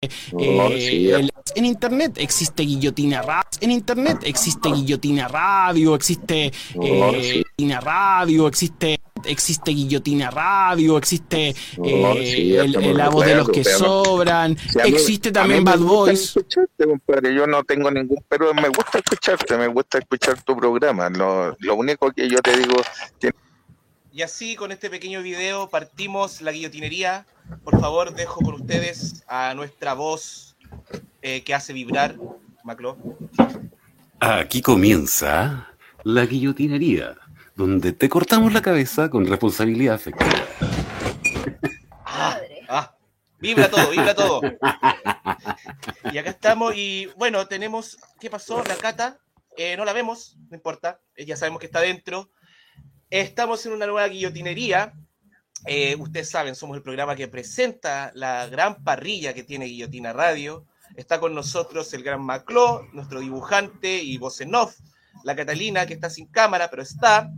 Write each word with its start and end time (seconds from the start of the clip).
Eh, 0.00 1.28
en 1.56 1.64
internet 1.64 2.18
existe 2.18 2.62
guillotina 2.62 3.20
radio, 3.20 3.50
en 3.60 3.72
internet 3.72 4.18
existe 4.22 4.68
guillotina 4.68 5.26
radio, 5.26 5.96
existe 5.96 6.52
eh, 6.80 7.20
guillotina 7.20 7.80
radio, 7.80 8.46
existe 8.46 9.00
existe 9.24 9.72
guillotina 9.72 10.30
radio, 10.30 10.98
existe 10.98 11.52
eh, 11.82 12.94
la 12.94 13.08
voz 13.08 13.26
de 13.26 13.34
los 13.34 13.48
que 13.48 13.64
sobran, 13.64 14.56
existe 14.84 15.32
también 15.32 15.64
Bad 15.64 15.80
Boys. 15.80 16.32
Yo 17.34 17.48
no 17.48 17.64
tengo 17.64 17.90
ningún, 17.90 18.24
pero 18.28 18.54
me 18.54 18.68
gusta 18.68 18.98
escucharte, 18.98 19.58
me 19.58 19.66
gusta 19.66 19.98
escuchar 19.98 20.40
tu 20.44 20.56
programa. 20.56 21.10
Lo, 21.10 21.56
lo 21.58 21.74
único 21.74 22.12
que 22.12 22.28
yo 22.28 22.40
te 22.40 22.56
digo 22.56 22.76
que 23.18 23.32
y 24.18 24.22
así 24.22 24.56
con 24.56 24.72
este 24.72 24.90
pequeño 24.90 25.22
video 25.22 25.68
partimos 25.68 26.40
la 26.40 26.50
guillotinería. 26.50 27.24
Por 27.62 27.78
favor, 27.80 28.12
dejo 28.12 28.40
con 28.40 28.54
ustedes 28.54 29.22
a 29.28 29.54
nuestra 29.54 29.94
voz 29.94 30.56
eh, 31.22 31.44
que 31.44 31.54
hace 31.54 31.72
vibrar, 31.72 32.16
Maclo. 32.64 32.98
Aquí 34.18 34.60
comienza 34.60 35.68
la 36.02 36.26
guillotinería, 36.26 37.16
donde 37.54 37.92
te 37.92 38.08
cortamos 38.08 38.52
la 38.52 38.60
cabeza 38.60 39.08
con 39.08 39.24
responsabilidad 39.24 39.94
afectiva. 39.94 40.32
Ah, 42.04 42.40
ah, 42.68 42.96
vibra 43.38 43.70
todo, 43.70 43.90
vibra 43.90 44.14
todo. 44.14 44.40
Y 46.10 46.18
acá 46.18 46.30
estamos 46.30 46.74
y 46.74 47.06
bueno, 47.16 47.46
tenemos, 47.46 47.98
¿qué 48.18 48.28
pasó? 48.28 48.64
La 48.64 48.74
cata, 48.74 49.18
eh, 49.56 49.76
no 49.76 49.84
la 49.84 49.92
vemos, 49.92 50.36
no 50.50 50.56
importa, 50.56 50.98
ya 51.16 51.36
sabemos 51.36 51.60
que 51.60 51.66
está 51.66 51.80
dentro 51.80 52.30
Estamos 53.10 53.64
en 53.64 53.72
una 53.72 53.86
nueva 53.86 54.06
guillotinería. 54.06 54.92
Eh, 55.64 55.96
ustedes 55.98 56.28
saben, 56.28 56.54
somos 56.54 56.76
el 56.76 56.82
programa 56.82 57.16
que 57.16 57.26
presenta 57.26 58.12
la 58.14 58.46
gran 58.48 58.84
parrilla 58.84 59.32
que 59.32 59.44
tiene 59.44 59.64
Guillotina 59.64 60.12
Radio. 60.12 60.66
Está 60.94 61.18
con 61.18 61.34
nosotros 61.34 61.92
el 61.94 62.02
gran 62.02 62.22
Macló, 62.22 62.86
nuestro 62.92 63.20
dibujante 63.20 64.02
y 64.02 64.18
voz 64.18 64.42
en 64.42 64.54
off. 64.54 64.76
La 65.24 65.34
Catalina, 65.34 65.86
que 65.86 65.94
está 65.94 66.10
sin 66.10 66.26
cámara, 66.26 66.68
pero 66.68 66.82
está. 66.82 67.30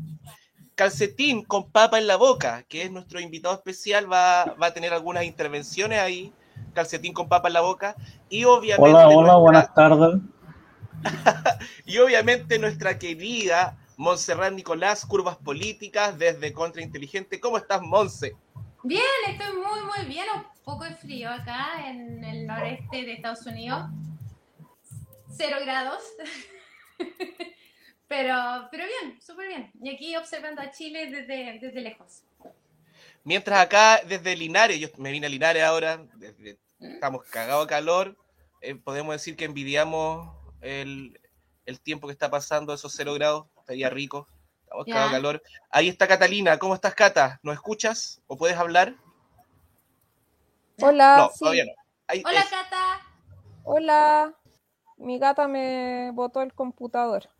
Calcetín 0.75 1.45
con 1.45 1.71
papa 1.71 1.99
en 1.99 2.09
la 2.09 2.17
boca, 2.17 2.65
que 2.69 2.83
es 2.83 2.91
nuestro 2.91 3.21
invitado 3.21 3.55
especial, 3.55 4.13
va, 4.13 4.57
va 4.61 4.67
a 4.67 4.75
tener 4.75 4.93
algunas 4.93 5.23
intervenciones 5.23 6.01
ahí. 6.01 6.33
Calcetín 6.75 7.13
con 7.13 7.29
papa 7.29 7.47
en 7.47 7.55
la 7.55 7.61
boca. 7.61 7.95
Y 8.29 8.43
obviamente. 8.43 8.91
Hola, 8.91 9.09
hola, 9.09 9.37
buenas 9.37 9.73
tardes. 9.73 10.21
y 11.87 11.99
obviamente 11.99 12.59
nuestra 12.59 12.99
querida 12.99 13.77
Montserrat 14.01 14.55
Nicolás, 14.55 15.05
Curvas 15.05 15.37
Políticas 15.37 16.19
desde 16.19 16.55
Contrainteligente. 16.55 17.39
¿Cómo 17.39 17.59
estás, 17.59 17.83
Monse? 17.83 18.35
Bien, 18.83 19.03
estoy 19.29 19.53
muy, 19.53 19.83
muy 19.83 20.07
bien. 20.07 20.25
Un 20.35 20.43
poco 20.65 20.85
de 20.85 20.95
frío 20.95 21.29
acá 21.29 21.87
en 21.87 22.25
el 22.25 22.47
noreste 22.47 23.05
de 23.05 23.13
Estados 23.13 23.45
Unidos. 23.45 23.91
Cero 25.37 25.59
grados. 25.61 26.03
pero, 28.09 28.69
pero 28.71 28.85
bien, 28.87 29.21
súper 29.21 29.49
bien. 29.49 29.71
Y 29.83 29.95
aquí 29.95 30.17
observando 30.17 30.63
a 30.63 30.71
Chile 30.71 31.11
desde, 31.11 31.59
desde 31.61 31.81
lejos. 31.83 32.23
Mientras 33.23 33.61
acá, 33.61 34.01
desde 34.09 34.35
Linares, 34.35 34.81
yo 34.81 34.89
me 34.97 35.13
vine 35.13 35.27
a 35.27 35.31
Linares 35.31 35.63
ahora, 35.63 35.99
¿Mm? 35.99 36.87
estamos 36.87 37.27
cagados 37.27 37.67
a 37.67 37.69
calor. 37.69 38.17
Eh, 38.63 38.77
podemos 38.77 39.13
decir 39.13 39.37
que 39.37 39.45
envidiamos 39.45 40.35
el, 40.63 41.21
el 41.67 41.81
tiempo 41.83 42.07
que 42.07 42.15
está 42.15 42.31
pasando, 42.31 42.73
esos 42.73 42.95
cero 42.95 43.13
grados 43.13 43.45
estaría 43.71 43.89
rico. 43.89 44.27
Estamos 44.65 45.13
calor. 45.13 45.41
Ahí 45.71 45.89
está 45.89 46.09
Catalina. 46.09 46.59
¿Cómo 46.59 46.75
estás, 46.75 46.95
Cata? 46.95 47.41
¿Nos 47.43 47.55
escuchas 47.55 48.21
o 48.27 48.37
puedes 48.37 48.57
hablar? 48.57 48.97
Hola. 50.81 51.17
No, 51.19 51.31
todavía 51.39 51.67
no. 51.67 51.73
Hola, 52.25 52.45
Cata. 52.51 53.01
Hola. 53.63 54.35
Mi 54.97 55.19
gata 55.19 55.47
me 55.49 56.11
botó 56.13 56.43
el 56.43 56.53
computador. 56.53 57.31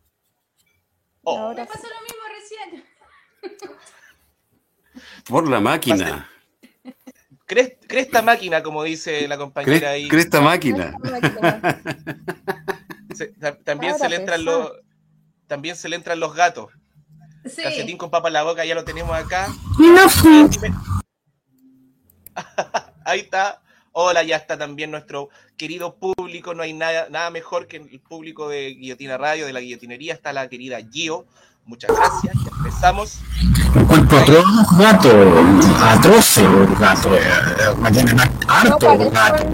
Oh. 1.23 1.53
Me 1.53 1.65
pasó 1.65 1.87
lo 1.87 2.01
mismo 2.01 2.19
recién. 2.39 2.85
Por 5.25 5.49
la 5.49 5.59
máquina. 5.59 6.29
Cresta 7.45 8.21
máquina, 8.21 8.63
como 8.63 8.83
dice 8.83 9.27
la 9.27 9.37
compañera 9.37 9.89
ahí. 9.91 10.07
Cresta 10.07 10.39
máquina. 10.39 10.95
también 13.65 13.99
se 13.99 14.07
le 14.09 14.15
entran 14.15 14.45
los 14.45 14.71
también 15.51 15.75
se 15.75 15.89
le 15.89 15.97
entran 15.97 16.17
los 16.17 16.33
gatos. 16.33 16.71
Sí. 17.43 17.61
Calcetín 17.61 17.97
con 17.97 18.09
papa 18.09 18.29
en 18.29 18.35
la 18.35 18.43
boca, 18.43 18.63
ya 18.63 18.73
lo 18.73 18.85
tenemos 18.85 19.13
acá. 19.13 19.49
No 19.77 20.07
Ahí 23.05 23.19
está. 23.19 23.61
Hola, 23.91 24.23
ya 24.23 24.37
está 24.37 24.57
también 24.57 24.91
nuestro 24.91 25.27
querido 25.57 25.97
público. 25.97 26.53
No 26.53 26.63
hay 26.63 26.71
nada, 26.71 27.09
nada 27.09 27.29
mejor 27.31 27.67
que 27.67 27.75
el 27.75 27.99
público 27.99 28.47
de 28.47 28.75
Guillotina 28.75 29.17
Radio, 29.17 29.45
de 29.45 29.51
la 29.51 29.59
guillotinería. 29.59 30.13
Está 30.13 30.31
la 30.31 30.47
querida 30.47 30.79
Gio. 30.89 31.25
Muchas 31.65 31.93
gracias. 31.93 32.33
Ya 32.33 32.51
empezamos. 32.57 33.19
Encuentro 33.75 34.19
atroz 34.19 34.77
gato, 34.77 35.09
atroce 35.81 36.43
gato. 36.79 37.09
Me 37.77 37.91
tienen 37.91 38.17
harto 38.47 38.95
no, 38.95 39.09
gato. 39.09 39.49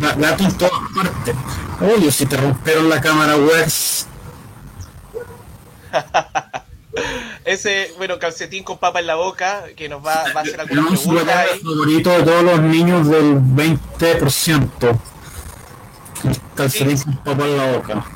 Gato 0.00 0.42
en 0.42 0.58
todas 0.58 0.80
partes. 0.92 1.36
Oye, 1.80 2.10
si 2.10 2.26
te 2.26 2.36
rompieron 2.36 2.88
la 2.88 3.00
cámara 3.00 3.36
web. 3.36 3.68
Ese, 7.44 7.92
bueno, 7.96 8.18
calcetín 8.18 8.64
con 8.64 8.78
papa 8.78 9.00
en 9.00 9.06
la 9.06 9.14
boca, 9.14 9.64
que 9.76 9.88
nos 9.88 10.04
va, 10.04 10.24
va 10.34 10.40
a 10.40 10.42
hacer 10.42 10.60
alguna 10.60 10.88
pregunta. 10.88 11.44
Es 11.44 11.62
favorito 11.62 12.10
de 12.10 12.22
todos 12.22 12.42
los 12.42 12.60
niños 12.60 13.08
del 13.08 13.36
20%. 13.36 14.98
Calcetín 16.54 16.98
con 17.00 17.16
papa 17.18 17.44
en 17.44 17.56
la 17.56 17.72
boca. 17.72 18.06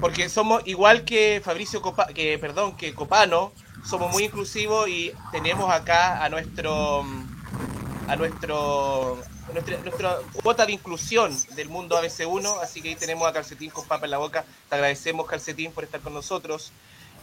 Porque 0.00 0.28
somos 0.28 0.62
igual 0.66 1.04
que 1.04 1.40
Fabricio 1.44 1.80
Copa, 1.80 2.06
que 2.08 2.38
perdón, 2.38 2.76
que 2.76 2.94
Copano, 2.94 3.52
somos 3.84 4.12
muy 4.12 4.24
inclusivos 4.24 4.88
y 4.88 5.12
tenemos 5.32 5.70
acá 5.70 6.22
a 6.22 6.28
nuestro 6.28 7.04
a 8.08 8.16
nuestro 8.16 9.18
nuestra, 9.52 10.18
cuota 10.42 10.66
de 10.66 10.72
inclusión 10.72 11.32
del 11.54 11.68
mundo 11.68 12.00
ABC1, 12.00 12.62
así 12.62 12.82
que 12.82 12.90
ahí 12.90 12.96
tenemos 12.96 13.28
a 13.28 13.32
Calcetín 13.32 13.70
con 13.70 13.84
papa 13.86 14.04
en 14.06 14.10
la 14.10 14.18
boca. 14.18 14.44
Te 14.68 14.74
agradecemos, 14.74 15.26
Calcetín, 15.26 15.72
por 15.72 15.84
estar 15.84 16.00
con 16.00 16.14
nosotros. 16.14 16.72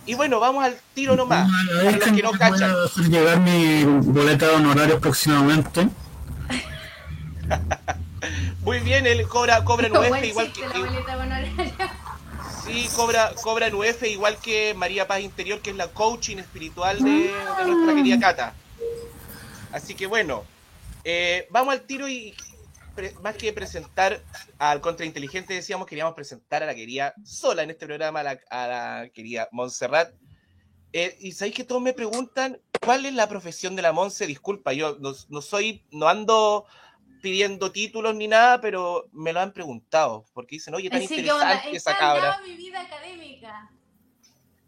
Y 0.05 0.15
bueno, 0.15 0.39
vamos 0.39 0.63
al 0.63 0.77
tiro 0.93 1.15
nomás. 1.15 1.49
para 1.75 1.91
los 1.91 2.03
que 2.03 2.21
no 2.21 2.31
cachan. 2.31 2.71
Voy 2.71 2.81
a 2.81 2.85
hacer 2.85 3.05
llegar 3.09 3.39
mi 3.39 3.83
boleta 3.83 4.47
de 4.47 4.55
honorarios 4.55 4.99
próximamente. 4.99 5.87
Muy 8.63 8.79
bien, 8.79 9.05
él 9.05 9.27
cobra, 9.27 9.63
cobra 9.63 9.87
en 9.87 9.97
UF 9.97 10.23
igual 10.23 10.51
que. 10.51 10.61
Sí, 12.65 12.89
cobra, 12.95 13.31
cobra 13.41 13.67
en 13.67 13.75
UF 13.75 14.03
igual 14.03 14.37
que 14.37 14.73
María 14.73 15.05
Paz 15.07 15.19
Interior, 15.19 15.59
que 15.59 15.71
es 15.71 15.75
la 15.75 15.87
coaching 15.87 16.37
espiritual 16.37 16.99
de, 16.99 17.11
de 17.11 17.65
nuestra 17.65 17.95
querida 17.95 18.19
Cata. 18.19 18.53
Así 19.73 19.95
que 19.95 20.05
bueno, 20.05 20.43
eh, 21.03 21.47
vamos 21.49 21.73
al 21.73 21.81
tiro 21.81 22.07
y 22.07 22.33
más 23.21 23.35
que 23.35 23.51
presentar 23.53 24.21
al 24.59 24.81
contrainteligente, 24.81 25.53
decíamos, 25.53 25.87
queríamos 25.87 26.13
presentar 26.13 26.63
a 26.63 26.65
la 26.65 26.75
querida 26.75 27.13
sola 27.23 27.63
en 27.63 27.71
este 27.71 27.85
programa, 27.85 28.19
a 28.19 28.67
la, 28.67 29.09
querida 29.13 29.49
Montserrat. 29.51 30.13
Eh, 30.91 31.17
y 31.19 31.31
sabéis 31.31 31.55
que 31.55 31.63
todos 31.63 31.81
me 31.81 31.93
preguntan 31.93 32.59
cuál 32.83 33.05
es 33.05 33.13
la 33.13 33.27
profesión 33.27 33.75
de 33.75 33.81
la 33.81 33.91
Monse. 33.91 34.27
Disculpa, 34.27 34.73
yo 34.73 34.97
no, 34.99 35.41
soy, 35.41 35.83
no 35.91 36.07
ando 36.07 36.65
pidiendo 37.21 37.71
títulos 37.71 38.15
ni 38.15 38.27
nada, 38.27 38.61
pero 38.61 39.09
me 39.11 39.33
lo 39.33 39.39
han 39.39 39.53
preguntado, 39.53 40.25
porque 40.33 40.57
dicen, 40.57 40.75
oye, 40.75 40.89
tan 40.89 41.01
interesante 41.01 41.75
esa 41.75 41.97
cabra. 41.97 42.39
mi 42.45 42.55
vida 42.55 42.81
académica. 42.81 43.71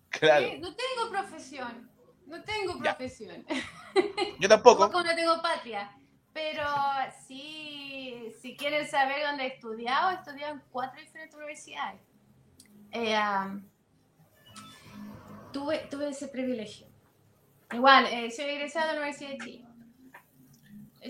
Claro. 0.10 0.48
No 0.60 0.74
tengo 0.76 1.10
profesión. 1.12 1.92
No 2.26 2.42
tengo 2.44 2.80
profesión. 2.80 3.46
Yo 4.40 4.50
tampoco. 4.50 4.80
Tampoco 4.90 5.04
no 5.04 5.16
tengo 5.16 5.42
patria. 5.42 5.96
Pero 6.36 6.68
sí, 7.26 8.34
si 8.42 8.58
quieren 8.58 8.86
saber 8.90 9.26
dónde 9.26 9.46
he 9.46 9.48
estudiado, 9.54 10.12
he 10.12 10.16
estudiado 10.16 10.56
en 10.56 10.62
cuatro 10.70 11.00
diferentes 11.00 11.34
universidades. 11.34 12.02
Eh, 12.92 13.18
tuve, 15.54 15.78
tuve 15.90 16.10
ese 16.10 16.28
privilegio. 16.28 16.88
Igual, 17.72 18.08
eh, 18.08 18.30
soy 18.32 18.48
egresada 18.48 18.88
de 18.88 18.94
la 18.96 19.00
Universidad 19.00 19.30
de 19.30 19.38
Chile. 19.38 19.66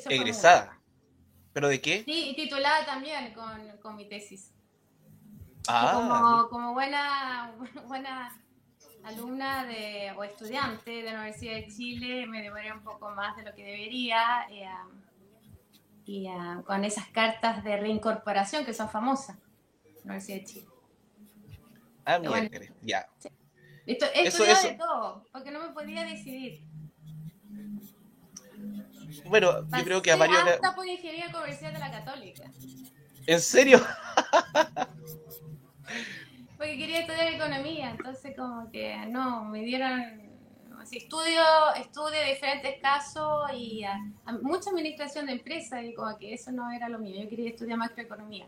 ¿Egresada? 0.09 0.79
¿Pero 1.53 1.69
de 1.69 1.81
qué? 1.81 2.03
Sí, 2.03 2.29
y 2.29 2.35
titulada 2.35 2.85
también 2.85 3.33
con, 3.33 3.77
con 3.81 3.95
mi 3.95 4.07
tesis. 4.07 4.53
Ah, 5.67 5.91
como, 5.95 6.49
como 6.49 6.73
buena, 6.73 7.51
buena 7.87 8.31
alumna 9.03 9.65
de, 9.65 10.13
o 10.15 10.23
estudiante 10.23 10.91
de 10.91 11.03
la 11.11 11.13
Universidad 11.13 11.55
de 11.55 11.67
Chile, 11.67 12.27
me 12.27 12.43
demoré 12.43 12.71
un 12.71 12.83
poco 12.83 13.09
más 13.09 13.35
de 13.37 13.41
lo 13.41 13.55
que 13.55 13.65
debería. 13.65 14.45
Eh, 14.51 14.67
y 16.05 16.27
ah, 16.27 16.63
con 16.65 16.85
esas 16.85 17.07
cartas 17.07 17.63
de 17.63 17.77
reincorporación 17.77 18.65
que 18.65 18.73
son 18.73 18.89
famosas 18.89 19.37
Universidad 20.03 20.37
de 20.37 20.45
Chile. 20.45 20.67
Ah, 22.05 22.19
mira, 22.19 22.49
ya. 22.81 23.09
Esto, 23.87 24.05
he 24.13 24.27
estudiado 24.27 24.67
de 24.67 24.75
todo, 24.75 25.25
porque 25.31 25.51
no 25.51 25.59
me 25.59 25.73
podía 25.73 26.03
decidir. 26.03 26.63
Bueno, 29.25 29.67
yo 29.67 29.83
creo 29.83 30.01
que 30.01 30.11
a 30.11 30.15
varios... 30.15 30.37
Hasta 30.39 30.75
por 30.75 30.85
ingeniería 30.85 31.31
comercial 31.31 31.73
de 31.73 31.79
la 31.79 31.91
católica. 31.91 32.43
¿En 33.25 33.41
serio? 33.41 33.81
Porque 36.57 36.77
quería 36.77 36.99
estudiar 36.99 37.33
economía, 37.33 37.89
entonces 37.91 38.35
como 38.35 38.69
que 38.71 38.95
no, 39.07 39.45
me 39.45 39.61
dieron 39.61 40.24
así, 40.85 40.97
estudio, 40.97 41.41
estudio 41.77 42.23
diferentes 42.25 42.79
casos 42.81 43.51
y 43.53 43.83
mucha 44.41 44.69
administración 44.69 45.25
de 45.25 45.33
empresas 45.33 45.83
y 45.83 45.93
como 45.93 46.17
que 46.17 46.33
eso 46.33 46.51
no 46.51 46.71
era 46.71 46.87
lo 46.89 46.99
mío, 46.99 47.21
yo 47.21 47.29
quería 47.29 47.49
estudiar 47.49 47.77
macroeconomía. 47.77 48.47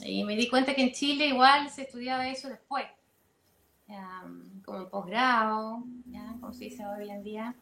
Y 0.00 0.24
me 0.24 0.36
di 0.36 0.48
cuenta 0.48 0.74
que 0.74 0.82
en 0.82 0.92
Chile 0.92 1.26
igual 1.26 1.70
se 1.70 1.82
estudiaba 1.82 2.28
eso 2.28 2.48
después, 2.48 2.84
um, 3.88 4.62
como 4.62 4.88
posgrado, 4.90 5.82
como 6.40 6.52
se 6.52 6.64
dice 6.64 6.84
hoy 6.86 7.10
en 7.10 7.22
día, 7.22 7.54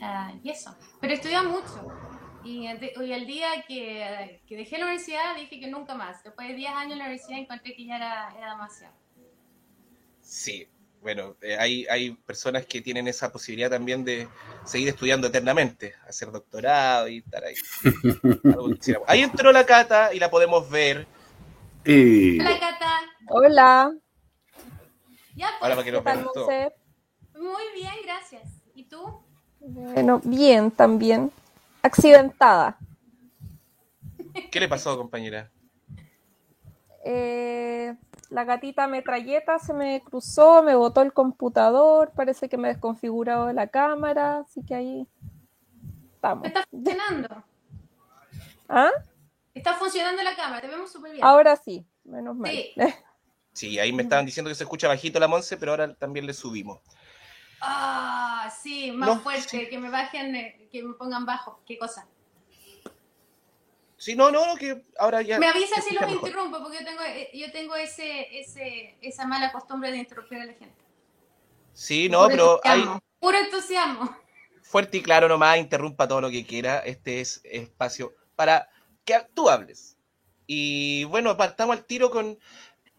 Ah, 0.00 0.32
y 0.42 0.50
eso. 0.50 0.74
Pero 1.00 1.14
estudiaba 1.14 1.48
mucho. 1.48 1.88
Y 2.44 2.66
hoy 2.98 3.12
el 3.12 3.26
día 3.26 3.64
que, 3.68 4.40
dejé 4.48 4.78
la 4.78 4.86
universidad 4.86 5.36
dije 5.36 5.60
que 5.60 5.68
nunca 5.68 5.94
más. 5.94 6.24
Después 6.24 6.48
de 6.48 6.54
10 6.54 6.70
años 6.72 6.92
en 6.92 6.98
la 6.98 7.04
universidad 7.04 7.38
encontré 7.38 7.74
que 7.74 7.86
ya 7.86 7.96
era 7.96 8.50
demasiado. 8.50 8.94
Sí, 10.20 10.66
bueno, 11.02 11.36
eh, 11.42 11.56
hay, 11.58 11.86
hay 11.90 12.12
personas 12.12 12.64
que 12.66 12.80
tienen 12.80 13.08
esa 13.08 13.32
posibilidad 13.32 13.70
también 13.70 14.04
de 14.04 14.28
seguir 14.64 14.88
estudiando 14.88 15.26
eternamente, 15.26 15.94
hacer 16.08 16.30
doctorado 16.30 17.08
y 17.08 17.18
estar 17.18 17.44
ahí. 17.44 17.54
Ahí 19.06 19.20
entró 19.22 19.52
la 19.52 19.66
Cata 19.66 20.14
y 20.14 20.20
la 20.20 20.30
podemos 20.30 20.70
ver. 20.70 21.06
Eh, 21.84 22.38
Hola 22.40 22.60
Cata. 22.60 23.00
Hola, 23.28 23.92
Ya, 25.34 25.48
pues, 25.58 25.62
Ahora 25.62 25.74
para 25.76 25.84
que 25.84 25.84
¿qué 25.84 25.92
nos 25.92 26.04
tal. 26.04 26.24
Monse? 26.24 26.72
muy 27.34 27.62
bien, 27.74 27.94
gracias. 28.04 28.42
¿Y 28.74 28.84
tú? 28.84 29.24
Bueno, 29.60 30.20
bien 30.24 30.70
también. 30.70 31.32
Accidentada. 31.82 32.78
¿Qué 34.50 34.60
le 34.60 34.68
pasó, 34.68 34.96
compañera? 34.96 35.51
Eh, 37.04 37.94
la 38.30 38.44
gatita 38.44 38.86
metralleta 38.86 39.58
se 39.58 39.72
me 39.72 40.00
cruzó, 40.00 40.62
me 40.62 40.74
botó 40.74 41.02
el 41.02 41.12
computador, 41.12 42.12
parece 42.14 42.48
que 42.48 42.56
me 42.56 42.68
he 42.68 42.72
desconfigurado 42.72 43.52
la 43.52 43.66
cámara, 43.66 44.38
así 44.38 44.64
que 44.64 44.74
ahí 44.74 45.06
estamos. 46.14 46.46
¿Está 46.46 46.64
funcionando? 46.70 47.28
¿Ah? 48.68 48.90
Está 49.54 49.74
funcionando 49.74 50.22
la 50.22 50.34
cámara, 50.34 50.60
te 50.62 50.68
vemos 50.68 50.90
súper 50.90 51.12
bien. 51.12 51.24
Ahora 51.24 51.56
sí, 51.56 51.84
menos 52.04 52.36
mal. 52.36 52.50
Sí. 52.50 52.72
Sí, 53.54 53.78
ahí 53.78 53.92
me 53.92 54.02
estaban 54.02 54.24
diciendo 54.24 54.48
que 54.48 54.54
se 54.54 54.64
escucha 54.64 54.88
bajito 54.88 55.20
la 55.20 55.28
Monse, 55.28 55.58
pero 55.58 55.72
ahora 55.72 55.92
también 55.94 56.24
le 56.26 56.32
subimos. 56.32 56.80
Ah, 57.60 58.50
sí, 58.62 58.90
más 58.92 59.08
No, 59.08 59.20
fuerte, 59.20 59.68
que 59.68 59.78
me 59.78 59.90
bajen, 59.90 60.34
eh, 60.34 60.68
que 60.72 60.82
me 60.82 60.94
pongan 60.94 61.26
bajo. 61.26 61.60
¿Qué 61.66 61.78
cosa? 61.78 62.08
Sí, 64.02 64.16
no, 64.16 64.32
no, 64.32 64.44
no, 64.44 64.56
que 64.56 64.82
ahora 64.98 65.22
ya. 65.22 65.38
Me 65.38 65.46
avisa 65.46 65.80
si 65.80 65.94
los 65.94 66.04
mejor. 66.04 66.26
interrumpo, 66.28 66.58
porque 66.58 66.78
yo 66.78 66.84
tengo, 66.84 67.02
eh, 67.04 67.30
yo 67.34 67.52
tengo 67.52 67.76
ese, 67.76 68.36
ese, 68.36 68.96
esa 69.00 69.28
mala 69.28 69.52
costumbre 69.52 69.92
de 69.92 69.98
interrumpir 69.98 70.40
a 70.40 70.46
la 70.46 70.54
gente. 70.54 70.74
Sí, 71.72 72.08
no, 72.08 72.22
Puro 72.24 72.28
pero 72.28 72.60
hay 72.64 72.84
Puro 73.20 73.38
entusiasmo. 73.38 74.16
fuerte 74.60 74.96
y 74.96 75.02
claro 75.02 75.28
nomás, 75.28 75.56
interrumpa 75.58 76.08
todo 76.08 76.20
lo 76.20 76.30
que 76.30 76.44
quiera. 76.44 76.80
Este 76.80 77.20
es 77.20 77.42
espacio 77.44 78.12
para 78.34 78.68
que 79.04 79.24
tú 79.34 79.48
hables. 79.48 79.96
Y 80.48 81.04
bueno, 81.04 81.36
partamos 81.36 81.76
al 81.76 81.84
tiro 81.84 82.10
con 82.10 82.36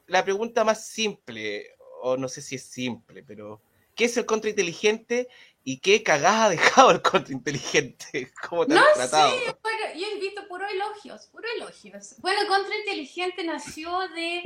la 0.08 0.24
pregunta 0.24 0.64
más 0.64 0.88
simple, 0.88 1.76
o 2.02 2.16
no 2.16 2.30
sé 2.30 2.42
si 2.42 2.56
es 2.56 2.64
simple, 2.64 3.24
pero 3.24 3.62
¿qué 3.94 4.06
es 4.06 4.16
el 4.16 4.26
contrainteligente 4.26 5.28
y 5.64 5.80
qué 5.80 6.04
cagada 6.04 6.46
ha 6.46 6.50
dejado 6.50 6.92
el 6.92 7.02
contrainteligente? 7.02 8.32
¿Cómo 8.50 8.66
te 8.68 8.74
No 8.74 8.82
han 8.82 8.94
tratado? 8.96 9.30
sé, 9.32 9.58
bueno, 9.62 9.80
yo 9.96 10.08
he 10.08 10.20
visto 10.20 10.48
puro 10.48 10.66
elogios, 10.68 11.28
puro 11.28 11.48
elogios. 11.58 12.16
Bueno, 12.20 12.42
Contrainteligente 12.48 13.44
nació 13.44 14.00
de. 14.10 14.44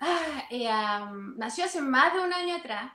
ah, 0.00 0.44
eh, 0.50 0.68
am, 0.68 1.36
nació 1.38 1.64
hace 1.64 1.80
más 1.80 2.12
de 2.14 2.20
un 2.20 2.32
año 2.32 2.56
atrás, 2.56 2.92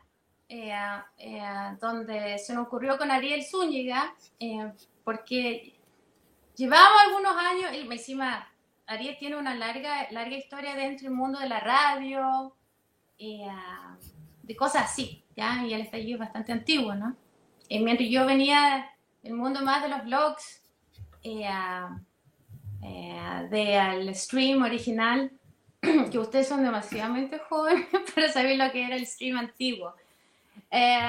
eh, 0.50 0.74
eh, 1.18 1.42
donde 1.80 2.38
se 2.40 2.54
nos 2.54 2.68
ocurrió 2.68 2.98
con 2.98 3.10
Ariel 3.12 3.46
Zúñiga, 3.46 4.14
eh, 4.40 4.72
porque 5.04 5.80
llevábamos 6.56 7.02
algunos 7.04 7.36
años, 7.38 7.74
y 7.74 7.80
encima 7.92 8.48
Ariel 8.88 9.18
tiene 9.18 9.38
una 9.38 9.56
larga, 9.56 10.08
larga 10.12 10.36
historia 10.36 10.76
dentro 10.76 11.08
del 11.08 11.16
mundo 11.16 11.40
de 11.40 11.48
la 11.48 11.62
radio, 11.62 12.54
eh, 13.18 13.48
de 14.44 14.56
cosas 14.56 14.84
así, 14.92 15.21
¿ya? 15.36 15.66
Y 15.66 15.74
el 15.74 15.82
estallido 15.82 16.16
es 16.16 16.20
bastante 16.20 16.52
antiguo, 16.52 16.96
¿no? 16.96 17.16
Eh, 17.70 17.80
mientras 17.80 18.10
yo 18.10 18.26
venía 18.26 18.90
del 19.24 19.34
mundo 19.34 19.62
más 19.62 19.84
de 19.84 19.90
los 19.90 20.04
blogs, 20.04 20.62
eh, 21.24 21.48
eh, 22.84 23.48
del 23.52 24.16
stream 24.16 24.64
original, 24.64 25.32
que 26.12 26.18
ustedes 26.18 26.48
son 26.48 26.64
demasiadamente 26.64 27.38
jóvenes 27.38 27.88
para 28.16 28.32
saber 28.32 28.58
lo 28.58 28.72
que 28.72 28.86
era 28.86 28.96
el 28.96 29.06
stream 29.06 29.38
antiguo. 29.38 29.94
Eh, 30.72 31.00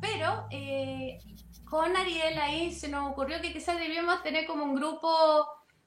pero 0.00 0.46
eh, 0.50 1.18
con 1.64 1.96
Ariel 1.96 2.38
ahí 2.38 2.72
se 2.72 2.88
nos 2.88 3.10
ocurrió 3.10 3.40
que 3.40 3.52
quizás 3.52 3.78
debíamos 3.78 4.22
tener 4.22 4.46
como 4.46 4.64
un 4.64 4.74
grupo, 4.74 5.08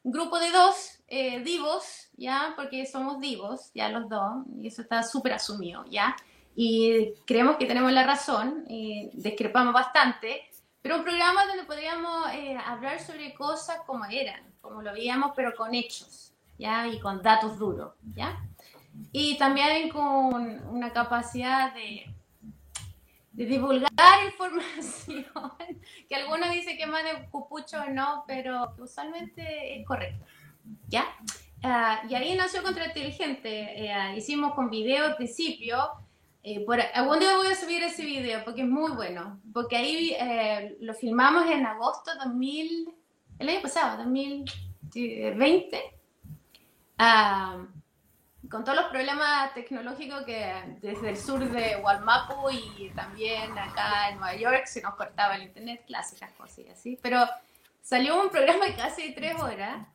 un 0.03 0.11
grupo 0.11 0.39
de 0.39 0.51
dos 0.51 0.99
divos, 1.43 2.09
¿ya? 2.17 2.53
Porque 2.55 2.85
somos 2.85 3.19
divos, 3.21 3.71
ya 3.75 3.89
los 3.89 4.09
dos, 4.09 4.43
y 4.59 4.67
eso 4.67 4.81
está 4.81 5.03
súper 5.03 5.33
asumido, 5.33 5.85
¿ya? 5.85 6.15
Y 6.55 7.13
creemos 7.25 7.57
que 7.57 7.65
tenemos 7.65 7.91
la 7.91 8.05
razón, 8.05 8.63
y 8.67 9.09
discrepamos 9.13 9.73
bastante, 9.73 10.49
pero 10.81 10.97
un 10.97 11.03
programa 11.03 11.45
donde 11.47 11.63
podríamos 11.63 12.31
eh, 12.31 12.57
hablar 12.63 12.99
sobre 12.99 13.33
cosas 13.33 13.79
como 13.85 14.05
eran, 14.05 14.41
como 14.61 14.81
lo 14.81 14.93
veíamos, 14.93 15.33
pero 15.35 15.53
con 15.55 15.73
hechos, 15.73 16.33
¿ya? 16.57 16.87
Y 16.87 16.99
con 16.99 17.21
datos 17.21 17.57
duros, 17.57 17.93
¿ya? 18.15 18.39
Y 19.11 19.37
también 19.37 19.89
con 19.89 20.65
una 20.69 20.93
capacidad 20.93 21.73
de, 21.73 22.05
de 23.33 23.45
divulgar 23.45 23.89
información, 24.25 25.25
que 26.07 26.15
algunos 26.15 26.51
dicen 26.51 26.77
que 26.77 26.85
más 26.85 27.03
de 27.03 27.25
cupucho 27.29 27.81
o 27.81 27.89
no, 27.89 28.23
pero 28.27 28.73
usualmente 28.77 29.79
es 29.79 29.85
correcto, 29.85 30.25
¿ya? 30.87 31.05
Ah, 31.63 32.03
y 32.07 32.13
ahí 32.13 32.37
nació 32.37 32.61
Contrainteligente, 32.61 33.87
eh, 33.87 34.15
hicimos 34.15 34.53
con 34.53 34.69
video 34.69 35.05
al 35.05 35.15
principio, 35.15 36.04
eh, 36.47 36.63
por, 36.63 36.79
algún 36.79 37.17
día 37.17 37.37
voy 37.37 37.47
a 37.47 37.55
subir 37.55 37.81
ese 37.81 38.05
video 38.05 38.43
porque 38.45 38.61
es 38.61 38.67
muy 38.67 38.91
bueno, 38.91 39.41
porque 39.51 39.77
ahí 39.77 40.15
eh, 40.19 40.77
lo 40.79 40.93
filmamos 40.93 41.49
en 41.49 41.65
agosto 41.65 42.11
2000, 42.23 42.93
el 43.39 43.49
año 43.49 43.61
pasado, 43.63 43.97
2020, 44.03 45.81
ah, 46.99 47.65
con 48.47 48.63
todos 48.63 48.77
los 48.77 48.91
problemas 48.91 49.55
tecnológicos 49.55 50.21
que 50.21 50.77
desde 50.83 51.09
el 51.09 51.17
sur 51.17 51.49
de 51.49 51.77
Walmapu 51.77 52.51
y 52.51 52.91
también 52.91 53.57
acá 53.57 54.09
en 54.09 54.19
Nueva 54.19 54.35
York 54.35 54.67
se 54.67 54.83
nos 54.83 54.93
cortaba 54.93 55.37
el 55.37 55.45
internet, 55.45 55.83
clásicas 55.87 56.31
cosas 56.33 56.59
y 56.59 56.69
así, 56.69 56.99
pero 57.01 57.27
salió 57.81 58.21
un 58.21 58.29
programa 58.29 58.65
de 58.65 58.75
casi 58.75 59.15
tres 59.15 59.41
horas 59.41 59.87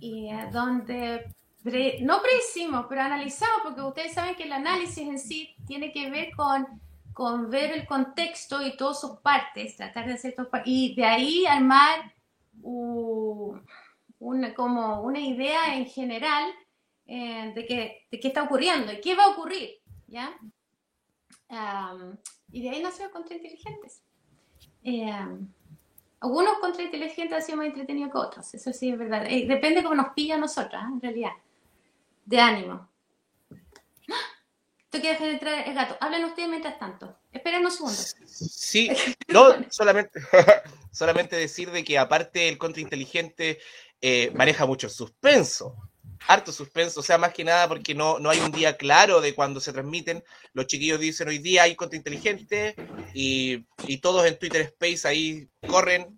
y 0.00 0.30
eh, 0.30 0.48
donde 0.50 1.34
no 1.64 2.22
predecimos, 2.22 2.86
pero 2.88 3.02
analizamos, 3.02 3.60
porque 3.64 3.82
ustedes 3.82 4.14
saben 4.14 4.34
que 4.36 4.44
el 4.44 4.52
análisis 4.52 4.98
en 5.06 5.18
sí 5.18 5.54
tiene 5.66 5.92
que 5.92 6.08
ver 6.10 6.30
con, 6.36 6.66
con 7.12 7.50
ver 7.50 7.72
el 7.72 7.86
contexto 7.86 8.64
y 8.64 8.76
todas 8.76 9.00
sus 9.00 9.18
partes, 9.20 9.76
tratar 9.76 10.06
de 10.06 10.14
hacer 10.14 10.34
todo, 10.34 10.48
y 10.64 10.94
de 10.94 11.04
ahí 11.04 11.46
armar 11.46 12.12
u- 12.62 13.56
una, 14.20 14.54
como 14.54 15.02
una 15.02 15.20
idea 15.20 15.76
en 15.76 15.86
general 15.86 16.50
eh, 17.06 17.52
de, 17.54 17.66
qué, 17.66 18.06
de 18.10 18.20
qué 18.20 18.28
está 18.28 18.42
ocurriendo 18.44 18.92
y 18.92 19.00
qué 19.00 19.14
va 19.14 19.24
a 19.24 19.30
ocurrir, 19.30 19.70
¿ya? 20.06 20.36
Y 22.52 22.62
de 22.62 22.70
ahí 22.70 22.82
nació 22.82 23.10
Contrainteligentes. 23.10 24.02
Eh, 24.84 25.10
algunos 26.20 26.58
contrainteligentes 26.58 27.36
han 27.36 27.42
sido 27.42 27.58
más 27.58 27.66
entretenidos 27.68 28.10
que 28.12 28.18
otros, 28.18 28.54
eso 28.54 28.72
sí 28.72 28.90
es 28.90 28.98
verdad. 28.98 29.26
Eh, 29.26 29.46
depende 29.46 29.82
cómo 29.82 29.94
nos 29.94 30.14
pilla 30.14 30.34
a 30.34 30.38
nosotras, 30.38 30.82
¿eh? 30.84 30.88
en 30.92 31.00
realidad. 31.00 31.32
De 32.28 32.38
ánimo. 32.38 32.86
Tú 34.90 35.00
quieres 35.00 35.18
entrar 35.18 35.66
el 35.66 35.74
gato. 35.74 35.96
Hablen 35.98 36.26
ustedes 36.26 36.50
mientras 36.50 36.78
tanto. 36.78 37.18
Esperen 37.32 37.64
un 37.64 37.72
segundo. 37.72 37.96
Sí, 38.26 38.90
no, 39.28 39.54
solamente, 39.70 40.20
solamente 40.92 41.36
decir 41.36 41.70
de 41.70 41.82
que 41.82 41.96
aparte 41.96 42.50
el 42.50 42.58
contrainteligente 42.58 43.60
eh, 44.02 44.30
maneja 44.34 44.66
mucho 44.66 44.90
suspenso, 44.90 45.74
harto 46.26 46.52
suspenso, 46.52 47.00
o 47.00 47.02
sea, 47.02 47.16
más 47.16 47.32
que 47.32 47.44
nada 47.44 47.66
porque 47.66 47.94
no, 47.94 48.18
no 48.18 48.28
hay 48.28 48.40
un 48.40 48.52
día 48.52 48.76
claro 48.76 49.22
de 49.22 49.34
cuando 49.34 49.58
se 49.58 49.72
transmiten. 49.72 50.22
Los 50.52 50.66
chiquillos 50.66 51.00
dicen 51.00 51.28
hoy 51.28 51.38
día 51.38 51.62
hay 51.62 51.76
contrainteligente 51.76 52.76
y, 53.14 53.64
y 53.86 53.98
todos 54.02 54.26
en 54.26 54.38
Twitter 54.38 54.60
Space 54.60 55.08
ahí 55.08 55.48
corren 55.66 56.17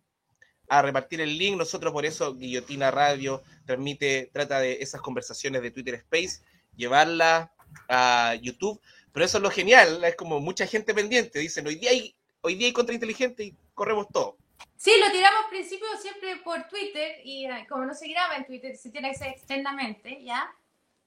a 0.70 0.82
repartir 0.82 1.20
el 1.20 1.36
link. 1.36 1.58
Nosotros 1.58 1.92
por 1.92 2.06
eso 2.06 2.34
Guillotina 2.34 2.90
Radio 2.90 3.42
transmite, 3.66 4.30
trata 4.32 4.60
de 4.60 4.78
esas 4.80 5.00
conversaciones 5.00 5.60
de 5.62 5.72
Twitter 5.72 5.94
Space, 5.94 6.42
llevarlas 6.76 7.50
a 7.88 8.36
YouTube. 8.40 8.80
Pero 9.12 9.26
eso 9.26 9.38
es 9.38 9.42
lo 9.42 9.50
genial, 9.50 10.02
es 10.04 10.14
como 10.14 10.38
mucha 10.38 10.66
gente 10.66 10.94
pendiente. 10.94 11.40
Dicen, 11.40 11.66
hoy 11.66 11.74
día 11.74 11.90
hay, 11.90 12.14
hoy 12.40 12.54
día 12.54 12.68
hay 12.68 12.72
contrainteligente 12.72 13.42
y 13.42 13.54
corremos 13.74 14.06
todo. 14.08 14.36
Sí, 14.76 14.92
lo 15.04 15.10
tiramos 15.10 15.44
al 15.44 15.50
principio 15.50 15.88
siempre 16.00 16.36
por 16.36 16.62
Twitter 16.68 17.16
y 17.24 17.46
eh, 17.46 17.66
como 17.68 17.84
no 17.84 17.92
se 17.92 18.08
graba 18.08 18.36
en 18.36 18.46
Twitter, 18.46 18.76
se 18.76 18.90
tiene 18.90 19.10
que 19.10 19.18
ser 19.18 19.28
externamente, 19.28 20.22
¿ya? 20.22 20.48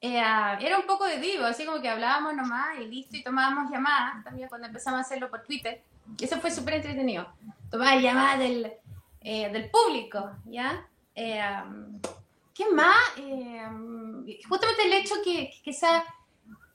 Eh, 0.01 0.17
era 0.59 0.77
un 0.77 0.85
poco 0.85 1.05
de 1.05 1.17
vivo, 1.17 1.45
así 1.45 1.65
como 1.65 1.81
que 1.81 1.87
hablábamos 1.87 2.35
nomás 2.35 2.77
y 2.81 2.85
listo, 2.85 3.15
y 3.15 3.23
tomábamos 3.23 3.71
llamadas 3.71 4.21
también 4.25 4.49
cuando 4.49 4.67
empezamos 4.67 4.97
a 4.97 5.01
hacerlo 5.01 5.29
por 5.29 5.43
Twitter. 5.43 5.81
Eso 6.19 6.41
fue 6.41 6.51
súper 6.51 6.75
entretenido. 6.75 7.33
Tomar 7.71 7.99
llamadas 8.01 8.39
del, 8.39 8.73
eh, 9.23 9.49
del 9.49 9.69
público, 9.69 10.31
¿ya? 10.45 10.87
Eh, 11.15 11.41
um, 11.65 11.99
¿Qué 12.53 12.69
más? 12.69 13.17
Eh, 13.17 13.65
um, 13.67 14.25
justamente 14.47 14.85
el 14.85 14.93
hecho 14.93 15.15
que, 15.23 15.51
que 15.63 15.71
esa 15.71 16.03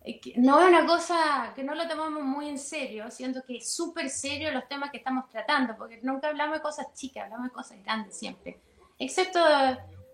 eh, 0.04 0.20
no 0.36 0.60
es 0.60 0.68
una 0.68 0.86
cosa 0.86 1.52
que 1.54 1.62
no 1.62 1.74
lo 1.74 1.86
tomamos 1.86 2.22
muy 2.22 2.48
en 2.48 2.58
serio, 2.58 3.10
siendo 3.10 3.42
que 3.44 3.58
es 3.58 3.74
súper 3.74 4.08
serio 4.08 4.50
los 4.52 4.66
temas 4.68 4.90
que 4.90 4.96
estamos 4.96 5.28
tratando, 5.28 5.76
porque 5.76 6.00
nunca 6.02 6.28
hablamos 6.28 6.56
de 6.56 6.62
cosas 6.62 6.86
chicas, 6.94 7.24
hablamos 7.24 7.48
de 7.48 7.52
cosas 7.52 7.82
grandes 7.84 8.16
siempre. 8.16 8.58
Excepto 8.98 9.40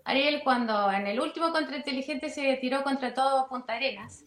Ariel 0.03 0.41
cuando 0.43 0.91
en 0.91 1.07
el 1.07 1.19
último 1.19 1.51
contra 1.51 1.77
inteligente 1.77 2.29
se 2.29 2.57
tiró 2.57 2.83
contra 2.83 3.13
todo 3.13 3.47
Punta 3.47 3.73
Arenas. 3.73 4.23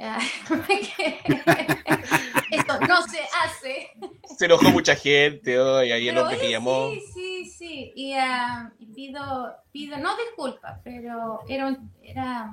Esto 2.50 2.80
no 2.80 3.02
se 3.02 3.20
hace. 3.44 3.90
Se 4.36 4.46
enojó 4.46 4.70
mucha 4.70 4.96
gente 4.96 5.58
hoy, 5.60 5.92
ahí 5.92 6.08
el 6.08 6.18
hombre 6.18 6.38
que 6.38 6.50
llamó. 6.50 6.90
Sí, 6.90 7.02
sí, 7.14 7.44
sí. 7.50 7.92
Y, 7.94 8.14
ah, 8.14 8.70
pido, 8.94 9.54
pido, 9.72 9.98
no 9.98 10.16
disculpas, 10.16 10.80
pero 10.82 11.40
era, 11.48 11.66
un- 11.66 11.92
era, 12.02 12.52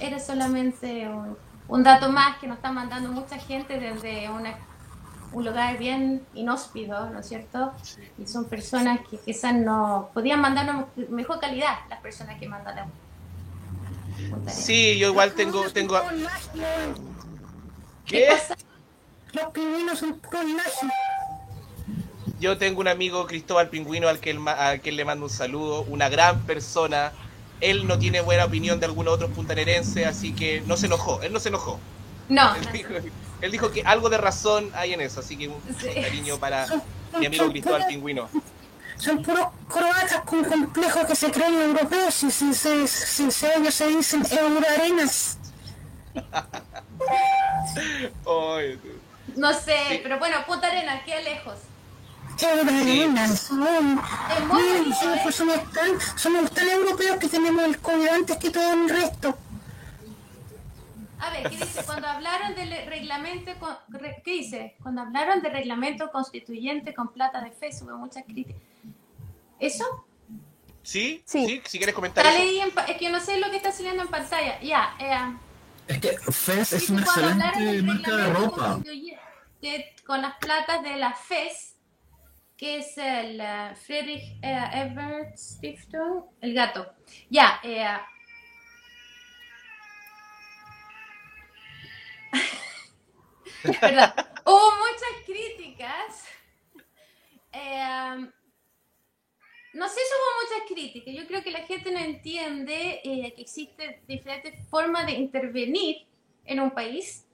era 0.00 0.18
solamente 0.18 1.06
un, 1.08 1.36
un 1.68 1.82
dato 1.82 2.10
más 2.10 2.38
que 2.38 2.46
nos 2.46 2.56
está 2.56 2.72
mandando 2.72 3.10
mucha 3.12 3.38
gente 3.38 3.78
desde 3.78 4.28
una- 4.30 4.56
un 5.32 5.44
lugar 5.44 5.78
bien 5.78 6.26
inhóspido, 6.34 7.08
¿no 7.10 7.20
es 7.20 7.28
cierto? 7.28 7.72
Y 8.18 8.26
son 8.26 8.46
personas 8.46 9.00
que 9.08 9.16
quizás 9.18 9.54
no 9.54 10.10
podían 10.12 10.40
mandarnos 10.40 10.86
mejor 11.08 11.38
calidad, 11.38 11.78
las 11.88 12.00
personas 12.00 12.38
que 12.40 12.48
mandan. 12.48 12.90
Sí, 14.48 14.98
yo 14.98 15.08
igual 15.08 15.32
tengo, 15.32 15.68
tengo. 15.70 16.00
¿Qué 18.06 18.18
¿Qué? 18.18 18.26
pasa? 18.30 18.56
Los 19.32 19.44
pingüinos 19.52 19.98
son 19.98 20.18
puros 20.18 20.44
nazis. 20.46 20.90
Yo 22.40 22.56
tengo 22.58 22.80
un 22.80 22.88
amigo 22.88 23.26
Cristóbal 23.26 23.68
Pingüino 23.68 24.08
al 24.08 24.18
que, 24.18 24.30
él 24.30 24.38
ma- 24.38 24.52
al 24.52 24.80
que 24.80 24.88
él 24.90 24.96
le 24.96 25.04
mando 25.04 25.26
un 25.26 25.30
saludo, 25.30 25.82
una 25.82 26.08
gran 26.08 26.40
persona. 26.42 27.12
Él 27.60 27.86
no 27.86 27.98
tiene 27.98 28.22
buena 28.22 28.46
opinión 28.46 28.80
de 28.80 28.86
algunos 28.86 29.14
otros 29.14 29.30
puntanerenses, 29.32 30.06
así 30.06 30.32
que 30.32 30.62
no 30.66 30.76
se 30.78 30.86
enojó, 30.86 31.20
él 31.22 31.32
no 31.32 31.38
se 31.38 31.50
enojó. 31.50 31.78
No, 32.30 32.54
Él 32.56 32.64
no, 32.64 32.72
dijo, 32.72 32.88
él 33.42 33.52
dijo 33.52 33.70
que 33.70 33.82
algo 33.82 34.08
de 34.08 34.16
razón 34.16 34.70
hay 34.74 34.94
en 34.94 35.00
eso, 35.02 35.20
así 35.20 35.36
que 35.36 35.48
un 35.48 35.60
Sí. 35.78 35.88
cariño 36.00 36.38
para 36.38 36.66
mi 37.18 37.26
amigo 37.26 37.50
Cristóbal 37.50 37.86
Pingüino. 37.86 38.28
Son 39.00 39.22
puros 39.22 39.46
croatas 39.68 40.20
con 40.26 40.44
complejos 40.44 41.06
que 41.06 41.16
se 41.16 41.30
creen 41.30 41.54
europeos 41.54 42.22
y 42.22 42.30
sin, 42.30 42.54
sin, 42.54 42.86
sin 42.86 43.32
ser 43.32 43.58
ellos 43.58 43.74
se 43.74 43.86
dicen 43.88 44.22
euroarenas. 44.30 45.38
No 49.36 49.52
sé, 49.52 49.76
Sí. 49.88 50.00
pero 50.02 50.18
bueno, 50.18 50.36
Punta 50.46 50.66
Arenas, 50.66 51.02
qué 51.04 51.22
lejos. 51.22 51.54
Euroarenas. 52.40 53.40
Son, 53.40 54.00
miren, 54.54 54.94
somos, 54.94 55.34
somos 55.34 55.72
tan, 55.72 56.00
somos 56.16 56.50
tan 56.50 56.68
europeos 56.68 57.16
que 57.18 57.28
tenemos 57.28 57.64
el 57.64 57.78
COVID 57.78 58.08
antes 58.08 58.36
que 58.38 58.50
todo 58.50 58.72
el 58.72 58.88
resto. 58.88 59.36
A 61.20 61.30
ver, 61.30 61.50
¿qué 61.50 61.56
dice? 61.56 61.84
Cuando 61.84 62.08
hablaron 62.08 62.54
del 62.54 62.70
reglamento, 62.86 63.52
¿qué 64.24 64.30
dice? 64.32 64.76
Cuando 64.82 65.02
hablaron 65.02 65.42
del 65.42 65.52
reglamento 65.52 66.10
constituyente 66.10 66.94
con 66.94 67.12
plata 67.12 67.40
de 67.42 67.50
fe, 67.52 67.70
hubo 67.82 67.96
muchas 67.98 68.24
críticas. 68.24 68.56
¿Eso? 69.60 70.06
¿Sí? 70.82 71.22
Sí. 71.26 71.46
¿Sí? 71.46 71.62
Si 71.66 71.78
quieres 71.78 71.94
comentar 71.94 72.24
Está 72.26 72.38
eso. 72.42 72.64
en 72.64 72.90
es 72.90 72.96
que 72.96 73.04
yo 73.04 73.10
no 73.10 73.20
sé 73.20 73.38
lo 73.38 73.50
que 73.50 73.58
está 73.58 73.70
saliendo 73.70 74.02
en 74.02 74.08
pantalla. 74.08 74.60
Ya, 74.60 74.96
eh, 74.98 75.36
Es 75.86 75.98
que 76.00 76.16
Fez 76.32 76.72
es 76.72 76.90
una 76.90 77.02
excelente 77.02 77.82
marca 77.82 78.16
de 78.16 78.32
ropa. 78.32 78.80
con 80.06 80.22
las 80.22 80.36
platas 80.38 80.82
de 80.82 80.96
la 80.96 81.12
FES, 81.12 81.76
que 82.56 82.78
es 82.78 82.96
el 82.98 83.40
eh, 83.40 83.74
Friedrich 83.76 84.38
eh, 84.42 84.64
Ebert 84.72 85.36
Stiftung, 85.36 86.24
el 86.40 86.54
gato. 86.54 86.94
Ya, 87.28 87.60
eh, 87.62 87.86
Perdón. 93.80 94.10
Hubo 94.46 94.70
muchas 94.76 95.24
críticas. 95.26 96.24
Eh, 97.52 98.30
no 99.72 99.88
sé 99.88 99.94
si 99.94 100.00
hubo 100.00 100.42
muchas 100.42 100.68
críticas. 100.68 101.14
Yo 101.14 101.26
creo 101.26 101.42
que 101.42 101.50
la 101.50 101.60
gente 101.60 101.92
no 101.92 101.98
entiende 101.98 103.00
eh, 103.04 103.32
que 103.34 103.42
existen 103.42 103.96
diferentes 104.06 104.66
formas 104.68 105.06
de 105.06 105.12
intervenir 105.12 106.06
en 106.44 106.60
un 106.60 106.72
país. 106.72 107.26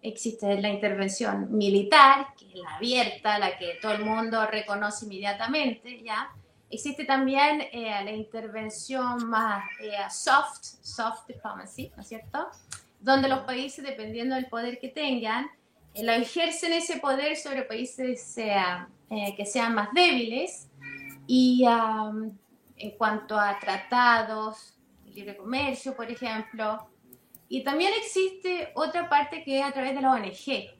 Existe 0.00 0.60
la 0.60 0.70
intervención 0.70 1.56
militar, 1.56 2.28
que 2.36 2.46
es 2.46 2.54
la 2.54 2.76
abierta, 2.76 3.38
la 3.38 3.56
que 3.58 3.78
todo 3.80 3.92
el 3.92 4.04
mundo 4.04 4.44
reconoce 4.46 5.04
inmediatamente, 5.04 6.02
¿ya? 6.02 6.30
Existe 6.70 7.04
también 7.04 7.60
eh, 7.72 7.90
la 8.02 8.10
intervención 8.10 9.28
más 9.28 9.64
eh, 9.80 9.92
soft, 10.10 10.62
soft 10.80 11.26
diplomacy, 11.28 11.92
¿no 11.94 12.02
es 12.02 12.08
cierto? 12.08 12.48
Donde 13.00 13.28
los 13.28 13.40
países, 13.40 13.84
dependiendo 13.84 14.34
del 14.34 14.46
poder 14.46 14.78
que 14.80 14.88
tengan, 14.88 15.50
lo 15.94 16.12
ejercen 16.12 16.72
ese 16.72 16.96
poder 16.96 17.36
sobre 17.36 17.62
países 17.62 18.34
que 18.34 19.44
sean 19.44 19.74
más 19.74 19.92
débiles 19.92 20.70
y 21.26 21.64
am, 21.66 22.36
en 22.76 22.90
cuanto 22.98 23.38
a 23.38 23.58
tratados, 23.58 24.78
libre 25.06 25.36
comercio, 25.36 25.94
por 25.94 26.10
ejemplo. 26.10 26.88
Y 27.48 27.62
también 27.62 27.92
existe 27.98 28.72
otra 28.74 29.08
parte 29.08 29.44
que 29.44 29.60
es 29.60 29.64
a 29.64 29.72
través 29.72 29.94
de 29.94 30.00
la 30.00 30.12
ONG, 30.12 30.70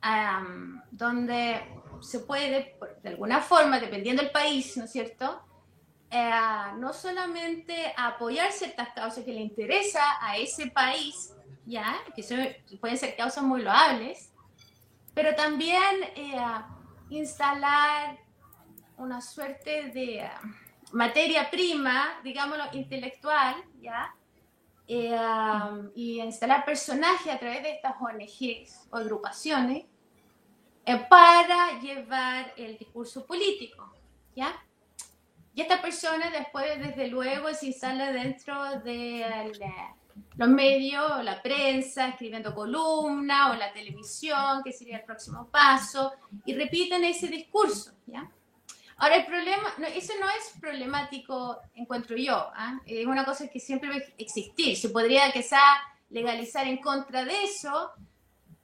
am, 0.00 0.82
donde 0.90 1.60
se 2.00 2.20
puede, 2.20 2.76
de 3.02 3.08
alguna 3.08 3.40
forma, 3.40 3.80
dependiendo 3.80 4.22
del 4.22 4.30
país, 4.30 4.76
¿no 4.76 4.84
es 4.84 4.92
cierto? 4.92 5.42
Eh, 6.10 6.30
no 6.76 6.92
solamente 6.92 7.92
apoyar 7.96 8.52
ciertas 8.52 8.90
causas 8.90 9.24
que 9.24 9.32
le 9.32 9.40
interesa 9.40 10.02
a 10.20 10.36
ese 10.36 10.70
país, 10.70 11.32
ya, 11.64 11.96
que 12.14 12.22
son- 12.22 12.46
pueden 12.80 12.96
ser 12.98 13.16
causas 13.16 13.42
muy 13.42 13.62
loables, 13.62 14.30
pero 15.14 15.34
también 15.34 15.80
eh, 16.14 16.36
instalar 17.08 18.18
una 18.98 19.20
suerte 19.20 19.90
de 19.90 20.22
ah, 20.22 20.40
materia 20.92 21.50
prima, 21.50 22.20
digámoslo, 22.22 22.64
intelectual, 22.72 23.56
¿ya? 23.80 24.14
Eh, 24.88 25.14
ah, 25.18 25.80
y 25.94 26.20
instalar 26.20 26.64
personajes 26.64 27.32
a 27.32 27.38
través 27.38 27.62
de 27.62 27.72
estas 27.72 27.94
ONGs 28.00 28.88
o 28.90 28.96
agrupaciones 28.96 29.84
eh, 30.84 31.06
para 31.10 31.80
llevar 31.80 32.52
el 32.56 32.78
discurso 32.78 33.26
político, 33.26 33.92
¿ya? 34.34 34.54
Y 35.54 35.62
esta 35.62 35.80
persona 35.80 36.30
después, 36.30 36.78
desde 36.78 37.08
luego, 37.08 37.52
se 37.54 37.66
instala 37.68 38.12
dentro 38.12 38.80
de 38.80 39.22
eh, 39.22 39.52
los 40.36 40.48
medios, 40.48 41.24
la 41.24 41.42
prensa, 41.42 42.08
escribiendo 42.08 42.54
columnas 42.54 43.52
o 43.52 43.54
la 43.54 43.72
televisión, 43.72 44.62
que 44.62 44.72
sería 44.72 44.98
el 44.98 45.04
próximo 45.04 45.48
paso, 45.48 46.12
y 46.44 46.54
repiten 46.54 47.02
ese 47.04 47.26
discurso, 47.28 47.92
¿ya? 48.06 48.30
Ahora, 48.98 49.16
el 49.16 49.26
problema, 49.26 49.74
no, 49.78 49.86
eso 49.86 50.14
no 50.18 50.26
es 50.30 50.58
problemático, 50.58 51.60
encuentro 51.74 52.16
yo, 52.16 52.50
¿ah? 52.54 52.80
es 52.86 53.06
una 53.06 53.26
cosa 53.26 53.46
que 53.48 53.60
siempre 53.60 53.90
va 53.90 53.96
a 53.96 54.02
existir. 54.16 54.76
Se 54.76 54.88
podría 54.88 55.30
quizá 55.32 55.60
legalizar 56.08 56.66
en 56.66 56.78
contra 56.78 57.24
de 57.24 57.44
eso, 57.44 57.90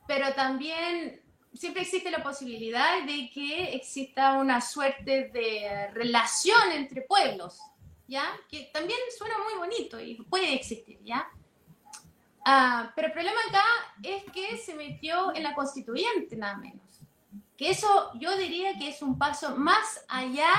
pero 0.06 0.32
también 0.32 1.20
siempre 1.54 1.82
existe 1.82 2.10
la 2.10 2.22
posibilidad 2.22 3.02
de 3.04 3.30
que 3.30 3.74
exista 3.74 4.32
una 4.34 4.60
suerte 4.60 5.28
de 5.28 5.90
relación 5.92 6.72
entre 6.72 7.02
pueblos, 7.02 7.60
¿ya? 8.08 8.24
Que 8.48 8.70
también 8.72 8.98
suena 9.16 9.34
muy 9.38 9.58
bonito 9.58 10.00
y 10.00 10.14
puede 10.14 10.54
existir, 10.54 10.98
¿ya? 11.04 11.28
Ah, 12.44 12.90
pero 12.96 13.08
el 13.08 13.12
problema 13.12 13.38
acá 13.48 13.64
es 14.02 14.24
que 14.32 14.56
se 14.56 14.74
metió 14.74 15.34
en 15.34 15.42
la 15.42 15.54
constituyente, 15.54 16.36
nada 16.36 16.56
menos. 16.56 16.81
Eso 17.68 18.10
yo 18.14 18.36
diría 18.36 18.76
que 18.78 18.88
es 18.88 19.02
un 19.02 19.18
paso 19.18 19.56
más 19.56 20.04
allá 20.08 20.50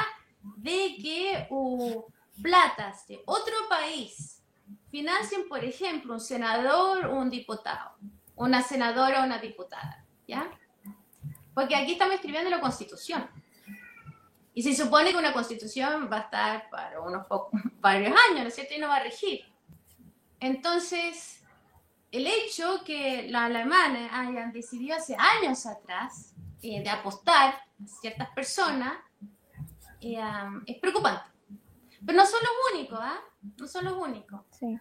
de 0.41 0.95
que 1.01 1.47
uh, 1.49 2.03
platas 2.41 3.07
de 3.07 3.21
otro 3.25 3.53
país 3.69 4.41
financien, 4.89 5.47
por 5.49 5.63
ejemplo, 5.63 6.13
un 6.13 6.21
senador 6.21 7.05
o 7.07 7.15
un 7.15 7.29
diputado, 7.29 7.95
una 8.35 8.61
senadora 8.61 9.21
o 9.21 9.25
una 9.25 9.37
diputada, 9.37 10.05
¿ya? 10.27 10.49
Porque 11.53 11.75
aquí 11.75 11.93
estamos 11.93 12.15
escribiendo 12.15 12.49
la 12.49 12.61
constitución. 12.61 13.27
Y 14.53 14.61
se 14.61 14.75
supone 14.75 15.11
que 15.11 15.17
una 15.17 15.33
constitución 15.33 16.09
va 16.11 16.17
a 16.17 16.21
estar 16.21 16.69
para 16.69 17.01
unos 17.01 17.25
pocos, 17.27 17.59
varios 17.79 18.15
años, 18.29 18.43
¿no 18.43 18.47
es 18.47 18.55
cierto? 18.55 18.75
Y 18.75 18.79
no 18.79 18.87
va 18.87 18.97
a 18.97 19.03
regir. 19.03 19.41
Entonces, 20.39 21.41
el 22.11 22.27
hecho 22.27 22.83
que 22.85 23.27
los 23.29 23.41
alemanes 23.41 24.09
hayan 24.13 24.51
decidido 24.51 24.95
hace 24.95 25.15
años 25.17 25.65
atrás 25.65 26.33
eh, 26.63 26.81
de 26.81 26.89
apostar 26.89 27.53
a 27.53 27.87
ciertas 28.01 28.29
personas 28.31 28.93
um, 30.01 30.63
es 30.65 30.79
preocupante. 30.79 31.29
Pero 32.05 32.17
no 32.17 32.25
son 32.25 32.39
los 32.41 32.73
únicos, 32.73 32.99
¿ah? 33.01 33.19
No 33.57 33.67
son 33.67 33.85
los 33.85 33.93
únicos. 33.93 34.41
Sí. 34.51 34.79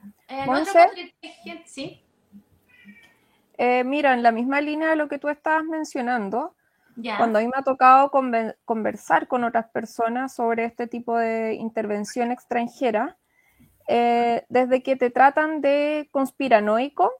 Eh, 3.58 3.84
mira, 3.84 4.14
en 4.14 4.22
la 4.22 4.32
misma 4.32 4.60
línea 4.60 4.90
de 4.90 4.96
lo 4.96 5.08
que 5.08 5.18
tú 5.18 5.28
estabas 5.28 5.64
mencionando, 5.64 6.56
ya. 6.96 7.18
cuando 7.18 7.38
a 7.38 7.42
mí 7.42 7.48
me 7.48 7.58
ha 7.58 7.62
tocado 7.62 8.10
conven- 8.10 8.56
conversar 8.64 9.28
con 9.28 9.44
otras 9.44 9.68
personas 9.70 10.34
sobre 10.34 10.64
este 10.64 10.86
tipo 10.86 11.16
de 11.16 11.54
intervención 11.54 12.32
extranjera, 12.32 13.18
eh, 13.88 14.44
desde 14.48 14.82
que 14.82 14.96
te 14.96 15.10
tratan 15.10 15.60
de 15.60 16.08
conspiranoico 16.12 17.12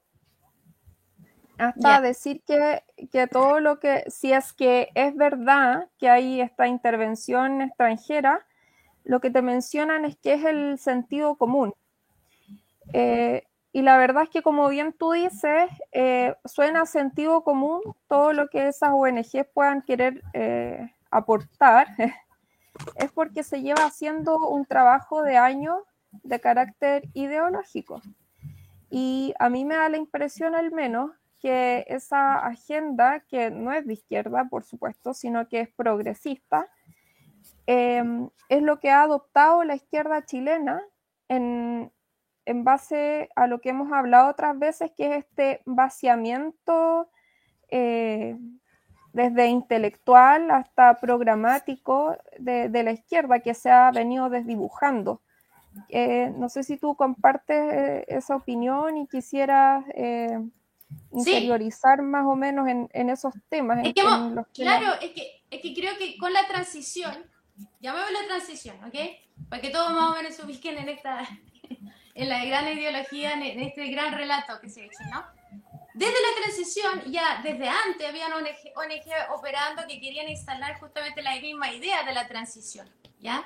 hasta 1.57 1.95
Ya. 1.95 2.01
decir 2.01 2.41
que, 2.45 2.83
que 3.11 3.27
todo 3.27 3.59
lo 3.59 3.79
que, 3.79 4.03
si 4.09 4.33
es 4.33 4.53
que 4.53 4.89
es 4.95 5.15
verdad 5.15 5.89
que 5.97 6.09
hay 6.09 6.41
esta 6.41 6.67
intervención 6.67 7.61
extranjera, 7.61 8.45
lo 9.03 9.19
que 9.19 9.29
te 9.29 9.41
mencionan 9.41 10.05
es 10.05 10.15
que 10.17 10.33
es 10.33 10.45
el 10.45 10.77
sentido 10.79 11.35
común. 11.35 11.73
Eh, 12.93 13.43
y 13.71 13.81
la 13.81 13.97
verdad 13.97 14.23
es 14.23 14.29
que, 14.29 14.41
como 14.43 14.69
bien 14.69 14.93
tú 14.93 15.11
dices, 15.11 15.69
eh, 15.91 16.35
suena 16.45 16.85
sentido 16.85 17.43
común 17.43 17.81
todo 18.07 18.31
lo 18.33 18.47
que 18.47 18.67
esas 18.67 18.91
ONGs 18.93 19.47
puedan 19.53 19.81
querer 19.81 20.23
eh, 20.33 20.93
aportar, 21.09 21.87
es 22.95 23.11
porque 23.11 23.43
se 23.43 23.61
lleva 23.61 23.85
haciendo 23.85 24.37
un 24.47 24.65
trabajo 24.65 25.23
de 25.23 25.37
años 25.37 25.79
de 26.23 26.39
carácter 26.39 27.03
ideológico. 27.13 28.01
Y 28.89 29.33
a 29.39 29.49
mí 29.49 29.65
me 29.65 29.75
da 29.75 29.89
la 29.89 29.97
impresión 29.97 30.53
al 30.53 30.71
menos 30.71 31.11
que 31.43 31.83
esa 31.89 32.35
agenda, 32.37 33.19
que 33.27 33.51
no 33.51 33.73
es 33.73 33.85
de 33.85 33.91
izquierda, 33.91 34.47
por 34.49 34.63
supuesto, 34.63 35.13
sino 35.13 35.49
que 35.49 35.59
es 35.59 35.69
progresista, 35.69 36.69
eh, 37.67 38.01
es 38.47 38.61
lo 38.61 38.79
que 38.79 38.91
ha 38.91 39.01
adoptado 39.01 39.65
la 39.65 39.75
izquierda 39.75 40.25
chilena 40.25 40.81
en, 41.27 41.91
en 42.45 42.63
base 42.63 43.29
a 43.35 43.47
lo 43.47 43.59
que 43.59 43.71
hemos 43.71 43.91
hablado 43.91 44.29
otras 44.29 44.57
veces, 44.57 44.91
que 44.95 45.07
es 45.07 45.25
este 45.25 45.61
vaciamiento 45.65 47.09
eh, 47.69 48.37
desde 49.11 49.47
intelectual 49.47 50.49
hasta 50.49 50.97
programático 51.01 52.17
de, 52.39 52.69
de 52.69 52.83
la 52.83 52.93
izquierda 52.93 53.39
que 53.39 53.53
se 53.53 53.69
ha 53.69 53.91
venido 53.91 54.29
desdibujando. 54.29 55.21
Eh, 55.89 56.33
no 56.37 56.47
sé 56.47 56.63
si 56.63 56.77
tú 56.77 56.95
compartes 56.95 57.73
eh, 57.73 58.05
esa 58.07 58.37
opinión 58.37 58.95
y 58.95 59.07
quisieras 59.07 59.83
interiorizar 61.11 62.01
más 62.01 62.25
o 62.25 62.35
menos 62.35 62.67
en, 62.67 62.89
en 62.93 63.09
esos 63.09 63.33
temas. 63.49 63.79
en- 63.79 63.85
Es 63.87 63.93
que, 63.93 64.01
en 64.01 64.35
los 64.35 64.47
claro, 64.47 64.93
es 65.01 65.11
que, 65.11 65.43
es 65.49 65.61
que 65.61 65.73
creo 65.73 65.97
que 65.97 66.17
con 66.17 66.33
la 66.33 66.47
transición, 66.47 67.25
llamémosla 67.79 68.19
transición, 68.27 68.77
¿ok? 68.85 68.95
Para 69.49 69.61
que 69.61 69.69
todos 69.69 69.91
más 69.93 70.11
o 70.11 70.15
menos 70.15 70.33
se 70.35 70.43
ubiquen 70.43 70.77
en 70.77 70.89
esta, 70.89 71.19
en 72.15 72.29
la 72.29 72.43
gran 72.45 72.67
ideología, 72.67 73.33
en, 73.33 73.43
en 73.43 73.59
este 73.61 73.87
gran 73.87 74.13
relato 74.13 74.59
que 74.61 74.69
se 74.69 74.81
ha 74.81 74.85
hecho, 74.85 75.03
¿no? 75.11 75.23
Desde 75.95 76.13
la 76.13 76.41
transición, 76.43 77.11
ya 77.11 77.41
desde 77.43 77.69
antes 77.69 78.07
habían 78.09 78.33
ONG, 78.33 78.47
ONG 78.75 79.31
operando 79.37 79.83
que 79.87 79.99
querían 80.01 80.27
instalar 80.27 80.79
justamente 80.79 81.21
la 81.21 81.35
misma 81.39 81.71
idea 81.71 82.01
de 82.03 82.13
la 82.13 82.27
transición, 82.27 82.89
¿ya? 83.19 83.43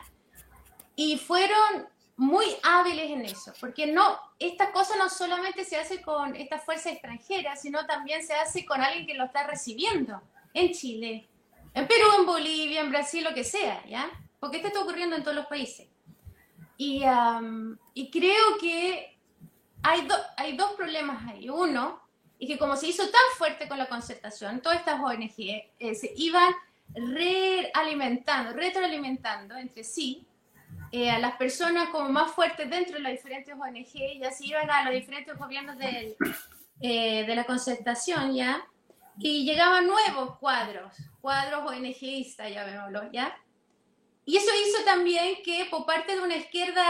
Y 0.95 1.17
fueron 1.17 1.89
muy 2.17 2.45
hábiles 2.63 3.11
en 3.11 3.21
eso, 3.25 3.53
porque 3.59 3.87
no, 3.87 4.19
esta 4.39 4.71
cosa 4.71 4.95
no 4.97 5.07
solamente 5.09 5.63
se 5.63 5.77
hace 5.77 6.01
con 6.01 6.35
esta 6.35 6.57
fuerza 6.59 6.89
extranjera, 6.91 7.55
sino 7.55 7.85
también 7.85 8.25
se 8.25 8.33
hace 8.33 8.65
con 8.65 8.81
alguien 8.81 9.05
que 9.05 9.13
lo 9.13 9.25
está 9.25 9.45
recibiendo 9.45 10.21
en 10.53 10.73
Chile, 10.73 11.27
en 11.73 11.87
Perú, 11.87 12.07
en 12.19 12.25
Bolivia, 12.25 12.81
en 12.81 12.89
Brasil, 12.89 13.23
lo 13.23 13.33
que 13.35 13.43
sea, 13.43 13.85
¿ya? 13.85 14.09
Porque 14.39 14.57
esto 14.57 14.67
está 14.69 14.81
ocurriendo 14.81 15.15
en 15.15 15.23
todos 15.23 15.35
los 15.35 15.45
países. 15.45 15.87
Y, 16.77 17.03
y 17.93 18.11
creo 18.11 18.57
que 18.59 19.17
hay, 19.83 20.01
do- 20.07 20.23
hay 20.37 20.55
dos 20.57 20.73
problemas 20.73 21.23
ahí. 21.27 21.49
Uno, 21.49 21.99
y 22.39 22.47
que 22.47 22.57
como 22.57 22.75
se 22.75 22.87
hizo 22.87 23.03
tan 23.03 23.21
fuerte 23.37 23.67
con 23.67 23.77
la 23.79 23.87
concertación, 23.87 24.61
todas 24.61 24.79
estas 24.79 24.99
ONG 24.99 25.33
eh, 25.37 25.95
se 25.95 26.13
iban 26.17 26.53
realimentando, 26.93 28.53
retroalimentando 28.53 29.55
entre 29.55 29.83
sí, 29.83 30.26
eh, 30.91 31.09
a 31.09 31.19
las 31.19 31.35
personas 31.35 31.89
como 31.89 32.09
más 32.09 32.31
fuertes 32.31 32.69
dentro 32.69 32.95
de 32.95 33.01
las 33.01 33.11
diferentes 33.13 33.53
ONG, 33.53 33.95
y 33.95 34.23
así 34.23 34.47
iban 34.47 34.69
a 34.69 34.85
los 34.85 34.93
diferentes 34.93 35.37
gobiernos 35.37 35.77
del, 35.77 36.15
eh, 36.81 37.25
de 37.25 37.35
la 37.35 37.45
concertación, 37.45 38.33
¿ya? 38.33 38.65
Y 39.19 39.45
llegaban 39.45 39.87
nuevos 39.87 40.37
cuadros, 40.37 40.95
cuadros 41.19 41.69
ONGistas, 41.69 42.51
llamémoslo, 42.51 43.11
¿ya? 43.11 43.37
Y 44.25 44.37
eso 44.37 44.51
hizo 44.65 44.83
también 44.85 45.37
que 45.43 45.67
por 45.69 45.85
parte 45.85 46.15
de 46.15 46.21
una 46.21 46.35
izquierda 46.35 46.83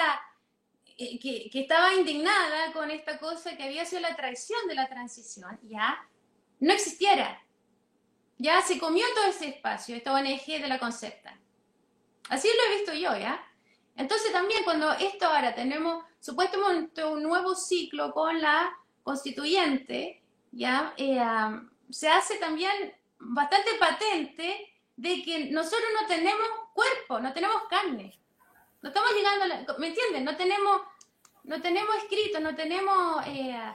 eh, 0.98 1.18
que, 1.20 1.50
que 1.50 1.62
estaba 1.62 1.94
indignada 1.94 2.74
con 2.74 2.92
esta 2.92 3.18
cosa 3.18 3.56
que 3.56 3.64
había 3.64 3.86
sido 3.86 4.02
la 4.02 4.16
traición 4.16 4.60
de 4.68 4.76
la 4.76 4.88
transición, 4.88 5.58
¿ya? 5.64 5.98
No 6.60 6.74
existiera. 6.74 7.42
Ya 8.38 8.62
se 8.62 8.78
comió 8.78 9.06
todo 9.16 9.26
ese 9.26 9.48
espacio, 9.50 9.96
esta 9.96 10.14
ONG 10.14 10.46
de 10.46 10.68
la 10.68 10.78
concerta. 10.78 11.36
Así 12.30 12.48
lo 12.48 12.74
he 12.74 12.78
visto 12.78 12.94
yo, 12.94 13.18
¿ya? 13.18 13.44
Entonces 13.98 14.32
también 14.32 14.64
cuando 14.64 14.92
esto 14.94 15.26
ahora 15.26 15.56
tenemos 15.56 16.06
supuestamente 16.20 17.04
un 17.04 17.24
nuevo 17.24 17.56
ciclo 17.56 18.14
con 18.14 18.40
la 18.40 18.72
constituyente, 19.04 20.22
¿ya? 20.52 20.94
Eh, 20.98 21.20
um, 21.20 21.68
se 21.90 22.08
hace 22.08 22.38
también 22.38 22.94
bastante 23.20 23.72
patente 23.80 24.72
de 24.96 25.24
que 25.24 25.50
nosotros 25.52 25.90
no 26.00 26.08
tenemos 26.08 26.48
cuerpo, 26.74 27.20
no 27.20 27.34
tenemos 27.34 27.64
carne. 27.70 28.20
No 28.82 28.90
estamos 28.90 29.12
llegando 29.14 29.46
a 29.46 29.48
la, 29.48 29.66
¿me 29.80 29.88
entienden? 29.88 30.24
No 30.24 30.36
tenemos, 30.38 30.82
no 31.44 31.60
tenemos 31.62 31.96
escrito, 31.96 32.40
no 32.40 32.56
tenemos, 32.56 33.26
eh, 33.26 33.74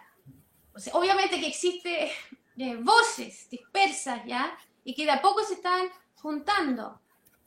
o 0.73 0.79
sea, 0.79 0.95
obviamente 0.95 1.41
que 1.41 1.49
existe 1.49 2.13
eh, 2.59 2.77
voces 2.77 3.51
dispersas, 3.51 4.25
¿ya? 4.25 4.57
Y 4.85 4.95
que 4.95 5.05
de 5.05 5.11
a 5.11 5.23
poco 5.23 5.43
se 5.43 5.55
están 5.55 5.89
juntando, 6.17 7.01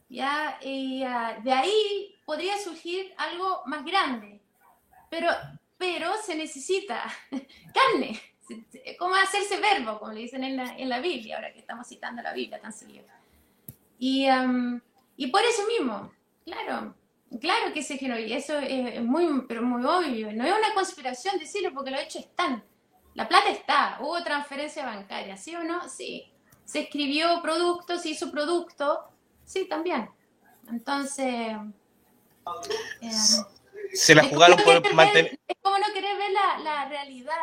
¿ya? 0.09 0.59
Y 0.61 1.03
ah, 1.03 1.39
de 1.41 1.53
ahí 1.53 2.14
podría 2.25 2.57
surgir 2.57 3.13
algo 3.17 3.61
más 3.65 3.85
grande, 3.85 4.41
pero, 5.09 5.29
pero 5.77 6.11
se 6.23 6.35
necesita 6.35 7.03
carne, 7.73 8.19
como 8.99 9.15
hacerse 9.15 9.59
verbo, 9.59 9.99
como 9.99 10.11
le 10.11 10.21
dicen 10.21 10.43
en 10.43 10.57
la, 10.57 10.75
en 10.77 10.89
la 10.89 10.99
Biblia, 10.99 11.35
ahora 11.35 11.53
que 11.53 11.59
estamos 11.59 11.87
citando 11.87 12.21
la 12.21 12.33
Biblia 12.33 12.59
tan 12.59 12.73
seguido. 12.73 13.05
Y, 13.97 14.25
am, 14.25 14.81
y 15.15 15.27
por 15.27 15.41
eso 15.43 15.65
mismo, 15.67 16.11
claro, 16.43 16.95
claro 17.39 17.73
que 17.73 17.83
se 17.83 17.97
generó, 17.97 18.19
y 18.19 18.33
eso 18.33 18.57
es 18.57 19.01
muy, 19.01 19.45
pero 19.47 19.61
muy 19.61 19.83
obvio, 19.85 20.33
no 20.33 20.45
es 20.45 20.53
una 20.53 20.73
conspiración 20.73 21.37
decirlo 21.39 21.71
porque 21.73 21.91
los 21.91 22.01
hechos 22.01 22.23
están. 22.23 22.63
La 23.13 23.29
plata 23.29 23.49
está, 23.49 23.97
hubo 24.01 24.21
transferencia 24.23 24.85
bancaria, 24.85 25.37
¿sí 25.37 25.55
o 25.55 25.63
no? 25.63 25.87
Sí. 25.87 26.31
Se 26.65 26.81
escribió 26.81 27.41
producto, 27.41 27.97
se 27.97 28.09
hizo 28.09 28.29
producto, 28.29 29.05
sí, 29.45 29.65
también. 29.69 30.09
Entonces, 30.67 31.55
Se 33.93 34.13
la 34.13 34.23
jugaron 34.23 34.57
no 34.57 34.63
por 34.63 34.93
mantener. 34.93 35.31
ver- 35.31 35.39
es 35.47 35.55
como 35.61 35.77
no 35.77 35.85
querer 35.93 36.17
ver 36.17 36.31
la, 36.31 36.57
la 36.59 36.89
realidad. 36.89 37.33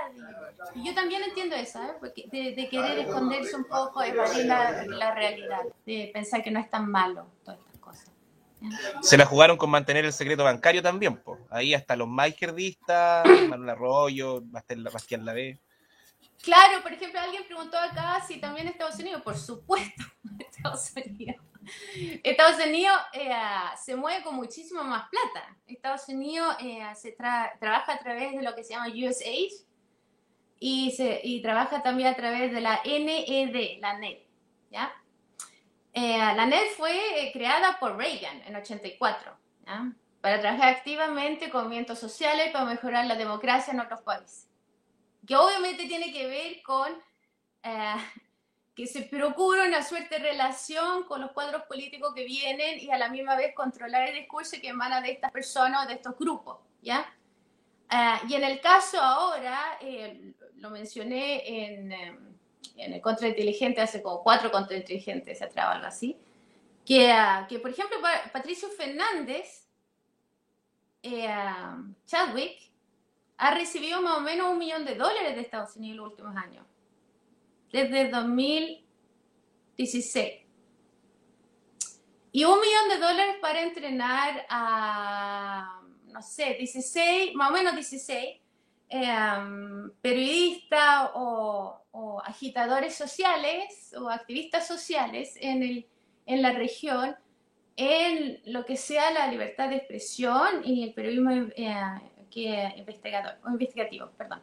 Y, 0.75 0.85
yo 0.85 0.95
también 0.95 1.23
entiendo 1.23 1.57
eso, 1.57 1.73
¿sabes? 1.75 1.97
Porque 1.99 2.29
de, 2.31 2.55
de 2.55 2.69
querer 2.69 2.99
esconderse 2.99 3.57
un 3.57 3.65
poco, 3.65 4.03
evadir 4.03 4.47
la, 4.47 4.85
la 4.87 5.15
realidad, 5.15 5.61
de 5.87 6.11
pensar 6.13 6.43
que 6.43 6.51
no 6.51 6.61
es 6.61 6.69
tan 6.71 6.91
malo 6.91 7.27
todas 7.45 7.59
estas 7.61 7.81
cosas. 7.81 8.11
Se 9.01 9.17
la 9.17 9.25
jugaron 9.27 9.57
con 9.57 9.71
mantener 9.71 10.05
el 10.05 10.13
secreto 10.13 10.45
bancario 10.45 10.83
también. 10.83 11.21
Ahí 11.51 11.75
hasta 11.75 11.97
los 11.97 12.07
más 12.09 12.29
izquierdistas, 12.29 13.27
Manuel 13.49 13.71
Arroyo, 13.71 14.41
Bastián 14.43 15.25
Lavé. 15.25 15.59
Claro, 16.43 16.83
por 16.83 16.93
ejemplo, 16.93 17.21
alguien 17.21 17.45
preguntó 17.47 17.79
acá 17.79 18.23
si 18.27 18.39
también 18.41 18.69
Estados 18.69 18.97
Unidos, 18.99 19.23
por 19.23 19.37
supuesto, 19.37 20.03
Estados 20.39 20.93
Unidos. 20.95 21.37
Estados 22.25 22.65
Unidos 22.65 22.97
eh, 23.13 23.31
se 23.83 23.97
mueve 23.97 24.23
con 24.23 24.35
muchísimo 24.37 24.83
más 24.85 25.09
plata. 25.09 25.57
Estados 25.67 26.09
Unidos 26.09 26.57
eh, 26.61 26.83
se 26.95 27.17
tra- 27.17 27.53
trabaja 27.59 27.95
a 27.95 27.99
través 27.99 28.33
de 28.33 28.43
lo 28.43 28.55
que 28.55 28.65
se 28.65 28.75
llama 28.75 28.89
USAID 28.89 29.53
y, 30.59 30.91
se, 30.93 31.21
y 31.23 31.43
trabaja 31.43 31.83
también 31.83 32.09
a 32.09 32.17
través 32.17 32.53
de 32.53 32.61
la 32.61 32.81
NED, 32.85 33.81
la 33.81 33.99
NED. 33.99 34.19
¿ya? 34.71 34.93
Eh, 35.93 36.19
la 36.19 36.47
NED 36.47 36.71
fue 36.77 37.27
eh, 37.27 37.33
creada 37.33 37.79
por 37.79 37.97
Reagan 37.97 38.43
en 38.47 38.57
84 38.57 39.37
¿ya? 39.67 39.93
para 40.21 40.41
trabajar 40.41 40.69
activamente 40.69 41.51
con 41.51 41.65
movimientos 41.65 41.99
sociales 41.99 42.51
para 42.53 42.65
mejorar 42.65 43.07
la 43.07 43.17
democracia 43.17 43.73
en 43.73 43.81
otros 43.81 44.01
países 44.03 44.49
que 45.27 45.37
obviamente 45.37 45.87
tiene 45.87 46.13
que 46.13 46.27
ver 46.27 46.63
con 46.63 46.91
eh, 47.63 47.95
que 48.83 48.89
se 48.89 49.03
procura 49.03 49.65
una 49.65 49.81
suerte 49.85 50.17
de 50.17 50.31
relación 50.31 51.05
con 51.05 51.21
los 51.21 51.31
cuadros 51.31 51.63
políticos 51.67 52.13
que 52.17 52.25
vienen 52.25 52.81
y 52.81 52.91
a 52.91 52.99
la 52.99 53.11
misma 53.11 53.37
vez 53.37 53.55
controlar 53.55 54.09
el 54.09 54.17
discurso 54.17 54.57
que 54.61 54.71
emana 54.71 55.01
de 55.01 55.13
estas 55.13 55.31
personas 55.31 55.85
o 55.85 55.89
de 55.89 55.95
estos 55.95 56.19
grupos, 56.19 56.59
¿ya? 56.83 57.07
Eh, 57.89 58.17
y 58.29 58.35
en 58.35 58.43
el 58.43 58.61
caso 58.61 59.01
ahora, 59.01 59.79
eh, 59.81 60.33
lo 60.57 60.71
mencioné 60.71 61.65
en, 61.65 61.93
eh, 61.93 62.19
en 62.77 62.93
el 62.93 63.01
contrainteligente, 63.01 63.81
hace 63.81 64.03
como 64.03 64.21
cuatro 64.21 64.51
contrainteligentes 64.51 65.41
atrás, 65.41 65.77
algo 65.77 65.87
así, 65.87 66.17
que, 66.85 67.13
ah, 67.13 67.47
que 67.49 67.61
por 67.61 67.71
ejemplo, 67.71 67.99
Patricio 68.33 68.69
Fernández, 68.71 69.65
eh, 71.05 71.33
Chadwick, 72.05 72.69
ha 73.37 73.55
recibido 73.55 74.03
más 74.03 74.19
o 74.19 74.23
menos 74.23 74.51
un 74.51 74.59
millón 74.59 74.85
de 74.85 74.97
dólares 74.97 75.37
de 75.37 75.41
Estados 75.41 75.77
Unidos 75.77 75.95
en 75.95 75.99
los 75.99 76.11
últimos 76.11 76.37
años, 76.37 76.67
desde 77.73 78.11
2016. 78.11 80.43
Y 82.35 82.45
un 82.45 82.59
millón 82.61 82.89
de 82.89 82.99
dólares 82.99 83.37
para 83.41 83.63
entrenar 83.63 84.47
a, 84.49 85.81
no 86.07 86.23
sé, 86.23 86.55
16, 86.55 87.35
más 87.35 87.51
o 87.51 87.53
menos 87.53 87.75
16 87.75 88.41
eh, 88.89 89.17
periodistas 90.01 91.11
o, 91.15 91.79
agitadores 92.25 92.95
sociales 92.95 93.95
o 93.99 94.09
activistas 94.09 94.67
sociales 94.67 95.37
en, 95.41 95.63
el, 95.63 95.87
en 96.25 96.41
la 96.41 96.53
región 96.53 97.15
en 97.77 98.41
lo 98.47 98.65
que 98.65 98.77
sea 98.77 99.11
la 99.11 99.27
libertad 99.27 99.69
de 99.69 99.77
expresión 99.77 100.63
y 100.65 100.85
el 100.85 100.95
periodismo 100.95 101.31
eh, 101.57 101.75
que 102.31 102.73
investigador, 102.77 103.35
investigativo. 103.47 104.09
Perdón. 104.17 104.41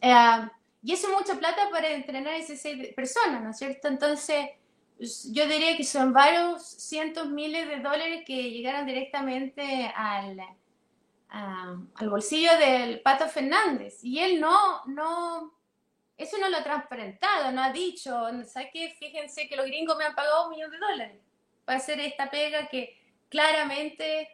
Eh, 0.00 0.48
y 0.82 0.92
eso 0.92 1.08
es 1.08 1.12
mucha 1.12 1.34
plata 1.38 1.68
para 1.70 1.90
entrenar 1.90 2.34
a 2.34 2.38
esas 2.38 2.60
seis 2.60 2.94
personas, 2.94 3.42
¿no 3.42 3.50
es 3.50 3.58
cierto? 3.58 3.88
Entonces, 3.88 4.50
yo 4.98 5.46
diría 5.46 5.76
que 5.76 5.84
son 5.84 6.12
varios 6.12 6.62
cientos 6.62 7.28
miles 7.28 7.68
de 7.68 7.80
dólares 7.80 8.22
que 8.26 8.50
llegaron 8.50 8.86
directamente 8.86 9.92
al, 9.94 10.40
al 11.28 12.10
bolsillo 12.10 12.56
del 12.58 13.00
Pato 13.00 13.28
Fernández. 13.28 14.02
Y 14.02 14.18
él 14.20 14.40
no, 14.40 14.84
no, 14.86 15.54
eso 16.16 16.38
no 16.38 16.48
lo 16.48 16.58
ha 16.58 16.64
transparentado, 16.64 17.52
no 17.52 17.62
ha 17.62 17.72
dicho, 17.72 18.10
¿sabes 18.44 18.70
qué? 18.72 18.94
Fíjense 18.98 19.48
que 19.48 19.56
los 19.56 19.66
gringos 19.66 19.96
me 19.96 20.04
han 20.04 20.14
pagado 20.14 20.44
un 20.44 20.50
millón 20.50 20.70
de 20.70 20.78
dólares 20.78 21.20
para 21.64 21.78
hacer 21.78 22.00
esta 22.00 22.30
pega 22.30 22.68
que 22.68 22.98
claramente 23.28 24.28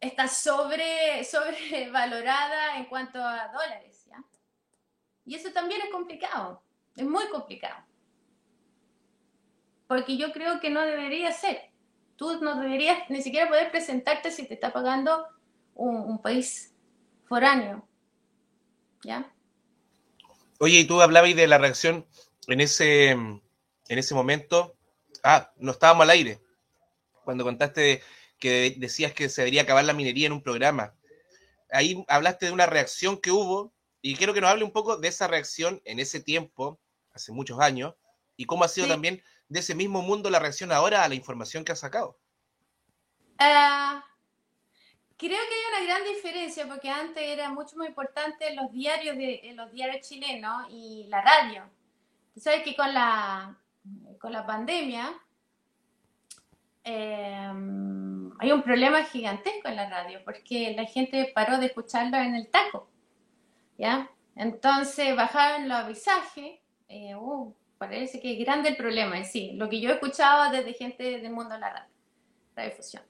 está 0.00 0.28
sobre, 0.28 1.24
sobrevalorada 1.30 2.76
en 2.78 2.86
cuanto 2.86 3.18
a 3.24 3.48
dólares. 3.48 4.06
¿ya? 4.08 4.22
Y 5.24 5.34
eso 5.36 5.52
también 5.52 5.80
es 5.82 5.90
complicado, 5.90 6.62
es 6.96 7.04
muy 7.04 7.28
complicado 7.28 7.84
porque 9.92 10.16
yo 10.16 10.32
creo 10.32 10.58
que 10.58 10.70
no 10.70 10.80
debería 10.80 11.30
ser. 11.32 11.70
Tú 12.16 12.42
no 12.42 12.58
deberías 12.58 13.10
ni 13.10 13.20
siquiera 13.20 13.46
poder 13.46 13.70
presentarte 13.70 14.30
si 14.30 14.46
te 14.46 14.54
está 14.54 14.72
pagando 14.72 15.26
un, 15.74 16.18
país 16.22 16.72
foráneo. 17.28 17.86
¿Ya? 19.04 19.30
Oye, 20.58 20.78
y 20.78 20.84
tú 20.86 21.02
hablabas 21.02 21.36
de 21.36 21.46
la 21.46 21.58
reacción 21.58 22.06
en 22.46 22.62
ese, 22.62 23.10
en 23.10 23.42
ese 23.86 24.14
momento. 24.14 24.78
Ah, 25.22 25.52
no 25.58 25.72
estábamos 25.72 26.04
al 26.04 26.10
aire. 26.10 26.40
Cuando 27.22 27.44
contaste 27.44 28.02
que 28.38 28.74
decías 28.78 29.12
que 29.12 29.28
se 29.28 29.42
debería 29.42 29.60
acabar 29.60 29.84
la 29.84 29.92
minería 29.92 30.26
en 30.26 30.32
un 30.32 30.42
programa. 30.42 30.94
Ahí 31.70 32.02
hablaste 32.08 32.46
de 32.46 32.52
una 32.52 32.64
reacción 32.64 33.18
que 33.18 33.30
hubo 33.30 33.74
y 34.02 34.16
quiero 34.16 34.34
que 34.34 34.40
nos 34.40 34.50
hable 34.50 34.64
un 34.64 34.72
poco 34.72 34.96
de 34.96 35.08
esa 35.08 35.28
reacción 35.28 35.80
en 35.84 36.00
ese 36.00 36.20
tiempo, 36.20 36.80
hace 37.14 37.32
muchos 37.32 37.60
años, 37.60 37.94
y 38.36 38.44
cómo 38.44 38.64
ha 38.64 38.68
sido 38.68 38.88
también 38.88 39.22
de 39.48 39.60
ese 39.60 39.74
mismo 39.74 40.02
mundo 40.02 40.28
la 40.28 40.40
reacción 40.40 40.72
ahora 40.72 41.04
a 41.04 41.08
la 41.08 41.14
información 41.14 41.64
que 41.64 41.72
ha 41.72 41.76
sacado? 41.76 42.18
Ah, 43.38 44.04
creo 45.16 45.38
que 45.38 45.54
hay 45.54 45.84
una 45.84 45.94
gran 45.94 46.14
diferencia 46.14 46.66
porque 46.66 46.90
antes 46.90 47.22
era 47.22 47.50
mucho 47.50 47.76
más 47.76 47.88
importante 47.88 48.54
los 48.54 48.72
diarios 48.72 49.16
de 49.16 49.52
los 49.54 49.70
diarios 49.72 50.08
chilenos 50.08 50.66
y 50.70 51.06
la 51.08 51.22
radio. 51.22 51.70
Tú 52.34 52.40
sabes 52.40 52.62
que 52.64 52.74
con 52.74 52.92
la 52.92 53.56
con 54.20 54.32
la 54.32 54.46
pandemia 54.46 55.12
em, 56.84 58.30
hay 58.38 58.52
un 58.52 58.62
problema 58.62 59.02
gigantesco 59.04 59.68
en 59.68 59.76
la 59.76 59.88
radio 59.90 60.20
porque 60.24 60.72
la 60.76 60.84
gente 60.84 61.30
paró 61.34 61.58
de 61.58 61.66
escucharlo 61.66 62.16
en 62.16 62.34
el 62.36 62.48
taco, 62.48 62.91
¿ya? 63.82 64.08
Entonces 64.36 65.16
bajaron 65.16 65.68
los 65.68 65.76
avisajes, 65.76 66.60
eh, 66.88 67.16
uh, 67.16 67.52
parece 67.78 68.20
que 68.20 68.32
es 68.32 68.38
grande 68.38 68.68
el 68.68 68.76
problema 68.76 69.18
en 69.18 69.24
sí, 69.24 69.52
lo 69.54 69.68
que 69.68 69.80
yo 69.80 69.90
he 69.90 69.94
escuchado 69.94 70.52
desde 70.52 70.72
gente 70.72 71.18
del 71.18 71.32
mundo 71.32 71.54
de 71.54 71.60
la 71.60 71.70
radio, 71.70 71.92
la 72.54 72.64
difusión. 72.64 73.02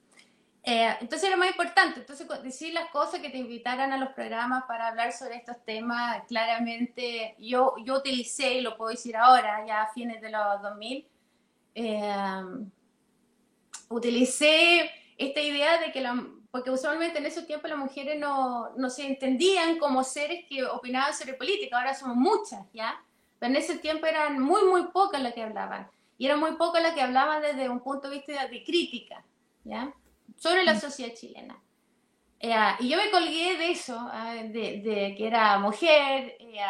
Eh, 0.65 0.97
entonces 1.01 1.29
era 1.29 1.37
más 1.37 1.51
importante, 1.51 2.01
entonces 2.01 2.27
decir 2.43 2.73
las 2.73 2.89
cosas 2.91 3.21
que 3.21 3.29
te 3.29 3.37
invitaran 3.37 3.93
a 3.93 3.99
los 3.99 4.15
programas 4.15 4.65
para 4.65 4.89
hablar 4.89 5.13
sobre 5.13 5.37
estos 5.37 5.63
temas, 5.63 6.23
claramente 6.27 7.35
yo, 7.39 7.75
yo 7.85 7.99
utilicé, 7.99 8.55
y 8.55 8.61
lo 8.63 8.75
puedo 8.79 8.93
decir 8.93 9.15
ahora, 9.15 9.67
ya 9.67 9.83
a 9.83 9.93
fines 9.93 10.23
de 10.23 10.31
los 10.31 10.63
2000, 10.63 11.07
eh, 11.75 12.43
utilicé 13.91 14.91
esta 15.19 15.41
idea 15.41 15.79
de 15.81 15.93
que 15.93 16.01
la, 16.01 16.15
porque 16.53 16.71
usualmente 16.71 17.19
en 17.19 17.25
esos 17.25 17.47
tiempos 17.47 17.71
las 17.71 17.79
mujeres 17.79 18.21
no, 18.21 18.71
no 18.77 18.91
se 18.91 19.07
entendían 19.07 19.79
como 19.79 20.05
seres 20.05 20.45
que 20.47 20.63
opinaban 20.65 21.15
sobre 21.15 21.33
política, 21.33 21.79
ahora 21.79 21.95
somos 21.95 22.15
muchas, 22.15 22.61
¿ya? 22.75 23.03
Pero 23.39 23.51
en 23.51 23.57
ese 23.57 23.79
tiempo 23.79 24.05
eran 24.05 24.39
muy, 24.39 24.63
muy 24.65 24.85
pocas 24.89 25.23
las 25.23 25.33
que 25.33 25.43
hablaban. 25.43 25.91
Y 26.19 26.27
eran 26.27 26.39
muy 26.39 26.53
pocas 26.53 26.83
las 26.83 26.93
que 26.93 27.01
hablaban 27.01 27.41
desde 27.41 27.71
un 27.71 27.81
punto 27.81 28.09
de 28.09 28.17
vista 28.17 28.47
de 28.47 28.63
crítica, 28.63 29.25
¿ya? 29.65 29.95
Sobre 30.37 30.63
la 30.63 30.75
mm. 30.75 30.81
sociedad 30.81 31.15
chilena. 31.15 31.59
Eh, 32.39 32.55
y 32.81 32.89
yo 32.91 32.99
me 32.99 33.11
colgué 33.11 33.57
de 33.57 33.71
eso, 33.71 33.97
ah, 34.13 34.35
de, 34.35 35.15
que 35.17 35.27
era 35.27 35.59
mujer, 35.59 36.37
eh, 36.39 36.61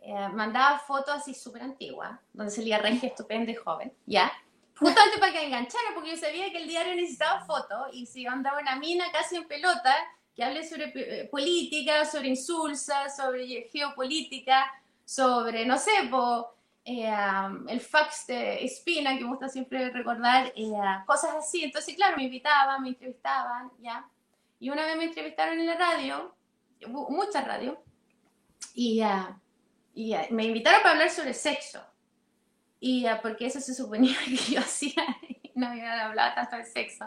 eh, 0.00 0.28
mandaba 0.28 0.78
fotos 0.78 1.16
así 1.16 1.34
súper 1.34 1.62
antiguas, 1.62 2.20
donde 2.32 2.52
salía 2.52 2.78
regia 2.78 3.08
estupenda 3.08 3.50
y 3.50 3.56
joven, 3.56 3.92
¿ya? 4.06 4.30
Justamente 4.76 5.18
para 5.18 5.32
que 5.32 5.44
enganchara, 5.44 5.94
porque 5.94 6.10
yo 6.10 6.16
sabía 6.16 6.50
que 6.50 6.58
el 6.58 6.68
diario 6.68 6.94
necesitaba 6.94 7.44
fotos, 7.44 7.88
y 7.92 8.06
si 8.06 8.26
andaba 8.26 8.60
una 8.60 8.76
mina 8.76 9.04
casi 9.12 9.36
en 9.36 9.46
pelota, 9.46 9.94
que 10.34 10.42
hable 10.42 10.66
sobre 10.66 11.28
política, 11.30 12.04
sobre 12.04 12.28
insulsa, 12.28 13.10
sobre 13.10 13.68
geopolítica, 13.70 14.72
sobre, 15.04 15.66
no 15.66 15.78
sé, 15.78 15.90
eh, 16.84 17.14
el 17.68 17.80
fax 17.80 18.26
de 18.26 18.64
Espina, 18.64 19.16
que 19.16 19.24
me 19.24 19.30
gusta 19.30 19.48
siempre 19.48 19.90
recordar, 19.90 20.52
eh, 20.56 20.72
cosas 21.06 21.34
así. 21.36 21.62
Entonces, 21.62 21.94
claro, 21.94 22.16
me 22.16 22.24
invitaban, 22.24 22.82
me 22.82 22.88
entrevistaban, 22.88 23.70
¿ya? 23.78 24.08
Y 24.58 24.70
una 24.70 24.86
vez 24.86 24.96
me 24.96 25.04
entrevistaron 25.04 25.60
en 25.60 25.66
la 25.66 25.76
radio, 25.76 26.34
mucha 26.88 27.42
radio, 27.42 27.82
y, 28.74 29.02
y 29.94 30.14
me 30.30 30.44
invitaron 30.44 30.80
para 30.80 30.92
hablar 30.92 31.10
sobre 31.10 31.34
sexo. 31.34 31.84
Y 32.84 33.06
porque 33.22 33.46
eso 33.46 33.60
se 33.60 33.74
suponía 33.74 34.16
que 34.24 34.54
yo 34.54 34.60
hacía, 34.60 35.06
no 35.54 35.68
había 35.68 36.06
hablado 36.06 36.34
tanto 36.34 36.56
de 36.56 36.64
sexo. 36.64 37.06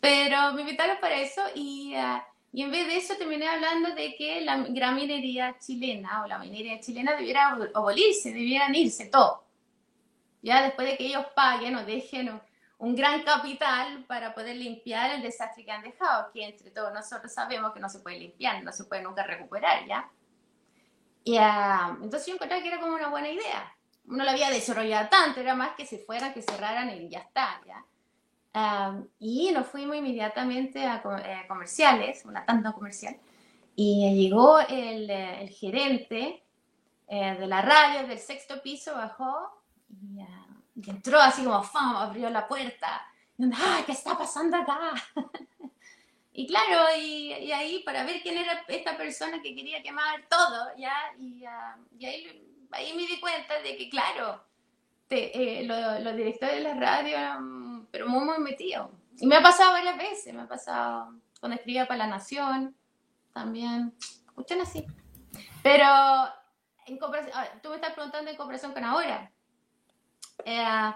Pero 0.00 0.52
me 0.54 0.62
invitaron 0.62 0.96
para 1.00 1.16
eso 1.16 1.42
y 1.54 1.94
y 2.52 2.62
en 2.62 2.70
vez 2.70 2.86
de 2.86 2.98
eso 2.98 3.14
terminé 3.16 3.48
hablando 3.48 3.94
de 3.94 4.14
que 4.14 4.42
la 4.42 4.58
gran 4.58 4.94
minería 4.94 5.56
chilena 5.58 6.22
o 6.22 6.26
la 6.26 6.38
minería 6.38 6.78
chilena 6.80 7.16
debiera 7.16 7.56
abolirse, 7.74 8.30
debieran 8.30 8.74
irse 8.74 9.06
todo. 9.06 9.44
Ya 10.42 10.62
después 10.62 10.86
de 10.86 10.98
que 10.98 11.06
ellos 11.06 11.24
paguen 11.34 11.76
o 11.76 11.84
dejen 11.84 12.38
un 12.76 12.94
gran 12.94 13.22
capital 13.22 14.04
para 14.06 14.34
poder 14.34 14.56
limpiar 14.56 15.12
el 15.12 15.22
desastre 15.22 15.64
que 15.64 15.70
han 15.70 15.82
dejado, 15.82 16.30
que 16.30 16.44
entre 16.44 16.70
todos 16.70 16.92
nosotros 16.92 17.32
sabemos 17.32 17.72
que 17.72 17.80
no 17.80 17.88
se 17.88 18.00
puede 18.00 18.18
limpiar, 18.18 18.62
no 18.62 18.72
se 18.72 18.84
puede 18.84 19.02
nunca 19.02 19.22
recuperar, 19.22 19.86
¿ya? 19.86 20.10
Y, 21.24 21.38
uh, 21.38 22.02
entonces 22.02 22.26
yo 22.26 22.34
encontré 22.34 22.60
que 22.60 22.68
era 22.68 22.80
como 22.80 22.94
una 22.96 23.08
buena 23.08 23.30
idea. 23.30 23.74
No 24.04 24.24
la 24.24 24.32
había 24.32 24.50
desarrollado 24.50 25.08
tanto, 25.08 25.40
era 25.40 25.54
más 25.54 25.74
que 25.76 25.86
se 25.86 25.98
fueran, 25.98 26.34
que 26.34 26.42
cerraran 26.42 26.90
y 26.90 27.08
ya 27.08 27.20
está, 27.20 27.60
¿ya? 27.66 27.84
y 29.18 29.50
nos 29.52 29.66
fuimos 29.66 29.96
inmediatamente 29.96 30.84
a, 30.84 31.02
eh, 31.24 31.46
comerciales, 31.48 32.24
una 32.26 32.44
tanda 32.44 32.72
comercial, 32.72 33.16
y 33.74 34.22
llegó 34.22 34.60
el, 34.60 35.08
el 35.08 35.48
gerente 35.48 36.42
eh, 37.08 37.36
de 37.38 37.46
la 37.46 37.62
radio 37.62 38.06
del 38.06 38.18
sexto 38.18 38.62
piso, 38.62 38.94
bajó 38.94 39.62
y, 39.90 40.18
entró 40.88 41.20
así 41.20 41.44
como, 41.44 41.62
¡fam! 41.62 41.96
abrió 41.96 42.30
la 42.30 42.46
puerta. 42.48 43.06
Y, 43.36 43.44
¡ay, 43.44 43.84
qué 43.84 43.92
está 43.92 44.16
pasando 44.16 44.56
acá! 44.56 44.92
y 46.32 46.46
claro, 46.46 46.84
y, 46.98 47.32
y, 47.34 47.52
ahí 47.52 47.82
para 47.84 48.04
ver 48.04 48.22
quién 48.22 48.38
era 48.38 48.64
esta 48.68 48.96
persona 48.96 49.42
que 49.42 49.54
quería 49.54 49.82
quemar 49.82 50.26
todo, 50.28 50.68
¿ya? 50.76 50.94
Y, 51.18 51.44
y 51.98 52.06
ahí, 52.06 52.51
ahí, 52.72 52.94
me 52.94 53.06
di 53.06 53.20
cuenta 53.20 53.60
de 53.60 53.76
que, 53.76 53.88
claro, 53.88 54.44
te, 55.08 55.60
eh, 55.60 55.64
los 55.64 56.16
directores 56.16 56.56
de 56.56 56.62
la 56.62 56.74
radio 56.74 57.86
pero 57.90 58.08
muy, 58.08 58.24
muy 58.24 58.38
metido. 58.38 58.90
Y 59.20 59.26
me 59.26 59.36
ha 59.36 59.42
pasado 59.42 59.72
varias 59.72 59.96
veces, 59.96 60.34
me 60.34 60.42
ha 60.42 60.48
pasado 60.48 61.14
cuando 61.38 61.56
escribía 61.56 61.86
para 61.86 61.98
La 61.98 62.06
Nación, 62.06 62.74
también, 63.32 63.94
escuchan 64.26 64.60
así. 64.60 64.84
Pero, 65.62 65.86
en 66.86 66.98
tú 66.98 67.68
me 67.68 67.76
estás 67.76 67.92
preguntando 67.92 68.30
en 68.30 68.36
comparación 68.36 68.72
con 68.72 68.84
ahora. 68.84 69.30
Eh, 70.44 70.92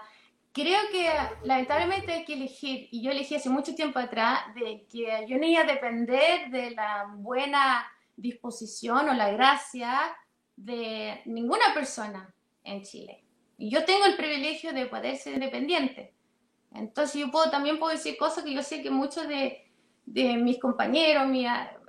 creo 0.51 0.79
que 0.91 1.09
lamentablemente 1.43 2.11
hay 2.11 2.25
que 2.25 2.33
elegir, 2.33 2.89
y 2.91 3.03
yo 3.03 3.11
elegí 3.11 3.35
hace 3.35 3.49
mucho 3.49 3.75
tiempo 3.75 3.99
atrás, 3.99 4.53
de 4.55 4.85
que 4.89 5.25
yo 5.27 5.37
no 5.37 5.45
iba 5.45 5.61
a 5.61 5.65
depender 5.65 6.49
de 6.49 6.71
la 6.71 7.05
buena 7.13 7.85
disposición 8.15 9.09
o 9.09 9.13
la 9.13 9.29
gracia 9.31 10.15
de 10.57 11.21
ninguna 11.25 11.73
persona 11.73 12.33
en 12.63 12.83
Chile. 12.83 13.23
Y 13.57 13.69
yo 13.69 13.85
tengo 13.85 14.05
el 14.05 14.17
privilegio 14.17 14.73
de 14.73 14.87
poder 14.87 15.15
ser 15.15 15.35
independiente. 15.35 16.13
Entonces 16.73 17.21
yo 17.21 17.31
puedo, 17.31 17.49
también 17.49 17.79
puedo 17.79 17.93
decir 17.93 18.17
cosas 18.17 18.43
que 18.43 18.53
yo 18.53 18.61
sé 18.61 18.81
que 18.81 18.91
muchos 18.91 19.27
de, 19.27 19.71
de 20.05 20.35
mis 20.35 20.59
compañeros 20.59 21.27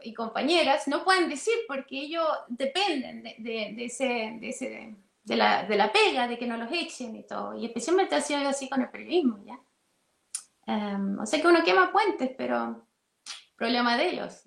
y 0.03 0.15
compañeras 0.15 0.87
no 0.87 1.05
pueden 1.05 1.29
decir 1.29 1.55
porque 1.67 2.03
ellos 2.03 2.27
dependen 2.49 3.23
de, 3.23 3.35
de, 3.75 3.85
ese, 3.85 4.39
de, 4.41 4.49
ese, 4.49 4.95
de, 5.25 5.37
la, 5.37 5.65
de 5.65 5.77
la 5.77 5.93
pega, 5.93 6.29
de 6.29 6.39
que 6.39 6.47
no 6.47 6.57
los 6.57 6.71
echen 6.71 7.17
y 7.17 7.25
todo. 7.25 7.59
Y 7.59 7.67
especialmente 7.67 8.15
ha 8.15 8.21
sido 8.21 8.47
así 8.49 8.69
con 8.69 8.83
el 8.83 8.91
periodismo, 8.91 9.43
¿ya? 9.45 9.59
Em, 10.67 11.19
o 11.19 11.27
sea 11.27 11.41
que 11.41 11.49
uno 11.49 11.65
quema 11.65 11.91
puentes, 11.91 12.31
pero 12.37 12.87
problema 13.57 13.97
de 13.97 14.11
ellos, 14.11 14.43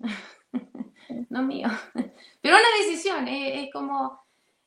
no 1.28 1.42
mío. 1.42 1.68
Pero 2.40 2.56
una 2.56 2.86
decisión, 2.86 3.28
es, 3.28 3.70
como, 3.72 4.24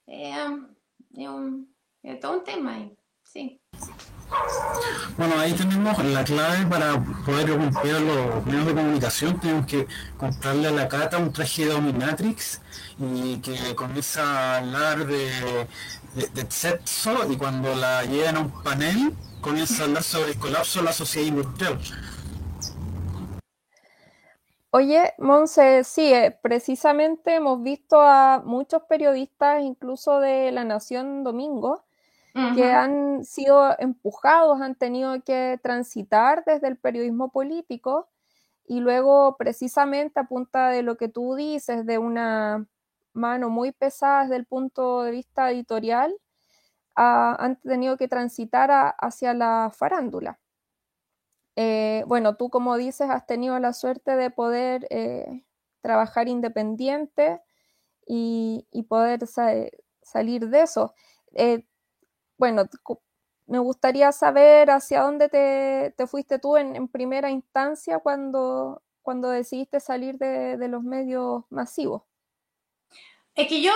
em, 0.08 0.68
es, 1.16 1.28
un, 1.28 1.76
todo 2.22 2.40
un 2.40 2.44
tema, 2.44 2.78
sí. 3.24 3.62
Bueno, 5.18 5.40
ahí 5.40 5.54
tenemos 5.54 6.04
la 6.04 6.24
clave 6.24 6.66
para 6.66 7.00
poder 7.26 7.50
romper 7.50 8.02
los 8.02 8.46
medios 8.46 8.66
de 8.66 8.74
comunicación. 8.74 9.40
Tenemos 9.40 9.66
que 9.68 9.88
comprarle 10.18 10.68
a 10.68 10.72
la 10.72 10.88
Cata 10.88 11.18
un 11.18 11.32
traje 11.32 11.66
de 11.66 11.72
dominatrix 11.72 12.62
y 13.00 13.38
que 13.38 13.76
comienza 13.76 14.24
a 14.24 14.58
hablar 14.58 15.06
de, 15.06 15.68
de, 16.16 16.46
sexo 16.50 17.32
y 17.32 17.38
cuando 17.38 17.76
la 17.76 18.04
llevan 18.04 18.38
a 18.38 18.40
un 18.40 18.64
panel 18.64 19.14
comienza 19.42 19.84
a 19.84 19.86
hablar 19.86 20.04
sobre 20.04 20.32
el 20.32 20.40
colapso 20.40 20.80
de 20.80 20.86
la 20.86 20.94
sociedad 20.94 21.28
industrial. 21.28 21.80
Oye, 24.78 25.14
Monse, 25.20 25.86
sí, 25.86 26.14
eh, 26.14 26.38
precisamente 26.42 27.36
hemos 27.36 27.64
visto 27.64 28.02
a 28.02 28.42
muchos 28.44 28.84
periodistas, 28.84 29.64
incluso 29.64 30.20
de 30.20 30.52
La 30.52 30.66
Nación 30.66 31.24
Domingo, 31.24 31.86
que 32.54 32.74
han 32.74 33.24
sido 33.24 33.74
empujados, 33.80 34.60
han 34.60 34.76
tenido 34.76 35.24
que 35.24 35.58
transitar 35.64 36.44
desde 36.44 36.68
el 36.68 36.76
periodismo 36.78 37.32
político 37.32 38.10
y 38.68 38.82
luego 38.82 39.38
precisamente 39.38 40.20
a 40.20 40.26
punta 40.26 40.68
de 40.68 40.84
lo 40.84 40.98
que 40.98 41.08
tú 41.08 41.36
dices, 41.36 41.86
de 41.86 41.98
una 41.98 42.68
mano 43.14 43.50
muy 43.50 43.72
pesada 43.72 44.24
desde 44.24 44.36
el 44.36 44.46
punto 44.46 45.04
de 45.04 45.12
vista 45.12 45.52
editorial, 45.52 46.14
han 46.96 47.62
tenido 47.62 47.96
que 47.96 48.10
transitar 48.10 48.94
hacia 49.00 49.34
la 49.34 49.72
farándula. 49.74 50.38
Eh, 51.56 52.04
bueno, 52.08 52.36
tú 52.36 52.50
como 52.50 52.76
dices, 52.78 53.10
has 53.10 53.26
tenido 53.26 53.58
la 53.60 53.74
suerte 53.74 54.16
de 54.16 54.30
poder 54.30 54.88
eh, 54.90 55.46
trabajar 55.82 56.28
independiente 56.28 57.42
y, 58.06 58.68
poder 58.90 59.22
salir 60.02 60.50
de 60.50 60.62
eso. 60.62 60.94
Eh, 61.34 61.66
bueno, 62.38 62.66
me 63.48 63.60
gustaría 63.60 64.12
saber 64.12 64.70
hacia 64.70 65.02
dónde 65.02 65.30
te, 65.30 66.08
fuiste 66.08 66.40
tú 66.40 66.58
en, 66.58 66.88
primera 66.88 67.30
instancia 67.30 68.00
cuando, 68.00 68.84
cuando 69.02 69.30
decidiste 69.30 69.80
salir 69.80 70.18
de, 70.18 70.68
los 70.68 70.84
medios 70.84 71.44
masivos. 71.50 72.04
Es 73.34 73.48
que 73.48 73.62
yo, 73.62 73.74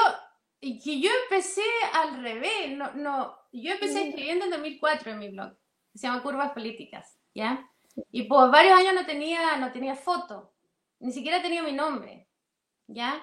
que 0.62 1.00
yo 1.00 1.10
empecé 1.24 1.64
al 1.94 2.22
revés, 2.22 2.72
no, 2.78 2.94
no, 2.94 3.36
yo 3.52 3.74
empecé 3.74 4.10
escribiendo 4.10 4.46
en 4.46 4.52
2004 4.52 5.12
en 5.12 5.20
mi 5.20 5.30
blog, 5.30 5.56
se 5.94 6.08
llama 6.08 6.24
Curvas 6.24 6.52
Políticas, 6.52 7.19
¿ya? 7.34 7.70
Y 8.12 8.24
por 8.24 8.52
varios 8.52 8.78
años 8.78 8.94
no 8.94 9.06
tenía, 9.06 9.58
no 9.58 9.72
tenía 9.72 9.96
foto, 9.96 10.54
ni 11.00 11.12
siquiera 11.12 11.42
tenía 11.42 11.64
mi 11.64 11.74
nombre, 11.74 12.28
¿ya? 12.88 13.22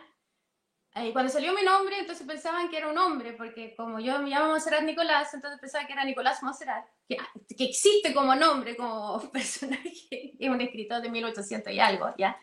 Y 0.95 1.13
cuando 1.13 1.31
salió 1.31 1.53
mi 1.53 1.63
nombre, 1.63 1.99
entonces 1.99 2.27
pensaban 2.27 2.71
que 2.71 2.79
era 2.79 2.89
un 2.89 2.97
hombre, 2.97 3.35
porque 3.35 3.75
como 3.77 4.01
yo 4.01 4.19
me 4.19 4.31
llamo 4.31 4.49
Monserrat 4.49 4.83
Nicolás, 4.83 5.33
entonces 5.35 5.61
pensaban 5.61 5.87
que 5.87 5.93
era 5.93 6.05
Nicolás 6.05 6.43
Monserrat, 6.43 6.87
que, 7.07 7.19
que 7.55 7.65
existe 7.65 8.15
como 8.15 8.35
nombre, 8.35 8.77
como 8.77 9.21
personaje, 9.33 10.35
es 10.39 10.49
un 10.49 10.61
escritor 10.61 11.03
de 11.03 11.11
1800 11.11 11.73
y 11.73 11.81
algo, 11.81 12.15
¿ya? 12.17 12.41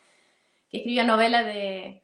Que 0.70 0.78
escribió 0.78 1.04
novelas 1.04 1.46
de 1.46 2.03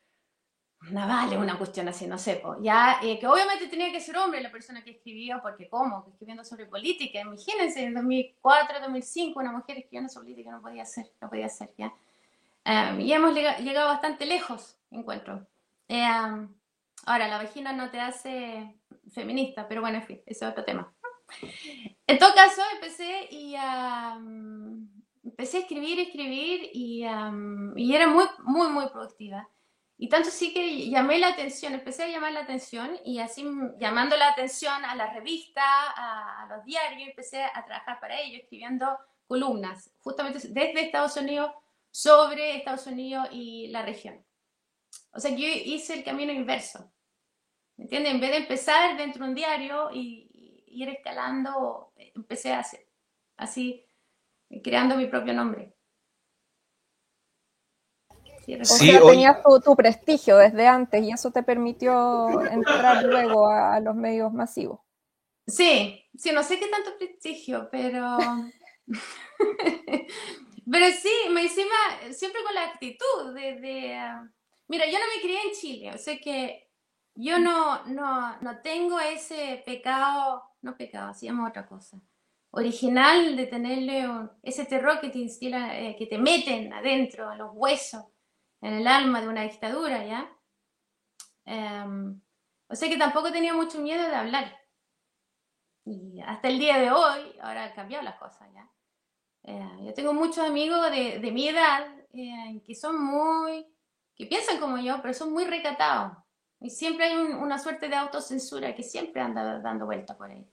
navales, 0.81 1.37
una 1.37 1.57
cuestión 1.57 1.87
así, 1.89 2.07
no 2.07 2.17
sé, 2.17 2.41
ya, 2.61 2.99
eh, 3.03 3.19
que 3.19 3.27
obviamente 3.27 3.67
tenía 3.67 3.91
que 3.91 3.99
ser 3.99 4.17
hombre 4.17 4.41
la 4.41 4.51
persona 4.51 4.83
que 4.83 4.91
escribía, 4.91 5.41
porque 5.41 5.67
¿cómo? 5.69 6.05
Escribiendo 6.09 6.43
sobre 6.43 6.65
política, 6.65 7.19
imagínense, 7.19 7.83
en 7.83 7.93
2004, 7.93 8.79
2005, 8.79 9.39
una 9.39 9.51
mujer 9.51 9.77
escribiendo 9.77 10.09
sobre 10.09 10.27
política 10.27 10.51
no 10.51 10.61
podía 10.61 10.85
ser, 10.85 11.11
no 11.21 11.29
podía 11.29 11.49
ser, 11.49 11.73
¿ya? 11.77 11.93
Um, 12.65 12.99
y 12.99 13.11
hemos 13.11 13.33
llegado 13.33 13.87
bastante 13.87 14.25
lejos, 14.25 14.77
encuentro. 14.91 15.45
Eh, 15.87 16.01
ahora, 17.05 17.27
la 17.27 17.37
vagina 17.37 17.73
no 17.73 17.89
te 17.89 17.99
hace 17.99 18.75
feminista, 19.11 19.67
pero 19.67 19.81
bueno, 19.81 19.97
en 19.97 20.03
fin, 20.03 20.21
ese 20.25 20.45
es 20.45 20.51
otro 20.51 20.63
tema. 20.63 20.93
En 22.07 22.17
todo 22.17 22.33
caso, 22.33 22.61
empecé 22.73 23.27
y 23.31 23.55
empecé 25.23 25.57
a 25.57 25.59
escribir, 25.61 25.99
escribir 25.99 26.69
y, 26.73 27.05
y, 27.75 27.95
era 27.95 28.07
muy, 28.07 28.25
muy, 28.43 28.69
muy 28.69 28.89
productiva. 28.89 29.47
Y 30.01 30.07
tanto 30.07 30.31
sí 30.31 30.53
que 30.53 30.89
llamé 30.89 31.19
la 31.19 31.27
atención, 31.27 31.73
empecé 31.73 32.03
a 32.03 32.07
llamar 32.07 32.31
la 32.31 32.39
atención 32.39 32.97
y 33.03 33.19
así 33.19 33.45
llamando 33.77 34.15
la 34.15 34.29
atención 34.29 34.85
a 34.85 34.95
la 34.95 35.13
revista, 35.13 35.61
a, 35.61 36.43
a 36.43 36.55
los 36.55 36.65
diarios, 36.65 37.09
empecé 37.09 37.43
a 37.43 37.65
trabajar 37.65 37.99
para 37.99 38.19
ellos, 38.19 38.41
escribiendo 38.41 38.97
columnas, 39.27 39.91
justamente 39.99 40.39
desde 40.39 40.81
Estados 40.81 41.17
Unidos, 41.17 41.51
sobre 41.91 42.55
Estados 42.55 42.87
Unidos 42.87 43.27
y 43.31 43.67
la 43.67 43.83
región. 43.83 44.25
O 45.11 45.19
sea, 45.19 45.31
yo 45.31 45.45
hice 45.45 45.95
el 45.95 46.03
camino 46.03 46.31
inverso. 46.31 46.91
¿Me 47.75 47.83
entiendes? 47.83 48.13
En 48.13 48.19
vez 48.19 48.31
de 48.31 48.37
empezar 48.37 48.97
dentro 48.97 49.23
de 49.23 49.29
un 49.29 49.35
diario 49.35 49.89
y, 49.93 50.27
ir 50.71 50.87
escalando, 50.89 51.93
empecé 51.97 52.53
a 52.53 52.59
hacer 52.59 52.87
así, 53.37 53.85
creando 54.63 54.95
mi 54.95 55.07
propio 55.07 55.33
nombre. 55.33 55.73
O 58.55 58.65
sea, 58.65 59.01
tenías 59.01 59.37
tu, 59.63 59.75
prestigio 59.75 60.37
desde 60.37 60.67
antes 60.67 61.03
y 61.03 61.11
eso 61.11 61.31
te 61.31 61.43
permitió 61.43 62.41
entrar 62.41 63.03
luego 63.03 63.47
a, 63.49 63.79
los 63.79 63.95
medios 63.95 64.31
masivos. 64.33 64.79
Sí, 65.47 66.05
sí, 66.15 66.31
no 66.31 66.43
sé 66.43 66.59
qué 66.59 66.67
tanto 66.67 66.97
prestigio, 66.97 67.69
pero... 67.71 68.17
pero 70.71 70.85
sí, 71.01 71.11
me 71.31 71.41
encima, 71.43 71.75
siempre 72.11 72.43
con 72.43 72.53
la 72.53 72.65
actitud 72.65 73.33
de, 73.33 73.95
ah, 73.95 74.29
Mira, 74.69 74.85
yo 74.85 74.99
no 74.99 75.05
me 75.15 75.21
crié 75.21 75.39
en 75.41 75.51
Chile, 75.51 75.91
o 75.95 75.97
sea 75.97 76.17
que 76.19 76.69
yo 77.15 77.39
no, 77.39 77.83
no, 77.87 78.61
tengo 78.61 78.99
ese 78.99 79.63
pecado, 79.65 80.43
no 80.61 80.77
pecado, 80.77 81.09
hacíamos 81.09 81.49
otra 81.49 81.67
cosa, 81.67 81.99
original 82.51 83.35
de 83.35 83.47
tenerle 83.47 84.07
ese 84.43 84.65
terror 84.65 85.01
que 85.01 85.09
te 85.09 85.17
instila, 85.17 85.77
eh, 85.79 85.95
que 85.97 86.05
te 86.05 86.19
meten 86.19 86.71
adentro, 86.71 87.31
en 87.31 87.39
los 87.39 87.49
huesos, 87.53 88.05
en 88.61 88.73
el 88.73 88.87
alma 88.87 89.21
de 89.21 89.27
una 89.27 89.43
dictadura, 89.43 90.05
¿ya? 90.05 90.29
Em, 91.45 92.21
o 92.67 92.75
sea 92.75 92.89
que 92.89 92.97
tampoco 92.97 93.31
tenía 93.31 93.53
mucho 93.53 93.79
miedo 93.79 94.07
de 94.07 94.15
hablar. 94.15 94.59
Y 95.85 96.21
hasta 96.21 96.47
el 96.49 96.59
día 96.59 96.77
de 96.77 96.91
hoy, 96.91 97.35
ahora 97.41 97.65
han 97.65 97.73
cambiado 97.73 98.03
las 98.03 98.19
cosas, 98.19 98.47
¿ya? 98.53 98.69
Eh, 99.43 99.85
yo 99.85 99.93
tengo 99.93 100.13
muchos 100.13 100.39
amigos 100.39 100.91
de, 100.91 101.31
mi 101.31 101.47
edad 101.47 101.87
eh, 102.13 102.61
que 102.65 102.75
son 102.75 103.01
muy 103.03 103.65
que 104.15 104.25
piensan 104.25 104.59
como 104.59 104.77
yo, 104.77 105.01
pero 105.01 105.13
son 105.13 105.31
muy 105.31 105.45
recatados. 105.45 106.17
Y 106.59 106.69
siempre 106.69 107.05
hay 107.05 107.15
una 107.15 107.57
suerte 107.57 107.87
de 107.87 107.95
autocensura 107.95 108.75
que 108.75 108.83
siempre 108.83 109.21
anda 109.21 109.59
dando 109.59 109.85
vueltas 109.85 110.17
por 110.17 110.29
ahí. 110.29 110.45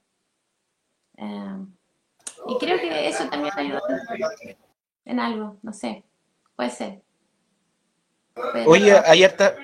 Eh, 1.17 1.65
y 2.47 2.57
creo 2.59 2.79
que 2.79 3.09
eso 3.09 3.27
también 3.29 3.53
ayuda 3.57 3.81
en 5.03 5.19
algo, 5.19 5.57
no 5.61 5.73
sé, 5.73 6.05
puede 6.55 6.69
ser. 6.69 7.03
Oye, 8.65 8.97
ayer 9.05 9.29
está, 9.29 9.55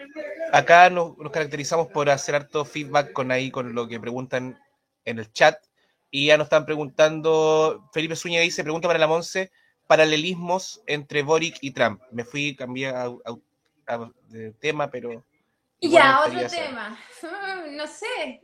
acá 0.51 0.89
nos, 0.89 1.15
caracterizamos 1.31 1.88
por 1.88 2.09
hacer 2.09 2.36
harto 2.36 2.65
feedback 2.65 3.12
con 3.12 3.31
ahí, 3.31 3.51
con 3.51 3.73
lo 3.73 3.88
que 3.88 3.99
preguntan 3.99 4.59
en 5.05 5.19
el 5.19 5.31
chat. 5.31 5.57
Y 6.12 6.27
ya 6.27 6.38
nos 6.38 6.45
están 6.45 6.65
preguntando, 6.65 7.89
Felipe 7.91 8.15
Zúñiga 8.15 8.41
dice, 8.41 8.63
pregunta 8.63 8.88
para 8.88 8.99
la 8.99 9.07
Monse, 9.07 9.51
paralelismos 9.88 10.81
entre 10.86 11.23
Boric 11.23 11.57
y 11.62 11.71
Trump. 11.71 12.01
Me 12.12 12.23
fui, 12.23 12.55
cambié 12.55 12.89
a, 12.89 13.05
a 13.88 14.12
de 14.27 14.51
tema, 14.53 14.89
pero... 14.89 15.23
Ya, 15.81 16.21
otro 16.25 16.47
tema. 16.47 16.97
No 17.71 17.88
sé. 17.88 18.41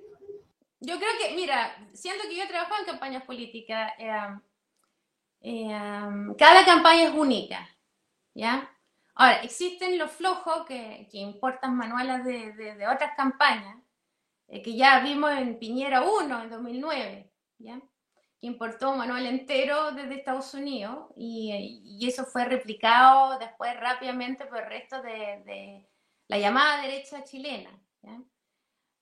Yo 0.79 0.97
creo 0.97 1.11
que, 1.19 1.35
mira, 1.35 1.75
siento 1.93 2.23
que 2.27 2.35
yo 2.35 2.43
he 2.43 2.47
trabajado 2.47 2.79
en 2.79 2.85
campañas 2.87 3.23
políticas. 3.23 3.91
Eh, 3.99 4.11
eh, 5.41 5.79
cada 6.37 6.65
campaña 6.65 7.03
es 7.03 7.13
única, 7.13 7.69
¿ya? 8.33 8.69
Ahora, 9.19 9.41
existen 9.41 9.97
los 9.97 10.11
flojos 10.11 10.65
que, 10.65 11.05
que 11.11 11.17
importan 11.17 11.75
manuales 11.75 12.23
de, 12.23 12.53
de, 12.53 12.87
otras 12.87 13.17
campañas, 13.17 13.77
eh, 14.47 14.61
que 14.61 14.77
ya 14.77 15.01
vimos 15.01 15.31
en 15.31 15.59
Piñera 15.59 16.03
1 16.03 16.43
en 16.43 16.49
2009, 16.49 17.29
¿ya? 17.57 17.81
que 18.39 18.47
importó 18.47 18.91
un 18.91 18.99
manual 18.99 19.25
entero 19.25 19.91
desde 19.91 20.15
Estados 20.15 20.53
Unidos 20.53 21.11
y, 21.17 21.81
y, 21.83 22.07
eso 22.07 22.23
fue 22.23 22.45
replicado 22.45 23.37
después 23.37 23.77
rápidamente 23.77 24.45
por 24.45 24.59
el 24.59 24.69
resto 24.69 25.01
de, 25.01 25.43
de 25.45 25.89
la 26.29 26.37
llamada 26.37 26.81
derecha 26.81 27.21
chilena. 27.25 27.77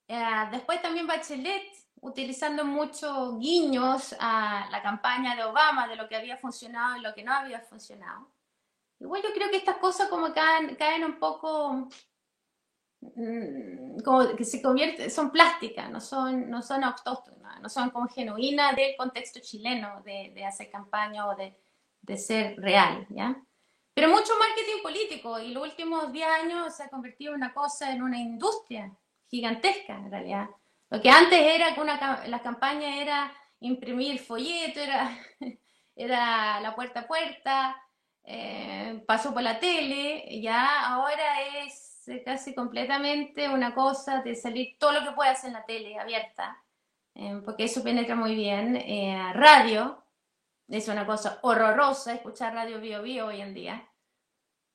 Eh, 0.08 0.48
después 0.50 0.82
también 0.82 1.06
Bachelet 1.06 1.62
utilizando 2.00 2.64
muchos 2.64 3.38
guiños 3.38 4.16
a 4.18 4.66
la 4.68 4.82
campaña 4.82 5.36
de 5.36 5.44
Obama, 5.44 5.86
de 5.86 5.94
lo 5.94 6.08
que 6.08 6.16
había 6.16 6.36
funcionado 6.36 6.96
y 6.96 7.02
lo 7.02 7.14
que 7.14 7.22
no 7.22 7.32
había 7.32 7.60
funcionado. 7.60 8.32
Igual 9.00 9.22
yo 9.22 9.32
creo 9.32 9.50
que 9.50 9.58
estas 9.58 9.76
cosas 9.76 10.08
como 10.08 10.32
caen, 10.32 10.74
caen 10.76 11.04
un 11.04 11.18
poco, 11.18 11.88
mm, 13.00 14.00
como 14.04 14.36
que 14.36 14.44
se 14.44 14.60
convierten, 14.60 15.10
son 15.10 15.30
plásticas, 15.30 15.90
no 15.90 16.00
son, 16.00 16.50
no 16.50 16.62
son 16.62 16.84
autóctonas, 16.84 17.60
no 17.60 17.68
son 17.68 17.90
como 17.90 18.08
genuinas 18.08 18.74
del 18.74 18.96
contexto 18.96 19.40
chileno 19.40 20.02
de, 20.02 20.32
de 20.34 20.44
hacer 20.44 20.70
campaña 20.70 21.26
o 21.28 21.36
de, 21.36 21.56
de 22.02 22.16
ser 22.16 22.56
real, 22.60 23.06
¿ya? 23.10 23.36
Pero 23.94 24.10
mucho 24.10 24.32
marketing 24.38 24.82
político 24.82 25.40
y 25.40 25.52
los 25.52 25.64
últimos 25.64 26.12
10 26.12 26.28
años 26.28 26.76
se 26.76 26.84
ha 26.84 26.88
convertido 26.88 27.32
en 27.32 27.38
una 27.38 27.52
cosa, 27.52 27.92
en 27.92 28.02
una 28.02 28.18
industria 28.18 28.96
gigantesca 29.28 29.96
en 29.96 30.10
realidad. 30.10 30.48
Lo 30.90 31.02
que 31.02 31.10
antes 31.10 31.38
era 31.38 31.74
que 31.74 31.80
una, 31.80 32.24
la 32.26 32.40
campaña 32.40 33.02
era 33.02 33.32
imprimir 33.60 34.20
folleto, 34.20 34.80
era, 34.80 35.18
era 35.96 36.60
la 36.60 36.74
puerta 36.74 37.00
a 37.00 37.06
puerta, 37.08 37.76
eh, 38.30 39.02
pasó 39.06 39.32
por 39.32 39.42
la 39.42 39.58
tele, 39.58 40.38
ya 40.42 40.86
ahora 40.92 41.40
es 41.64 42.04
casi 42.26 42.54
completamente 42.54 43.48
una 43.48 43.74
cosa 43.74 44.20
de 44.20 44.34
salir 44.34 44.76
todo 44.78 44.92
lo 44.92 45.02
que 45.02 45.12
puedas 45.12 45.44
en 45.44 45.54
la 45.54 45.64
tele 45.64 45.98
abierta, 45.98 46.62
eh, 47.14 47.40
porque 47.42 47.64
eso 47.64 47.82
penetra 47.82 48.14
muy 48.14 48.34
bien. 48.34 48.76
Eh, 48.76 49.32
radio, 49.32 50.04
es 50.68 50.88
una 50.88 51.06
cosa 51.06 51.38
horrorosa 51.40 52.12
escuchar 52.12 52.52
radio 52.52 52.78
Bio 52.82 53.02
Bio 53.02 53.28
hoy 53.28 53.40
en 53.40 53.54
día, 53.54 53.88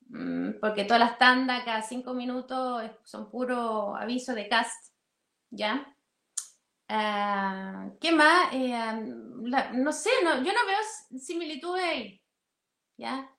mm, 0.07 0.59
porque 0.59 0.85
todas 0.85 1.01
las 1.01 1.19
tandas 1.19 1.63
cada 1.63 1.83
cinco 1.83 2.15
minutos 2.15 2.89
son 3.03 3.29
puro 3.29 3.95
aviso 3.95 4.33
de 4.33 4.47
cast, 4.49 4.95
¿ya? 5.51 5.95
Ah, 6.89 7.87
¿Qué 8.01 8.11
más? 8.11 8.51
no 9.73 9.91
sé, 9.91 10.09
no, 10.23 10.37
yo 10.37 10.53
no 10.53 10.65
veo 10.65 11.19
similitudes 11.19 11.83
ahí, 11.83 12.21
¿ya? 12.97 13.29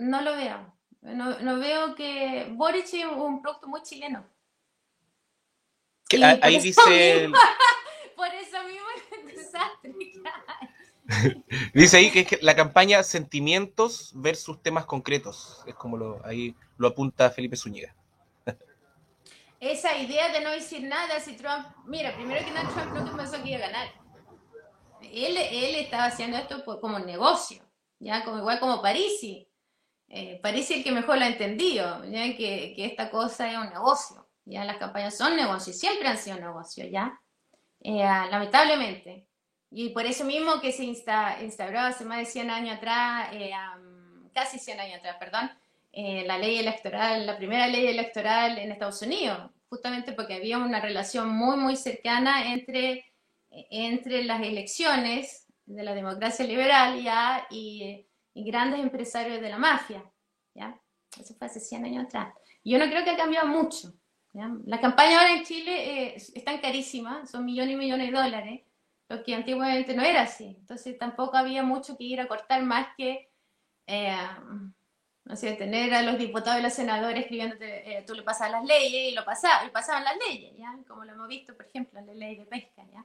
No 0.00 0.22
lo 0.22 0.34
veo. 0.34 0.72
No, 1.02 1.58
veo 1.58 1.94
que 1.94 2.48
Boric 2.52 2.86
es 2.94 3.04
un 3.04 3.42
producto 3.42 3.68
muy 3.68 3.82
chileno. 3.82 4.26
ahí 6.40 6.58
dice. 6.58 7.30
por 8.16 8.28
eso 8.28 8.64
mismo 8.64 8.86
es 8.96 9.18
un 9.18 9.26
desastre. 9.26 9.94
dice 11.74 11.96
ahí 11.98 12.10
que, 12.10 12.20
es 12.20 12.42
la 12.42 12.56
campaña 12.56 13.02
sentimientos 13.02 14.12
versus 14.14 14.62
temas 14.62 14.86
concretos. 14.86 15.62
Es 15.66 15.74
como 15.74 15.98
lo, 15.98 16.24
ahí 16.24 16.56
lo 16.78 16.88
apunta 16.88 17.30
Felipe 17.30 17.56
Zúñiga. 17.56 17.94
Esa 19.60 19.98
idea 19.98 20.32
de 20.32 20.40
no 20.40 20.50
decir 20.50 20.82
nada 20.82 21.20
si 21.20 21.36
Trump. 21.36 21.66
Mira, 21.84 22.14
primero 22.14 22.42
que 22.42 22.52
nada, 22.52 22.70
Trump 22.70 22.94
no 22.94 23.16
pensó 23.18 23.42
que 23.42 23.50
iba 23.50 23.58
a 23.58 23.68
ganar. 23.68 23.88
Él, 25.02 25.36
él 25.36 25.74
estaba 25.74 26.06
haciendo 26.06 26.38
esto 26.38 26.64
como 26.80 26.98
negocio, 27.00 27.62
ya 27.98 28.24
como 28.24 28.38
igual 28.38 28.60
como 28.60 28.80
Parisi 28.80 29.49
eh, 30.12 30.40
parece 30.42 30.74
el 30.74 30.84
que 30.84 30.90
mejor 30.90 31.18
lo 31.18 31.24
ha 31.24 31.28
entendido, 31.28 32.04
¿ya? 32.06 32.24
Que, 32.36 32.72
que, 32.74 32.84
esta 32.84 33.10
cosa 33.10 33.48
es 33.48 33.56
un 33.56 33.70
negocio, 33.70 34.28
ya 34.44 34.64
las 34.64 34.76
campañas 34.78 35.16
son 35.16 35.36
negocios, 35.36 35.78
siempre 35.78 36.08
han 36.08 36.18
sido 36.18 36.36
negocios, 36.36 36.88
ya, 36.90 37.20
eh, 37.80 38.02
lamentablemente. 38.02 39.28
Y 39.70 39.90
por 39.90 40.04
eso 40.06 40.24
mismo 40.24 40.60
que 40.60 40.72
se 40.72 40.82
insta, 40.82 41.38
instauró 41.40 41.78
hace 41.78 42.04
más 42.04 42.18
de 42.18 42.24
100 42.24 42.50
años 42.50 42.78
atrás, 42.78 43.28
eh, 43.34 43.52
casi 44.34 44.58
100 44.58 44.80
años 44.80 44.98
atrás, 44.98 45.16
perdón, 45.20 45.50
la 45.92 46.38
ley 46.38 46.58
electoral, 46.58 47.26
la 47.26 47.36
primera 47.36 47.68
ley 47.68 47.86
electoral 47.86 48.58
en 48.58 48.72
Estados 48.72 49.02
Unidos, 49.02 49.50
justamente 49.68 50.12
porque 50.12 50.34
había 50.34 50.58
una 50.58 50.80
relación 50.80 51.28
muy, 51.30 51.56
muy 51.56 51.76
cercana 51.76 52.52
entre, 52.52 53.04
entre 53.50 54.24
las 54.24 54.42
elecciones 54.42 55.46
de 55.66 55.84
la 55.84 55.94
democracia 55.94 56.44
liberal 56.44 57.00
ya 57.02 57.46
y 57.50 58.06
y 58.34 58.44
grandes 58.44 58.80
empresarios 58.80 59.40
de 59.40 59.48
la 59.48 59.58
mafia. 59.58 60.04
¿ya? 60.54 60.80
Eso 61.18 61.34
fue 61.34 61.46
hace 61.46 61.60
100 61.60 61.84
años 61.84 62.04
atrás. 62.04 62.34
Yo 62.64 62.78
no 62.78 62.86
creo 62.86 63.04
que 63.04 63.10
ha 63.10 63.16
cambiado 63.16 63.48
mucho. 63.48 63.92
¿ya? 64.32 64.50
La 64.66 64.80
campaña 64.80 65.20
ahora 65.20 65.34
en 65.34 65.44
Chile 65.44 66.14
eh, 66.14 66.16
están 66.34 66.58
carísimas, 66.58 67.30
son 67.30 67.44
millones 67.44 67.74
y 67.74 67.78
millones 67.78 68.10
de 68.10 68.16
dólares, 68.16 68.60
lo 69.08 69.22
que 69.24 69.34
antiguamente 69.34 69.94
no 69.94 70.02
era 70.02 70.22
así. 70.22 70.56
Entonces 70.58 70.96
tampoco 70.98 71.36
había 71.36 71.62
mucho 71.62 71.96
que 71.96 72.04
ir 72.04 72.20
a 72.20 72.28
cortar 72.28 72.62
más 72.62 72.88
que, 72.96 73.30
eh, 73.86 74.16
no 75.24 75.36
sé, 75.36 75.52
tener 75.54 75.92
a 75.94 76.02
los 76.02 76.16
diputados 76.16 76.60
y 76.60 76.62
los 76.62 76.72
senadores 76.72 77.22
escribiéndote, 77.22 77.98
eh, 77.98 78.02
tú 78.06 78.14
le 78.14 78.22
pasas 78.22 78.50
las 78.50 78.64
leyes 78.64 79.12
y 79.12 79.14
lo 79.14 79.24
pasaba, 79.24 79.64
y 79.66 79.70
pasaban 79.70 80.04
las 80.04 80.16
leyes, 80.28 80.56
¿ya? 80.56 80.76
Como 80.86 81.04
lo 81.04 81.12
hemos 81.12 81.28
visto, 81.28 81.56
por 81.56 81.66
ejemplo, 81.66 82.00
la 82.00 82.14
ley 82.14 82.36
de 82.36 82.46
pesca, 82.46 82.84
¿ya? 82.92 83.04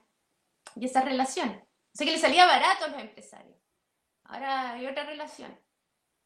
Y 0.75 0.85
esa 0.85 1.01
relación. 1.01 1.49
O 1.49 1.97
sea 1.97 2.05
que 2.05 2.11
le 2.11 2.19
salía 2.19 2.45
barato 2.45 2.85
a 2.85 2.88
los 2.89 3.01
empresarios. 3.01 3.64
Ahora 4.25 4.71
hay 4.73 4.88
otra 4.88 5.05
relación. 5.05 5.57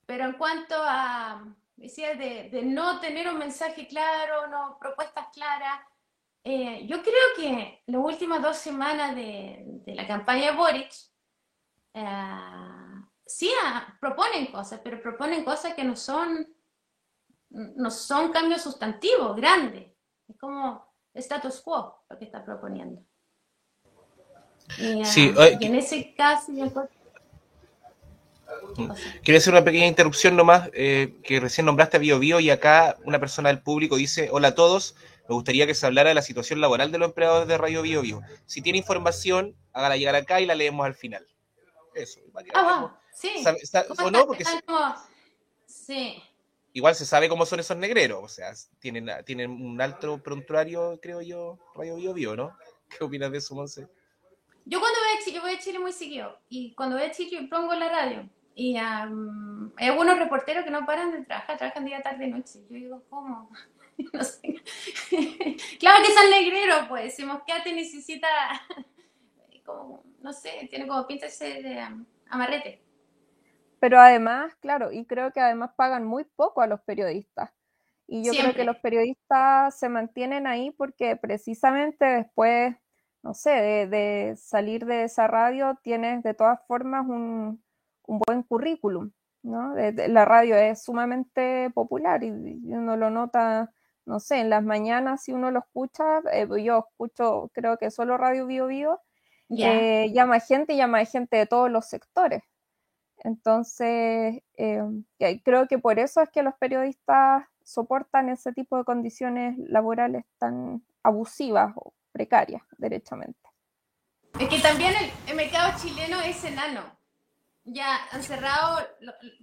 Pero 0.06 0.26
en 0.26 0.34
cuanto 0.34 0.76
a, 0.78 1.46
decía, 1.76 2.16
de, 2.16 2.50
de 2.50 2.62
no 2.64 3.00
tener 3.00 3.30
un 3.30 3.38
mensaje 3.38 3.88
claro, 3.88 4.48
no 4.48 4.78
propuestas 4.80 5.28
claras, 5.34 5.82
eh, 6.44 6.88
yo 6.88 7.02
creo 7.02 7.26
que 7.36 7.84
las 7.86 8.02
últimas 8.02 8.42
dos 8.42 8.58
semanas 8.58 9.16
de, 9.16 9.64
de 9.86 9.96
la 9.96 10.08
campaña 10.08 10.54
Boric 10.54 10.92
eh, 11.94 12.06
sí 13.26 13.52
ah, 13.64 13.96
proponen 14.00 14.48
cosas, 14.48 14.80
pero 14.84 15.02
proponen 15.02 15.44
cosas 15.44 15.74
que 15.74 15.84
no 15.84 15.96
son, 15.96 16.48
no 17.50 17.92
son 17.92 18.32
cambios 18.32 18.62
sustantivos 18.62 19.36
grandes. 19.36 19.94
Es 20.28 20.38
como 20.38 20.88
status 21.14 21.62
quo 21.62 22.04
lo 22.10 22.18
que 22.18 22.26
está 22.26 22.44
proponiendo. 22.44 23.04
Y, 24.78 25.04
sí, 25.04 25.34
ah, 25.38 25.50
y 25.60 25.66
en 25.66 25.76
ese 25.76 26.14
caso, 26.16 26.52
yo 26.54 26.72
Quería 29.24 29.40
hacer 29.40 29.54
una 29.54 29.64
pequeña 29.64 29.88
interrupción 29.88 30.36
nomás, 30.36 30.70
eh, 30.74 31.20
que 31.24 31.40
recién 31.40 31.66
nombraste 31.66 31.98
a 31.98 32.00
Bio, 32.00 32.20
Bio 32.20 32.40
y 32.40 32.50
acá 32.50 32.98
una 33.04 33.20
persona 33.20 33.50
del 33.50 33.62
público 33.62 33.96
dice, 33.96 34.30
hola 34.32 34.50
a 34.50 34.56
todos, 34.56 34.96
me 35.28 35.36
gustaría 35.36 35.68
que 35.68 35.76
se 35.76 35.86
hablara 35.86 36.10
de 36.10 36.16
la 36.16 36.22
situación 36.22 36.60
laboral 36.60 36.92
de 36.92 36.98
los 36.98 37.10
empleados 37.10 37.48
de 37.48 37.58
Radio 37.58 37.82
Bio 37.82 38.02
Bio. 38.02 38.22
Si 38.46 38.62
tiene 38.62 38.80
información, 38.80 39.56
hágala 39.74 39.98
llegar 39.98 40.16
acá 40.16 40.42
y 40.42 40.46
la 40.46 40.56
leemos 40.56 40.86
al 40.86 40.96
final. 40.96 41.28
Eso. 41.94 42.20
Ah, 42.54 43.00
sí. 43.14 43.44
¿O 44.04 44.10
no? 44.10 44.26
Porque 44.26 44.44
sí. 45.68 46.24
Igual 46.74 46.96
se 46.96 47.06
sabe 47.06 47.30
cómo 47.30 47.46
son 47.46 47.60
esos 47.60 47.78
negreros, 47.78 48.24
o 48.24 48.28
sea, 48.28 48.54
tienen, 48.80 49.10
tienen 49.26 49.52
un 49.52 49.82
alto 49.82 50.22
prontuario, 50.22 51.00
creo 51.02 51.22
yo, 51.22 51.58
Radio 51.76 51.96
Bio 51.96 52.14
Bio, 52.14 52.36
¿no? 52.36 52.58
¿Qué 52.90 53.04
opinas 53.04 53.32
de 53.32 53.40
eso, 53.40 53.56
Monse? 53.56 53.88
Yo 54.66 54.80
cuando 54.80 55.00
voy 55.00 55.18
a 55.18 55.24
Chile, 55.24 55.40
voy 55.40 55.54
a 55.54 55.60
Chile 55.60 55.80
muy 55.80 55.92
seguido, 55.92 56.40
y 56.48 56.76
cuando 56.76 56.96
voy 56.96 57.06
a 57.06 57.12
Chile 57.12 57.48
pongo 57.50 57.74
la 57.74 57.90
radio, 57.90 58.30
y 58.60 58.76
hay 58.76 59.88
algunos 59.88 60.20
reporteros 60.20 60.66
que 60.66 60.70
no 60.70 60.86
paran 60.86 61.14
de 61.14 61.24
trabajar, 61.24 61.58
trabajan 61.58 61.86
día, 61.86 62.02
tarde 62.02 62.26
y 62.26 62.32
noche. 62.32 62.60
Yo 62.70 62.76
digo, 62.76 63.04
¿cómo? 63.10 63.50
no 64.14 64.22
sé. 64.22 64.42
claro 65.80 66.04
que 66.04 66.14
son 66.14 66.30
negreros, 66.30 66.86
pues. 66.90 67.16
Si 67.16 67.24
Moscate 67.24 67.72
necesita, 67.72 68.28
como, 69.66 70.04
no 70.20 70.34
sé, 70.34 70.68
tiene 70.70 70.88
como 70.88 71.08
pinta 71.08 71.28
de 71.28 71.32
ser 71.32 71.66
amarrete. 72.30 72.84
Pero 73.80 73.98
además, 73.98 74.54
claro, 74.56 74.92
y 74.92 75.06
creo 75.06 75.32
que 75.32 75.40
además 75.40 75.72
pagan 75.78 76.04
muy 76.04 76.26
poco 76.26 76.62
a 76.62 76.68
los 76.68 76.82
periodistas. 76.82 77.52
Y 78.08 78.26
yo 78.26 78.34
creo 78.34 78.54
que 78.54 78.66
los 78.66 78.78
periodistas 78.80 79.80
se 79.80 79.88
mantienen 79.88 80.48
ahí 80.48 80.72
porque 80.72 81.16
precisamente 81.16 82.04
después, 82.04 82.76
no 83.24 83.34
sé, 83.34 83.52
de, 83.52 83.88
de 83.88 84.36
salir 84.36 84.86
de 84.86 85.04
esa 85.04 85.28
radio, 85.28 85.80
tienes 85.82 86.24
de 86.24 86.34
todas 86.34 86.60
formas 86.68 87.06
un, 87.08 87.64
un 88.10 88.20
buen 88.26 88.44
currículum. 88.44 89.12
¿no? 89.44 89.74
La 89.76 90.26
radio 90.26 90.58
es 90.58 90.84
sumamente 90.84 91.70
popular 91.74 92.24
y 92.24 92.30
uno 92.30 92.98
lo 92.98 93.10
nota, 93.10 93.72
no 94.06 94.20
sé, 94.20 94.40
en 94.42 94.50
las 94.50 94.64
mañanas 94.64 95.24
si 95.24 95.32
uno 95.32 95.50
lo 95.52 95.60
escucha, 95.60 96.20
eh, 96.34 96.48
yo 96.62 96.86
escucho 96.90 97.50
creo 97.54 97.78
que 97.78 97.92
solo 97.92 98.18
Radio 98.18 98.48
Bio 98.48 98.68
Bio, 98.68 99.00
eh, 99.50 100.12
llama 100.14 100.40
gente 100.40 100.74
y 100.74 100.78
llama 100.78 101.06
gente 101.06 101.38
de 101.38 101.46
todos 101.46 101.72
los 101.72 101.88
sectores. 101.88 102.44
Entonces, 103.24 104.42
eh, 104.58 104.84
creo 105.44 105.68
que 105.68 105.78
por 105.80 106.00
eso 106.00 106.22
es 106.22 106.30
que 106.30 106.44
los 106.44 106.56
periodistas 106.56 107.46
soportan 107.64 108.30
ese 108.30 108.54
tipo 108.54 108.78
de 108.78 108.84
condiciones 108.84 109.58
laborales 109.58 110.26
tan 110.38 110.84
abusivas 111.04 111.74
o 111.76 111.94
precarias, 112.12 112.62
derechamente. 112.78 113.40
Es 114.40 114.48
que 114.48 114.60
también 114.60 114.94
el 115.28 115.36
mercado 115.36 115.74
chileno 115.80 116.22
es 116.22 116.44
enano 116.44 116.99
ya 117.74 118.08
han 118.12 118.24
cerrado 118.24 118.88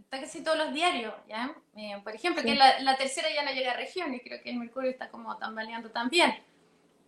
casi 0.09 0.43
todos 0.43 0.59
los 0.59 0.73
diarios, 0.73 1.15
¿ya? 1.29 1.55
Eh, 1.77 2.01
por 2.03 2.15
ejemplo, 2.15 2.43
que 2.43 2.55
la, 2.55 2.97
tercera 2.97 3.29
ya 3.33 3.45
no 3.45 3.53
llega 3.53 3.73
a 3.73 3.77
regiones, 3.77 4.23
creo 4.25 4.43
que 4.43 4.51
el 4.51 4.57
Mercurio 4.57 4.91
está 4.91 5.09
como 5.09 5.37
tambaleando 5.37 5.91
también, 5.91 6.35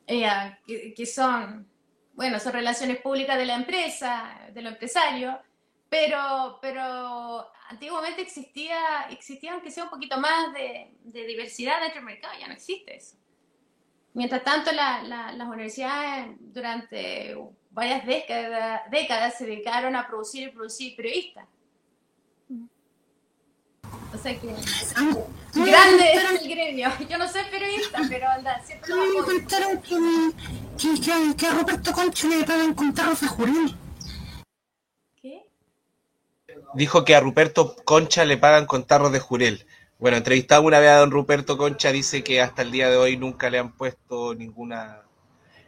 eh, 0.07 0.29
que, 0.97 1.07
son, 1.07 1.69
bueno, 2.15 2.39
son 2.39 2.53
relaciones 2.53 2.99
públicas 2.99 3.37
de 3.37 3.47
la 3.47 3.55
empresa, 3.55 4.39
de 4.53 4.63
los 4.63 4.73
empresarios, 4.73 5.37
pero, 5.89 6.59
pero 6.61 7.51
antiguamente 7.69 8.23
existía, 8.23 9.07
existía 9.11 9.53
aunque 9.53 9.71
sea 9.71 9.85
un 9.85 9.91
poquito 9.91 10.19
más 10.19 10.53
de, 10.53 10.95
de 11.03 11.27
diversidad 11.27 11.81
dentro 11.81 11.97
del 11.97 12.05
mercado, 12.05 12.35
ya 12.39 12.47
no 12.47 12.55
existe 12.55 12.97
eso. 12.97 13.17
Mientras 14.15 14.43
tanto, 14.43 14.73
las 14.73 15.49
universidades 15.49 16.37
durante 16.41 17.37
varias 17.71 18.07
décadas, 18.07 18.83
décadas 18.91 19.39
se 19.39 19.47
dedicaron 19.47 19.97
a 19.97 20.07
producir 20.07 20.49
y 20.49 20.51
producir 20.51 20.97
periodistas. 20.97 21.47
O 24.15 24.19
sea 24.19 24.39
que 24.39 24.49
grande 25.55 26.13
es 26.13 26.43
el 26.43 26.49
gremio. 26.49 26.91
Yo 27.09 27.19
no 27.19 27.29
soy 27.29 27.43
periodista, 27.51 28.01
pero 28.09 28.29
anda, 28.29 28.61
siempre 28.65 28.91
lo 28.91 28.97
Me 28.97 29.23
contaron 29.23 29.83
que, 29.83 31.01
que, 31.01 31.37
que, 31.37 31.47
a 31.47 31.55
Roberto 31.55 31.93
Concha 31.93 32.29
le 32.29 32.45
pagan 32.45 32.75
con 32.75 32.95
tarros 32.95 33.21
de 33.21 33.27
jurel. 33.29 33.77
¿Qué? 35.21 35.47
Dijo 36.75 37.05
que 37.05 37.15
a 37.15 37.21
Ruperto 37.21 37.77
Concha 37.85 38.25
le 38.25 38.39
pagan 38.39 38.67
con 38.67 38.87
tarros 38.87 39.13
de 39.13 39.21
jurel. 39.21 39.67
Bueno, 39.99 40.17
entrevistado 40.17 40.63
una 40.63 40.79
vez 40.79 40.91
a 40.91 40.99
don 40.99 41.11
Ruperto 41.11 41.59
Concha, 41.59 41.93
dice 41.93 42.23
que 42.23 42.41
hasta 42.41 42.63
el 42.63 42.71
día 42.71 42.89
de 42.89 42.97
hoy 42.97 43.17
nunca 43.17 43.51
le 43.51 43.59
han 43.59 43.73
puesto 43.73 44.35
ninguna... 44.35 45.03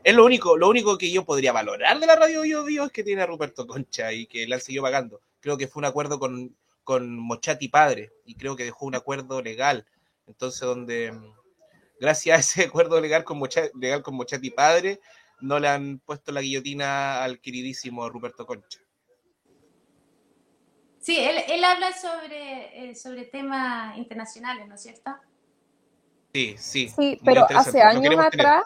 Es 0.03 0.15
lo 0.15 0.25
único, 0.25 0.57
lo 0.57 0.69
único 0.69 0.97
que 0.97 1.11
yo 1.11 1.25
podría 1.25 1.53
valorar 1.53 2.01
de 2.01 2.07
la 2.07 2.17
radio 2.17 2.43
Bio 2.43 2.65
Bio 2.65 2.85
es 2.87 2.93
que 2.93 3.05
tiene 3.05 3.23
a 3.23 3.27
Ruperto 3.27 3.67
Concha 3.67 4.13
y 4.13 4.27
que 4.27 4.47
le 4.47 4.55
han 4.55 4.61
seguido 4.61 4.83
pagando. 4.83 5.21
Creo 5.41 5.59
que 5.59 5.69
fue 5.69 5.81
un 5.81 5.85
acuerdo 5.85 6.19
con, 6.19 6.57
con 6.85 7.19
Mochati 7.19 7.69
padre 7.69 8.11
y 8.25 8.35
creo 8.35 8.57
que 8.57 8.65
dejó 8.65 8.87
un 8.87 8.95
acuerdo 8.95 9.43
legal. 9.43 9.87
Entonces, 10.27 10.61
donde 10.61 11.13
gracias 12.01 12.37
a 12.37 12.41
ese 12.41 12.63
acuerdo 12.69 13.01
legal 13.01 13.25
con, 13.25 13.39
Mochati, 13.39 13.71
legal 13.79 14.03
con 14.03 14.15
Mochati 14.15 14.51
padre, 14.51 15.01
no 15.41 15.59
le 15.59 15.69
han 15.69 15.99
puesto 15.99 16.33
la 16.33 16.41
guillotina 16.41 17.23
al 17.23 17.41
queridísimo 17.41 18.09
Ruperto 18.09 18.47
Concha. 18.47 18.81
Sí, 20.99 21.17
él, 21.19 21.37
él 21.49 21.65
habla 21.65 21.93
sobre, 21.93 22.91
eh, 22.91 22.95
sobre 22.95 23.25
temas 23.25 23.97
internacionales, 23.97 24.69
¿no 24.69 24.75
es 24.75 24.83
cierto? 24.83 25.11
Sí, 26.33 26.57
sí. 26.59 26.89
Sí, 26.89 27.19
pero 27.25 27.47
hace 27.49 27.81
años 27.81 28.19
atrás, 28.19 28.65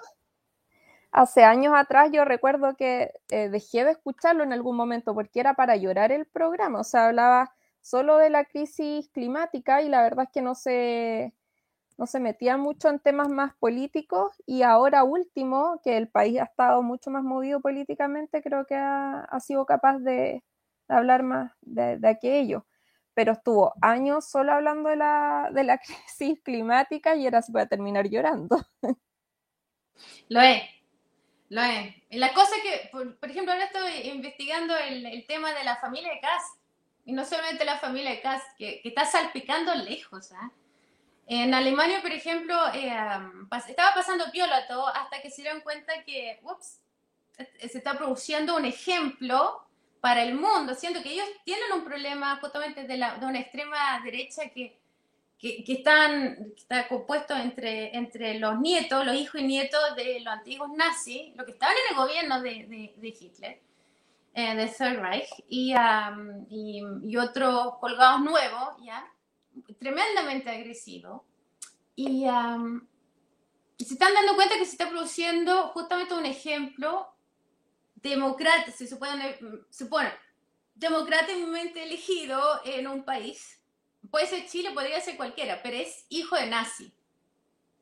hace 1.15 1.45
años 1.45 1.73
atrás 1.77 2.11
yo 2.13 2.25
recuerdo 2.25 2.77
que 2.77 3.13
eh, 3.31 3.49
dejé 3.49 3.85
de 3.85 3.93
escucharlo 3.93 4.43
en 4.43 4.53
algún 4.53 4.77
momento 4.77 5.15
porque 5.15 5.41
era 5.41 5.55
para 5.55 5.77
llorar 5.77 6.11
el 6.11 6.27
programa, 6.27 6.81
o 6.81 6.85
sea, 6.85 7.07
hablaba 7.07 7.55
solo 7.81 8.19
de 8.19 8.31
la 8.31 8.45
crisis 8.45 9.09
climática 9.11 9.81
y 9.83 9.89
la 9.89 10.03
verdad 10.03 10.25
es 10.25 10.33
que 10.33 10.43
no 10.43 10.57
se, 10.57 11.33
no 11.99 12.07
se 12.07 12.19
metía 12.19 12.57
mucho 12.57 12.89
en 12.89 12.99
temas 12.99 13.29
más 13.29 13.55
políticos 13.55 14.33
y 14.45 14.63
ahora 14.63 15.05
último, 15.05 15.81
que 15.85 15.97
el 15.97 16.09
país 16.09 16.41
ha 16.41 16.45
estado 16.45 16.83
mucho 16.83 17.11
más 17.13 17.23
movido 17.23 17.61
políticamente, 17.61 18.43
creo 18.43 18.67
que 18.67 18.75
ha, 18.75 19.39
sido 19.41 19.67
capaz 19.67 19.99
de, 20.01 20.43
hablar 20.89 21.23
más 21.23 21.53
de, 21.63 22.01
aquello. 22.09 22.67
Pero 23.15 23.33
estuvo 23.33 23.75
años 23.81 24.29
solo 24.29 24.53
hablando 24.53 24.89
de 24.91 24.97
la, 24.97 25.51
de 25.55 25.63
la 25.63 25.79
crisis 26.09 26.41
climática 26.43 27.15
y 27.15 27.27
ahora 27.27 27.43
se 27.43 27.53
terminar 27.67 28.09
llorando. 28.09 28.59
Lo 30.29 30.41
es, 30.41 30.63
lo 31.51 31.63
es. 31.63 31.95
La 32.11 32.33
cosa 32.33 32.55
que, 32.63 32.89
por, 32.91 33.31
ejemplo, 33.31 33.53
ahora 33.53 33.67
estoy 33.67 34.11
investigando 34.11 34.77
el, 34.77 35.25
tema 35.27 35.53
de 35.53 35.65
la 35.65 35.77
familia 35.77 36.11
de 36.11 36.21
Cass, 36.21 36.43
y 37.05 37.13
no 37.13 37.25
solamente 37.25 37.65
la 37.65 37.79
familia 37.79 38.11
de 38.11 38.21
Cass, 38.21 38.43
que, 38.57 38.81
está 38.85 39.05
salpicando 39.05 39.75
lejos. 39.75 40.33
¿eh? 40.33 40.51
En 41.27 41.55
Alemania, 41.55 42.01
por 42.03 42.13
ejemplo, 42.13 42.57
eh, 42.75 42.97
pas, 43.49 43.69
estaba 43.69 43.95
pasando 43.95 44.31
piola 44.31 44.67
todo 44.67 44.89
hasta 44.89 45.21
que 45.21 45.31
se 45.31 45.43
dieron 45.43 45.61
cuenta 45.61 46.03
que, 46.05 46.41
ups, 46.43 46.81
se 47.37 47.79
está 47.79 47.97
produciendo 47.99 48.57
un 48.57 48.65
ejemplo 48.65 49.67
para 50.01 50.23
el 50.23 50.35
mundo, 50.35 50.75
siendo 50.75 51.03
que 51.03 51.13
ellos 51.13 51.27
tienen 51.45 51.73
un 51.73 51.85
problema 51.85 52.37
justamente 52.37 52.85
de, 52.85 52.97
la, 52.97 53.17
de 53.17 53.27
una 53.27 53.41
extrema 53.41 54.01
derecha 54.05 54.49
que, 54.51 54.79
que, 55.39 55.65
que 55.65 55.73
están, 55.75 56.53
está 56.57 56.89
compuesto 56.89 57.35
entre, 57.35 57.97
entre 57.97 58.39
los 58.39 58.59
nietos, 58.61 59.05
los 59.05 59.15
hijos 59.17 59.41
y 59.41 59.45
nietos 59.45 59.81
de 59.97 60.21
los 60.21 60.33
antiguos 60.33 60.71
nazis, 60.77 61.35
los 61.37 61.45
que 61.45 61.53
estaban 61.53 61.75
en 61.77 61.97
el 61.97 62.03
gobierno 62.03 62.41
de, 62.41 62.51
de, 62.67 62.95
de 62.97 63.09
Hitler, 63.09 63.61
eh, 64.35 64.55
de 64.55 64.67
Third 64.67 65.01
Reich, 65.01 65.29
y, 65.49 65.75
um, 65.75 66.47
y, 66.49 66.83
y, 67.03 67.17
otros 67.17 67.77
colgados 67.79 68.21
nuevos, 68.23 68.77
¿ya? 68.83 69.05
tremendamente 69.79 70.51
agresivos. 70.51 71.23
Y, 71.95 72.27
um, 72.27 72.87
se 73.79 73.95
están 73.95 74.15
dando 74.15 74.35
cuenta 74.35 74.57
que 74.57 74.65
se 74.65 74.73
está 74.73 74.89
produciendo 74.89 75.69
justamente 75.69 76.15
un 76.15 76.27
ejemplo 76.27 77.13
democrático, 77.97 78.77
se 78.77 78.87
supone, 78.87 79.39
supone, 79.71 80.13
democráticamente 80.75 81.83
elegido 81.83 82.41
en 82.65 82.87
un 82.87 83.05
país. 83.05 83.61
Puede 84.15 84.29
ser 84.29 84.47
Chile, 84.47 84.71
podría 84.71 85.01
ser 85.01 85.17
cualquiera, 85.17 85.61
pero 85.61 85.77
es 85.77 86.07
hijo 86.09 86.37
de 86.37 86.47
nazi. 86.47 86.95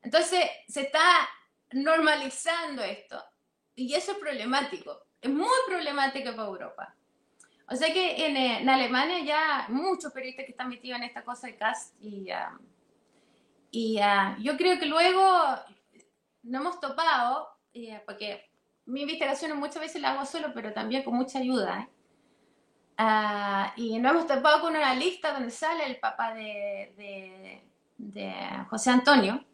Entonces 0.01 0.41
se 0.67 0.81
está 0.81 1.29
normalizando 1.73 2.83
esto. 2.83 3.23
Y 3.75 3.93
eso 3.93 4.13
es 4.13 4.19
problemático. 4.19 4.99
Es 5.21 5.31
muy 5.31 5.59
problemático 5.67 6.31
para 6.35 6.49
Europa. 6.49 6.97
O 7.69 7.77
sea 7.77 7.93
que 7.93 8.25
en, 8.25 8.39
en 8.39 8.67
Alemania 8.67 9.19
ya 9.23 9.67
muchos 9.69 10.11
periodistas 10.11 10.47
que 10.47 10.53
están 10.53 10.71
metidos 10.71 11.01
en 11.01 11.05
esta 11.05 11.23
cosa 11.23 11.49
de 11.49 11.57
cast 11.59 11.95
y, 12.01 12.33
uh, 12.33 12.59
y 13.71 14.01
uh, 14.01 14.41
yo 14.41 14.57
creo 14.57 14.79
que 14.79 14.87
luego 14.87 15.39
no 16.45 16.61
hemos 16.61 16.81
topado, 16.81 17.59
uh, 17.75 17.99
porque 18.07 18.51
mi 18.87 19.03
investigación 19.03 19.59
muchas 19.59 19.81
veces 19.81 20.01
la 20.01 20.13
hago 20.13 20.25
solo, 20.25 20.55
pero 20.55 20.73
también 20.73 21.03
con 21.03 21.15
mucha 21.15 21.41
ayuda. 21.41 21.81
¿eh? 21.81 21.92
Y 23.77 23.99
no 23.99 24.11
hemos 24.11 24.27
topado 24.27 24.61
con 24.61 24.77
una 24.77 24.95
lista 24.95 25.33
donde 25.33 25.51
sale 25.51 25.87
el 25.87 25.99
papá 25.99 26.35
de, 26.35 26.93
de, 26.97 27.63
de, 27.97 28.35
José 28.69 28.91
Antonio. 28.91 29.45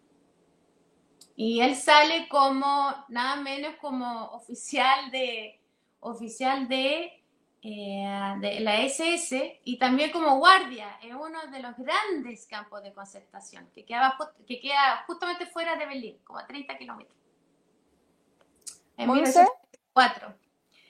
Y 1.36 1.60
él 1.60 1.76
sale 1.76 2.28
como, 2.28 2.92
nada 3.08 3.36
menos 3.36 3.76
como 3.80 4.26
oficial 4.32 5.10
de, 5.12 5.60
oficial 6.00 6.66
de, 6.66 7.22
eh, 7.62 8.34
de 8.40 8.60
la 8.60 8.82
SS 8.82 9.60
y 9.64 9.78
también 9.78 10.10
como 10.10 10.38
guardia 10.38 10.98
en 11.00 11.14
uno 11.14 11.46
de 11.46 11.60
los 11.60 11.76
grandes 11.76 12.46
campos 12.46 12.82
de 12.82 12.92
concentración 12.92 13.70
que, 13.72 13.84
quedaba, 13.84 14.16
que 14.46 14.60
queda 14.60 15.04
justamente 15.06 15.46
fuera 15.46 15.76
de 15.76 15.86
Berlín, 15.86 16.18
como 16.24 16.40
a 16.40 16.46
30 16.46 16.76
kilómetros 16.76 17.18
en 18.98 19.10
1904. 19.10 20.34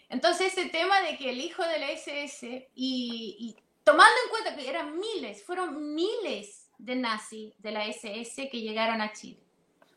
Entonces, 0.08 0.56
ese 0.56 0.70
tema 0.70 1.00
de 1.02 1.16
que 1.16 1.30
el 1.30 1.40
hijo 1.40 1.62
de 1.62 1.78
la 1.78 1.90
SS, 1.90 2.70
y, 2.74 3.36
y, 3.38 3.56
tomando 3.84 4.14
en 4.24 4.30
cuenta 4.30 4.56
que 4.56 4.68
eran 4.68 4.98
miles, 4.98 5.44
fueron 5.44 5.94
miles 5.94 6.70
de 6.78 6.96
nazis 6.96 7.54
de 7.58 7.72
la 7.72 7.86
SS 7.86 8.48
que 8.48 8.60
llegaron 8.60 9.00
a 9.00 9.12
Chile. 9.12 9.42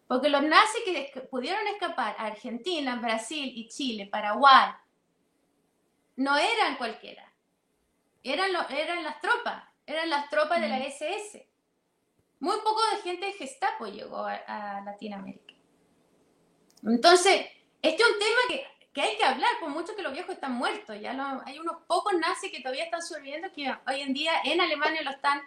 Porque 0.07 0.27
los 0.27 0.43
nazis 0.43 0.81
que 0.83 1.21
pudieron 1.21 1.65
escapar 1.67 2.15
a 2.17 2.25
Argentina, 2.25 2.97
Brasil 2.97 3.49
y 3.55 3.69
Chile, 3.69 4.07
Paraguay, 4.11 4.71
no 6.17 6.37
eran 6.37 6.75
cualquiera. 6.75 7.31
Eran, 8.23 8.51
lo, 8.51 8.67
eran 8.69 9.03
las 9.03 9.21
tropas, 9.21 9.63
eran 9.85 10.09
las 10.09 10.29
tropas 10.29 10.59
mm. 10.59 10.61
de 10.61 10.67
la 10.67 10.79
SS. 10.79 11.47
Muy 12.39 12.57
poco 12.57 12.81
de 12.91 13.01
gente 13.03 13.25
de 13.27 13.33
Gestapo 13.33 13.87
llegó 13.87 14.17
a, 14.17 14.33
a 14.35 14.81
Latinoamérica. 14.81 15.53
Entonces, 16.83 17.45
este 17.81 18.03
es 18.03 18.09
un 18.09 18.19
tema 18.19 18.39
que, 18.49 18.65
que, 18.93 19.01
hay 19.01 19.17
que 19.17 19.23
hablar, 19.23 19.49
por 19.59 19.69
mucho 19.69 19.95
que 19.95 20.01
los 20.01 20.13
viejos 20.13 20.35
están 20.35 20.53
muertos. 20.53 20.97
Ya 20.99 21.13
lo, 21.13 21.41
hay 21.45 21.59
unos 21.59 21.77
pocos 21.87 22.13
nazis 22.13 22.51
que 22.51 22.61
todavía 22.61 22.85
están 22.85 23.01
sobreviviendo 23.01 23.51
que 23.51 23.73
hoy 23.87 24.01
en 24.01 24.13
día 24.13 24.33
en 24.43 24.61
Alemania 24.61 25.01
lo 25.01 25.11
están 25.11 25.41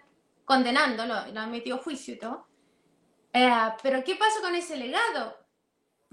condenando, 0.45 1.07
lo, 1.07 1.26
lo 1.26 1.40
han 1.40 1.51
metido 1.51 1.76
a 1.76 1.82
juicio 1.82 2.14
y 2.14 2.18
todo. 2.18 2.47
Eh, 3.32 3.51
pero 3.82 4.05
¿qué 4.05 4.16
pasa 4.16 4.40
con 4.40 4.55
ese 4.55 4.76
legado? 4.76 5.45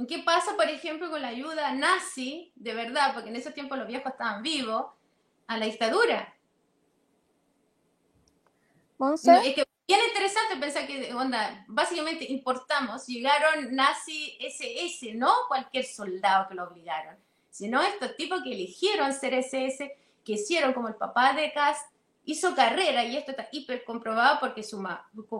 ¿Qué 0.07 0.19
pasa, 0.19 0.55
por 0.55 0.67
ejemplo, 0.67 1.09
con 1.09 1.21
la 1.21 1.27
ayuda 1.27 1.73
nazi, 1.73 2.51
de 2.55 2.73
verdad, 2.73 3.13
porque 3.13 3.29
en 3.29 3.36
ese 3.36 3.51
tiempo 3.51 3.75
los 3.75 3.88
viejos 3.88 4.11
estaban 4.11 4.41
vivos, 4.41 4.88
a 5.47 5.57
la 5.57 5.65
dictadura? 5.65 6.34
No, 8.97 9.13
es 9.13 9.21
que 9.55 9.65
bien 9.91 10.07
interesante 10.07 10.55
pensar 10.55 10.87
que, 10.87 11.13
onda, 11.13 11.65
básicamente 11.67 12.31
importamos, 12.31 13.05
llegaron 13.07 13.75
nazi 13.75 14.37
SS, 14.39 15.13
no 15.15 15.33
cualquier 15.49 15.83
soldado 15.83 16.47
que 16.47 16.55
lo 16.55 16.63
obligaron, 16.63 17.17
sino 17.49 17.81
estos 17.81 18.15
tipos 18.15 18.41
que 18.41 18.53
eligieron 18.53 19.13
ser 19.13 19.33
SS, 19.33 19.91
que 20.23 20.33
hicieron 20.33 20.71
como 20.71 20.87
el 20.87 20.95
papá 20.95 21.33
de 21.33 21.51
Cast, 21.51 21.91
hizo 22.23 22.55
carrera, 22.55 23.03
y 23.03 23.17
esto 23.17 23.31
está 23.31 23.49
hiper 23.51 23.83
comprobado 23.83 24.39
porque 24.39 24.63
su, 24.63 24.81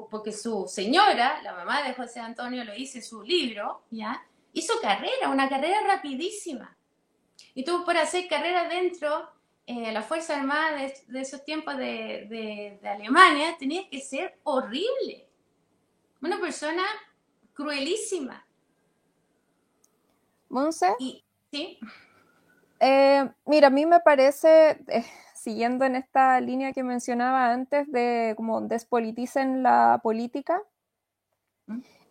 porque 0.10 0.34
su 0.34 0.68
señora, 0.68 1.41
la 1.43 1.54
mamá 1.54 1.84
de 1.84 1.93
José 1.93 2.20
Antonio, 2.20 2.66
lo 2.66 2.74
dice 2.74 2.97
en 2.97 3.06
su 3.06 3.24
libro, 3.24 3.84
¿ya? 3.89 4.22
Hizo 4.52 4.74
carrera, 4.82 5.30
una 5.30 5.47
carrera 5.47 5.80
rapidísima. 5.88 6.76
Y 7.54 7.64
tuvo 7.64 7.86
por 7.86 7.95
hacer 7.95 8.28
carrera 8.28 8.68
dentro 8.68 9.30
eh, 9.66 9.91
la 9.91 10.01
Fuerza 10.01 10.39
Armada 10.39 10.78
de, 10.78 10.93
de 11.07 11.22
esos 11.22 11.43
tiempos 11.45 11.78
de, 11.78 12.28
de, 12.30 12.80
de, 12.82 12.89
Alemania 12.89 13.55
tenía 13.57 13.88
que 13.89 14.01
ser 14.01 14.39
horrible. 14.43 15.28
Una 16.22 16.39
persona 16.39 16.84
cruelísima. 17.53 18.45
Monse. 20.49 20.93
¿Sí? 21.51 21.80
Eh, 22.80 23.30
mira, 23.45 23.68
a 23.68 23.70
mí 23.70 23.86
me 23.86 23.99
parece, 23.99 24.84
eh, 24.88 25.05
siguiendo 25.36 25.86
en 25.86 25.95
esta 25.95 26.41
línea 26.41 26.74
que 26.74 26.84
mencionaba 26.84 27.51
antes, 27.51 27.91
de 27.91 28.34
como 28.36 28.59
despoliticen 28.62 29.64
la 29.64 29.99
política, 30.01 30.62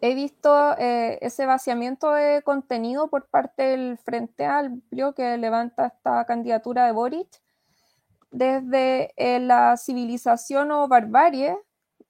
he 0.00 0.14
visto 0.14 0.76
eh, 0.78 1.18
ese 1.20 1.46
vaciamiento 1.46 2.12
de 2.12 2.42
contenido 2.42 3.08
por 3.08 3.28
parte 3.28 3.62
del 3.62 3.98
Frente 3.98 4.46
Amplio 4.46 5.14
que 5.14 5.36
levanta 5.36 5.86
esta 5.86 6.24
candidatura 6.24 6.86
de 6.86 6.92
Boric, 6.92 7.28
desde 8.30 9.12
eh, 9.16 9.40
la 9.40 9.76
civilización 9.76 10.70
o 10.70 10.88
barbarie, 10.88 11.56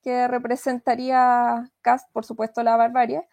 que 0.03 0.28
representaría 0.28 1.70
por 2.12 2.24
supuesto, 2.24 2.62
la 2.62 2.76
barbarie, 2.76 3.26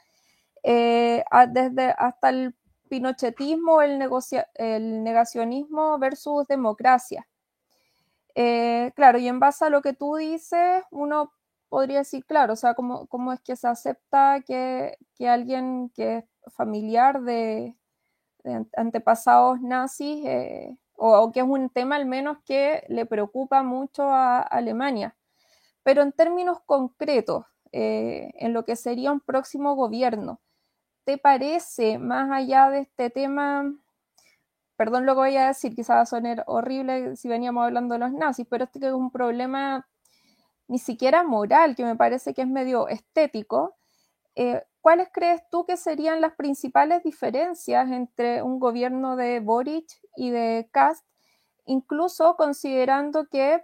eh, 0.64 1.24
desde 1.50 1.94
hasta 1.98 2.30
el 2.30 2.56
pinochetismo, 2.90 3.82
el 3.82 5.04
negacionismo 5.04 6.00
versus 6.00 6.48
democracia. 6.48 7.28
claro, 8.96 9.18
y 9.20 9.28
en 9.28 9.40
base 9.40 9.66
a 9.66 9.70
lo 9.70 9.82
que 9.82 9.94
tú 9.94 10.16
dices, 10.16 10.84
uno 10.92 11.32
podría 11.70 12.00
decir, 12.00 12.26
claro, 12.26 12.54
o 12.54 12.56
sea, 12.56 12.74
cómo, 12.74 13.08
cómo 13.08 13.34
es 13.34 13.42
que 13.42 13.56
se 13.56 13.68
acepta 13.68 14.42
que, 14.42 14.98
que 15.16 15.30
alguien 15.30 15.90
que 15.96 16.18
es 16.18 16.26
familiar 16.54 17.22
de, 17.22 17.76
antepasados 18.76 19.62
nazis, 19.62 20.26
eh, 20.26 20.78
o, 20.96 21.32
que 21.32 21.42
es 21.42 21.46
un 21.46 21.70
tema 21.70 21.96
al 21.96 22.06
menos 22.06 22.38
que 22.46 22.84
le 22.90 23.06
preocupa 23.06 23.64
mucho 23.64 24.10
a 24.10 24.40
Alemania. 24.40 25.16
Pero 25.84 26.02
en 26.02 26.12
términos 26.12 26.60
concretos, 26.66 27.46
eh, 27.72 28.32
en 28.36 28.54
lo 28.54 28.66
que 28.66 28.76
sería 28.76 29.12
un 29.12 29.20
próximo 29.22 29.76
gobierno, 29.76 30.42
¿te 31.06 31.18
parece, 31.18 32.00
más 32.00 32.32
allá 32.32 32.70
de 32.70 32.80
este 32.82 33.10
tema, 33.10 33.74
perdón 34.78 35.06
lo 35.06 35.14
que 35.14 35.20
voy 35.20 35.38
a 35.38 35.48
decir, 35.48 35.76
quizás 35.76 35.98
va 35.98 36.02
a 36.02 36.06
sonar 36.06 36.44
horrible 36.48 37.16
si 37.16 37.28
veníamos 37.30 37.66
hablando 37.66 37.94
de 37.94 38.00
los 38.00 38.12
nazis, 38.14 38.48
pero 38.50 38.66
este 38.66 38.80
que 38.80 38.88
es 38.88 38.94
un 38.94 39.12
problema 39.12 39.88
ni 40.68 40.80
siquiera 40.80 41.24
moral, 41.24 41.76
que 41.76 41.86
me 41.86 41.96
parece 41.96 42.34
que 42.34 42.42
es 42.44 42.48
medio 42.48 42.88
estético, 42.88 43.76
eh, 44.36 44.64
¿cuáles 44.82 45.10
crees 45.12 45.42
tú 45.50 45.66
que 45.66 45.78
serían 45.78 46.22
las 46.22 46.36
principales 46.36 47.04
diferencias 47.04 47.90
entre 47.92 48.44
un 48.44 48.60
gobierno 48.60 49.16
de 49.16 49.40
Boric 49.40 49.88
y 50.16 50.32
de 50.32 50.70
Cast, 50.72 51.06
incluso 51.66 52.36
considerando 52.38 53.28
que 53.28 53.64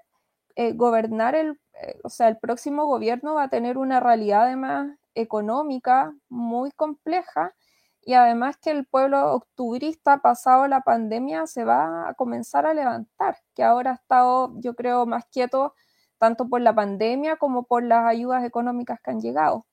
eh, 0.55 0.73
gobernar 0.73 1.35
el, 1.35 1.59
eh, 1.81 1.99
o 2.03 2.09
sea, 2.09 2.27
el 2.27 2.37
próximo 2.37 2.85
gobierno 2.85 3.35
va 3.35 3.43
a 3.43 3.49
tener 3.49 3.77
una 3.77 3.99
realidad 3.99 4.51
económica 5.15 6.13
muy 6.29 6.71
compleja 6.71 7.53
y 8.05 8.13
además 8.15 8.57
que 8.57 8.71
el 8.71 8.85
pueblo 8.85 9.33
octubrista 9.33 10.17
pasado 10.21 10.67
la 10.67 10.81
pandemia 10.81 11.47
se 11.47 11.63
va 11.65 12.09
a 12.09 12.13
comenzar 12.15 12.65
a 12.65 12.73
levantar, 12.73 13.37
que 13.55 13.63
ahora 13.63 13.91
ha 13.91 13.95
estado 13.95 14.53
yo 14.59 14.75
creo 14.75 15.05
más 15.05 15.25
quieto 15.27 15.73
tanto 16.17 16.47
por 16.47 16.61
la 16.61 16.73
pandemia 16.73 17.35
como 17.37 17.63
por 17.63 17.83
las 17.83 18.05
ayudas 18.05 18.43
económicas 18.43 18.99
que 19.01 19.11
han 19.11 19.21
llegado. 19.21 19.65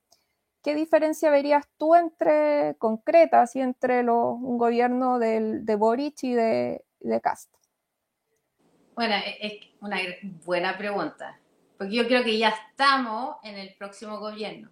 ¿Qué 0.63 0.75
diferencia 0.75 1.31
verías 1.31 1.67
tú 1.79 1.95
entre 1.95 2.75
concretas 2.79 3.57
y 3.57 3.61
entre 3.61 4.03
un 4.11 4.59
gobierno 4.59 5.19
de 5.19 5.75
Boric 5.77 6.23
y 6.23 6.35
de, 6.35 6.85
de 7.01 7.21
Cast? 7.21 7.51
Bueno, 8.95 9.15
e, 9.15 9.39
es 9.41 9.53
una 9.81 9.97
buena 10.45 10.77
pregunta, 10.77 11.39
porque 11.79 11.95
yo 11.95 12.07
creo 12.07 12.23
que 12.23 12.37
ya 12.37 12.51
estamos 12.51 13.37
en 13.43 13.57
el 13.57 13.75
próximo 13.75 14.19
gobierno. 14.19 14.69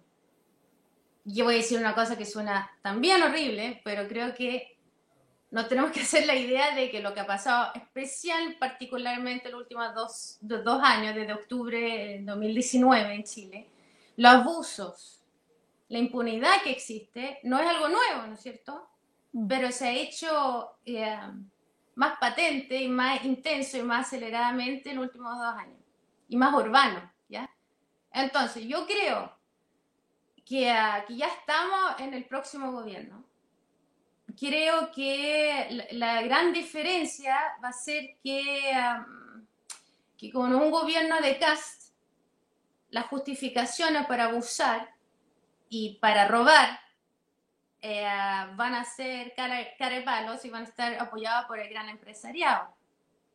Yo 1.25 1.45
voy 1.45 1.55
a 1.55 1.57
decir 1.57 1.79
una 1.79 1.95
cosa 1.95 2.17
que 2.17 2.25
suena 2.25 2.69
también 2.83 3.23
horrible, 3.23 3.81
pero 3.83 4.07
creo 4.07 4.35
que 4.35 4.78
no 5.51 5.65
tenemos 5.65 5.91
que 5.91 6.01
hacer 6.01 6.25
la 6.25 6.35
idea 6.35 6.75
de 6.75 6.91
que 6.91 7.01
lo 7.01 7.13
que 7.13 7.21
ha 7.21 7.27
pasado, 7.27 7.71
especial 7.73 8.55
particularmente 8.59 9.49
los 9.49 9.61
últimos 9.61 9.93
dos, 9.95 10.37
dos 10.41 10.81
años, 10.83 11.15
desde 11.15 11.33
octubre 11.33 11.79
de 11.79 12.23
2019 12.23 13.13
en 13.13 13.23
Chile, 13.23 13.67
los 14.17 14.31
abusos, 14.31 15.23
la 15.87 15.97
impunidad 15.97 16.61
que 16.63 16.71
existe, 16.71 17.39
no 17.43 17.59
es 17.59 17.67
algo 17.67 17.87
nuevo, 17.87 18.27
¿no 18.27 18.33
es 18.33 18.41
cierto? 18.41 18.87
Mm. 19.33 19.47
Pero 19.47 19.71
se 19.71 19.87
ha 19.87 19.91
hecho 19.91 20.77
eh, 20.85 21.17
más 21.95 22.19
patente 22.19 22.81
y 22.81 22.87
más 22.87 23.23
intenso 23.25 23.77
y 23.77 23.81
más 23.81 24.07
aceleradamente 24.07 24.91
en 24.91 24.97
los 24.97 25.05
últimos 25.05 25.35
dos 25.35 25.55
años, 25.55 25.79
y 26.27 26.37
más 26.37 26.53
urbano, 26.53 27.11
¿ya? 27.27 27.49
Entonces, 28.13 28.65
yo 28.65 28.85
creo 28.85 29.35
que, 30.45 30.71
uh, 30.71 31.07
que 31.07 31.15
ya 31.15 31.27
estamos 31.27 31.99
en 31.99 32.13
el 32.13 32.25
próximo 32.25 32.71
gobierno 32.71 33.28
creo 34.39 34.91
que 34.91 35.87
la, 35.91 36.21
gran 36.21 36.53
diferencia 36.53 37.35
va 37.63 37.69
a 37.69 37.73
ser 37.73 38.15
que, 38.23 38.71
que 40.17 40.31
con 40.31 40.55
un 40.55 40.71
gobierno 40.71 41.19
de 41.19 41.37
cast, 41.37 41.93
las 42.89 43.05
justificaciones 43.07 44.05
para 44.07 44.25
abusar 44.25 44.93
y 45.67 45.99
para 45.99 46.27
robar 46.27 46.79
eh, 47.81 48.03
van 48.55 48.75
a 48.75 48.83
ser 48.85 49.33
carepalos 49.35 50.43
y 50.45 50.49
van 50.49 50.63
a 50.63 50.67
estar 50.67 50.93
apoyados 50.95 51.45
por 51.45 51.59
el 51.59 51.69
gran 51.69 51.89
empresariado. 51.89 52.73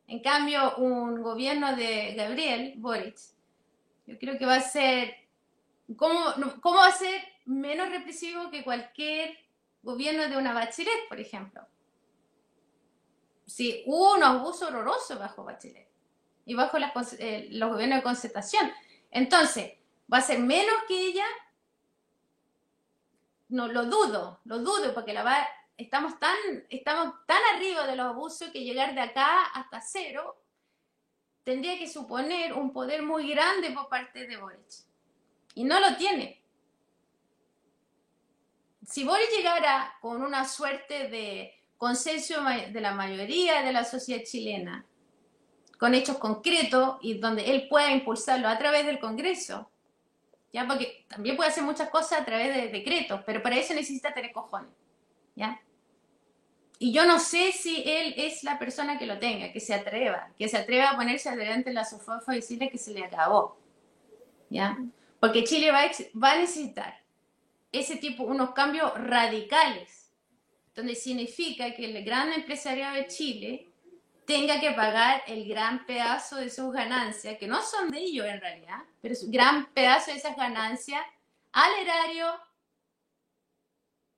En 0.07 0.19
cambio, 0.21 0.75
un 0.77 1.21
gobierno 1.21 1.75
de 1.75 2.13
Gabriel 2.15 2.73
Boric, 2.77 3.17
yo 4.07 4.19
creo 4.19 4.37
que 4.37 4.45
va 4.45 4.55
a 4.55 4.61
ser, 4.61 5.15
¿cómo, 5.95 6.33
cómo 6.61 6.77
va 6.77 6.87
a 6.87 6.91
ser 6.91 7.21
menos 7.45 7.89
represivo 7.89 8.49
que 8.51 8.63
cualquier 8.63 9.44
gobierno 9.85 10.27
de 10.27 10.35
una 10.35 10.51
Bachelet, 10.51 11.07
por 11.07 11.19
ejemplo. 11.19 11.65
Sí, 13.45 13.83
hubo 13.85 14.15
un 14.15 14.23
abuso 14.23 14.67
horroroso 14.67 15.17
bajo 15.19 15.43
Bachelet 15.43 15.87
y 16.45 16.55
bajo 16.55 16.77
eh, 17.19 17.47
los 17.51 17.69
gobiernos 17.69 17.99
de 17.99 18.03
concertación. 18.03 18.71
Entonces, 19.11 19.73
¿va 20.11 20.17
a 20.17 20.21
ser 20.21 20.39
menos 20.39 20.75
que 20.87 20.99
ella? 20.99 21.25
No, 23.49 23.67
lo 23.67 23.85
dudo, 23.85 24.41
lo 24.45 24.57
dudo, 24.57 24.93
porque 24.95 25.15
estamos, 25.77 26.19
tan, 26.19 26.35
estamos 26.69 27.13
tan 27.27 27.41
arriba 27.55 27.85
de 27.85 27.95
los 27.95 28.07
abusos 28.07 28.49
que 28.49 28.63
llegar 28.63 28.95
de 28.95 29.01
acá 29.01 29.45
hasta 29.53 29.79
cero 29.81 30.41
tendría 31.43 31.77
que 31.77 31.87
suponer 31.87 32.53
un 32.53 32.73
poder 32.73 33.03
muy 33.03 33.29
grande 33.29 33.69
por 33.69 33.87
parte 33.87 34.25
de 34.25 34.35
Boric. 34.35 34.65
Y 35.53 35.63
no 35.63 35.79
lo 35.79 35.95
tiene 35.95 36.44
si 38.87 39.03
Boris 39.03 39.29
llegara 39.35 39.93
con 40.01 40.21
una 40.21 40.45
suerte 40.47 41.07
de 41.09 41.53
consenso 41.77 42.35
de 42.43 42.81
la 42.81 42.93
mayoría 42.93 43.61
de 43.61 43.73
la 43.73 43.83
sociedad 43.83 44.23
chilena, 44.23 44.85
con 45.77 45.93
hechos 45.93 46.17
concretos 46.17 46.97
y 47.01 47.15
donde 47.17 47.51
él 47.51 47.67
pueda 47.67 47.91
impulsarlo 47.91 48.47
a 48.47 48.57
través 48.57 48.85
del 48.85 48.99
Congreso, 48.99 49.69
¿ya? 50.53 50.65
Porque 50.67 51.05
también 51.09 51.35
puede 51.35 51.49
hacer 51.49 51.63
muchas 51.63 51.89
cosas 51.89 52.21
a 52.21 52.25
través 52.25 52.55
de 52.55 52.69
decretos, 52.69 53.21
pero 53.25 53.43
para 53.43 53.57
eso 53.57 53.73
necesita 53.73 54.13
tener 54.13 54.31
cojones, 54.31 54.71
¿ya? 55.35 55.61
Y 56.79 56.93
yo 56.93 57.05
no 57.05 57.19
sé 57.19 57.51
si 57.51 57.83
él 57.85 58.13
es 58.17 58.43
la 58.43 58.59
persona 58.59 58.97
que 58.97 59.05
lo 59.05 59.19
tenga, 59.19 59.51
que 59.51 59.59
se 59.59 59.73
atreva, 59.73 60.29
que 60.37 60.47
se 60.47 60.57
atreva 60.57 60.91
a 60.91 60.95
ponerse 60.95 61.29
adelante 61.29 61.69
en 61.69 61.75
la 61.75 61.85
sofá 61.85 62.21
y 62.29 62.35
decirle 62.35 62.69
que 62.69 62.77
se 62.77 62.93
le 62.93 63.03
acabó, 63.03 63.57
¿ya? 64.49 64.77
Porque 65.19 65.43
Chile 65.43 65.71
va 65.71 65.89
va 66.21 66.33
a 66.33 66.37
necesitar 66.37 67.04
ese 67.79 67.97
tipo, 67.97 68.23
unos 68.23 68.51
cambios 68.51 68.91
radicales, 68.95 70.11
donde 70.73 70.95
significa 70.95 71.73
que 71.73 71.85
el 71.85 72.03
gran 72.03 72.33
empresariado 72.33 72.95
de 72.95 73.07
Chile 73.07 73.69
tenga 74.25 74.59
que 74.59 74.71
pagar 74.71 75.23
el 75.27 75.47
gran 75.47 75.85
pedazo 75.85 76.37
de 76.37 76.49
sus 76.49 76.73
ganancias, 76.73 77.37
que 77.37 77.47
no 77.47 77.61
son 77.61 77.91
de 77.91 77.99
ellos 77.99 78.25
en 78.25 78.41
realidad, 78.41 78.79
pero 79.01 79.13
es 79.13 79.23
un 79.23 79.31
gran 79.31 79.67
pedazo 79.73 80.11
de 80.11 80.17
esas 80.17 80.35
ganancias 80.35 81.01
al 81.51 81.71
erario 81.81 82.27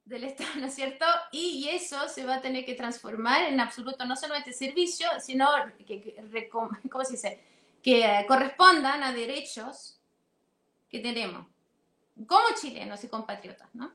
del 0.05 0.24
Estado, 0.24 0.49
¿no 0.60 0.68
es 0.68 0.74
cierto? 0.74 1.05
Y 1.32 1.68
eso 1.70 2.08
se 2.08 2.26
va 2.26 2.36
a 2.36 2.41
tener 2.41 2.66
que 2.66 2.74
transformar 2.74 3.43
en 3.43 3.60
absoluto 3.60 4.05
no 4.05 4.16
solo 4.16 4.36
este 4.36 4.53
servicio, 4.53 5.08
sino 5.20 5.47
que, 5.86 6.16
¿cómo 6.49 7.03
se 7.03 7.12
dice? 7.12 7.43
que 7.88 8.26
correspondan 8.28 9.03
a 9.03 9.14
derechos 9.14 9.99
que 10.89 10.99
tenemos 10.99 11.47
como 12.26 12.47
chilenos 12.59 13.03
y 13.03 13.09
compatriotas, 13.09 13.74
¿no? 13.74 13.93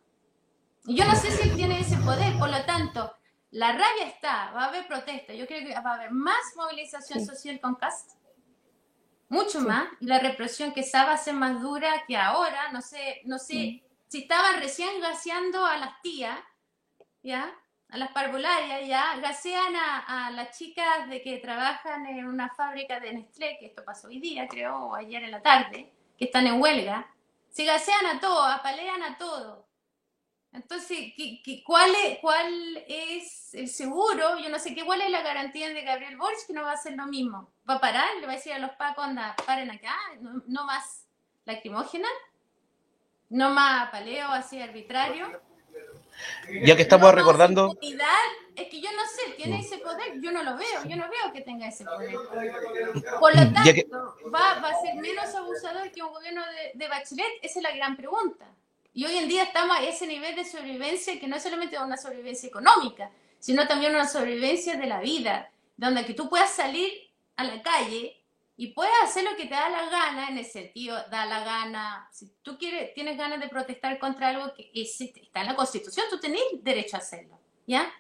Y 0.85 0.97
yo 0.97 1.05
no 1.05 1.14
sé 1.14 1.31
si 1.31 1.49
él 1.49 1.55
tiene 1.55 1.81
ese 1.81 1.97
poder, 1.99 2.37
por 2.39 2.51
lo 2.51 2.64
tanto, 2.64 3.14
la 3.53 3.73
rabia 3.73 4.07
está, 4.07 4.51
va 4.53 4.64
a 4.64 4.68
haber 4.68 4.87
protesta, 4.87 5.33
yo 5.35 5.47
creo 5.47 5.66
que 5.66 5.75
va 5.75 5.91
a 5.91 5.95
haber 5.95 6.11
más 6.11 6.41
movilización 6.57 7.25
social 7.25 7.61
con 7.61 7.77
Cast, 7.77 8.12
mucho 9.29 9.61
más, 9.61 9.89
y 10.01 10.07
la 10.07 10.18
represión 10.18 10.73
que 10.73 10.85
va 10.93 11.12
a 11.12 11.18
ser 11.18 11.35
más 11.35 11.61
dura 11.61 12.05
que 12.07 12.16
ahora, 12.16 12.73
no 12.73 12.81
sé, 12.81 13.23
no 13.25 13.39
sé, 13.39 13.83
si 14.09 14.18
estaban 14.23 14.61
recién 14.61 15.01
gaseando 15.01 15.64
a 15.64 15.79
las 15.79 16.01
tías, 16.03 16.39
¿ya? 17.23 17.55
A 17.89 17.97
las 17.97 18.11
parvularias, 18.12 18.87
ya, 18.89 19.16
gasean 19.18 19.77
a, 19.77 20.27
a, 20.27 20.31
las 20.31 20.59
chicas 20.59 21.09
de 21.09 21.23
que 21.23 21.39
trabajan 21.39 22.07
en 22.07 22.27
una 22.27 22.49
fábrica 22.55 23.01
de 23.01 23.12
Nestlé, 23.12 23.59
que 23.61 23.66
esto 23.66 23.85
pasó 23.85 24.09
hoy 24.09 24.18
día, 24.18 24.49
creo, 24.49 24.77
o 24.77 24.95
ayer 24.95 25.23
en 25.23 25.31
la 25.31 25.43
tarde, 25.43 25.93
que 26.18 26.25
están 26.25 26.47
en 26.47 26.61
huelga, 26.61 27.12
se 27.53 27.64
gasean 27.64 28.07
a 28.07 28.18
todo, 28.18 28.42
apalean 28.44 29.03
a 29.03 29.18
todo. 29.18 29.68
Entonces, 30.53 31.12
¿qué, 31.16 31.62
cuál, 31.64 31.90
es, 32.05 32.18
¿cuál 32.18 32.84
es 32.88 33.55
el 33.55 33.68
seguro? 33.68 34.38
Yo 34.38 34.50
no 34.50 34.59
sé 34.59 34.74
qué, 34.74 34.84
cuál 34.84 35.00
es 35.00 35.11
la 35.11 35.22
garantía 35.22 35.68
de 35.68 35.82
Gabriel 35.82 36.16
Borges 36.16 36.44
que 36.46 36.53
no 36.53 36.62
va 36.62 36.72
a 36.72 36.74
hacer 36.74 36.94
lo 36.94 37.07
mismo. 37.07 37.53
¿Va 37.68 37.74
a 37.74 37.80
parar? 37.80 38.09
¿Le 38.20 38.26
va 38.26 38.32
a 38.32 38.36
decir 38.36 38.53
a 38.53 38.59
los 38.59 38.72
pacos, 38.72 39.05
anda, 39.05 39.34
paren 39.46 39.70
acá? 39.70 39.94
¿No, 40.20 40.42
no 40.46 40.64
más 40.64 41.07
lacrimógena? 41.44 42.09
No 43.30 43.50
más 43.50 43.90
paleo 43.90 44.28
así 44.28 44.61
arbitrario. 44.61 45.40
Ya 46.64 46.77
que 46.77 46.83
estamos 46.83 47.14
recordando. 47.14 47.79
Es 48.55 48.68
que 48.68 48.83
yo 48.83 48.91
no 48.93 49.03
sé, 49.07 49.33
tiene 49.37 49.61
ese 49.61 49.79
poder, 49.79 50.20
yo 50.20 50.31
no 50.31 50.43
lo 50.43 50.57
veo, 50.57 50.85
yo 50.85 50.97
no 50.97 51.09
veo 51.09 51.33
que 51.33 51.41
tenga 51.41 51.68
ese 51.68 51.85
poder. 51.85 52.14
Por 53.18 53.35
lo 53.35 53.51
tanto, 53.51 54.16
va, 54.27 54.61
va, 54.61 54.68
a 54.68 54.81
ser 54.83 54.95
menos 54.97 55.35
abusador 55.35 55.91
que 55.91 56.03
un 56.03 56.12
gobierno 56.12 56.43
de, 56.47 56.73
de 56.75 56.89
Bachelet, 56.89 57.33
esa 57.41 57.61
es 57.61 57.62
la 57.62 57.75
gran 57.75 57.97
pregunta. 57.97 58.47
Y 58.93 59.07
hoy 59.07 59.16
en 59.16 59.29
día 59.29 59.45
estamos 59.45 59.79
a 59.79 59.83
ese 59.83 60.07
nivel 60.07 60.37
de 60.37 60.45
sobrevivencia 60.45 61.18
que 61.18 61.27
no 61.27 61.37
es 61.37 61.43
solamente 61.43 61.79
una 61.79 61.97
sobrevivencia 61.97 62.47
económica, 62.47 63.11
sino 63.39 63.66
también 63.66 63.95
una 63.95 64.07
sobrevivencia 64.07 64.77
de 64.77 64.87
la 64.87 65.01
vida, 65.01 65.51
donde 65.77 66.05
que 66.05 66.12
tú 66.12 66.29
puedas 66.29 66.51
salir 66.51 66.93
a 67.37 67.45
la 67.45 67.62
calle 67.62 68.22
y 68.63 68.69
puedes 68.69 68.95
hacer 69.03 69.25
lo 69.25 69.35
que 69.35 69.47
te 69.47 69.55
da 69.55 69.69
la 69.69 69.91
gana, 69.91 70.29
en 70.29 70.39
el 70.39 70.45
sentido, 70.45 70.97
da 71.11 71.27
la 71.27 71.43
gana, 71.43 72.09
si 72.13 72.33
tú 72.43 72.57
quieres, 72.57 72.95
tienes 72.95 73.19
ganas 73.19 73.41
de 73.41 73.49
protestar 73.49 73.99
contra 73.99 74.29
algo 74.29 74.55
que 74.55 74.71
está 74.73 75.41
en 75.41 75.49
la 75.49 75.57
Constitución, 75.57 76.07
tú 76.09 76.21
tenés 76.21 76.45
derecho 76.61 76.95
a 76.95 77.01
hacerlo, 77.01 77.41
¿ya? 77.67 77.93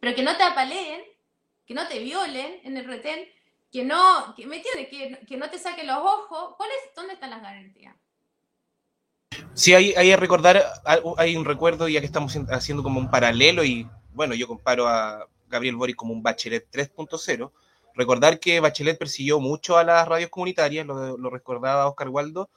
Pero 0.00 0.16
que 0.16 0.22
no 0.22 0.34
te 0.34 0.42
apaleen, 0.42 1.02
que 1.66 1.74
no 1.74 1.86
te 1.86 1.98
violen 1.98 2.60
en 2.64 2.78
el 2.78 2.86
retén, 2.86 3.28
que 3.70 3.84
no, 3.84 4.34
que, 4.34 4.46
¿me? 4.46 4.62
Que, 4.62 5.20
que 5.28 5.36
no 5.36 5.50
te 5.50 5.58
saquen 5.58 5.86
los 5.86 5.98
ojos, 5.98 6.54
¿Cuál 6.56 6.70
es, 6.70 6.94
¿dónde 6.96 7.12
están 7.12 7.28
las 7.28 7.42
garantías? 7.42 7.94
Sí, 9.52 9.74
hay, 9.74 9.92
hay 9.96 10.08
que 10.08 10.16
recordar, 10.16 10.64
hay 11.18 11.36
un 11.36 11.44
recuerdo 11.44 11.88
ya 11.88 12.00
que 12.00 12.06
estamos 12.06 12.34
haciendo 12.48 12.82
como 12.82 13.00
un 13.00 13.10
paralelo 13.10 13.64
y 13.64 13.86
bueno, 14.14 14.34
yo 14.34 14.48
comparo 14.48 14.88
a 14.88 15.28
Gabriel 15.46 15.76
Boric 15.76 15.96
como 15.96 16.14
un 16.14 16.22
Bachelet 16.22 16.70
3.0. 16.72 17.52
Recordar 17.96 18.38
que 18.38 18.60
Bachelet 18.60 18.98
persiguió 18.98 19.40
mucho 19.40 19.78
a 19.78 19.84
las 19.84 20.06
radios 20.06 20.28
comunitarias, 20.28 20.86
lo, 20.86 21.30
recordaba 21.30 21.88
Oscar 21.88 22.10
Waldo. 22.10 22.50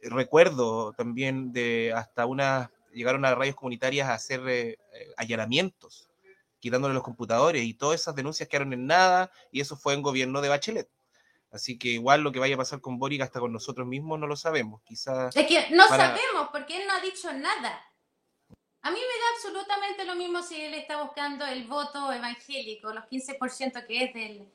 Recuerdo 0.00 0.92
también 0.92 1.52
de 1.52 1.92
hasta 1.92 2.24
una, 2.24 2.70
llegaron 2.92 3.24
a 3.24 3.30
las 3.30 3.38
radios 3.38 3.56
comunitarias 3.56 4.08
a 4.08 4.14
hacer 4.14 4.42
eh, 4.46 4.78
allanamientos, 5.16 6.08
quitándole 6.60 6.94
los 6.94 7.02
computadores 7.02 7.64
y 7.64 7.74
todas 7.74 8.00
esas 8.00 8.14
denuncias 8.14 8.48
quedaron 8.48 8.72
en 8.74 8.86
nada 8.86 9.32
y 9.50 9.60
eso 9.60 9.76
fue 9.76 9.94
en 9.94 10.02
gobierno 10.02 10.40
de 10.40 10.50
Bachelet. 10.50 10.88
Así 11.50 11.78
que 11.78 11.88
igual 11.88 12.20
lo 12.20 12.30
que 12.30 12.38
vaya 12.38 12.54
a 12.54 12.58
pasar 12.58 12.80
con 12.80 12.98
Boric 12.98 13.22
hasta 13.22 13.40
con 13.40 13.52
nosotros 13.52 13.88
mismos 13.88 14.20
no 14.20 14.28
lo 14.28 14.36
sabemos. 14.36 14.82
Quizás. 14.84 15.34
Es 15.34 15.46
que 15.48 15.68
no 15.70 15.88
sabemos 15.88 16.48
porque 16.52 16.80
él 16.80 16.86
no 16.86 16.94
ha 16.94 17.00
dicho 17.00 17.32
nada. 17.32 17.82
A 18.82 18.90
mí 18.92 18.98
me 18.98 19.02
da 19.02 19.26
absolutamente 19.34 20.04
lo 20.04 20.14
mismo 20.14 20.42
si 20.42 20.60
él 20.60 20.74
está 20.74 21.02
buscando 21.02 21.44
el 21.44 21.66
voto 21.66 22.12
evangélico, 22.12 22.92
los 22.92 23.04
15% 23.06 23.84
que 23.84 24.04
es 24.04 24.14
del, 24.14 24.48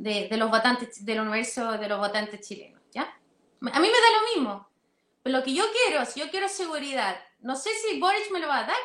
de, 0.00 0.36
los 0.36 0.50
votantes 0.50 1.04
del 1.04 1.20
universo 1.20 1.72
de 1.72 1.88
los 1.88 1.98
votantes 1.98 2.46
chilenos, 2.46 2.80
¿ya? 2.90 3.02
A 3.02 3.80
mí 3.80 3.88
me 3.88 4.00
da 4.00 4.20
lo 4.20 4.34
mismo. 4.34 4.68
Pero 5.22 5.38
lo 5.38 5.44
que 5.44 5.52
yo 5.52 5.64
quiero, 5.72 6.04
si 6.06 6.20
yo 6.20 6.30
quiero 6.30 6.48
seguridad, 6.48 7.22
no 7.40 7.54
sé 7.54 7.70
si 7.74 8.00
Boric 8.00 8.30
me 8.30 8.40
lo 8.40 8.48
va 8.48 8.60
a 8.60 8.66
dar. 8.66 8.82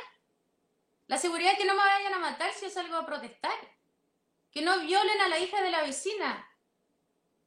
La 1.07 1.17
seguridad 1.17 1.53
es 1.53 1.57
que 1.57 1.65
no 1.65 1.73
me 1.73 1.79
vayan 1.79 2.13
a 2.13 2.19
matar 2.19 2.51
si 2.53 2.65
yo 2.65 2.71
salgo 2.71 2.97
a 2.97 3.05
protestar. 3.05 3.55
Que 4.51 4.61
no 4.61 4.79
violen 4.79 5.21
a 5.21 5.29
la 5.29 5.39
hija 5.39 5.61
de 5.61 5.71
la 5.71 5.83
vecina 5.83 6.49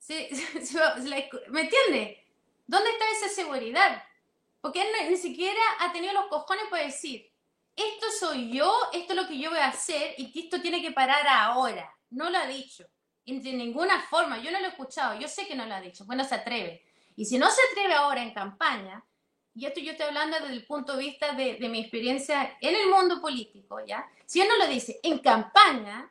¿Me 1.50 1.60
entiende? 1.60 2.26
¿Dónde 2.66 2.90
está 2.90 3.04
esa 3.12 3.28
seguridad? 3.28 4.02
Porque 4.62 4.80
él 4.80 5.10
ni 5.10 5.16
siquiera 5.18 5.60
ha 5.80 5.92
tenido 5.92 6.14
los 6.14 6.28
cojones 6.28 6.64
para 6.70 6.84
decir, 6.84 7.30
esto 7.76 8.06
soy 8.18 8.50
yo, 8.50 8.72
esto 8.94 9.12
es 9.12 9.20
lo 9.20 9.28
que 9.28 9.38
yo 9.38 9.50
voy 9.50 9.58
a 9.58 9.68
hacer 9.68 10.14
y 10.16 10.32
que 10.32 10.40
esto 10.40 10.62
tiene 10.62 10.80
que 10.80 10.92
parar 10.92 11.28
ahora. 11.28 11.94
No 12.10 12.30
lo 12.30 12.38
ha 12.38 12.46
dicho. 12.46 12.86
De 13.28 13.52
ninguna 13.52 14.00
forma, 14.00 14.38
yo 14.38 14.50
no 14.50 14.58
lo 14.58 14.64
he 14.64 14.70
escuchado, 14.70 15.20
yo 15.20 15.28
sé 15.28 15.46
que 15.46 15.54
no 15.54 15.66
lo 15.66 15.74
ha 15.74 15.82
dicho, 15.82 16.06
bueno, 16.06 16.24
se 16.24 16.34
atreve. 16.34 16.82
Y 17.14 17.26
si 17.26 17.36
no 17.36 17.50
se 17.50 17.60
atreve 17.70 17.92
ahora 17.92 18.22
en 18.22 18.32
campaña, 18.32 19.04
y 19.54 19.66
esto 19.66 19.80
yo 19.80 19.92
estoy 19.92 20.06
hablando 20.06 20.38
desde 20.40 20.54
el 20.54 20.64
punto 20.64 20.96
de 20.96 21.02
vista 21.02 21.32
de, 21.32 21.58
mi 21.68 21.80
experiencia 21.80 22.56
en 22.58 22.74
el 22.74 22.88
mundo 22.88 23.20
político, 23.20 23.84
¿ya? 23.84 24.08
Si 24.24 24.40
él 24.40 24.48
no 24.48 24.56
lo 24.56 24.66
dice 24.66 24.98
en 25.02 25.18
campaña, 25.18 26.10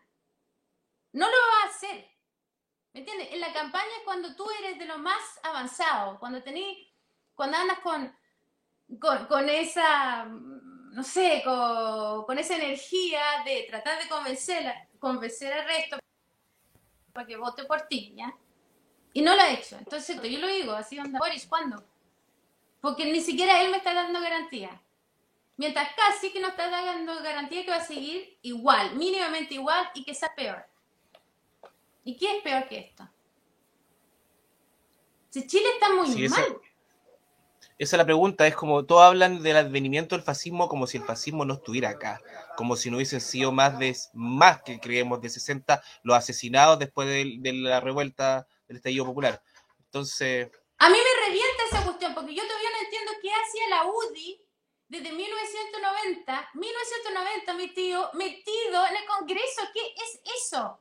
no 1.13 1.25
lo 1.25 1.31
va 1.31 1.63
a 1.63 1.69
hacer. 1.73 2.07
¿Me 2.93 2.99
entiendes? 2.99 3.29
En 3.31 3.39
la 3.39 3.51
campaña 3.51 3.89
es 3.97 4.03
cuando 4.05 4.35
tú 4.35 4.45
eres 4.59 4.77
de 4.77 4.85
lo 4.85 4.99
más 4.99 5.39
avanzado, 5.41 6.19
cuando 6.19 6.43
tenés, 6.43 6.77
cuando 7.33 7.57
andas 7.57 7.79
con, 7.79 8.15
con, 8.99 9.49
esa, 9.49 10.25
no 10.25 11.03
sé, 11.03 11.41
con, 11.43 12.37
esa 12.37 12.57
energía 12.57 13.21
de 13.43 13.65
tratar 13.67 14.03
de 14.03 14.07
convencer, 14.07 14.71
convencer 14.99 15.51
al 15.53 15.65
resto 15.65 15.97
para 17.17 17.25
que 17.25 17.35
vote 17.35 17.63
por 17.63 17.81
ti, 17.81 18.13
¿ya? 18.15 18.31
Y 19.11 19.23
no 19.23 19.35
lo 19.35 19.41
ha 19.41 19.49
hecho. 19.49 19.75
Entonces, 19.75 20.21
yo 20.21 20.37
lo 20.37 20.47
digo, 20.47 20.73
así 20.73 20.99
onda, 20.99 21.17
Boris, 21.17 21.47
¿cuándo? 21.47 21.83
Porque 22.79 23.11
ni 23.11 23.21
siquiera 23.21 23.59
él 23.59 23.71
me 23.71 23.77
está 23.77 23.91
dando 23.91 24.21
garantía. 24.21 24.79
Mientras 25.55 25.89
casi 25.95 26.31
que 26.31 26.39
no 26.39 26.49
está 26.49 26.69
dando 26.69 27.15
garantía 27.23 27.65
que 27.65 27.71
va 27.71 27.77
a 27.77 27.83
seguir 27.83 28.37
igual, 28.43 28.95
mínimamente 28.97 29.55
igual 29.55 29.89
y 29.95 30.03
que 30.03 30.13
sea 30.13 30.35
peor. 30.35 30.63
¿Y 32.03 32.15
qué 32.17 32.37
es 32.37 32.43
peor 32.43 32.67
que 32.67 32.77
esto? 32.77 33.09
Si 35.31 35.47
Chile 35.47 35.69
está 35.73 35.91
muy 35.91 36.29
mal. 36.29 36.59
Esa, 37.79 37.95
es 37.95 37.97
la 37.97 38.05
pregunta, 38.05 38.45
es 38.45 38.55
como 38.55 38.85
todos 38.85 39.01
hablan 39.01 39.41
del 39.41 39.57
advenimiento 39.57 40.15
del 40.15 40.23
fascismo 40.23 40.69
como 40.69 40.85
si 40.85 40.97
el 40.97 41.03
fascismo 41.03 41.45
no 41.45 41.55
estuviera 41.55 41.89
acá, 41.89 42.21
como 42.57 42.75
si 42.75 42.89
no 42.89 42.97
hubiesen 42.97 43.21
sido 43.21 43.51
más 43.51 43.77
de 43.77 43.95
más 44.13 44.63
que 44.63 44.79
creemos 44.79 45.21
de 45.21 45.29
60 45.29 45.79
los 46.01 46.17
asesinados 46.17 46.79
después 46.79 47.07
de, 47.07 47.53
la 47.53 47.79
revuelta 47.79 48.47
del 48.67 48.77
estallido 48.77 49.05
popular. 49.05 49.41
Entonces, 49.85 50.49
a 50.79 50.89
mí 50.89 50.97
me 50.97 51.27
revienta 51.27 51.63
esa 51.69 51.83
cuestión 51.83 52.15
porque 52.15 52.33
yo 52.33 52.43
todavía 52.45 52.69
no 52.71 52.83
entiendo 52.83 53.11
qué 53.21 53.29
hacía 53.31 53.69
la 53.69 53.85
UDI 53.85 54.41
desde 54.87 55.11
1990, 55.11 56.49
1990 56.55 57.53
mi 57.53 57.67
tío 57.73 58.09
metido 58.13 58.87
en 58.87 58.95
el 58.95 59.05
Congreso, 59.05 59.61
¿qué 59.71 59.93
es 59.95 60.19
eso? 60.43 60.79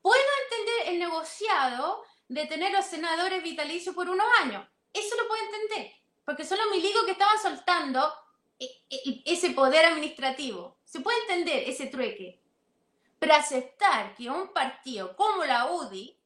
Puedo 0.00 0.22
entender 0.44 0.94
el 0.94 1.00
negociado 1.00 2.04
de 2.28 2.46
tener 2.46 2.70
los 2.70 2.84
senadores 2.84 3.42
vitalicios 3.42 3.92
por 3.92 4.08
unos 4.08 4.26
años. 4.40 4.64
Eso 4.92 5.16
lo 5.16 5.26
puedo 5.26 5.42
entender, 5.44 5.92
porque 6.24 6.44
son 6.44 6.58
los 6.58 6.70
milicos 6.70 7.04
que 7.04 7.12
estaban 7.12 7.40
soltando 7.42 8.12
e, 8.60 8.66
e, 8.88 9.22
ese 9.26 9.50
poder 9.50 9.84
administrativo. 9.84 10.77
Se 10.88 11.00
puede 11.00 11.20
entender 11.20 11.68
ese 11.68 11.86
trueque. 11.86 12.40
Pero 13.18 13.34
aceptar 13.34 14.14
que 14.14 14.30
un 14.30 14.52
partido 14.54 15.14
como 15.16 15.44
la 15.44 15.70
UDI, 15.70 16.18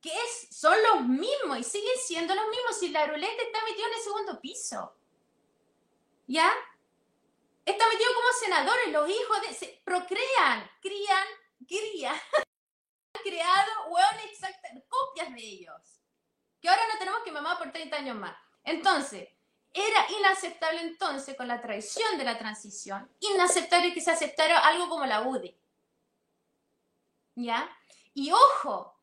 que 0.00 0.12
es, 0.12 0.56
son 0.56 0.74
los 0.90 1.02
mismos 1.02 1.58
y 1.58 1.64
siguen 1.64 1.98
siendo 2.04 2.34
los 2.34 2.48
mismos, 2.48 2.78
si 2.78 2.90
la 2.90 3.06
ruleta 3.06 3.42
está 3.42 3.64
metido 3.64 3.88
en 3.88 3.94
el 3.94 4.00
segundo 4.00 4.40
piso, 4.40 4.94
¿ya? 6.28 6.52
Está 7.64 7.88
metido 7.88 8.10
como 8.14 8.28
senadores, 8.38 8.92
los 8.92 9.08
hijos 9.08 9.40
de, 9.42 9.54
se 9.54 9.80
procrean, 9.84 10.70
crían, 10.80 11.26
crían. 11.66 12.20
creado, 13.24 13.88
weón, 13.88 14.28
exactas 14.30 14.72
copias 14.88 15.32
de 15.34 15.40
ellos. 15.40 16.00
Que 16.60 16.68
ahora 16.68 16.82
no 16.92 16.98
tenemos 16.98 17.22
que 17.22 17.32
mamar 17.32 17.58
por 17.58 17.72
30 17.72 17.96
años 17.96 18.16
más. 18.16 18.36
Entonces, 18.64 19.28
era 19.74 20.06
inaceptable 20.18 20.80
entonces 20.82 21.36
con 21.36 21.48
la 21.48 21.60
traición 21.60 22.18
de 22.18 22.24
la 22.24 22.38
transición, 22.38 23.08
inaceptable 23.20 23.94
que 23.94 24.00
se 24.00 24.10
aceptara 24.10 24.58
algo 24.58 24.88
como 24.88 25.06
la 25.06 25.22
UDI. 25.22 25.56
¿Ya? 27.34 27.68
Y 28.14 28.30
ojo, 28.30 28.94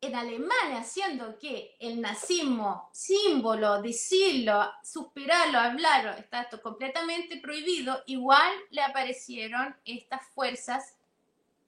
en 0.00 0.14
Alemania, 0.14 0.78
haciendo 0.80 1.38
que 1.38 1.76
el 1.78 2.00
nazismo, 2.00 2.90
símbolo, 2.92 3.80
decirlo, 3.80 4.70
suspirarlo, 4.82 5.58
hablarlo, 5.58 6.10
está 6.12 6.42
esto 6.42 6.60
completamente 6.60 7.38
prohibido, 7.38 8.02
igual 8.06 8.52
le 8.70 8.82
aparecieron 8.82 9.74
estas 9.84 10.26
fuerzas 10.34 10.96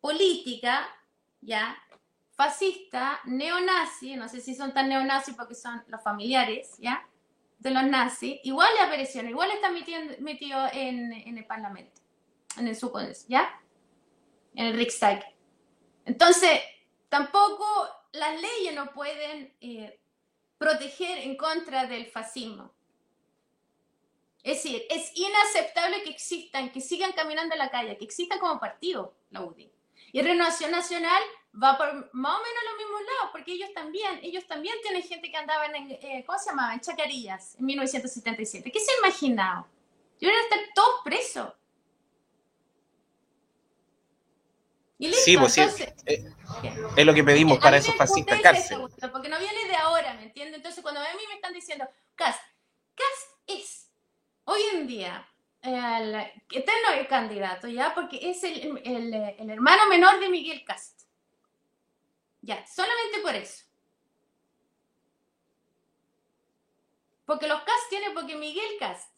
políticas 0.00 0.86
¿ya? 1.40 1.76
Fascista, 2.32 3.20
neonazi, 3.24 4.16
no 4.16 4.28
sé 4.28 4.40
si 4.40 4.54
son 4.54 4.74
tan 4.74 4.88
neonazis 4.88 5.34
porque 5.34 5.54
son 5.54 5.82
los 5.88 6.02
familiares, 6.02 6.76
¿ya? 6.78 7.06
Los 7.70 7.84
nazis, 7.84 8.40
igual 8.44 8.68
le 8.74 8.80
aparecieron, 8.80 9.30
igual 9.30 9.50
está 9.50 9.70
metido, 9.70 10.68
en, 10.72 11.12
en, 11.12 11.38
el 11.38 11.44
Parlamento, 11.46 12.00
en 12.56 12.68
el 12.68 12.76
Subcongreso, 12.76 13.26
¿ya? 13.28 13.60
En 14.54 14.66
el 14.66 14.76
Riksdag. 14.76 15.24
Entonces, 16.04 16.60
tampoco 17.08 17.66
las 18.12 18.40
leyes 18.40 18.74
no 18.74 18.92
pueden 18.92 19.54
eh, 19.60 20.00
proteger 20.58 21.18
en 21.18 21.36
contra 21.36 21.86
del 21.86 22.06
fascismo. 22.06 22.72
Es 24.42 24.62
decir, 24.62 24.84
es 24.88 25.10
inaceptable 25.16 26.02
que 26.02 26.10
existan, 26.10 26.70
que 26.70 26.80
sigan 26.80 27.12
caminando 27.12 27.54
en 27.54 27.58
la 27.58 27.70
calle, 27.70 27.98
que 27.98 28.04
existan 28.04 28.38
como 28.38 28.60
partido, 28.60 29.16
la 29.30 29.42
UDI. 29.42 29.72
Y 30.12 30.22
Renovación 30.22 30.70
Nacional 30.70 31.20
va 31.62 31.76
por 31.76 31.88
más 32.12 32.38
o 32.38 32.42
menos 32.42 32.64
los 32.70 32.78
mismos 32.78 33.00
lados, 33.02 33.30
porque 33.32 33.52
ellos 33.52 33.72
también, 33.74 34.20
ellos 34.22 34.46
también 34.46 34.74
tienen 34.82 35.02
gente 35.02 35.30
que 35.30 35.36
andaba 35.36 35.66
en, 35.66 35.90
eh, 35.90 36.24
¿cómo 36.26 36.38
se 36.38 36.50
llamaba? 36.50 36.74
En 36.74 36.80
Chacarillas, 36.80 37.56
en 37.58 37.66
1977. 37.66 38.70
¿Qué 38.70 38.80
se 38.80 38.92
ha 38.92 38.98
imaginado? 38.98 39.66
Yo 40.20 40.28
a 40.30 40.32
estar 40.32 40.58
todos 40.74 41.00
presos. 41.04 41.52
Y 44.98 45.08
listo, 45.08 45.24
sí, 45.24 45.36
pues 45.36 45.58
entonces, 45.58 45.92
eh, 46.06 46.24
es 46.96 47.06
lo 47.06 47.12
que 47.12 47.22
pedimos 47.22 47.58
para 47.58 47.76
esos 47.76 47.94
fascistas 47.96 48.40
cárcel. 48.40 48.78
Porque 49.12 49.28
no 49.28 49.38
viene 49.38 49.66
de 49.68 49.76
ahora, 49.76 50.14
¿me 50.14 50.24
entiendes? 50.24 50.56
Entonces, 50.56 50.82
cuando 50.82 51.00
a 51.00 51.04
mí 51.04 51.22
me 51.28 51.34
están 51.34 51.52
diciendo, 51.52 51.86
Cas, 52.14 52.36
Cas 52.94 53.06
es 53.46 53.90
hoy 54.44 54.60
en 54.72 54.86
día, 54.86 55.28
el, 55.60 56.14
eterno 56.50 56.90
el 56.96 57.06
candidato, 57.08 57.68
¿ya? 57.68 57.94
Porque 57.94 58.30
es 58.30 58.42
el, 58.44 58.80
el, 58.84 59.12
el 59.12 59.50
hermano 59.50 59.86
menor 59.86 60.18
de 60.18 60.30
Miguel 60.30 60.64
Cast. 60.64 60.95
Ya, 62.46 62.64
solamente 62.66 63.18
por 63.22 63.34
eso. 63.34 63.64
Porque 67.24 67.48
los 67.48 67.60
Cast 67.62 67.88
tienen, 67.90 68.14
porque 68.14 68.36
Miguel 68.36 68.78
Cast 68.78 69.12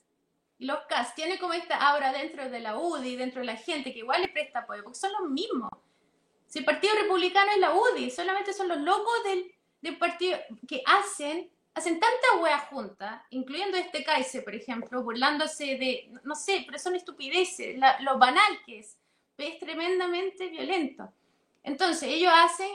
y 0.59 0.65
los 0.65 0.79
Cast 0.89 1.15
tienen 1.15 1.37
como 1.39 1.53
esta 1.53 1.77
aura 1.91 2.11
dentro 2.11 2.49
de 2.49 2.61
la 2.61 2.79
UDI, 2.79 3.17
dentro 3.17 3.41
de 3.41 3.47
la 3.47 3.57
gente 3.57 3.93
que 3.93 3.99
igual 3.99 4.23
le 4.23 4.29
presta 4.29 4.61
apoyo, 4.61 4.83
porque 4.83 4.99
son 4.99 5.13
los 5.13 5.31
mismos. 5.31 5.71
Si 6.47 6.61
el 6.61 6.65
Partido 6.65 6.95
Republicano 6.95 7.53
es 7.53 7.59
la 7.59 7.75
UDI, 7.75 8.11
solamente 8.11 8.55
son 8.55 8.69
los 8.69 8.79
locos 8.79 9.25
del, 9.25 9.55
del 9.83 9.99
partido 9.99 10.39
que 10.67 10.83
hacen 10.87 11.51
hacen 11.75 12.01
tanta 12.01 12.43
wea 12.43 12.59
junta, 12.59 13.25
incluyendo 13.31 13.77
este 13.77 14.03
Kaiser, 14.03 14.43
por 14.43 14.55
ejemplo, 14.55 15.03
burlándose 15.03 15.77
de, 15.77 16.11
no 16.25 16.35
sé, 16.35 16.65
pero 16.67 16.79
son 16.79 16.97
estupideces, 16.97 17.79
lo 18.01 18.19
banal 18.19 18.63
que 18.67 18.81
es, 18.81 18.99
es 19.37 19.59
tremendamente 19.61 20.49
violento. 20.49 21.13
Entonces, 21.63 22.09
ellos 22.09 22.33
hacen, 22.35 22.69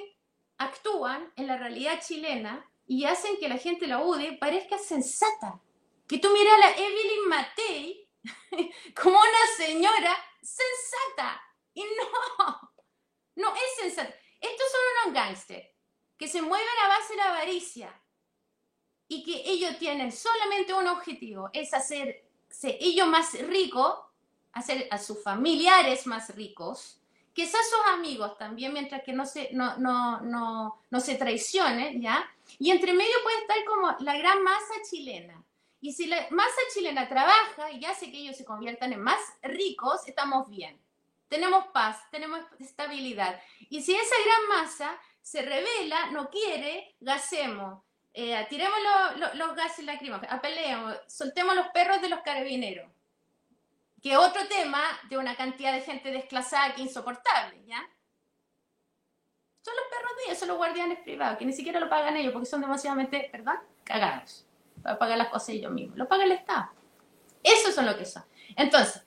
actúan 0.64 1.32
en 1.36 1.48
la 1.48 1.58
realidad 1.58 2.02
chilena 2.02 2.70
y 2.86 3.06
hacen 3.06 3.38
que 3.38 3.50
la 3.50 3.58
gente 3.58 3.88
la 3.88 4.04
UDE 4.04 4.38
parezca 4.38 4.78
sensata. 4.78 5.62
Que 6.08 6.20
tú 6.20 6.30
miras 6.32 6.54
a 6.54 6.58
la 6.58 6.72
Evelyn 6.72 7.30
Matei 7.30 8.10
como 9.02 9.18
una 9.18 9.48
señora 9.58 10.16
sensata. 10.42 11.42
Y 11.74 11.84
no, 11.84 12.74
no 13.36 13.56
es 13.56 13.76
sensata. 13.80 14.14
Estos 14.40 14.72
son 14.72 14.82
unos 15.06 15.14
gángsters 15.14 15.68
que 16.18 16.28
se 16.28 16.42
mueven 16.42 16.68
a 16.84 16.88
base 16.90 17.16
de 17.16 17.22
avaricia, 17.22 18.04
y 19.14 19.24
que 19.24 19.50
ellos 19.50 19.78
tienen 19.78 20.12
solamente 20.12 20.74
un 20.74 20.88
objetivo, 20.88 21.50
es 21.54 21.74
hacerse 21.74 22.24
ellos 22.64 23.08
más 23.08 23.34
ricos, 23.48 23.96
hacer 24.54 24.88
a 24.92 24.98
sus 24.98 25.22
familiares 25.22 26.08
más 26.08 26.36
ricos, 26.36 27.00
quizás 27.34 27.62
sus 27.70 27.94
amigos 27.94 28.38
también, 28.38 28.74
mientras 28.74 29.04
que 29.04 29.14
no 29.14 29.26
se, 29.26 29.50
no, 29.54 29.78
no, 29.78 30.22
no, 30.22 30.80
no 30.90 31.00
se 31.00 31.16
traicionen, 31.16 32.02
¿ya? 32.02 32.30
Y 32.60 32.72
entre 32.72 32.94
medio 32.94 33.16
puede 33.24 33.40
estar 33.40 33.58
como 33.66 33.96
la 34.00 34.18
gran 34.18 34.42
masa 34.44 34.74
chilena. 34.90 35.44
Y 35.82 35.94
si 35.94 36.08
la 36.08 36.28
masa 36.32 36.62
chilena 36.74 37.10
trabaja 37.10 37.72
y 37.72 37.84
hace 37.86 38.10
que 38.12 38.20
ellos 38.20 38.38
se 38.38 38.46
conviertan 38.46 38.94
en 38.94 39.02
más 39.02 39.20
ricos, 39.42 40.08
estamos 40.08 40.50
bien. 40.50 40.80
Tenemos 41.28 41.66
paz, 41.74 42.00
tenemos 42.12 42.40
estabilidad. 42.60 43.42
Y 43.70 43.82
si 43.82 43.94
esa 43.94 44.16
gran 44.26 44.62
masa 44.62 44.98
se 45.22 45.42
revela, 45.42 46.12
no 46.12 46.30
quiere, 46.30 46.96
gasemos 47.02 47.84
eh, 48.14 48.46
tiremos 48.48 48.78
los 49.36 49.56
gases 49.56 49.86
lacrimógenos, 49.86 50.32
apelemos, 50.32 50.96
soltemos 51.08 51.56
los 51.56 51.68
perros 51.70 52.00
de 52.02 52.10
los 52.10 52.22
carabineros. 52.22 52.90
Que 54.04 54.18
otro 54.18 54.46
tema 54.50 54.84
de 55.10 55.18
una 55.18 55.36
cantidad 55.38 55.72
de 55.72 55.80
gente 55.80 56.12
desclasada 56.12 56.76
que 56.76 56.82
insoportable, 56.82 57.64
¿ya? 57.66 57.82
Son 59.62 59.74
los 59.78 59.86
perros 59.90 60.12
de 60.18 60.24
ellos, 60.26 60.38
son 60.38 60.50
los 60.50 60.58
guardianes 60.58 61.00
privados, 61.00 61.38
que 61.38 61.46
ni 61.46 61.54
siquiera 61.54 61.80
lo 61.80 61.90
pagan 61.90 62.18
ellos 62.18 62.34
porque 62.34 62.46
son 62.46 62.60
demasiadamente, 62.60 63.30
perdón, 63.32 63.60
cagados. 63.86 64.46
Para 64.82 65.00
pagar 65.00 65.18
las 65.18 65.30
cosas 65.30 65.50
ellos 65.50 65.72
mismos. 65.72 65.98
Lo 65.98 66.10
paga 66.10 66.26
el 66.26 66.34
Estado. 66.34 66.70
Esos 67.42 67.74
son 67.74 67.86
lo 67.86 67.98
que 67.98 68.04
son. 68.04 68.26
Entonces, 68.58 69.06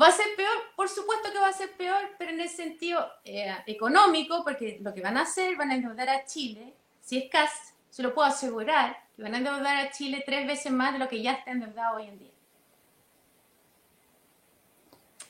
¿va 0.00 0.06
a 0.06 0.12
ser 0.12 0.26
peor? 0.36 0.56
Por 0.76 0.88
supuesto 0.88 1.32
que 1.32 1.40
va 1.40 1.48
a 1.48 1.52
ser 1.52 1.72
peor, 1.72 2.14
pero 2.16 2.30
en 2.30 2.40
el 2.40 2.48
sentido 2.48 3.04
eh, 3.24 3.52
económico, 3.66 4.44
porque 4.44 4.78
lo 4.80 4.94
que 4.94 5.00
van 5.00 5.16
a 5.16 5.22
hacer, 5.22 5.56
van 5.56 5.72
a 5.72 5.74
endeudar 5.74 6.08
a 6.08 6.24
Chile, 6.24 6.76
si 7.00 7.18
es 7.18 7.28
caso, 7.28 7.74
se 7.90 8.04
lo 8.04 8.14
puedo 8.14 8.28
asegurar, 8.28 8.96
que 9.16 9.22
van 9.22 9.34
a 9.34 9.38
endeudar 9.38 9.76
a 9.78 9.90
Chile 9.90 10.22
tres 10.24 10.46
veces 10.46 10.70
más 10.70 10.92
de 10.92 11.00
lo 11.00 11.08
que 11.08 11.20
ya 11.20 11.32
está 11.32 11.50
endeudado 11.50 11.96
hoy 11.96 12.06
en 12.06 12.18
día. 12.20 12.31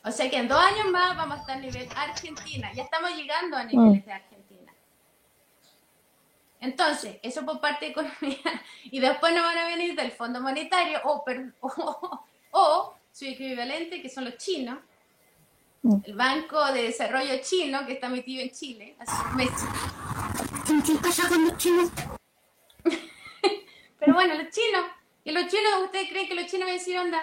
O 0.05 0.11
sea 0.11 0.29
que 0.29 0.37
en 0.37 0.49
dos 0.49 0.59
años 0.59 0.91
más 0.91 1.17
vamos 1.17 1.39
a 1.39 1.41
estar 1.41 1.57
a 1.59 1.61
nivel 1.61 1.89
Argentina. 1.97 2.73
Ya 2.75 2.83
estamos 2.83 3.15
llegando 3.15 3.57
a 3.57 3.65
niveles 3.65 4.05
de 4.05 4.13
Argentina. 4.13 4.73
Entonces, 6.61 7.19
eso 7.23 7.45
por 7.45 7.61
parte 7.61 7.87
de 7.87 7.91
economía. 7.93 8.63
Y 8.85 9.01
después 9.01 9.33
nos 9.33 9.43
van 9.43 9.59
a 9.59 9.67
venir 9.67 9.97
del 9.97 10.13
Fondo 10.13 10.41
Monetario 10.41 11.01
o, 11.05 11.25
o, 12.51 12.95
su 13.11 13.25
equivalente, 13.25 14.03
que 14.03 14.09
son 14.09 14.25
los 14.25 14.37
chinos. 14.37 14.79
Mm. 15.83 15.97
El 16.05 16.15
Banco 16.15 16.65
de 16.73 16.85
Desarrollo 16.85 17.41
Chino, 17.43 17.85
que 17.87 17.95
está 17.95 18.09
metido 18.09 18.43
en 18.43 18.51
Chile 18.51 18.97
hace 18.99 19.35
meses. 19.35 19.69
¿Qué 20.87 20.95
pasa 20.97 21.29
con 21.29 21.45
los 21.45 21.57
chinos? 21.57 21.91
Pero 23.99 24.15
bueno, 24.15 24.35
los 24.35 24.51
chinos, 24.51 24.85
y 25.25 25.31
los 25.33 25.47
chinos, 25.47 25.83
¿ustedes 25.85 26.09
creen 26.09 26.29
que 26.29 26.35
los 26.35 26.47
chinos 26.47 26.67
van 26.67 26.71
a 26.71 26.79
decir, 26.79 26.99
onda, 26.99 27.23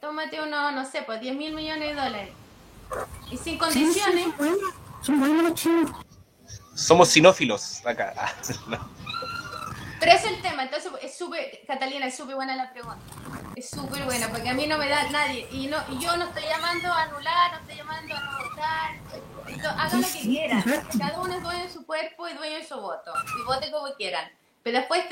tómate 0.00 0.40
uno, 0.40 0.70
no 0.72 0.84
sé, 0.84 1.02
pues 1.02 1.20
10 1.20 1.36
mil 1.36 1.54
millones 1.54 1.88
de 1.88 1.94
dólares? 1.94 2.34
Y 3.30 3.36
sin 3.36 3.58
condiciones. 3.58 4.28
son 5.02 5.20
buenos 5.20 5.42
los 5.42 5.54
chinos. 5.54 5.90
Somos 6.74 7.08
sinófilos 7.08 7.84
acá. 7.84 8.14
Pero 10.00 10.12
ese 10.12 10.28
es 10.28 10.32
el 10.34 10.42
tema, 10.42 10.62
entonces 10.62 10.92
es 11.02 11.18
súper, 11.18 11.60
Catalina, 11.66 12.06
es 12.06 12.16
súper 12.16 12.36
buena 12.36 12.54
la 12.54 12.72
pregunta. 12.72 13.00
Es 13.56 13.68
súper 13.68 14.04
buena, 14.04 14.28
porque 14.28 14.48
a 14.48 14.54
mí 14.54 14.66
no 14.68 14.78
me 14.78 14.88
da 14.88 15.10
nadie. 15.10 15.48
Y, 15.50 15.66
no, 15.66 15.76
y 15.90 15.98
yo 15.98 16.16
no 16.16 16.26
estoy 16.26 16.44
llamando 16.44 16.92
a 16.92 17.02
anular, 17.02 17.52
no 17.52 17.58
estoy 17.58 17.76
llamando 17.76 18.14
a 18.14 18.20
no 18.20 18.48
votar. 18.48 19.76
Hagan 19.76 20.00
lo 20.00 20.06
que 20.06 20.20
quieran. 20.20 20.62
Cada 20.96 21.20
uno 21.20 21.34
es 21.34 21.42
dueño 21.42 21.64
de 21.64 21.70
su 21.70 21.84
cuerpo 21.84 22.28
y 22.28 22.34
dueño 22.34 22.58
de 22.58 22.64
su 22.64 22.76
voto. 22.76 23.12
Y 23.40 23.44
vote 23.44 23.72
como 23.72 23.92
quieran 23.94 24.30
pero 24.68 24.80
después 24.80 25.08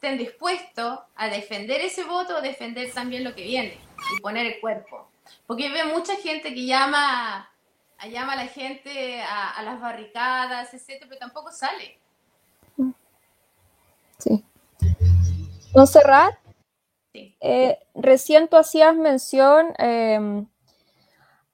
estén, 0.00 0.18
dispuestos 0.18 0.98
a 1.14 1.28
defender 1.28 1.80
ese 1.82 2.04
voto 2.04 2.38
o 2.38 2.40
defender 2.40 2.90
también 2.92 3.22
lo 3.22 3.34
que 3.34 3.42
viene 3.42 3.78
y 4.16 4.20
poner 4.20 4.46
el 4.46 4.60
cuerpo. 4.60 5.08
Porque 5.46 5.70
veo 5.70 5.86
mucha 5.86 6.16
gente 6.16 6.54
que 6.54 6.64
llama, 6.64 7.50
llama 8.10 8.32
a 8.32 8.36
la 8.36 8.46
gente 8.46 9.20
a, 9.22 9.62
las 9.62 9.80
barricadas, 9.80 10.72
etcétera, 10.72 11.06
pero 11.08 11.18
tampoco 11.18 11.52
sale. 11.52 11.98
Sí. 14.18 14.44
Montserrat, 15.74 16.34
sí. 17.12 17.36
Eh, 17.40 17.78
recién 17.94 18.48
tú 18.48 18.56
hacías 18.56 18.96
mención 18.96 19.74
em, 19.78 20.46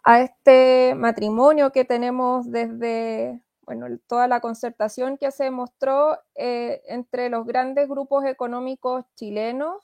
a 0.04 0.20
este 0.20 0.94
matrimonio 0.94 1.72
que 1.72 1.84
tenemos 1.84 2.50
desde 2.50 3.40
bueno, 3.66 3.86
toda 4.06 4.28
la 4.28 4.40
concertación 4.40 5.18
que 5.18 5.32
se 5.32 5.44
demostró 5.44 6.18
eh, 6.36 6.82
entre 6.86 7.28
los 7.28 7.44
grandes 7.44 7.88
grupos 7.88 8.24
económicos 8.24 9.04
chilenos 9.16 9.82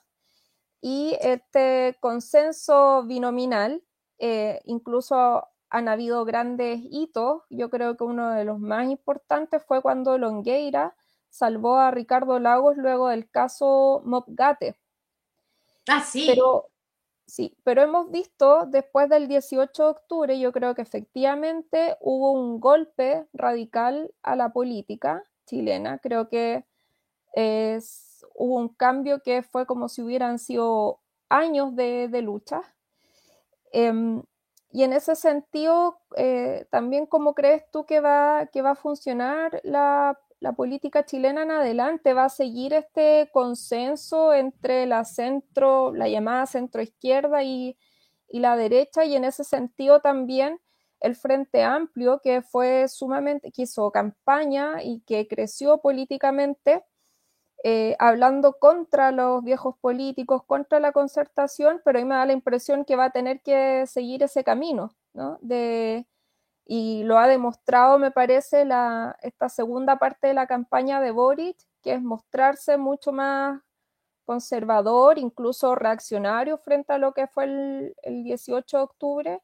y 0.81 1.17
este 1.21 1.97
consenso 2.01 3.03
binominal, 3.05 3.83
eh, 4.19 4.61
incluso 4.65 5.49
han 5.69 5.89
habido 5.89 6.25
grandes 6.25 6.81
hitos. 6.83 7.43
Yo 7.51 7.71
creo 7.71 7.97
que 7.97 8.05
uno 8.05 8.31
de 8.31 8.45
los 8.45 8.61
más 8.61 8.89
importantes 8.89 9.63
fue 9.67 9.83
cuando 9.83 10.17
Longueira 10.17 10.95
salvó 11.29 11.79
a 11.79 11.91
Ricardo 11.91 12.39
Lagos 12.39 12.77
luego 12.77 13.09
del 13.09 13.29
caso 13.31 14.03
Mopgate. 14.05 14.77
Ah, 15.89 16.03
sí. 16.03 16.27
Pero 16.29 16.72
Sí, 17.27 17.57
pero 17.65 17.83
hemos 17.83 18.11
visto 18.11 18.67
después 18.67 19.09
del 19.09 19.29
18 19.29 19.85
de 19.85 19.91
octubre, 19.91 20.39
yo 20.39 20.53
creo 20.53 20.75
que 20.75 20.83
efectivamente 20.83 21.97
hubo 22.01 22.33
un 22.33 22.61
golpe 22.61 23.27
radical 23.33 24.13
a 24.23 24.37
la 24.37 24.53
política 24.53 25.25
chilena. 25.47 25.99
Creo 25.99 26.29
que 26.29 26.65
es, 27.35 28.27
hubo 28.35 28.57
un 28.57 28.69
cambio 28.69 29.23
que 29.23 29.43
fue 29.43 29.67
como 29.67 29.89
si 29.89 30.03
hubieran 30.03 30.39
sido 30.39 31.01
años 31.29 31.75
de, 31.77 32.09
lucha. 32.23 32.63
Em, 33.73 34.23
y 34.71 34.85
en 34.85 34.93
ese 34.93 35.17
sentido, 35.17 35.99
eh, 36.17 36.67
también 36.71 37.07
cómo 37.07 37.35
crees 37.35 37.65
tú 37.71 37.85
que 37.87 38.01
va, 38.01 38.47
que 38.53 38.63
va 38.63 38.73
a 38.73 38.75
funcionar 38.75 39.61
la, 39.65 40.19
la 40.43 40.53
política 40.53 41.07
chilena 41.07 41.45
en 41.45 41.53
adelante 41.53 42.15
va 42.15 42.25
a 42.25 42.29
seguir 42.29 42.75
este 42.75 43.31
consenso 43.33 44.35
entre 44.35 44.87
la 44.87 45.05
centro, 45.05 45.95
la 45.95 46.09
llamada 46.09 46.47
centro 46.47 46.83
izquierda 46.83 47.45
y, 47.45 47.79
la 48.29 48.57
derecha, 48.57 49.05
y 49.05 49.15
en 49.15 49.25
ese 49.25 49.45
sentido 49.45 50.01
también 50.01 50.61
el 51.01 51.15
Frente 51.15 51.63
Amplio, 51.63 52.21
que 52.21 52.43
fue 52.43 52.89
sumamente, 52.89 53.53
que 53.53 53.63
hizo 53.63 53.91
campaña 53.93 54.83
y 54.83 55.01
que 55.07 55.29
creció 55.29 55.79
políticamente, 55.79 56.85
eh, 57.63 57.95
hablando 58.01 58.59
contra 58.59 59.13
los 59.13 59.45
viejos 59.45 59.77
políticos, 59.81 60.43
contra 60.45 60.81
la 60.81 60.91
concertación, 60.93 61.81
pero 61.85 61.99
a 61.99 62.03
mí 62.03 62.09
me 62.09 62.17
da 62.17 62.27
la 62.27 62.33
impresión 62.33 62.85
que 62.85 62.97
va 62.97 63.07
a 63.07 63.11
tener 63.11 63.43
que 63.43 63.87
seguir 63.87 64.25
ese 64.25 64.43
camino, 64.43 64.97
¿no? 65.13 65.39
De, 65.41 66.07
y 66.75 67.03
lo 67.05 67.19
ha 67.19 67.29
demostrado, 67.29 67.99
me 67.99 68.11
parece, 68.11 68.65
la, 68.65 69.15
esta 69.21 69.51
segunda 69.51 69.99
parte 69.99 70.29
de 70.29 70.33
la 70.33 70.47
campaña 70.47 71.03
de 71.03 71.11
Boric, 71.11 71.59
que 71.83 71.93
es 71.93 72.01
mostrarse 72.01 72.79
mucho 72.79 73.13
más 73.13 73.61
conservador, 74.25 75.19
incluso 75.19 75.75
reaccionario 75.75 76.57
frente 76.57 76.95
a 76.95 76.97
lo 76.97 77.13
que 77.13 77.27
fue 77.27 77.45
el, 77.45 77.95
el 78.03 78.25
18 78.25 78.79
de 78.79 78.83
octubre. 78.83 79.43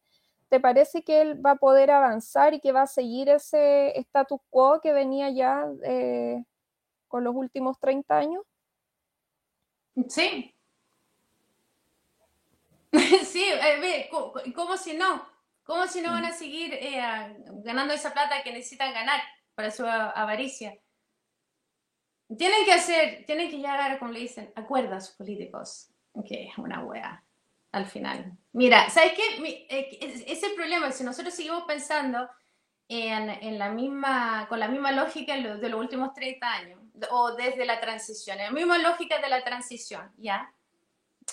¿Te 0.49 0.59
parece 0.59 1.03
que 1.03 1.21
él 1.21 1.45
va 1.45 1.51
a 1.51 1.57
poder 1.57 1.91
avanzar 1.91 2.55
y 2.55 2.61
que 2.61 2.73
va 2.73 2.83
a 2.83 2.87
seguir 2.87 3.29
ese 3.29 3.93
status 3.99 4.41
quo 4.49 4.81
que 4.81 4.95
venía 4.95 5.29
ya 5.29 5.67
eh, 5.85 6.43
con 7.09 7.25
los 7.25 7.35
últimos 7.35 7.79
30 7.79 8.17
años? 8.17 8.43
Sí. 10.09 10.55
sí, 13.23 13.45
eh, 13.45 14.09
¿cómo 14.55 14.79
si 14.79 14.97
no? 14.97 15.38
¿Cómo 15.69 15.87
si 15.87 16.01
no 16.01 16.13
van 16.13 16.25
a 16.25 16.33
seguir 16.33 16.73
eh, 16.73 16.99
ganando 17.63 17.93
esa 17.93 18.15
plata 18.15 18.43
que 18.43 18.55
necesitan 18.55 18.95
ganar 18.95 19.21
para 19.55 19.71
su 19.71 19.85
avaricia? 19.85 20.75
Tienen 22.39 22.65
que 22.65 22.73
hacer, 22.73 23.27
tienen 23.27 23.51
que 23.51 23.59
llegar, 23.59 23.99
como 23.99 24.13
le 24.13 24.21
dicen, 24.21 24.51
acuerdos 24.57 25.11
políticos, 25.11 25.93
que 26.27 26.47
es 26.47 26.57
una 26.57 26.83
wea 26.83 27.23
al 27.73 27.85
final. 27.85 28.33
Mira, 28.53 28.89
¿sabes 28.89 29.13
qué? 29.13 29.67
Eh, 29.69 30.25
es 30.27 30.43
el 30.43 30.55
problema, 30.55 30.91
si 30.91 31.05
nosotros 31.05 31.35
seguimos 31.35 31.65
pensando 31.65 32.31
en, 32.89 33.59
la 33.59 33.69
misma, 33.69 34.47
con 34.49 34.61
la 34.61 34.69
misma 34.69 34.93
lógica 34.93 35.37
de 35.37 35.69
los 35.69 35.79
últimos 35.79 36.15
30 36.15 36.51
años, 36.51 36.81
o 37.11 37.33
desde 37.33 37.67
la 37.67 37.79
transición, 37.79 38.39
en 38.41 38.47
la 38.47 38.53
misma 38.53 38.79
lógica 38.79 39.19
de 39.19 39.29
la 39.29 39.45
transición, 39.45 40.11
¿ya? 40.17 40.51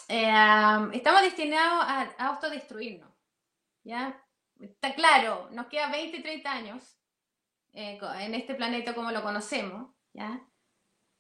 Eh, 0.09 0.89
estamos 0.91 1.21
destinados 1.21 1.85
a, 1.87 2.27
autodestruirnos, 2.27 3.09
¿ya? 3.85 4.21
Está 4.59 4.93
claro, 4.95 5.49
nos 5.51 5.67
queda 5.67 5.89
20, 5.89 6.21
30 6.21 6.51
años 6.51 6.97
eh, 7.73 7.99
en 8.19 8.35
este 8.35 8.55
planeta 8.55 8.95
como 8.95 9.11
lo 9.11 9.21
conocemos, 9.21 9.93
¿ya? 10.13 10.47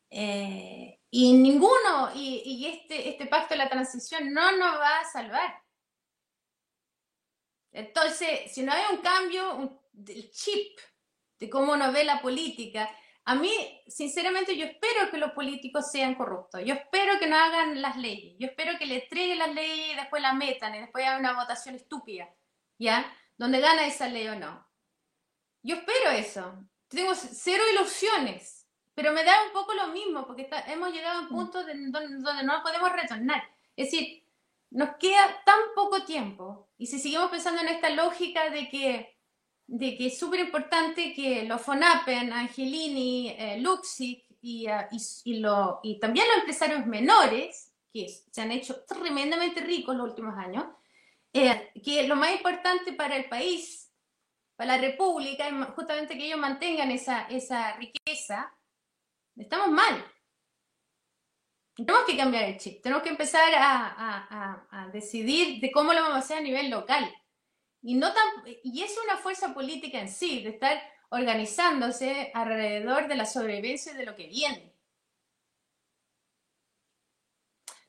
Eh, 0.09 1.01
y 1.09 1.33
ninguno, 1.33 2.11
y, 2.13 2.41
y, 2.45 2.67
este, 2.67 3.09
este 3.09 3.25
pacto 3.25 3.53
de 3.53 3.57
la 3.57 3.69
transición 3.69 4.33
no 4.33 4.51
nos 4.53 4.79
va 4.79 4.99
a 4.99 5.05
salvar. 5.05 5.61
Entonces, 7.71 8.53
si 8.53 8.63
no 8.63 8.71
hay 8.71 8.83
un 8.93 9.01
cambio 9.01 9.81
del 9.91 10.31
chip 10.31 10.79
de 11.39 11.49
cómo 11.49 11.73
uno 11.73 11.91
ve 11.91 12.05
la 12.05 12.21
política, 12.21 12.89
a 13.27 13.33
mí, 13.33 13.51
sinceramente, 13.87 14.55
yo 14.55 14.65
espero 14.65 15.09
que 15.09 15.17
los 15.17 15.31
políticos 15.31 15.91
sean 15.91 16.13
corruptos. 16.13 16.61
Yo 16.63 16.75
espero 16.75 17.17
que 17.19 17.25
no 17.25 17.35
hagan 17.35 17.81
las 17.81 17.97
leyes. 17.97 18.35
Yo 18.39 18.47
espero 18.47 18.77
que 18.77 18.85
le 18.85 19.03
entreguen 19.03 19.39
las 19.39 19.53
leyes 19.53 19.93
y 19.93 19.95
después 19.95 20.21
las 20.21 20.35
metan 20.35 20.75
y 20.75 20.79
después 20.79 21.03
haya 21.03 21.17
una 21.17 21.33
votación 21.33 21.73
estúpida, 21.73 22.29
¿ya? 22.77 23.11
Donde 23.37 23.59
gana 23.59 23.85
esa 23.85 24.07
ley 24.07 24.27
o 24.27 24.39
no. 24.39 24.65
Yo 25.61 25.75
espero 25.75 26.11
eso. 26.11 26.65
Tengo 26.87 27.13
cero 27.15 27.63
ilusiones, 27.73 28.67
pero 28.93 29.11
me 29.11 29.23
da 29.23 29.33
un 29.47 29.51
poco 29.51 29.73
lo 29.73 29.87
mismo 29.87 30.25
porque 30.25 30.49
hemos 30.67 30.93
llegado 30.93 31.19
a 31.19 31.21
un 31.23 31.29
punto 31.29 31.63
donde, 31.63 31.89
donde 31.91 32.43
no 32.43 32.61
podemos 32.63 32.91
retornar. 32.91 33.43
Es 33.75 33.91
decir, 33.91 34.23
nos 34.71 34.97
queda 34.97 35.41
tan 35.45 35.59
poco 35.75 36.03
tiempo 36.03 36.69
y 36.77 36.87
si 36.87 36.99
seguimos 36.99 37.29
pensando 37.29 37.61
en 37.61 37.69
esta 37.69 37.89
lógica 37.89 38.49
de 38.49 38.69
que, 38.69 39.17
de 39.67 39.97
que 39.97 40.07
es 40.07 40.19
súper 40.19 40.41
importante 40.41 41.13
que 41.13 41.43
los 41.43 41.61
Fonapen, 41.61 42.33
Angelini, 42.33 43.29
eh, 43.37 43.59
Luxic 43.61 44.25
y, 44.41 44.67
uh, 44.67 44.85
y, 45.23 45.39
lo, 45.39 45.79
y, 45.81 45.99
también 45.99 46.27
los 46.27 46.39
empresarios 46.39 46.85
menores, 46.85 47.71
que 47.91 48.07
se 48.09 48.41
han 48.41 48.51
hecho 48.51 48.83
tremendamente 48.85 49.61
ricos 49.61 49.95
los 49.95 50.09
últimos 50.09 50.35
años, 50.37 50.65
eh, 51.37 51.69
que 51.83 52.07
lo 52.07 52.15
más 52.15 52.31
importante 52.31 52.93
para 52.93 53.17
el 53.17 53.27
país, 53.27 53.93
para 54.55 54.77
la 54.77 54.81
República, 54.81 55.49
es 55.49 55.53
justamente 55.75 56.17
que 56.17 56.27
ellos 56.27 56.39
mantengan 56.39 56.89
esa, 56.91 57.27
esa 57.27 57.75
riqueza, 57.75 58.57
estamos 59.35 59.67
mal. 59.69 60.01
Tenemos 61.75 62.05
que 62.05 62.15
cambiar 62.15 62.45
el 62.45 62.57
chip, 62.57 62.81
tenemos 62.81 63.03
que 63.03 63.09
empezar 63.09 63.51
a, 63.53 64.89
decidir 64.93 65.59
de 65.59 65.71
cómo 65.73 65.91
lo 65.91 66.03
vamos 66.03 66.15
a 66.15 66.19
hacer 66.19 66.37
a 66.37 66.41
nivel 66.41 66.69
local. 66.69 67.13
Y, 67.81 67.95
no 67.95 68.13
tan, 68.13 68.25
y 68.63 68.81
es 68.81 68.97
una 69.03 69.17
fuerza 69.17 69.53
política 69.53 69.99
en 69.99 70.07
sí, 70.07 70.41
de 70.41 70.51
estar 70.51 70.81
organizándose 71.09 72.31
alrededor 72.33 73.09
de 73.09 73.15
la 73.15 73.25
sobrevivencia 73.25 73.93
de 73.93 74.05
lo 74.05 74.15
que 74.15 74.27
viene. 74.27 74.73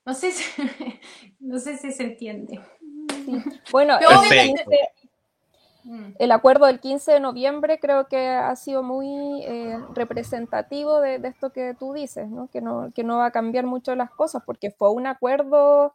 No 0.05 0.15
sé 0.15 0.33
no 1.39 1.59
sé 1.61 1.79
si 1.79 1.93
se 1.93 2.03
entiende. 2.03 2.61
Bueno, 3.70 3.99
Mm. 5.87 6.14
El 6.18 6.33
acuerdo 6.33 6.66
del 6.66 6.81
15 6.81 7.12
de 7.12 7.20
noviembre 7.20 7.79
creo 7.79 8.09
que 8.09 8.29
ha 8.31 8.57
sido 8.57 8.83
muy 8.83 9.45
eh, 9.45 9.79
representativo 9.95 11.01
de, 11.01 11.20
esto 11.22 11.53
que 11.53 11.77
tú 11.79 11.93
dices, 11.93 12.29
¿no? 12.29 12.49
Que, 12.49 12.61
¿no? 12.61 12.91
que 12.93 13.05
no 13.05 13.18
va 13.18 13.27
a 13.27 13.31
cambiar 13.31 13.66
mucho 13.66 13.95
las 13.95 14.11
cosas, 14.11 14.43
porque 14.45 14.72
fue 14.72 14.91
un 14.91 15.07
acuerdo 15.07 15.95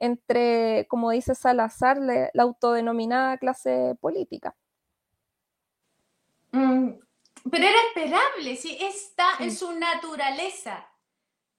entre, 0.00 0.88
como 0.88 1.12
dice 1.12 1.36
Salazar, 1.36 1.98
la 1.98 2.42
autodenominada 2.42 3.38
clase 3.38 3.96
política. 4.00 4.56
Mm, 6.50 6.90
pero 7.48 7.64
era 7.64 7.78
esperable, 7.88 8.56
sí, 8.56 8.76
está 8.80 9.36
en 9.38 9.54
su 9.54 9.72
naturaleza. 9.78 10.84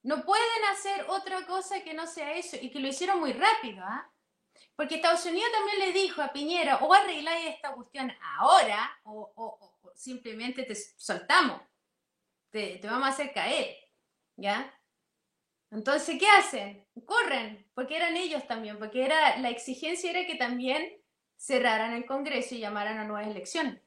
No 0.01 0.26
pueden 0.26 0.66
hacer 0.74 1.06
otra 1.08 1.45
cosa 1.45 1.82
que 1.82 1.93
no 1.93 2.08
sea 2.08 2.34
eso, 2.34 2.58
y 2.60 2.70
que 2.72 2.82
lo 2.82 2.89
hicieron 2.89 3.22
muy 3.22 3.32
rápido, 3.32 3.86
¿ah? 3.86 4.12
Porque 4.76 4.96
Estados 4.96 5.26
Unidos 5.26 5.52
también 5.52 5.80
le 5.80 5.94
dijo 5.94 6.22
a 6.22 6.34
Piñera, 6.34 6.78
o 6.78 6.94
arregláis 6.94 7.48
esta 7.48 7.74
cuestión 7.74 8.12
ahora, 8.38 8.92
o, 9.04 9.80
simplemente 9.96 10.64
te 10.64 10.76
soltamos, 10.76 11.62
te, 12.50 12.80
vamos 12.84 13.08
a 13.08 13.12
hacer 13.12 13.32
caer, 13.34 13.78
¿ya? 14.36 14.74
Entonces, 15.70 16.18
¿qué 16.20 16.28
hacen? 16.28 16.88
Corren, 17.06 17.68
porque 17.74 17.98
eran 17.98 18.16
ellos 18.16 18.46
también, 18.48 18.78
porque 18.80 19.06
era, 19.06 19.38
la 19.38 19.50
exigencia 19.50 20.10
era 20.10 20.26
que 20.26 20.36
también 20.36 21.02
cerraran 21.36 21.94
el 21.94 22.06
Congreso 22.06 22.56
y 22.56 22.60
llamaran 22.60 22.98
a 22.98 23.06
nuevas 23.06 23.28
elecciones. 23.28 23.82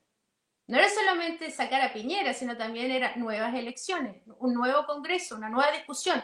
No 0.69 0.79
era 0.79 0.89
solamente 0.89 1.51
sacar 1.51 1.81
a 1.81 1.93
Piñera, 1.93 2.35
sino 2.35 2.57
también 2.57 2.91
eran 2.91 3.19
nuevas 3.21 3.55
elecciones, 3.55 4.23
un 4.39 4.55
nuevo 4.55 4.85
Congreso, 4.85 5.37
una 5.37 5.49
nueva 5.49 5.71
discusión, 5.71 6.23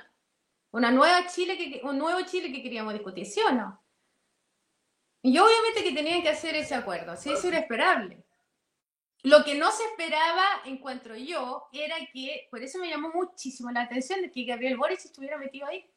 una 0.73 0.91
nueva 0.91 1.27
Chile 1.27 1.57
que, 1.57 1.81
un 1.85 1.99
nuevo 1.99 2.21
Chile 2.23 2.53
que 2.53 2.63
queríamos 2.63 2.93
discutir, 2.93 3.27
¿sí 3.27 3.41
o 3.41 3.53
no? 3.53 3.81
Y 5.23 5.39
obviamente 5.39 5.85
que 5.85 5.93
tenían 5.93 6.23
que 6.23 6.31
hacer 6.31 6.57
ese 6.57 6.75
acuerdo, 6.75 7.17
sí, 7.17 7.31
eso 7.33 7.47
era 7.49 7.59
esperable. 7.59 8.25
Lo 9.23 9.45
que 9.45 9.55
no 9.55 9.71
se 9.71 9.85
esperaba, 9.85 10.45
encuentro 10.65 11.15
yo, 11.15 11.69
era 11.73 11.95
que, 12.13 12.49
por 12.51 12.61
eso 12.61 12.81
me 12.81 12.91
llamó 12.91 13.13
muchísimo 13.15 13.71
la 13.71 13.83
atención 13.83 14.21
de 14.21 14.33
que 14.33 14.45
Gabriel 14.45 14.77
Boris 14.77 15.05
estuviera 15.05 15.39
metido 15.39 15.67
ahí. 15.69 15.89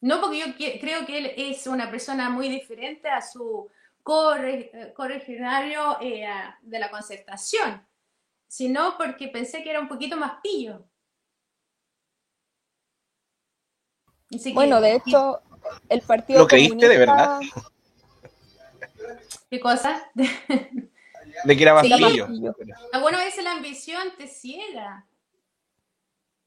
No 0.00 0.22
porque 0.22 0.38
yo 0.38 0.46
creo 0.80 1.04
que 1.04 1.18
él 1.18 1.32
es 1.36 1.66
una 1.66 1.90
persona 1.90 2.30
muy 2.30 2.48
diferente 2.48 3.10
a 3.10 3.20
su 3.20 3.70
corregionario 4.02 5.98
eh, 6.00 6.26
de 6.62 6.78
la 6.78 6.90
concertación, 6.90 7.86
sino 8.46 8.96
porque 8.96 9.28
pensé 9.28 9.62
que 9.62 9.70
era 9.70 9.80
un 9.80 9.88
poquito 9.88 10.16
más 10.16 10.40
pillo. 10.42 10.86
bueno, 14.54 14.80
de 14.80 14.96
hecho, 14.96 15.40
el 15.90 16.00
Partido 16.00 16.40
¿Lo 16.40 16.46
creíste 16.46 16.88
de 16.88 16.98
verdad? 16.98 17.40
¿Qué 19.54 19.60
cosa? 19.60 20.02
De 21.44 21.56
que 21.56 21.62
era 21.62 21.74
más 21.74 21.86
Alguna 22.92 23.18
vez 23.18 23.40
la 23.40 23.52
ambición 23.52 24.02
te 24.18 24.26
ciega. 24.26 25.06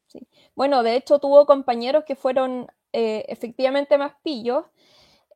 Sí. 0.08 0.28
Bueno, 0.56 0.84
de 0.84 0.98
hecho 0.98 1.20
tuvo 1.20 1.46
compañeros 1.46 2.04
que 2.04 2.18
fueron 2.18 2.68
eh, 2.92 3.24
efectivamente 3.30 3.98
más 3.98 4.12
pillos, 4.24 4.66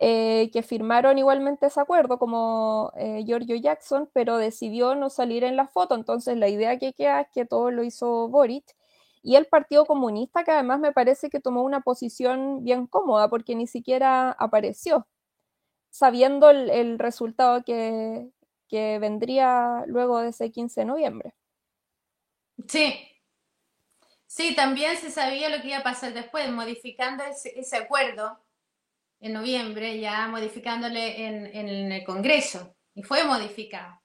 eh, 0.02 0.50
que 0.52 0.64
firmaron 0.64 1.18
igualmente 1.18 1.68
ese 1.68 1.80
acuerdo, 1.80 2.20
como 2.20 2.92
eh, 2.98 3.24
Giorgio 3.26 3.56
Jackson, 3.56 4.10
pero 4.12 4.36
decidió 4.36 4.94
no 4.96 5.10
salir 5.10 5.46
en 5.46 5.56
la 5.56 5.68
foto. 5.68 5.96
Entonces 5.96 6.36
la 6.36 6.50
idea 6.50 6.78
que 6.78 6.92
queda 6.92 7.22
es 7.22 7.28
que 7.34 7.46
todo 7.46 7.72
lo 7.72 7.86
hizo 7.86 8.28
Boric. 8.28 8.66
Y 9.24 9.38
el 9.38 9.46
Partido 9.46 9.86
Comunista, 9.86 10.44
que 10.44 10.52
además 10.52 10.82
me 10.82 10.92
parece 10.92 11.30
que 11.30 11.40
tomó 11.40 11.64
una 11.64 11.80
posición 11.80 12.66
bien 12.66 12.86
cómoda, 12.86 13.30
porque 13.30 13.56
ni 13.56 13.66
siquiera 13.66 14.32
apareció 14.32 15.08
sabiendo 15.92 16.50
el, 16.50 16.98
resultado 16.98 17.64
que, 17.64 18.32
vendría 18.72 19.84
luego 19.86 20.22
de 20.22 20.30
ese 20.30 20.50
15 20.50 20.82
de 20.82 20.86
noviembre. 20.86 21.36
Sí, 22.68 22.96
sí, 24.26 24.56
también 24.56 24.98
se 24.98 25.12
sabía 25.12 25.50
lo 25.50 25.62
que 25.62 25.68
iba 25.68 25.80
a 25.80 25.84
pasar 25.84 26.14
después, 26.14 26.50
modificando 26.50 27.24
ese, 27.24 27.78
acuerdo 27.78 28.40
en 29.20 29.34
noviembre, 29.34 30.00
ya 30.00 30.28
modificándole 30.28 31.28
en, 31.28 31.92
el 31.92 32.04
Congreso, 32.06 32.76
y 32.96 33.04
fue 33.04 33.26
modificado. 33.26 34.02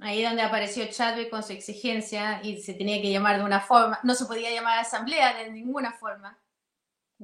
Ahí 0.00 0.22
donde 0.22 0.42
apareció 0.42 0.86
Chadwick 0.86 1.28
con 1.28 1.42
su 1.42 1.52
exigencia 1.52 2.40
y 2.42 2.60
se 2.62 2.74
tenía 2.74 3.00
que 3.00 3.12
llamar 3.12 3.38
de 3.38 3.44
una 3.44 3.60
forma, 3.60 4.00
no 4.02 4.14
se 4.14 4.24
podía 4.24 4.50
llamar 4.50 4.78
asamblea 4.78 5.34
de 5.34 5.50
ninguna 5.50 5.92
forma. 5.92 6.42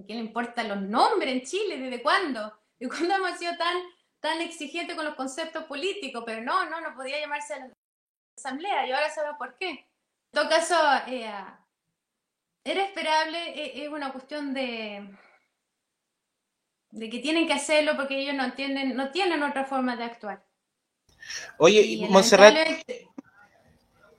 ¿Qué 0.06 0.14
le 0.14 0.20
importan 0.20 0.68
los 0.68 0.80
nombres 0.82 1.32
en 1.32 1.42
Chile? 1.42 1.78
¿Desde 1.78 2.02
cuándo? 2.02 2.52
¿Y 2.80 2.88
cuándo 2.88 3.14
hemos 3.14 3.38
sido 3.38 3.56
tan, 3.56 3.76
tan 4.20 4.40
exigentes 4.40 4.94
con 4.96 5.04
los 5.04 5.14
conceptos 5.14 5.64
políticos? 5.64 6.22
Pero 6.24 6.42
no, 6.42 6.68
no, 6.68 6.80
no 6.80 6.94
podía 6.94 7.20
llamarse 7.20 7.54
a 7.54 7.58
la 7.58 7.72
asamblea 8.36 8.86
y 8.86 8.92
ahora 8.92 9.10
sabemos 9.10 9.38
por 9.38 9.56
qué. 9.56 9.70
En 9.70 9.86
todo 10.32 10.48
caso, 10.48 10.76
eh, 11.08 11.32
era 12.64 12.84
esperable, 12.84 13.38
eh, 13.38 13.84
es 13.84 13.88
una 13.88 14.12
cuestión 14.12 14.52
de, 14.54 15.10
de 16.90 17.10
que 17.10 17.18
tienen 17.18 17.46
que 17.46 17.54
hacerlo 17.54 17.96
porque 17.96 18.20
ellos 18.20 18.34
no 18.34 18.44
entienden, 18.44 18.94
no 18.94 19.10
tienen 19.10 19.42
otra 19.42 19.64
forma 19.64 19.96
de 19.96 20.04
actuar. 20.04 20.44
Oye, 21.58 21.80
y 21.82 22.06
Montserrat, 22.08 22.54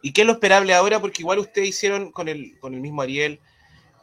¿y 0.01 0.11
qué 0.11 0.21
es 0.21 0.27
lo 0.27 0.33
esperable 0.33 0.73
ahora? 0.73 0.99
Porque 0.99 1.21
igual 1.21 1.39
ustedes 1.39 1.69
hicieron 1.69 2.11
con 2.11 2.27
el, 2.27 2.59
con 2.59 2.73
el 2.73 2.81
mismo 2.81 3.01
Ariel, 3.01 3.39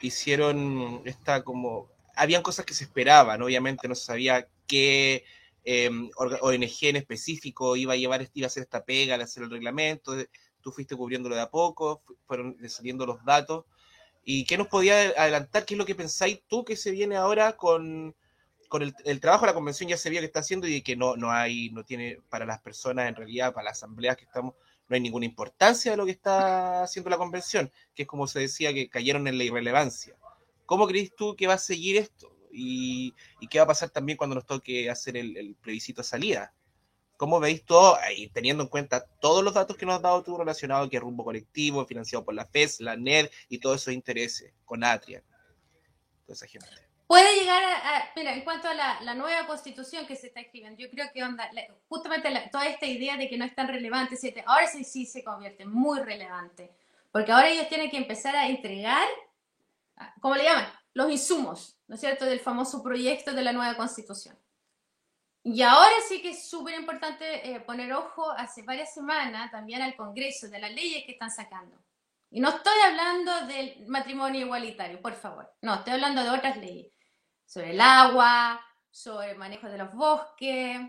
hicieron 0.00 1.02
esta 1.04 1.42
como 1.42 1.90
habían 2.16 2.42
cosas 2.42 2.64
que 2.64 2.74
se 2.74 2.84
esperaban, 2.84 3.42
obviamente 3.42 3.86
no 3.88 3.94
se 3.94 4.04
sabía 4.04 4.48
qué 4.66 5.24
eh, 5.64 5.90
ONG 6.40 6.76
en 6.82 6.96
específico 6.96 7.76
iba 7.76 7.92
a 7.92 7.96
llevar, 7.96 8.28
iba 8.34 8.46
a 8.46 8.48
hacer 8.48 8.62
esta 8.62 8.84
pega 8.84 9.18
de 9.18 9.24
hacer 9.24 9.42
el 9.42 9.50
reglamento, 9.50 10.14
tú 10.60 10.72
fuiste 10.72 10.96
cubriéndolo 10.96 11.34
de 11.34 11.42
a 11.42 11.50
poco, 11.50 12.02
fueron 12.26 12.56
saliendo 12.68 13.06
los 13.06 13.24
datos. 13.24 13.64
¿Y 14.24 14.44
qué 14.44 14.58
nos 14.58 14.66
podía 14.66 14.98
adelantar? 15.16 15.64
¿Qué 15.64 15.74
es 15.74 15.78
lo 15.78 15.86
que 15.86 15.94
pensáis 15.94 16.40
tú 16.48 16.64
que 16.64 16.74
se 16.74 16.90
viene 16.90 17.16
ahora 17.16 17.56
con, 17.56 18.16
con 18.68 18.82
el, 18.82 18.94
el, 19.04 19.20
trabajo 19.20 19.44
de 19.44 19.52
la 19.52 19.54
convención? 19.54 19.88
Ya 19.88 19.96
se 19.96 20.10
vio 20.10 20.20
que 20.20 20.26
está 20.26 20.40
haciendo 20.40 20.66
y 20.66 20.82
que 20.82 20.96
no, 20.96 21.16
no 21.16 21.30
hay, 21.30 21.70
no 21.70 21.84
tiene 21.84 22.18
para 22.28 22.44
las 22.44 22.60
personas, 22.60 23.08
en 23.08 23.14
realidad, 23.14 23.52
para 23.52 23.66
las 23.66 23.78
asambleas 23.78 24.16
que 24.16 24.24
estamos, 24.24 24.54
no 24.88 24.94
hay 24.94 25.00
ninguna 25.00 25.26
importancia 25.26 25.92
de 25.92 25.96
lo 25.96 26.04
que 26.04 26.12
está 26.12 26.82
haciendo 26.82 27.10
la 27.10 27.18
convención, 27.18 27.70
que 27.94 28.02
es 28.02 28.08
como 28.08 28.26
se 28.26 28.40
decía, 28.40 28.72
que 28.72 28.88
cayeron 28.88 29.28
en 29.28 29.38
la 29.38 29.44
irrelevancia. 29.44 30.16
¿Cómo 30.66 30.86
crees 30.86 31.14
tú 31.14 31.34
que 31.36 31.46
va 31.46 31.54
a 31.54 31.58
seguir 31.58 31.96
esto? 31.96 32.36
Y, 32.52 33.14
y 33.40 33.48
qué 33.48 33.58
va 33.58 33.64
a 33.64 33.68
pasar 33.68 33.90
también 33.90 34.16
cuando 34.16 34.34
nos 34.34 34.46
toque 34.46 34.90
hacer 34.90 35.16
el, 35.16 35.36
el 35.36 35.54
plebiscito 35.54 36.02
de 36.02 36.08
salida. 36.08 36.52
¿Cómo 37.16 37.40
veis 37.40 37.64
todo, 37.64 37.96
y 38.14 38.28
teniendo 38.28 38.62
en 38.62 38.68
cuenta 38.68 39.06
todos 39.20 39.42
los 39.42 39.54
datos 39.54 39.76
que 39.76 39.86
nos 39.86 39.96
has 39.96 40.02
dado 40.02 40.22
tú 40.22 40.36
relacionados 40.36 40.90
que 40.90 41.00
rumbo 41.00 41.24
colectivo, 41.24 41.86
financiado 41.86 42.24
por 42.24 42.34
la 42.34 42.44
FES, 42.44 42.80
la 42.80 42.96
NED 42.96 43.30
y 43.48 43.58
todos 43.58 43.80
esos 43.80 43.94
intereses 43.94 44.52
con 44.66 44.84
Atria? 44.84 45.22
Toda 46.26 46.34
esa 46.34 46.46
gente. 46.46 46.68
Puede 47.06 47.38
llegar 47.38 47.62
a, 47.62 47.96
a 47.98 48.10
mira, 48.16 48.34
en 48.34 48.42
cuanto 48.42 48.68
a 48.68 48.74
la, 48.74 49.00
la, 49.00 49.14
nueva 49.14 49.46
constitución 49.46 50.06
que 50.06 50.16
se 50.16 50.26
está 50.26 50.40
escribiendo, 50.40 50.78
yo 50.78 50.90
creo 50.90 51.06
que 51.14 51.22
onda, 51.22 51.48
justamente 51.88 52.30
la, 52.30 52.50
toda 52.50 52.66
esta 52.66 52.84
idea 52.84 53.16
de 53.16 53.28
que 53.28 53.38
no 53.38 53.44
es 53.44 53.54
tan 53.54 53.68
relevante, 53.68 54.16
ahora 54.44 54.66
sí, 54.66 54.82
sí 54.82 55.06
se 55.06 55.22
convierte 55.22 55.64
muy 55.64 56.00
relevante, 56.00 56.72
porque 57.12 57.30
ahora 57.30 57.48
ellos 57.48 57.68
tienen 57.68 57.90
que 57.90 57.96
empezar 57.96 58.34
a 58.34 58.48
entregar, 58.48 59.06
¿cómo 60.20 60.34
le 60.34 60.44
llaman? 60.44 60.66
Los 60.94 61.10
insumos, 61.10 61.78
¿no 61.86 61.94
es 61.94 62.00
cierto?, 62.00 62.24
del 62.24 62.40
famoso 62.40 62.82
proyecto 62.82 63.32
de 63.32 63.42
la 63.42 63.52
nueva 63.52 63.76
constitución. 63.76 64.38
Y 65.42 65.62
ahora 65.62 65.94
sí 66.08 66.20
que 66.20 66.30
es 66.30 66.48
súper 66.48 66.74
importante 66.74 67.48
eh, 67.48 67.60
poner 67.60 67.92
ojo 67.92 68.30
hace 68.32 68.62
varias 68.62 68.92
semanas 68.92 69.50
también 69.52 69.80
al 69.80 69.94
Congreso 69.94 70.48
de 70.48 70.58
las 70.58 70.72
leyes 70.72 71.04
que 71.04 71.12
están 71.12 71.30
sacando. 71.30 71.78
Y 72.30 72.40
no 72.40 72.48
estoy 72.48 72.78
hablando 72.84 73.46
del 73.46 73.86
matrimonio 73.86 74.40
igualitario, 74.40 75.00
por 75.00 75.14
favor. 75.14 75.48
No, 75.62 75.74
estoy 75.74 75.92
hablando 75.92 76.24
de 76.24 76.30
otras 76.30 76.56
leyes. 76.56 76.92
Sobre 77.44 77.70
el 77.70 77.80
agua, 77.80 78.60
sobre 78.90 79.30
el 79.30 79.38
manejo 79.38 79.68
de 79.68 79.78
los 79.78 79.94
bosques. 79.94 80.80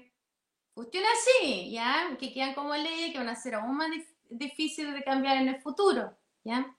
Cuestiones 0.73 1.09
así, 1.13 1.71
¿ya? 1.71 2.17
Que 2.19 2.33
quedan 2.33 2.55
como 2.55 2.75
leyes 2.75 3.11
que 3.11 3.19
van 3.19 3.29
a 3.29 3.35
ser 3.35 3.55
aún 3.55 3.77
más 3.77 3.91
dif 3.91 4.07
difíciles 4.29 4.93
de 4.93 5.03
cambiar 5.03 5.37
en 5.37 5.49
el 5.49 5.61
futuro, 5.61 6.17
¿ya? 6.43 6.76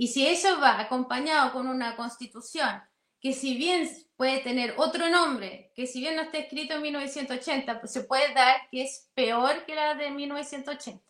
Y 0.00 0.06
si 0.06 0.26
eso 0.26 0.58
va 0.60 0.80
acompañado 0.80 1.52
con 1.52 1.66
una 1.66 1.94
constitución 1.94 2.82
que 3.20 3.34
si 3.34 3.54
bien 3.58 3.86
puede 4.16 4.40
tener 4.40 4.72
otro 4.78 5.10
nombre, 5.10 5.72
que 5.76 5.86
si 5.86 6.00
bien 6.00 6.16
no 6.16 6.22
está 6.22 6.38
escrito 6.38 6.72
en 6.72 6.80
1980, 6.80 7.80
pues 7.80 7.92
se 7.92 8.04
puede 8.04 8.32
dar 8.32 8.66
que 8.70 8.84
es 8.84 9.10
peor 9.12 9.66
que 9.66 9.74
la 9.74 9.94
de 9.94 10.10
1980. 10.10 11.04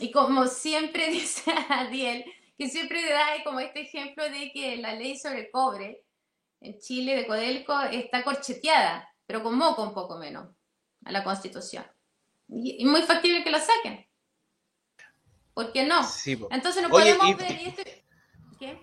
Y 0.00 0.10
como 0.10 0.48
siempre 0.48 1.10
dice 1.12 1.52
Adiel, 1.68 2.24
que 2.58 2.68
siempre 2.68 3.08
da 3.08 3.24
como 3.44 3.60
este 3.60 3.82
ejemplo 3.82 4.24
de 4.24 4.50
que 4.50 4.78
la 4.78 4.94
ley 4.94 5.16
sobre 5.16 5.42
el 5.42 5.50
cobre 5.52 6.04
en 6.58 6.80
Chile 6.80 7.14
de 7.14 7.28
Codelco 7.28 7.80
está 7.82 8.24
corcheteada, 8.24 9.08
pero 9.26 9.44
con 9.44 9.56
moco 9.56 9.80
un 9.84 9.94
poco 9.94 10.18
menos 10.18 10.48
a 11.04 11.12
la 11.12 11.22
constitución. 11.22 11.86
Y, 12.48 12.84
muy 12.84 13.02
factible 13.02 13.44
que 13.44 13.50
lo 13.52 13.60
saquen. 13.60 14.04
¿Por 15.54 15.72
qué 15.72 15.84
no? 15.84 16.02
Sí, 16.08 16.38
Entonces 16.50 16.82
no 16.82 16.88
Oye, 16.94 17.14
podemos 17.16 17.28
y- 17.28 17.34
ver... 17.34 17.60
y 17.60 17.66
esto- 17.68 17.82
¿Qué? 18.58 18.80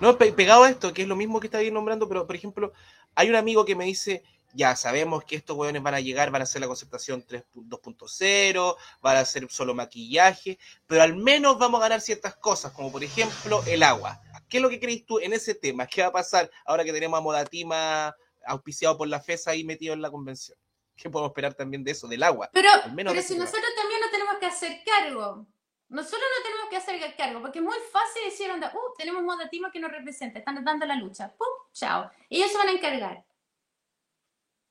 No, 0.00 0.18
pe- 0.18 0.32
pegado 0.32 0.64
a 0.64 0.70
esto, 0.70 0.92
que 0.92 1.02
es 1.02 1.08
lo 1.08 1.16
mismo 1.16 1.40
que 1.40 1.46
está 1.46 1.58
ahí 1.58 1.70
nombrando, 1.70 2.06
pero 2.08 2.26
por 2.26 2.36
ejemplo, 2.36 2.72
hay 3.14 3.30
un 3.30 3.36
amigo 3.36 3.64
que 3.64 3.74
me 3.74 3.86
dice, 3.86 4.22
ya 4.52 4.76
sabemos 4.76 5.24
que 5.24 5.36
estos 5.36 5.56
hueones 5.56 5.82
van 5.82 5.94
a 5.94 6.00
llegar, 6.00 6.30
van 6.30 6.42
a 6.42 6.44
hacer 6.44 6.60
la 6.60 6.66
concertación 6.66 7.22
3 7.26 7.44
2.0, 7.54 8.76
van 9.00 9.16
a 9.16 9.20
hacer 9.20 9.46
solo 9.50 9.74
maquillaje, 9.74 10.58
pero 10.86 11.02
al 11.02 11.16
menos 11.16 11.58
vamos 11.58 11.80
a 11.80 11.84
ganar 11.84 12.00
ciertas 12.00 12.36
cosas, 12.36 12.72
como 12.72 12.92
por 12.92 13.02
ejemplo 13.02 13.62
el 13.66 13.82
agua. 13.82 14.20
¿Qué 14.48 14.58
es 14.58 14.62
lo 14.62 14.68
que 14.68 14.78
crees 14.78 15.04
tú 15.06 15.18
en 15.18 15.32
ese 15.32 15.54
tema? 15.54 15.86
¿Qué 15.86 16.02
va 16.02 16.08
a 16.08 16.12
pasar 16.12 16.50
ahora 16.66 16.84
que 16.84 16.92
tenemos 16.92 17.18
a 17.18 17.22
Modatima 17.22 18.14
auspiciado 18.46 18.96
por 18.96 19.08
la 19.08 19.20
FESA 19.20 19.52
ahí 19.52 19.64
metido 19.64 19.94
en 19.94 20.02
la 20.02 20.10
convención? 20.10 20.56
¿Qué 20.94 21.10
podemos 21.10 21.30
esperar 21.30 21.54
también 21.54 21.82
de 21.82 21.90
eso, 21.92 22.06
del 22.06 22.22
agua? 22.22 22.48
Pero, 22.52 22.68
Al 22.84 22.94
menos 22.94 23.12
pero 23.12 23.26
si 23.26 23.36
nosotros 23.36 23.64
también 23.76 24.00
nos 24.00 24.10
tenemos 24.10 24.36
que 24.38 24.46
hacer 24.46 24.80
cargo. 24.84 25.46
Nosotros 25.88 26.20
no 26.20 26.42
tenemos 26.42 26.68
que 26.68 26.76
hacer 26.76 27.16
cargo, 27.16 27.40
porque 27.40 27.60
es 27.60 27.64
muy 27.64 27.76
fácil 27.92 28.24
decir, 28.24 28.50
onda, 28.50 28.72
uh, 28.74 28.96
tenemos 28.96 29.22
Modatima 29.22 29.70
que 29.70 29.78
nos 29.78 29.92
representa, 29.92 30.38
están 30.38 30.64
dando 30.64 30.84
la 30.84 30.96
lucha. 30.96 31.34
¡Pum! 31.36 31.46
Chao. 31.72 32.10
Ellos 32.28 32.50
se 32.50 32.58
van 32.58 32.68
a 32.68 32.72
encargar. 32.72 33.24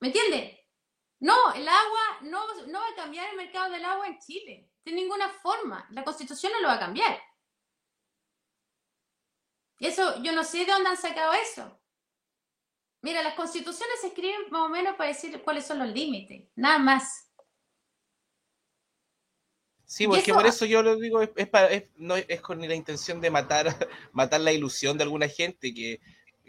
¿Me 0.00 0.08
entiendes? 0.08 0.58
No, 1.20 1.54
el 1.54 1.66
agua 1.66 2.18
no, 2.22 2.46
no 2.66 2.80
va 2.80 2.88
a 2.88 2.94
cambiar 2.94 3.30
el 3.30 3.36
mercado 3.36 3.70
del 3.70 3.84
agua 3.84 4.06
en 4.06 4.18
Chile. 4.18 4.70
De 4.84 4.92
ninguna 4.92 5.28
forma. 5.28 5.86
La 5.90 6.04
constitución 6.04 6.52
no 6.52 6.60
lo 6.60 6.68
va 6.68 6.74
a 6.74 6.80
cambiar. 6.80 7.18
Eso, 9.78 10.22
yo 10.22 10.32
no 10.32 10.44
sé 10.44 10.58
de 10.58 10.66
dónde 10.66 10.90
han 10.90 10.96
sacado 10.96 11.32
eso. 11.32 11.80
Mira, 13.02 13.22
las 13.22 13.34
constituciones 13.34 14.00
se 14.00 14.08
escriben 14.08 14.50
más 14.50 14.62
o 14.62 14.68
menos 14.68 14.96
para 14.96 15.08
decir 15.08 15.42
cuáles 15.42 15.66
son 15.66 15.78
los 15.78 15.88
límites. 15.88 16.48
Nada 16.56 16.78
más. 16.78 17.25
Sí, 19.86 20.06
porque 20.06 20.22
eso- 20.22 20.34
por 20.34 20.46
eso 20.46 20.64
yo 20.66 20.82
lo 20.82 20.96
digo, 20.96 21.22
es, 21.22 21.30
es 21.36 21.48
para- 21.48 21.70
es- 21.70 21.84
no 21.96 22.16
es 22.16 22.40
con 22.40 22.60
la 22.60 22.74
intención 22.74 23.20
de 23.20 23.30
matar, 23.30 23.66
matar 24.12 24.40
la 24.40 24.52
ilusión 24.52 24.98
de 24.98 25.04
alguna 25.04 25.28
gente, 25.28 25.72
que, 25.72 26.00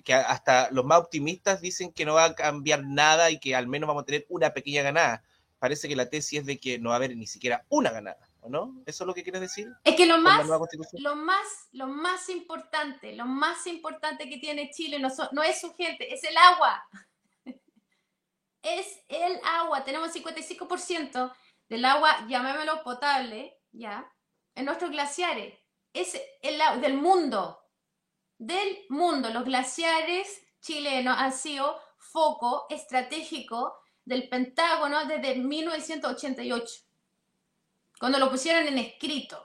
que 0.03 0.13
hasta 0.13 0.69
los 0.71 0.83
más 0.85 0.99
optimistas 0.99 1.61
dicen 1.61 1.91
que 1.93 2.05
no 2.05 2.15
va 2.15 2.25
a 2.25 2.35
cambiar 2.35 2.83
nada 2.83 3.29
y 3.29 3.39
que 3.39 3.55
al 3.55 3.67
menos 3.67 3.87
vamos 3.87 4.03
a 4.03 4.05
tener 4.05 4.25
una 4.29 4.53
pequeña 4.53 4.81
ganada. 4.81 5.23
Parece 5.59 5.87
que 5.87 5.95
la 5.95 6.09
tesis 6.09 6.39
es 6.41 6.45
de 6.45 6.57
que 6.59 6.77
no 6.79 6.89
va 6.89 6.95
a 6.95 6.97
haber 6.97 7.15
ni 7.15 7.25
siquiera 7.27 7.65
una 7.69 7.89
ganada, 7.91 8.27
¿o 8.41 8.49
no? 8.49 8.81
¿Eso 8.85 9.03
es 9.03 9.07
lo 9.07 9.13
que 9.13 9.23
quieres 9.23 9.41
decir? 9.41 9.67
Es 9.83 9.95
que 9.95 10.05
lo 10.05 10.17
más, 10.19 10.47
lo 10.99 11.15
más, 11.15 11.67
lo 11.71 11.87
más 11.87 12.29
importante, 12.29 13.15
lo 13.15 13.25
más 13.25 13.65
importante 13.67 14.29
que 14.29 14.37
tiene 14.37 14.69
Chile 14.71 14.99
no, 14.99 15.09
so- 15.09 15.29
no 15.31 15.41
es 15.43 15.59
su 15.59 15.73
gente, 15.75 16.13
es 16.13 16.23
el 16.23 16.35
agua. 16.37 16.83
Es 18.63 18.99
el 19.07 19.39
agua. 19.45 19.83
Tenemos 19.85 20.11
55% 20.13 21.33
del 21.69 21.85
agua, 21.85 22.25
llamémoslo 22.27 22.83
potable, 22.83 23.59
¿ya? 23.71 24.11
En 24.55 24.65
nuestros 24.65 24.91
glaciares. 24.91 25.57
Es 25.93 26.19
el 26.41 26.59
del 26.81 26.95
mundo. 26.95 27.59
Del 28.37 28.85
mundo. 28.89 29.29
Los 29.29 29.45
glaciares 29.45 30.41
chilenos 30.61 31.17
han 31.17 31.33
sido 31.33 31.79
foco 31.97 32.65
estratégico 32.69 33.75
del 34.05 34.29
Pentágono 34.29 35.05
desde 35.05 35.35
1988 35.35 36.87
cuando 37.99 38.19
lo 38.19 38.29
pusieron 38.29 38.67
en 38.67 38.77
escrito 38.77 39.43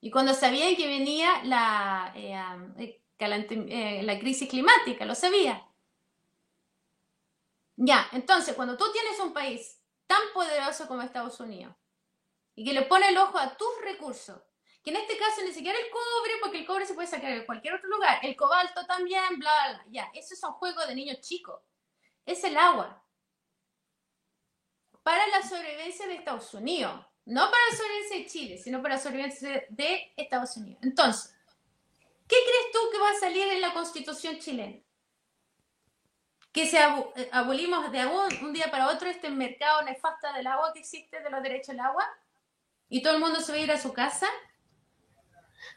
y 0.00 0.10
cuando 0.10 0.34
sabían 0.34 0.76
que 0.76 0.86
venía 0.86 1.42
la, 1.44 2.12
eh, 2.14 3.00
eh, 3.18 4.02
la 4.02 4.18
crisis 4.18 4.48
climática, 4.48 5.04
lo 5.04 5.14
sabía. 5.14 5.66
Ya, 7.76 8.08
entonces, 8.12 8.54
cuando 8.54 8.76
tú 8.76 8.84
tienes 8.92 9.18
un 9.20 9.32
país 9.32 9.80
tan 10.06 10.22
poderoso 10.34 10.86
como 10.86 11.02
Estados 11.02 11.38
Unidos 11.40 11.74
y 12.54 12.64
que 12.64 12.72
le 12.72 12.82
pone 12.82 13.08
el 13.08 13.18
ojo 13.18 13.38
a 13.38 13.56
tus 13.56 13.80
recursos, 13.82 14.40
que 14.82 14.90
en 14.90 14.96
este 14.96 15.16
caso 15.18 15.42
ni 15.42 15.52
siquiera 15.52 15.78
el 15.78 15.90
cobre, 15.90 16.32
porque 16.40 16.58
el 16.58 16.66
cobre 16.66 16.86
se 16.86 16.94
puede 16.94 17.08
sacar 17.08 17.32
en 17.32 17.44
cualquier 17.44 17.74
otro 17.74 17.88
lugar, 17.88 18.18
el 18.22 18.36
cobalto 18.36 18.86
también, 18.86 19.38
bla, 19.38 19.50
bla, 19.50 19.72
bla, 19.72 19.84
ya, 19.90 20.10
esos 20.14 20.38
son 20.38 20.52
juegos 20.54 20.86
de 20.88 20.94
niños 20.94 21.20
chicos. 21.20 21.60
Es 22.24 22.42
el 22.44 22.56
agua 22.56 23.02
para 25.02 25.24
la 25.28 25.40
sobrevivencia 25.40 26.06
de 26.08 26.14
Estados 26.14 26.52
Unidos. 26.54 27.06
No 27.26 27.42
para 27.50 27.62
la 27.70 27.76
sobrevivencia 27.76 28.18
de 28.18 28.26
Chile, 28.26 28.58
sino 28.58 28.82
para 28.82 28.96
la 28.96 29.00
sobrevivencia 29.00 29.64
de 29.68 30.12
Estados 30.16 30.56
Unidos. 30.56 30.80
Entonces, 30.82 31.32
¿qué 32.26 32.36
crees 32.44 32.72
tú 32.72 32.78
que 32.90 32.98
va 32.98 33.10
a 33.10 33.20
salir 33.20 33.46
en 33.48 33.60
la 33.60 33.72
constitución 33.72 34.38
chilena? 34.38 34.80
Que 36.56 36.66
se 36.66 36.78
eh, 36.78 37.28
abolimos 37.32 37.92
de 37.92 38.06
un, 38.06 38.34
un 38.46 38.52
día 38.54 38.70
para 38.70 38.88
otro 38.88 39.10
este 39.10 39.28
mercado 39.28 39.82
nefasto 39.82 40.32
del 40.32 40.46
agua 40.46 40.72
que 40.72 40.78
existe, 40.80 41.20
de 41.20 41.28
los 41.28 41.42
derechos 41.42 41.68
al 41.74 41.80
agua, 41.80 42.08
y 42.88 43.02
todo 43.02 43.12
el 43.12 43.20
mundo 43.20 43.40
se 43.40 43.52
va 43.52 43.58
a 43.58 43.60
ir 43.60 43.70
a 43.70 43.78
su 43.78 43.92
casa. 43.92 44.26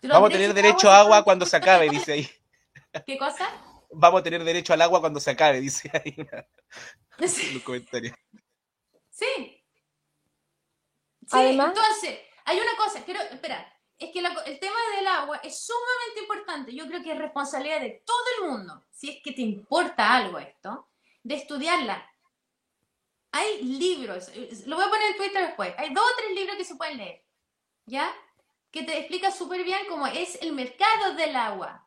Los 0.01 0.13
Vamos 0.13 0.29
a 0.29 0.31
tener 0.31 0.53
derecho 0.53 0.89
a 0.89 0.99
agua 1.01 1.25
cuando 1.25 1.45
se 1.45 1.57
acabe, 1.57 1.89
dice 1.89 2.13
ahí. 2.13 2.29
¿Qué 3.05 3.17
cosa? 3.17 3.45
Vamos 3.91 4.21
a 4.21 4.23
tener 4.23 4.41
derecho 4.41 4.71
al 4.71 4.81
agua 4.81 5.01
cuando 5.01 5.19
se 5.19 5.31
acabe, 5.31 5.59
dice 5.67 5.91
ahí 5.93 6.15
en 7.17 7.27
Sí. 7.29 7.55
los 7.55 7.63
comentarios. 7.63 8.15
Sí. 9.09 9.25
Sí, 9.35 11.27
Además- 11.31 11.73
entonces, 11.75 12.19
hay 12.45 12.57
una 12.57 12.77
cosa, 12.77 13.03
quiero, 13.03 13.19
espera, 13.23 13.69
es 13.99 14.11
que 14.11 14.21
la- 14.21 14.33
el 14.45 14.59
tema 14.59 14.77
del 14.95 15.07
agua 15.07 15.37
es 15.43 15.65
sumamente 15.65 16.21
importante. 16.21 16.73
Yo 16.73 16.87
creo 16.87 17.03
que 17.03 17.11
es 17.11 17.17
responsabilidad 17.17 17.81
de 17.81 18.01
todo 18.05 18.23
el 18.41 18.49
mundo, 18.49 18.85
si 18.89 19.09
es 19.09 19.21
que 19.21 19.33
te 19.33 19.41
importa 19.41 20.15
algo 20.15 20.39
esto, 20.39 20.87
de 21.21 21.35
estudiarla. 21.35 22.09
Hay 23.31 23.61
libros, 23.63 24.31
lo 24.65 24.77
voy 24.77 24.85
a 24.85 24.89
poner 24.89 25.11
en 25.11 25.17
Twitter 25.17 25.45
después, 25.47 25.73
hay 25.77 25.93
dos 25.93 26.03
o 26.03 26.15
tres 26.17 26.31
libros 26.35 26.55
que 26.57 26.65
se 26.65 26.75
pueden 26.75 26.97
leer, 26.97 27.23
¿ya? 27.85 28.11
Que 28.71 28.83
te 28.83 28.97
explica 28.97 29.29
súper 29.31 29.63
bien 29.63 29.81
cómo 29.87 30.07
es 30.07 30.41
el 30.41 30.53
mercado 30.53 31.13
del 31.15 31.35
agua. 31.35 31.85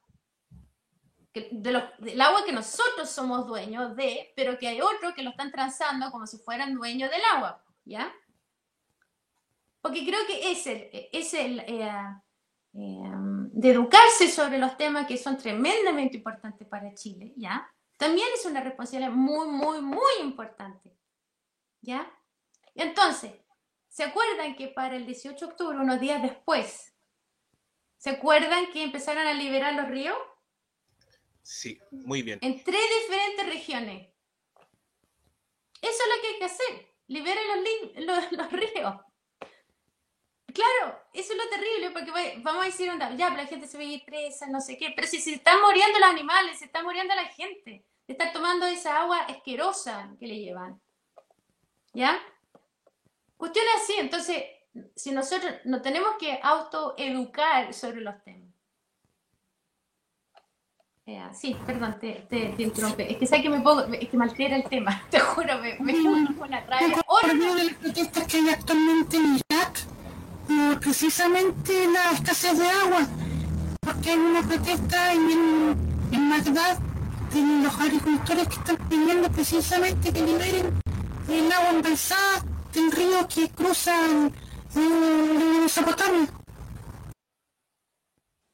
que 1.32 1.48
de 1.50 1.82
del 1.96 2.20
agua 2.20 2.44
que 2.44 2.52
nosotros 2.52 3.08
somos 3.08 3.46
dueños 3.46 3.96
de, 3.96 4.34
pero 4.36 4.58
que 4.58 4.68
hay 4.68 4.82
otros 4.82 5.14
que 5.14 5.22
lo 5.22 5.30
están 5.30 5.50
transando 5.50 6.10
como 6.10 6.26
si 6.26 6.36
fueran 6.36 6.74
dueños 6.74 7.10
del 7.10 7.22
agua, 7.24 7.64
¿ya? 7.86 8.14
Porque 9.82 10.06
creo 10.06 10.24
que 10.26 10.52
es 10.52 10.66
el, 10.68 10.88
es 11.12 11.34
el 11.34 11.58
eh, 11.60 11.90
eh, 12.74 13.10
de 13.52 13.70
educarse 13.70 14.30
sobre 14.30 14.56
los 14.58 14.76
temas 14.76 15.06
que 15.06 15.18
son 15.18 15.36
tremendamente 15.36 16.16
importantes 16.16 16.66
para 16.68 16.94
Chile, 16.94 17.34
¿ya? 17.36 17.68
También 17.98 18.28
es 18.34 18.46
una 18.46 18.60
responsabilidad 18.60 19.10
muy, 19.10 19.48
muy, 19.48 19.82
muy 19.82 20.12
importante, 20.20 20.96
¿ya? 21.80 22.10
Entonces, 22.76 23.32
¿se 23.88 24.04
acuerdan 24.04 24.54
que 24.54 24.68
para 24.68 24.96
el 24.96 25.04
18 25.04 25.46
de 25.46 25.52
octubre, 25.52 25.78
unos 25.78 26.00
días 26.00 26.22
después, 26.22 26.94
¿se 27.98 28.10
acuerdan 28.10 28.72
que 28.72 28.84
empezaron 28.84 29.26
a 29.26 29.34
liberar 29.34 29.74
los 29.74 29.88
ríos? 29.88 30.16
Sí, 31.42 31.80
muy 31.90 32.22
bien. 32.22 32.38
en 32.40 32.62
tres 32.62 32.84
diferentes 33.02 33.46
regiones. 33.46 34.08
Eso 35.82 35.90
es 35.90 36.16
lo 36.16 36.22
que 36.22 36.28
hay 36.28 36.38
que 36.38 36.44
hacer. 36.44 36.94
Liberen 37.08 37.42
los, 38.06 38.32
los 38.32 38.52
ríos. 38.52 38.94
Claro, 40.52 40.98
eso 41.12 41.32
es 41.32 41.38
lo 41.38 41.48
terrible, 41.48 41.90
porque 41.92 42.10
va- 42.10 42.42
vamos 42.42 42.62
a 42.62 42.66
decir, 42.66 42.90
onda, 42.90 43.10
ya, 43.14 43.28
pero 43.30 43.42
la 43.42 43.48
gente 43.48 43.66
se 43.66 43.78
ve 43.78 44.02
presa, 44.04 44.46
no 44.48 44.60
sé 44.60 44.76
qué, 44.76 44.92
pero 44.94 45.06
si 45.08 45.20
se 45.20 45.34
están 45.34 45.60
muriendo 45.62 45.98
los 45.98 46.08
animales, 46.08 46.58
se 46.58 46.66
está 46.66 46.82
muriendo 46.82 47.14
la 47.14 47.24
gente, 47.26 47.84
de 48.06 48.12
estar 48.12 48.32
tomando 48.32 48.66
esa 48.66 49.00
agua 49.02 49.20
asquerosa 49.20 50.14
que 50.18 50.26
le 50.26 50.38
llevan. 50.40 50.80
¿Ya? 51.94 52.18
Cuestión 53.36 53.64
así, 53.76 53.94
entonces, 53.98 54.44
si 54.96 55.10
nosotros 55.12 55.52
nos 55.64 55.82
tenemos 55.82 56.14
que 56.18 56.38
autoeducar 56.42 57.72
sobre 57.74 58.00
los 58.00 58.22
temas. 58.24 58.48
Eh, 61.04 61.20
sí, 61.34 61.56
perdón, 61.66 61.98
te, 61.98 62.12
te, 62.30 62.50
te 62.50 62.62
interrumpí. 62.62 63.02
Es 63.02 63.16
que 63.16 63.26
sé 63.26 63.42
que 63.42 63.50
me 63.50 63.60
pongo, 63.60 63.82
es 63.92 64.08
que 64.08 64.16
me 64.16 64.24
altera 64.24 64.54
el 64.56 64.64
tema, 64.68 65.02
te 65.10 65.18
juro, 65.18 65.58
me, 65.58 65.76
me 65.80 65.92
pongo 66.02 66.44
una 66.44 66.60
rabia. 66.60 67.00
Por 67.06 67.34
medio 67.34 67.54
de 67.54 67.64
las 67.64 67.74
protestas 67.74 68.26
que 68.26 68.36
hay 68.38 68.48
actualmente 68.50 69.16
en 69.16 69.40
Irak, 69.50 69.80
precisamente 70.82 71.86
la 71.86 72.10
escasez 72.10 72.58
de 72.58 72.68
agua, 72.68 73.06
porque 73.80 74.10
hay 74.10 74.18
una 74.18 74.42
protesta 74.42 75.12
en, 75.12 75.30
en 76.12 76.30
Bagdad 76.30 76.78
de 77.32 77.62
los 77.62 77.74
agricultores 77.78 78.48
que 78.48 78.54
están 78.54 78.76
pidiendo 78.88 79.30
precisamente 79.30 80.12
que 80.12 80.22
liberen 80.22 80.80
el 81.28 81.52
agua 81.52 81.70
embalsada 81.70 82.44
del 82.72 82.90
río 82.90 83.28
que 83.28 83.48
cruza 83.50 83.94
el 84.06 85.62
Mesopotamia. 85.62 86.28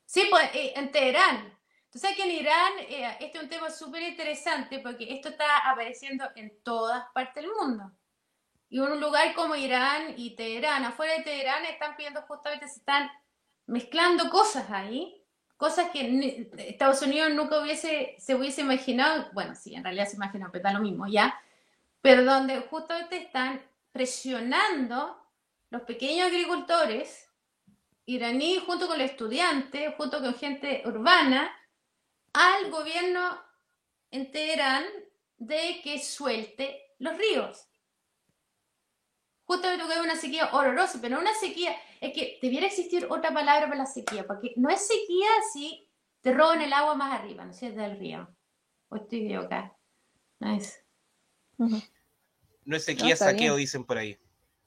Sí, 0.05 0.27
pues 0.31 0.51
eh, 0.55 0.73
en 0.77 0.93
Teherán. 0.93 1.59
Tú 1.91 1.99
sabes 1.99 2.17
que 2.17 2.25
en 2.25 2.31
Irán 2.31 2.73
eh, 2.81 3.17
este 3.21 3.39
es 3.39 3.45
un 3.45 3.49
tema 3.49 3.71
súper 3.71 4.03
interesante 4.03 4.81
porque 4.81 5.13
esto 5.15 5.31
está 5.31 5.71
apareciendo 5.71 6.29
en 6.37 6.53
todas 6.63 7.05
partes 7.15 7.43
del 7.43 7.53
mundo. 7.59 7.91
Y 8.71 8.79
en 8.79 8.93
un 8.93 9.01
lugar 9.01 9.35
como 9.35 9.55
Irán 9.55 10.15
y 10.17 10.37
Teherán, 10.37 10.85
afuera 10.85 11.15
de 11.15 11.23
Teherán, 11.23 11.65
están 11.65 11.97
pidiendo 11.97 12.23
justamente, 12.23 12.69
se 12.69 12.81
están 12.81 13.11
mezclando 13.67 14.29
cosas 14.31 14.71
ahí, 14.71 15.25
cosas 15.57 15.91
que 15.91 16.49
Estados 16.59 17.03
Unidos 17.03 17.33
nunca 17.33 17.61
hubiese, 17.61 18.15
se 18.19 18.35
hubiese 18.35 18.61
imaginado, 18.61 19.29
bueno, 19.33 19.55
sí, 19.55 19.75
en 19.75 19.85
realidad 19.85 20.07
se 20.07 20.17
imaginó, 20.17 20.51
pero 20.53 20.65
da 20.65 20.73
lo 20.73 20.81
mismo, 20.81 21.07
¿ya? 21.07 21.41
Pero 22.01 22.25
donde 22.25 22.61
justamente 22.61 23.17
están 23.17 23.61
presionando 23.93 25.21
los 25.71 25.83
pequeños 25.83 26.29
agricultores 26.29 27.29
iraní 28.07 28.59
junto 28.65 28.87
con 28.87 28.99
los 28.99 29.11
estudiantes, 29.11 29.95
junto 29.97 30.21
con 30.21 30.35
gente 30.35 30.83
urbana, 30.87 31.55
al 32.33 32.71
gobierno 32.71 33.39
en 34.11 34.31
Teherán 34.31 34.85
de 35.37 35.81
que 35.83 35.99
suelte 35.99 36.95
los 36.99 37.17
ríos. 37.19 37.68
Justamente 39.49 39.83
porque 39.83 39.99
hay 39.99 40.05
una 40.05 40.17
sequía 40.17 40.51
horrorosa, 40.53 40.99
pero 41.01 41.17
no 41.17 41.23
una 41.23 41.33
sequía, 41.35 41.75
es 42.03 42.13
que 42.13 42.39
debiera 42.43 42.67
existir 42.67 43.07
otra 43.09 43.33
palabra 43.33 43.67
para 43.67 43.79
la 43.79 43.87
sequía, 43.87 44.27
porque 44.27 44.53
no 44.57 44.69
es 44.69 44.87
sequía 44.87 45.27
si 45.55 45.89
te 46.21 46.35
roban 46.35 46.61
el 46.61 46.71
agua 46.73 46.95
más 46.97 47.19
arriba, 47.19 47.47
no 47.47 47.55
sé, 47.55 47.73
del 47.73 47.99
río. 47.99 48.29
O 48.91 48.97
estoy 48.97 49.25
equivocada. 49.25 49.75
No 50.39 50.55
es. 50.55 50.85
No 51.57 52.77
es 52.77 52.85
sequía, 52.85 53.15
está 53.15 53.25
saqueo, 53.25 53.55
bien. 53.55 53.65
dicen 53.65 53.85
por 53.85 53.97
ahí. 53.97 54.19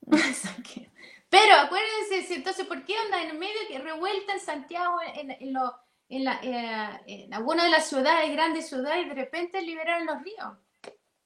Pero 1.30 1.56
acuérdense, 1.58 2.24
si 2.28 2.34
entonces, 2.34 2.66
¿por 2.66 2.84
qué 2.84 2.96
onda 3.00 3.22
en 3.22 3.38
medio 3.38 3.60
que 3.70 3.78
revuelta 3.80 4.34
en 4.34 4.40
Santiago, 4.40 4.98
en, 5.14 5.30
en, 5.32 5.54
lo- 5.54 5.76
en, 6.10 6.24
la, 6.26 6.40
eh, 6.44 7.02
en 7.26 7.34
alguna 7.36 7.64
de 7.66 7.70
las 7.70 7.88
ciudades, 7.88 8.32
grandes 8.32 8.68
ciudades, 8.68 9.06
y 9.06 9.10
de 9.10 9.16
repente 9.16 9.62
liberaron 9.62 10.08
los 10.08 10.22
ríos? 10.24 10.58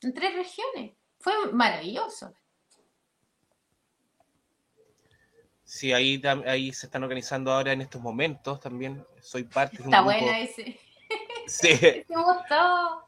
En 0.02 0.14
tres 0.14 0.36
regiones. 0.36 0.96
Fue 1.20 1.34
maravilloso. 1.54 2.34
Sí, 5.76 5.92
ahí, 5.92 6.22
ahí 6.48 6.72
se 6.72 6.86
están 6.86 7.04
organizando 7.04 7.52
ahora 7.52 7.74
en 7.74 7.82
estos 7.82 8.02
momentos 8.02 8.62
también. 8.62 9.06
Soy 9.22 9.44
parte 9.44 9.76
de 9.76 9.84
un 9.84 9.90
Está 9.90 10.04
grupo. 10.04 10.22
buena 10.22 10.40
ese. 10.40 10.80
Sí, 11.48 11.68
me 12.08 12.16
gustó. 12.16 13.06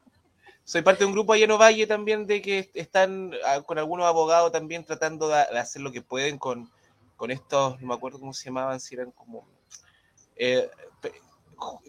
soy 0.64 0.82
parte 0.82 0.98
de 0.98 1.06
un 1.06 1.12
grupo 1.12 1.32
allá 1.32 1.46
en 1.46 1.50
Ovalle 1.52 1.86
también 1.86 2.26
de 2.26 2.42
que 2.42 2.70
están 2.74 3.32
ah, 3.46 3.62
con 3.62 3.78
algunos 3.78 4.04
abogados 4.04 4.52
también 4.52 4.84
tratando 4.84 5.28
de, 5.28 5.36
hacer 5.58 5.80
lo 5.80 5.92
que 5.92 6.02
pueden 6.02 6.36
con, 6.36 6.70
con 7.16 7.30
estos, 7.30 7.80
no 7.80 7.88
me 7.88 7.94
acuerdo 7.94 8.20
cómo 8.20 8.34
se 8.34 8.44
llamaban, 8.44 8.80
si 8.80 8.96
eran 8.96 9.12
como 9.12 9.48
eh, 10.36 10.68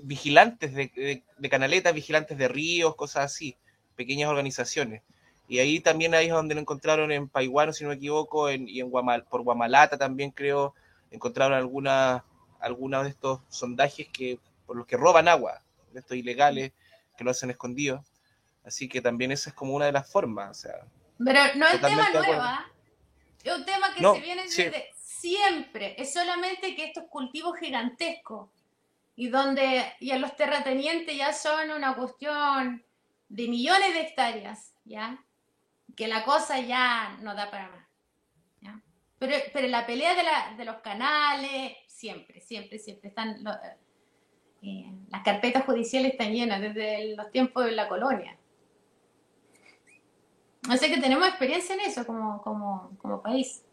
vigilantes 0.04 0.74
de, 0.74 0.90
de, 0.96 1.24
de 1.38 1.50
canaletas, 1.50 1.94
vigilantes 1.94 2.38
de 2.38 2.48
ríos, 2.48 2.96
cosas 2.96 3.26
así, 3.26 3.58
pequeñas 3.98 4.30
organizaciones. 4.30 5.04
Y 5.50 5.60
ahí 5.60 5.80
también 5.80 6.14
ahí 6.14 6.28
es 6.28 6.32
donde 6.32 6.56
lo 6.56 6.62
encontraron 6.62 7.12
en 7.12 7.28
Paiguano, 7.28 7.74
si 7.74 7.84
no 7.84 7.90
me 7.90 7.96
equivoco, 7.96 8.50
en, 8.50 8.70
y 8.70 8.80
en 8.80 8.90
Guamal, 8.90 9.26
por 9.26 9.42
Guamalata 9.42 9.98
también 9.98 10.30
creo, 10.30 10.76
encontraron 11.12 11.58
algunas 11.58 12.22
algunos 12.60 13.04
de 13.04 13.10
estos 13.10 13.42
sondajes 13.50 14.08
que 14.10 14.40
por 14.66 14.78
los 14.78 14.86
que 14.86 14.98
roban 14.98 15.28
agua, 15.28 15.62
de 15.92 16.00
estos 16.02 16.18
ilegales, 16.18 16.74
que 17.18 17.24
lo 17.24 17.32
hacen 17.32 17.50
escondidos. 17.50 18.06
Así 18.64 18.88
que 18.88 19.02
también 19.02 19.32
esa 19.32 19.50
es 19.50 19.56
como 19.56 19.74
una 19.74 19.86
de 19.86 19.92
las 19.92 20.12
formas. 20.12 20.52
O 20.52 20.62
sea, 20.62 20.76
Pero 21.18 21.40
no 21.56 21.68
es 21.68 21.82
tema 21.82 22.10
nuevo. 22.12 22.34
¿ah? 22.42 22.66
Es 23.44 23.58
un 23.58 23.66
tema 23.66 23.94
que 23.94 24.02
No, 24.02 24.14
se 24.14 24.22
viene 24.22 24.48
sí. 24.48 24.64
desde 24.64 24.92
siempre. 24.96 26.00
Es 26.00 26.14
solamente 26.14 26.76
que 26.76 26.86
estos 26.86 27.06
cultivos 27.10 27.58
gigantescos 27.58 28.50
y 29.16 29.30
donde 29.30 29.94
ya 30.00 30.18
los 30.18 30.36
terratenientes 30.36 31.18
ya 31.18 31.34
son 31.34 31.72
una 31.72 31.96
cuestión 31.96 32.84
de 33.28 33.48
millones 33.48 33.94
de 33.94 34.02
hectáreas, 34.02 34.74
¿ya? 34.86 35.20
Que 35.96 36.08
la 36.08 36.24
cosa 36.24 36.60
ya 36.60 37.18
no 37.22 37.36
da 37.36 37.50
para 37.52 37.70
más. 37.70 37.88
¿ya? 38.62 38.82
Pero, 39.18 39.36
pero 39.54 39.68
la 39.68 39.86
pelea 39.86 40.16
de, 40.16 40.24
la- 40.24 40.54
de 40.58 40.66
los 40.66 40.78
canales, 40.78 41.74
siempre, 41.88 42.42
siempre, 42.42 42.80
siempre 42.80 43.10
están. 43.10 43.44
lo- 43.44 43.52
eh, 44.62 44.92
las 45.10 45.24
carpetas 45.24 45.64
judiciales 45.66 46.12
están 46.14 46.34
llenas 46.34 46.60
desde 46.62 47.16
los 47.16 47.32
tiempos 47.32 47.66
de 47.66 47.72
la 47.72 47.88
colonia. 47.88 48.38
O 50.70 50.76
sea 50.76 50.90
que 50.90 51.00
tenemos 51.00 51.28
experiencia 51.28 51.74
en 51.76 51.82
eso 51.82 52.06
como, 52.06 52.42
como, 52.42 52.92
como 52.98 53.22
país. 53.22 53.64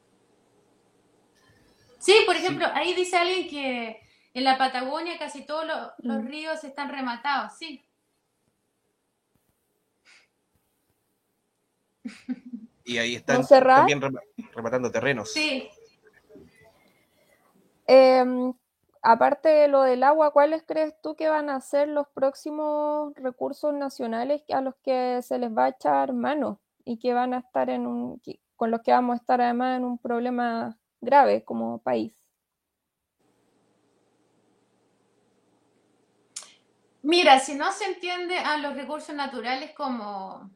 Sí, 1.98 2.14
por 2.26 2.36
ejemplo, 2.36 2.66
ahí 2.72 2.94
dice 2.94 3.16
alguien 3.16 3.48
que 3.48 4.01
en 4.34 4.44
la 4.44 4.56
Patagonia 4.59 5.18
casi 5.18 5.44
todos 5.44 5.66
los, 5.66 5.90
los 5.98 6.22
Mm. 6.22 6.26
ríos 6.26 6.64
están 6.64 6.88
rematados, 6.90 7.52
sí. 7.59 7.84
Y 12.84 12.98
ahí 12.98 13.14
están 13.16 13.36
Montserrat. 13.38 13.76
también 13.78 14.00
rema- 14.00 14.20
rematando 14.54 14.90
terrenos. 14.90 15.30
Sí, 15.30 15.68
Em, 17.88 18.52
aparte 19.02 19.48
de 19.48 19.68
lo 19.68 19.82
del 19.82 20.02
agua, 20.02 20.32
¿cuáles 20.32 20.64
crees 20.64 20.94
tú 21.02 21.14
que 21.14 21.28
van 21.28 21.48
a 21.50 21.60
ser 21.60 21.88
los 21.88 22.08
próximos 22.08 23.14
recursos 23.14 23.72
nacionales 23.72 24.42
a 24.52 24.60
los 24.60 24.74
que 24.82 25.20
se 25.22 25.38
les 25.38 25.56
va 25.56 25.66
a 25.66 25.68
echar 25.68 26.12
mano 26.12 26.60
y 26.84 26.98
que 26.98 27.14
van 27.14 27.32
a 27.32 27.38
estar 27.38 27.70
en 27.70 27.86
un, 27.86 28.20
con 28.56 28.70
los 28.72 28.82
que 28.82 28.90
vamos 28.90 29.14
a 29.14 29.20
estar 29.20 29.40
además 29.40 29.76
en 29.78 29.84
un 29.84 29.98
problema 29.98 30.76
grave 31.00 31.44
como 31.44 31.78
país? 31.78 32.12
Mira, 37.02 37.38
si 37.38 37.54
no 37.54 37.70
se 37.70 37.84
entiende 37.84 38.36
a 38.38 38.58
los 38.58 38.74
recursos 38.74 39.14
naturales 39.14 39.70
como, 39.76 40.50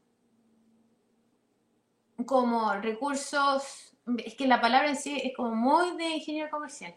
como 2.23 2.73
recursos, 2.75 3.93
es 4.17 4.35
que 4.35 4.47
la 4.47 4.61
palabra 4.61 4.89
en 4.89 4.95
sí 4.95 5.19
es 5.23 5.35
como 5.35 5.55
muy 5.55 5.95
de 5.97 6.09
ingeniero 6.09 6.49
comercial, 6.49 6.93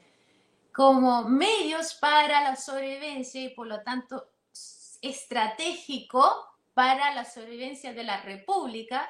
como 0.73 1.29
medios 1.29 1.95
para 1.95 2.43
la 2.43 2.57
sobrevivencia 2.57 3.43
y 3.43 3.51
por 3.51 3.67
lo 3.67 3.83
tanto 3.83 4.29
estratégico 5.01 6.25
para 6.73 7.15
la 7.15 7.25
sobrevivencia 7.25 7.93
de 7.93 8.05
la 8.05 8.21
república, 8.23 9.09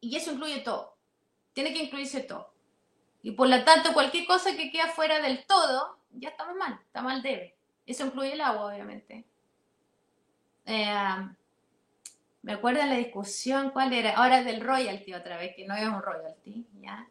y 0.00 0.16
eso 0.16 0.32
incluye 0.32 0.60
todo, 0.60 0.96
tiene 1.52 1.72
que 1.72 1.82
incluirse 1.84 2.20
todo. 2.20 2.52
Y 3.22 3.32
por 3.32 3.48
lo 3.48 3.62
tanto, 3.64 3.92
cualquier 3.92 4.26
cosa 4.26 4.56
que 4.56 4.70
quede 4.70 4.88
fuera 4.92 5.20
del 5.20 5.44
todo, 5.46 5.98
ya 6.12 6.30
estamos 6.30 6.56
mal, 6.56 6.80
está 6.86 7.02
mal 7.02 7.22
debe. 7.22 7.56
Eso 7.84 8.06
incluye 8.06 8.32
el 8.32 8.40
agua, 8.40 8.66
obviamente. 8.66 9.26
Eh, 10.64 11.28
me 12.42 12.52
acuerdo 12.52 12.80
en 12.80 12.90
la 12.90 12.96
discusión, 12.96 13.70
¿cuál 13.70 13.92
era? 13.92 14.16
Ahora 14.16 14.42
del 14.42 14.60
royalty 14.60 15.12
otra 15.12 15.36
vez, 15.36 15.54
que 15.54 15.66
no 15.66 15.74
es 15.74 15.86
un 15.86 16.00
royalty, 16.00 16.66
¿ya? 16.80 17.08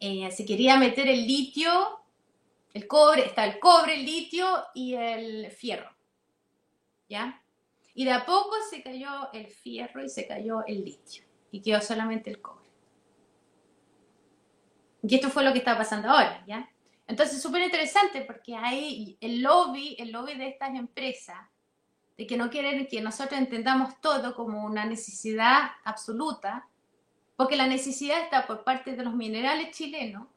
Eh, 0.00 0.30
se 0.32 0.44
quería 0.44 0.76
meter 0.76 1.08
el 1.08 1.26
litio, 1.26 2.00
el 2.74 2.86
cobre, 2.88 3.26
está 3.26 3.44
el 3.44 3.60
cobre, 3.60 3.94
el 3.94 4.04
litio 4.04 4.46
y 4.74 4.94
el 4.94 5.50
fierro, 5.52 5.90
¿ya? 7.08 7.40
Y 7.94 8.04
de 8.04 8.12
a 8.12 8.26
poco 8.26 8.56
se 8.68 8.82
cayó 8.82 9.32
el 9.32 9.46
fierro 9.46 10.02
y 10.02 10.08
se 10.08 10.26
cayó 10.26 10.64
el 10.66 10.84
litio 10.84 11.24
y 11.52 11.60
quedó 11.60 11.80
solamente 11.80 12.30
el 12.30 12.40
cobre. 12.40 12.62
Y 15.02 15.14
esto 15.14 15.30
fue 15.30 15.44
lo 15.44 15.52
que 15.52 15.58
está 15.58 15.76
pasando 15.76 16.08
ahora, 16.08 16.42
¿ya? 16.46 16.68
Entonces, 17.06 17.42
súper 17.42 17.62
interesante 17.62 18.22
porque 18.22 18.56
hay 18.56 19.16
el 19.20 19.42
lobby, 19.42 19.96
el 19.98 20.12
lobby 20.12 20.34
de 20.34 20.48
estas 20.48 20.74
empresas, 20.74 21.36
de 22.16 22.26
que 22.26 22.36
no 22.36 22.50
quieren 22.50 22.86
que 22.86 23.00
nosotros 23.00 23.40
entendamos 23.40 24.00
todo 24.00 24.34
como 24.34 24.64
una 24.64 24.84
necesidad 24.84 25.72
absoluta, 25.84 26.68
porque 27.36 27.56
la 27.56 27.66
necesidad 27.66 28.20
está 28.20 28.46
por 28.46 28.64
parte 28.64 28.94
de 28.94 29.04
los 29.04 29.14
minerales 29.14 29.76
chilenos, 29.76 30.28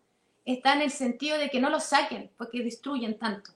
está 0.46 0.74
en 0.74 0.82
el 0.82 0.92
sentido 0.92 1.38
de 1.38 1.50
que 1.50 1.60
no 1.60 1.70
los 1.70 1.84
saquen, 1.84 2.32
porque 2.38 2.64
destruyen 2.64 3.18
tanto. 3.18 3.52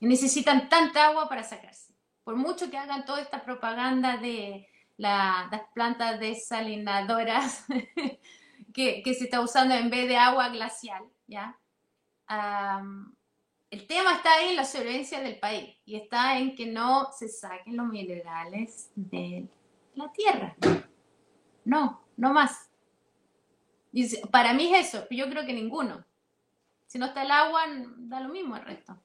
Y 0.00 0.06
necesitan 0.06 0.68
tanta 0.68 1.06
agua 1.06 1.28
para 1.28 1.42
sacarse. 1.42 1.92
Por 2.24 2.36
mucho 2.36 2.70
que 2.70 2.76
hagan 2.76 3.04
toda 3.04 3.20
esta 3.20 3.44
propaganda 3.44 4.16
de 4.16 4.68
las 4.96 5.62
plantas 5.74 6.18
desalinadoras 6.18 7.64
que, 8.74 9.02
que 9.02 9.14
se 9.14 9.24
está 9.24 9.40
usando 9.40 9.74
en 9.74 9.90
vez 9.90 10.08
de 10.08 10.16
agua 10.16 10.48
glacial, 10.48 11.04
¿ya? 11.26 11.56
El 13.76 13.86
tema 13.86 14.14
está 14.14 14.32
ahí 14.32 14.48
en 14.48 14.56
la 14.56 14.64
sobrevivencia 14.64 15.20
del 15.20 15.38
país 15.38 15.76
y 15.84 15.96
está 15.96 16.38
en 16.38 16.54
que 16.54 16.64
no 16.64 17.10
se 17.12 17.28
saquen 17.28 17.76
los 17.76 17.86
minerales 17.86 18.88
de 18.94 19.46
la 19.94 20.10
tierra. 20.12 20.56
No, 21.62 22.02
no 22.16 22.32
más. 22.32 22.70
para 24.30 24.54
mí 24.54 24.74
es 24.74 24.88
eso, 24.88 25.06
yo 25.10 25.28
creo 25.28 25.44
que 25.44 25.52
ninguno. 25.52 26.02
Si 26.86 26.98
no 26.98 27.04
está 27.04 27.22
el 27.22 27.30
agua, 27.30 27.66
da 27.98 28.20
lo 28.20 28.30
mismo 28.30 28.56
el 28.56 28.64
resto. 28.64 28.98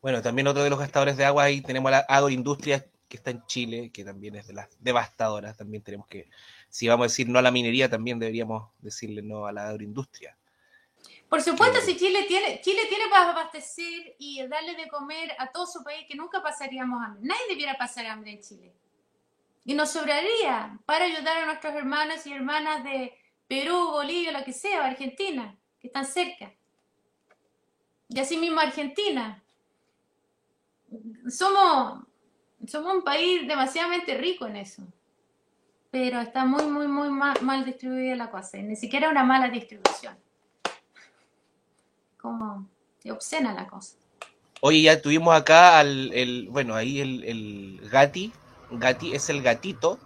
Bueno, 0.00 0.22
también 0.22 0.46
otro 0.46 0.62
de 0.62 0.70
los 0.70 0.78
gastadores 0.78 1.16
de 1.16 1.24
agua 1.24 1.44
ahí 1.44 1.60
tenemos 1.60 1.90
la 1.90 2.06
agroindustria 2.08 2.86
que 3.08 3.16
está 3.16 3.32
en 3.32 3.44
Chile, 3.46 3.90
que 3.90 4.04
también 4.04 4.36
es 4.36 4.46
de 4.46 4.52
las 4.52 4.68
devastadoras. 4.78 5.56
También 5.56 5.82
tenemos 5.82 6.06
que, 6.06 6.30
si 6.68 6.86
vamos 6.86 7.06
a 7.06 7.08
decir 7.08 7.28
no 7.28 7.40
a 7.40 7.42
la 7.42 7.50
minería, 7.50 7.90
también 7.90 8.20
deberíamos 8.20 8.70
decirle 8.78 9.22
no 9.22 9.46
a 9.46 9.52
la 9.52 9.70
agroindustria. 9.70 10.36
Por 11.34 11.42
supuesto, 11.42 11.80
si 11.80 11.96
Chile 11.96 12.26
tiene, 12.28 12.60
Chile 12.60 12.82
tiene 12.88 13.08
para 13.10 13.32
abastecer 13.32 14.14
y 14.20 14.46
darle 14.46 14.76
de 14.76 14.86
comer 14.86 15.32
a 15.36 15.50
todo 15.50 15.66
su 15.66 15.82
país, 15.82 16.06
que 16.06 16.14
nunca 16.14 16.40
pasaríamos 16.40 17.04
hambre. 17.04 17.26
Nadie 17.26 17.42
debiera 17.48 17.76
pasar 17.76 18.06
hambre 18.06 18.30
en 18.30 18.40
Chile. 18.40 18.72
Y 19.64 19.74
nos 19.74 19.90
sobraría 19.90 20.78
para 20.86 21.06
ayudar 21.06 21.38
a 21.38 21.46
nuestros 21.46 21.74
hermanos 21.74 22.24
y 22.24 22.32
hermanas 22.32 22.84
de 22.84 23.18
Perú, 23.48 23.90
Bolivia, 23.90 24.30
lo 24.30 24.44
que 24.44 24.52
sea, 24.52 24.86
Argentina, 24.86 25.58
que 25.80 25.88
están 25.88 26.06
cerca. 26.06 26.54
Y 28.08 28.20
así 28.20 28.36
mismo 28.36 28.60
Argentina. 28.60 29.42
Somos, 31.28 32.04
somos 32.68 32.94
un 32.94 33.02
país 33.02 33.48
demasiadamente 33.48 34.16
rico 34.16 34.46
en 34.46 34.54
eso. 34.54 34.84
Pero 35.90 36.20
está 36.20 36.44
muy, 36.44 36.66
muy, 36.66 36.86
muy 36.86 37.08
mal, 37.08 37.42
mal 37.42 37.64
distribuida 37.64 38.14
la 38.14 38.30
cosa. 38.30 38.56
Ni 38.58 38.76
siquiera 38.76 39.10
una 39.10 39.24
mala 39.24 39.48
distribución 39.48 40.16
como 42.24 42.66
obscena 43.10 43.52
la 43.52 43.66
cosa. 43.66 43.96
Oye, 44.62 44.80
ya 44.80 45.02
tuvimos 45.02 45.36
acá 45.36 45.78
al, 45.78 46.10
el, 46.14 46.48
bueno, 46.48 46.74
ahí 46.74 47.00
el, 47.00 47.22
el 47.22 47.88
Gati, 47.90 48.32
Gati 48.70 49.14
es 49.14 49.28
el 49.28 49.42
gatito 49.42 50.00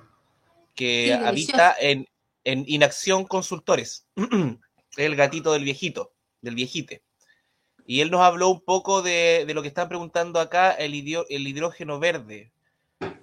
que 0.74 1.14
habita 1.14 1.76
en, 1.78 2.08
en 2.42 2.64
Inacción 2.66 3.24
Consultores, 3.24 4.08
el 4.96 5.14
gatito 5.14 5.52
del 5.52 5.62
viejito, 5.62 6.12
del 6.40 6.56
viejite. 6.56 7.04
Y 7.86 8.00
él 8.00 8.10
nos 8.10 8.22
habló 8.22 8.48
un 8.48 8.62
poco 8.62 9.00
de, 9.00 9.44
de 9.46 9.54
lo 9.54 9.62
que 9.62 9.68
están 9.68 9.88
preguntando 9.88 10.40
acá, 10.40 10.72
el, 10.72 10.92
el 11.28 11.46
hidrógeno 11.46 12.00
verde. 12.00 12.50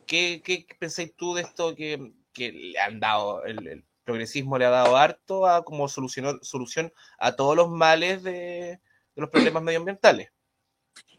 ¿Qué, 0.07 0.41
¿Qué, 0.41 0.65
pensáis 0.79 1.13
tú 1.17 1.33
de 1.33 1.41
esto 1.41 1.75
que, 1.75 2.13
que 2.31 2.53
le 2.53 2.79
han 2.79 3.01
dado 3.01 3.43
el, 3.43 3.83
progresismo 4.05 4.57
le 4.57 4.65
ha 4.65 4.69
dado 4.69 4.95
harto 4.95 5.47
a 5.47 5.65
como 5.65 5.89
solución 5.89 6.93
a 7.17 7.35
todos 7.35 7.57
los 7.57 7.69
males 7.69 8.23
de, 8.23 8.79
los 9.15 9.29
problemas 9.29 9.63
medioambientales. 9.63 10.31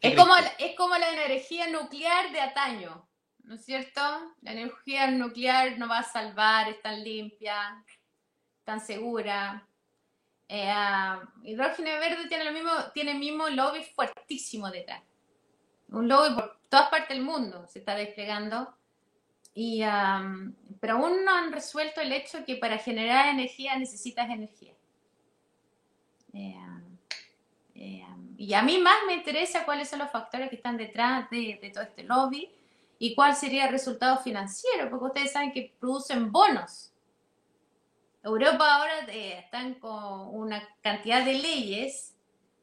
Es 0.01 0.15
como, 0.15 0.35
es 0.59 0.77
como 0.77 0.97
la 0.97 1.11
energía 1.11 1.69
nuclear 1.69 2.31
de 2.33 2.41
ataño, 2.41 3.09
¿no 3.45 3.55
es 3.55 3.65
cierto? 3.65 4.01
La 4.43 4.53
energía 4.53 5.11
nuclear 5.11 5.79
no 5.79 5.89
va 5.89 6.01
a 6.01 6.03
salvar, 6.03 6.69
es 6.69 6.81
tan 6.83 7.03
limpia, 7.03 7.85
tan 8.65 8.81
segura. 8.81 9.67
Eh, 10.49 10.69
ah, 10.69 11.23
hidrógeno 11.43 11.91
verde 11.99 12.29
tiene, 12.29 12.45
lo 12.45 12.53
mismo, 12.53 12.71
tiene 12.95 13.13
el 13.13 13.19
mismo 13.19 13.49
lobby 13.49 13.83
fuertísimo 13.83 14.71
detrás. 14.71 15.03
Un 15.89 16.09
lobby 16.09 16.35
por 16.35 16.61
todas 16.69 16.91
partes 16.91 17.09
del 17.09 17.25
mundo 17.25 17.67
se 17.69 17.79
está 17.79 17.95
desplegando 17.95 18.77
y, 19.59 19.81
pero 20.81 20.95
aún 20.95 21.25
no 21.25 21.35
han 21.35 21.51
resuelto 21.51 22.03
el 22.03 22.13
hecho 22.13 22.45
que 22.45 22.57
para 22.57 22.77
generar 22.77 23.29
energía 23.29 23.79
necesitas 23.79 24.29
energía. 24.29 24.75
Eh, 26.35 26.55
eh, 27.77 28.07
y 28.39 28.55
a 28.55 28.63
mí 28.63 28.79
más 28.79 28.97
me 29.07 29.15
interesa 29.15 29.65
cuáles 29.65 29.89
son 29.89 30.01
los 30.01 30.11
factores 30.11 30.49
que 30.51 30.57
están 30.57 30.77
detrás 30.77 31.29
de, 31.31 31.59
de, 31.61 31.71
todo 31.71 31.85
este 31.85 32.03
lobby 32.03 32.51
y 32.99 33.15
cuál 33.15 33.35
sería 33.35 33.67
el 33.67 33.73
resultado 33.73 34.19
financiero, 34.19 34.91
porque 34.91 35.07
ustedes 35.07 35.33
saben 35.33 35.53
que 35.53 35.75
producen 35.79 36.33
bonos. 36.33 36.93
Europa 38.23 38.75
ahora 38.75 39.07
eh, 39.09 39.39
están 39.45 39.75
con 39.75 40.35
una 40.35 40.63
cantidad 40.81 41.25
de 41.25 41.35
leyes 41.35 42.15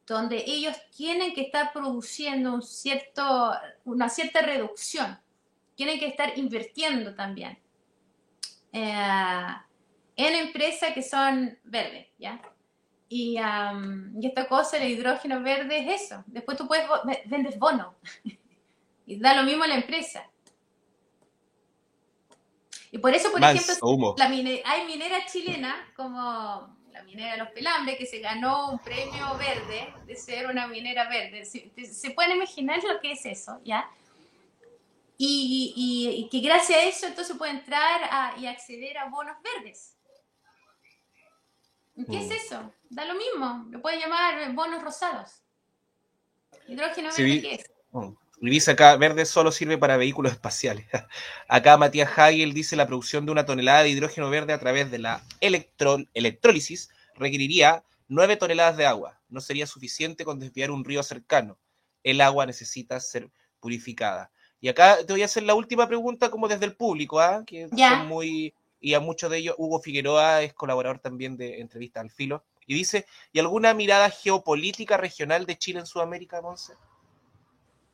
donde 0.05 0.43
ellos 0.45 0.75
tienen 0.95 1.33
que 1.33 1.41
estar 1.41 1.71
produciendo 1.71 2.53
un 2.53 2.61
cierto, 2.61 3.53
una 3.85 4.09
cierta 4.09 4.41
reducción 4.41 5.17
tienen 5.75 5.99
que 5.99 6.07
estar 6.07 6.37
invirtiendo 6.37 7.15
también 7.15 7.57
eh, 8.71 9.47
en 10.15 10.35
empresas 10.35 10.93
que 10.93 11.01
son 11.01 11.57
verdes, 11.63 12.07
¿ya? 12.17 12.41
Y, 13.15 13.37
esta 14.25 14.47
cosa, 14.47 14.77
el 14.77 14.89
hidrógeno 14.89 15.43
verde 15.43 15.77
es 15.77 16.01
eso. 16.01 16.23
Después 16.25 16.57
tú 16.57 16.67
puedes 16.67 16.87
vender 17.25 17.59
bono 17.59 17.95
y 19.05 19.19
da 19.19 19.35
lo 19.35 19.43
mismo 19.43 19.63
a 19.63 19.67
la 19.67 19.75
empresa. 19.75 20.27
Y 22.89 22.97
por 22.97 23.13
eso, 23.13 23.31
por 23.31 23.43
ejemplo, 23.43 24.15
la 24.17 24.25
hay 24.25 24.85
mineras 24.87 25.31
chilenas 25.31 25.75
como 25.95 26.75
la 26.91 27.03
minera 27.03 27.37
Los 27.37 27.49
Pelambres 27.49 27.97
que 27.97 28.05
se 28.05 28.19
ganó 28.19 28.71
un 28.71 28.79
premio 28.79 29.35
verde 29.37 29.93
de 30.07 30.15
ser 30.15 30.47
una 30.47 30.65
minera 30.65 31.07
verde. 31.07 31.45
¿Se, 31.45 31.71
se 31.85 32.11
pueden 32.11 32.37
imaginar 32.37 32.83
lo 32.83 32.99
que 32.99 33.11
es 33.11 33.25
eso? 33.27 33.59
¿Ya? 33.63 33.87
y, 35.17 36.27
que 36.31 36.39
gracias 36.39 36.79
a 36.79 36.83
eso 36.83 37.07
entonces 37.07 37.37
puede 37.37 37.51
entrar 37.51 38.37
y 38.39 38.47
acceder 38.47 38.97
a 38.97 39.09
bonos 39.09 39.35
verdes. 39.43 39.92
¿Qué 41.95 42.17
es 42.17 42.27
mm. 42.27 42.31
eso? 42.31 42.73
Da 42.89 43.05
lo 43.05 43.15
mismo, 43.15 43.65
lo 43.69 43.81
puede 43.81 43.99
llamar 43.99 44.53
bonos 44.53 44.83
rosados. 44.83 45.43
Hidrógeno 46.67 47.09
verde, 47.09 47.41
¿qué 47.41 47.53
es? 47.55 47.71
Mm. 47.91 48.13
Y 48.41 48.49
dice 48.49 48.71
acá, 48.71 48.97
verde 48.97 49.25
solo 49.25 49.53
sirve 49.53 49.77
para 49.77 49.95
vehículos 49.95 50.33
espaciales. 50.33 50.85
Acá 51.47 51.77
Matías 51.77 52.11
Hagel 52.17 52.53
dice 52.53 52.75
la 52.75 52.87
producción 52.87 53.25
de 53.25 53.31
una 53.31 53.45
tonelada 53.45 53.83
de 53.83 53.89
hidrógeno 53.89 54.29
verde 54.29 54.51
a 54.51 54.59
través 54.59 54.91
de 54.91 54.97
la 54.97 55.23
electrólisis 55.39 56.89
requeriría 57.15 57.85
9 58.09 58.35
toneladas 58.35 58.75
de 58.75 58.85
agua. 58.85 59.21
No 59.29 59.39
sería 59.39 59.65
suficiente 59.65 60.25
con 60.25 60.39
desviar 60.39 60.71
un 60.71 60.83
río 60.83 61.03
cercano. 61.03 61.57
El 62.03 62.19
agua 62.19 62.45
necesita 62.45 62.99
ser 62.99 63.29
purificada. 63.61 64.29
Y 64.59 64.67
acá 64.67 64.97
te 65.05 65.13
voy 65.13 65.21
a 65.21 65.25
hacer 65.25 65.43
la 65.43 65.55
última 65.55 65.87
pregunta 65.87 66.29
como 66.29 66.49
desde 66.49 66.65
el 66.65 66.75
público, 66.75 67.21
¿ah? 67.21 67.43
que 67.45 67.69
son 67.69 68.07
muy, 68.07 68.53
y 68.83 68.95
a 68.95 68.99
muchos 68.99 69.31
de 69.31 69.37
ellos, 69.37 69.55
Hugo 69.57 69.79
Figueroa 69.79 70.41
es 70.41 70.53
colaborador 70.53 70.99
también 70.99 71.37
de 71.37 71.61
Entrevista 71.61 72.01
al 72.01 72.11
Filo, 72.11 72.43
y 72.67 72.73
dice, 72.73 73.05
¿y 73.31 73.39
alguna 73.39 73.73
mirada 73.73 74.09
geopolítica 74.09 74.97
regional 74.97 75.45
de 75.45 75.57
Chile 75.57 75.79
en 75.79 75.85
Sudamérica, 75.85 76.41
Monse? 76.41 76.73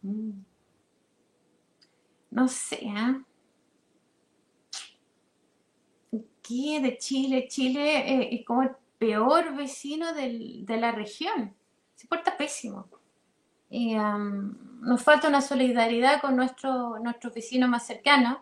Mm. 0.01 0.31
No 2.31 2.47
sé, 2.47 2.81
¿ah? 2.95 3.21
¿Qué 6.41 6.79
de 6.81 6.97
Chile? 6.97 7.47
Chile 7.47 7.99
eh, 7.99 8.29
es 8.31 8.45
como 8.45 8.63
el 8.63 8.71
peor 8.97 9.55
vecino 9.55 10.11
de 10.13 10.77
la 10.79 10.91
región. 10.91 11.53
Se 11.95 12.07
porta 12.07 12.35
pésimo. 12.35 12.87
Y, 13.69 13.93
nos 13.93 15.03
falta 15.03 15.27
una 15.27 15.41
solidaridad 15.41 16.21
con 16.21 16.35
nuestro, 16.35 16.97
nuestros 16.99 17.33
vecinos 17.33 17.69
más 17.69 17.85
cercanos, 17.85 18.39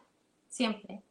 siempre. 0.47 1.01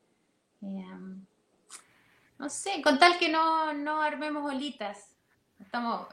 No 2.38 2.48
sé, 2.48 2.82
con 2.82 2.98
tal 2.98 3.18
que 3.18 3.28
no, 3.28 3.72
no 3.72 4.00
armemos 4.00 4.52
olitas. 4.52 5.12
Estamos, 5.60 6.06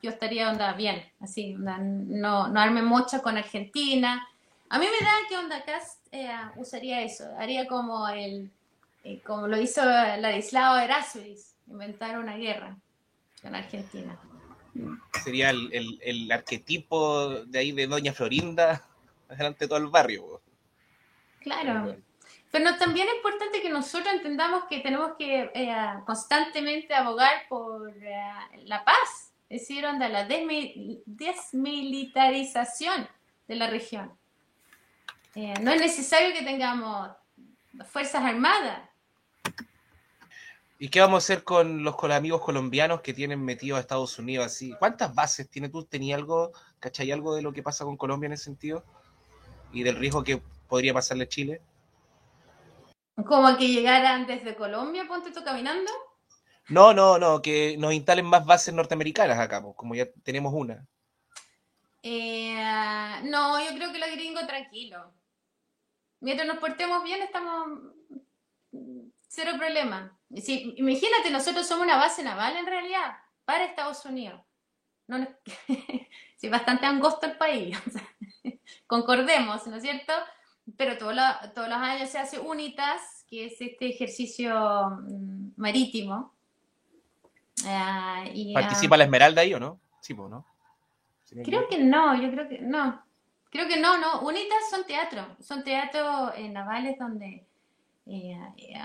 yo 0.00 0.10
estaría 0.10 0.50
onda 0.50 0.72
bien, 0.74 1.02
así, 1.18 1.54
no, 1.58 2.48
no 2.48 2.60
arme 2.60 2.82
mucho 2.82 3.20
con 3.20 3.36
Argentina, 3.36 4.24
A 4.72 4.78
mí 4.78 4.86
me 4.86 5.04
da 5.04 5.12
que 5.28 5.36
Onda 5.36 5.64
Cast 5.64 6.06
eh, 6.12 6.30
usaría 6.54 7.02
eso, 7.02 7.24
haría 7.36 7.66
como 7.66 8.08
el 8.08 8.48
eh, 9.02 9.20
como 9.26 9.48
lo 9.48 9.60
hizo 9.60 9.84
Ladislao 9.84 10.78
Erasmus, 10.78 11.54
inventar 11.66 12.18
una 12.18 12.36
guerra 12.36 12.76
en 13.42 13.54
Argentina. 13.56 14.16
Sería 15.24 15.50
el, 15.50 15.70
el, 15.72 15.98
el 16.02 16.30
arquetipo 16.30 17.30
de 17.46 17.58
ahí 17.58 17.72
de 17.72 17.88
Doña 17.88 18.12
Florinda 18.12 18.86
delante 19.28 19.64
de 19.64 19.68
todo 19.68 19.78
el 19.78 19.88
barrio. 19.88 20.40
Claro. 21.40 21.96
Pero 22.50 22.76
también 22.76 23.08
es 23.08 23.14
importante 23.14 23.62
que 23.62 23.70
nosotros 23.70 24.12
entendamos 24.12 24.64
que 24.64 24.80
tenemos 24.80 25.12
que 25.16 25.50
eh, 25.54 25.74
constantemente 26.04 26.94
abogar 26.94 27.46
por 27.48 27.96
eh, 28.02 28.20
la 28.64 28.84
paz, 28.84 29.32
es 29.48 29.60
decir, 29.60 29.86
onda, 29.86 30.08
la 30.08 30.28
desmi- 30.28 31.00
desmilitarización 31.06 33.08
de 33.46 33.54
la 33.54 33.68
región. 33.68 34.12
Eh, 35.36 35.54
no 35.60 35.70
es 35.70 35.80
necesario 35.80 36.32
que 36.32 36.42
tengamos 36.42 37.10
fuerzas 37.88 38.24
armadas. 38.24 38.80
¿Y 40.80 40.88
qué 40.88 41.00
vamos 41.00 41.22
a 41.22 41.24
hacer 41.24 41.44
con 41.44 41.84
los 41.84 41.94
amigos 42.04 42.40
colombianos 42.40 43.02
que 43.02 43.14
tienen 43.14 43.44
metido 43.44 43.76
a 43.76 43.80
Estados 43.80 44.18
Unidos 44.18 44.46
así? 44.46 44.74
¿Cuántas 44.78 45.14
bases 45.14 45.48
tiene 45.48 45.68
tú? 45.68 45.84
¿Tenías 45.84 46.18
algo, 46.18 46.52
cachai 46.80 47.12
algo 47.12 47.34
de 47.34 47.42
lo 47.42 47.52
que 47.52 47.62
pasa 47.62 47.84
con 47.84 47.96
Colombia 47.96 48.26
en 48.26 48.32
ese 48.32 48.44
sentido? 48.44 48.84
¿Y 49.72 49.82
del 49.82 49.96
riesgo 49.96 50.24
que 50.24 50.42
podría 50.68 50.94
pasarle 50.94 51.24
a 51.24 51.28
Chile? 51.28 51.60
Como 53.26 53.56
que 53.56 53.68
llegaran 53.68 54.26
desde 54.26 54.54
Colombia, 54.54 55.06
ponte 55.08 55.30
tú 55.32 55.42
caminando. 55.44 55.90
No, 56.68 56.92
no, 56.94 57.18
no, 57.18 57.42
que 57.42 57.76
nos 57.78 57.92
instalen 57.92 58.26
más 58.26 58.44
bases 58.46 58.72
norteamericanas 58.74 59.38
acá, 59.38 59.60
pues, 59.62 59.74
como 59.76 59.94
ya 59.94 60.06
tenemos 60.22 60.52
una. 60.54 60.86
Eh, 62.02 63.20
no, 63.24 63.60
yo 63.62 63.74
creo 63.76 63.92
que 63.92 63.98
los 63.98 64.10
gringos 64.12 64.46
tranquilo. 64.46 65.12
Mientras 66.20 66.46
nos 66.46 66.58
portemos 66.58 67.02
bien, 67.02 67.22
estamos 67.22 67.66
mm, 68.72 69.00
cero 69.28 69.52
problema. 69.58 70.18
Si- 70.36 70.74
imagínate, 70.76 71.30
nosotros 71.30 71.66
somos 71.66 71.84
una 71.84 71.96
base 71.96 72.22
naval 72.22 72.56
en 72.56 72.66
realidad 72.66 73.16
para 73.44 73.64
Estados 73.64 74.04
Unidos. 74.04 74.40
No 75.08 75.18
nos- 75.18 75.28
sí, 76.36 76.48
bastante 76.48 76.86
angosto 76.86 77.26
el 77.26 77.36
país. 77.36 77.76
concordemos, 78.86 79.66
¿no 79.66 79.76
es 79.76 79.82
cierto? 79.82 80.12
Pero 80.76 80.98
todos 80.98 81.14
los, 81.14 81.54
todos 81.54 81.68
los 81.68 81.78
años 81.78 82.08
se 82.10 82.18
hace 82.18 82.38
UNITAS, 82.38 83.24
que 83.28 83.46
es 83.46 83.60
este 83.60 83.88
ejercicio 83.88 84.54
mm, 85.02 85.52
marítimo. 85.56 86.34
Ah, 87.66 88.24
y, 88.32 88.54
ah, 88.54 88.60
¿Participa 88.60 88.96
la 88.96 89.04
Esmeralda 89.04 89.42
ahí 89.42 89.54
o 89.54 89.60
no? 89.60 89.80
Sí, 90.00 90.14
pues, 90.14 90.30
¿no? 90.30 90.46
Creo 91.44 91.68
que 91.68 91.78
no, 91.78 92.20
yo 92.20 92.30
creo 92.30 92.48
que 92.48 92.58
no. 92.60 93.02
Creo 93.50 93.68
que 93.68 93.78
no, 93.78 93.98
no. 93.98 94.22
UNITAS 94.22 94.70
son 94.70 94.84
teatros, 94.84 95.26
son 95.40 95.64
teatros 95.64 96.32
eh, 96.36 96.48
navales 96.48 96.98
donde 96.98 97.46
eh, 98.06 98.38
eh, 98.56 98.78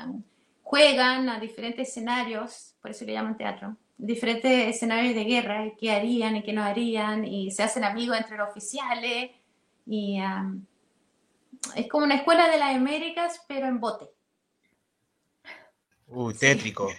juegan 0.63 1.29
a 1.29 1.39
diferentes 1.39 1.89
escenarios, 1.89 2.75
por 2.81 2.91
eso 2.91 3.05
le 3.05 3.13
llaman 3.13 3.37
teatro, 3.37 3.77
diferentes 3.97 4.75
escenarios 4.75 5.15
de 5.15 5.23
guerra, 5.23 5.71
qué 5.79 5.91
harían 5.91 6.35
y 6.35 6.43
qué 6.43 6.53
no 6.53 6.63
harían, 6.63 7.25
y 7.25 7.51
se 7.51 7.63
hacen 7.63 7.83
amigos 7.83 8.17
entre 8.17 8.37
los 8.37 8.49
oficiales, 8.49 9.31
y 9.85 10.19
am, 10.19 10.65
es 11.75 11.87
como 11.89 12.05
una 12.05 12.15
escuela 12.15 12.49
de 12.49 12.57
las 12.57 12.75
Américas, 12.75 13.41
pero 13.47 13.67
en 13.67 13.79
bote. 13.79 14.09
Uy, 16.07 16.33
tétrico. 16.35 16.89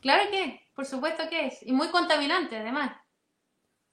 Claro 0.00 0.30
que, 0.30 0.44
es, 0.44 0.60
por 0.74 0.86
supuesto 0.86 1.28
que 1.28 1.46
es, 1.46 1.58
y 1.62 1.72
muy 1.72 1.88
contaminante 1.88 2.56
además. 2.56 2.96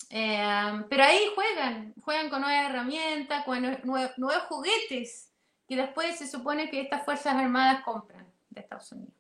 Eh, 0.09 0.83
pero 0.89 1.03
ahí 1.03 1.31
juegan, 1.35 1.93
juegan 2.01 2.29
con 2.29 2.41
nuevas 2.41 2.69
herramientas, 2.69 3.43
con 3.43 3.61
nue- 3.61 3.81
nue- 3.83 4.13
nuevos 4.17 4.43
juguetes 4.43 5.33
que 5.67 5.75
después 5.75 6.17
se 6.17 6.27
supone 6.27 6.69
que 6.69 6.79
estas 6.81 7.03
Fuerzas 7.03 7.35
Armadas 7.35 7.83
compran 7.83 8.25
de 8.49 8.61
Estados 8.61 8.89
Unidos. 8.93 9.13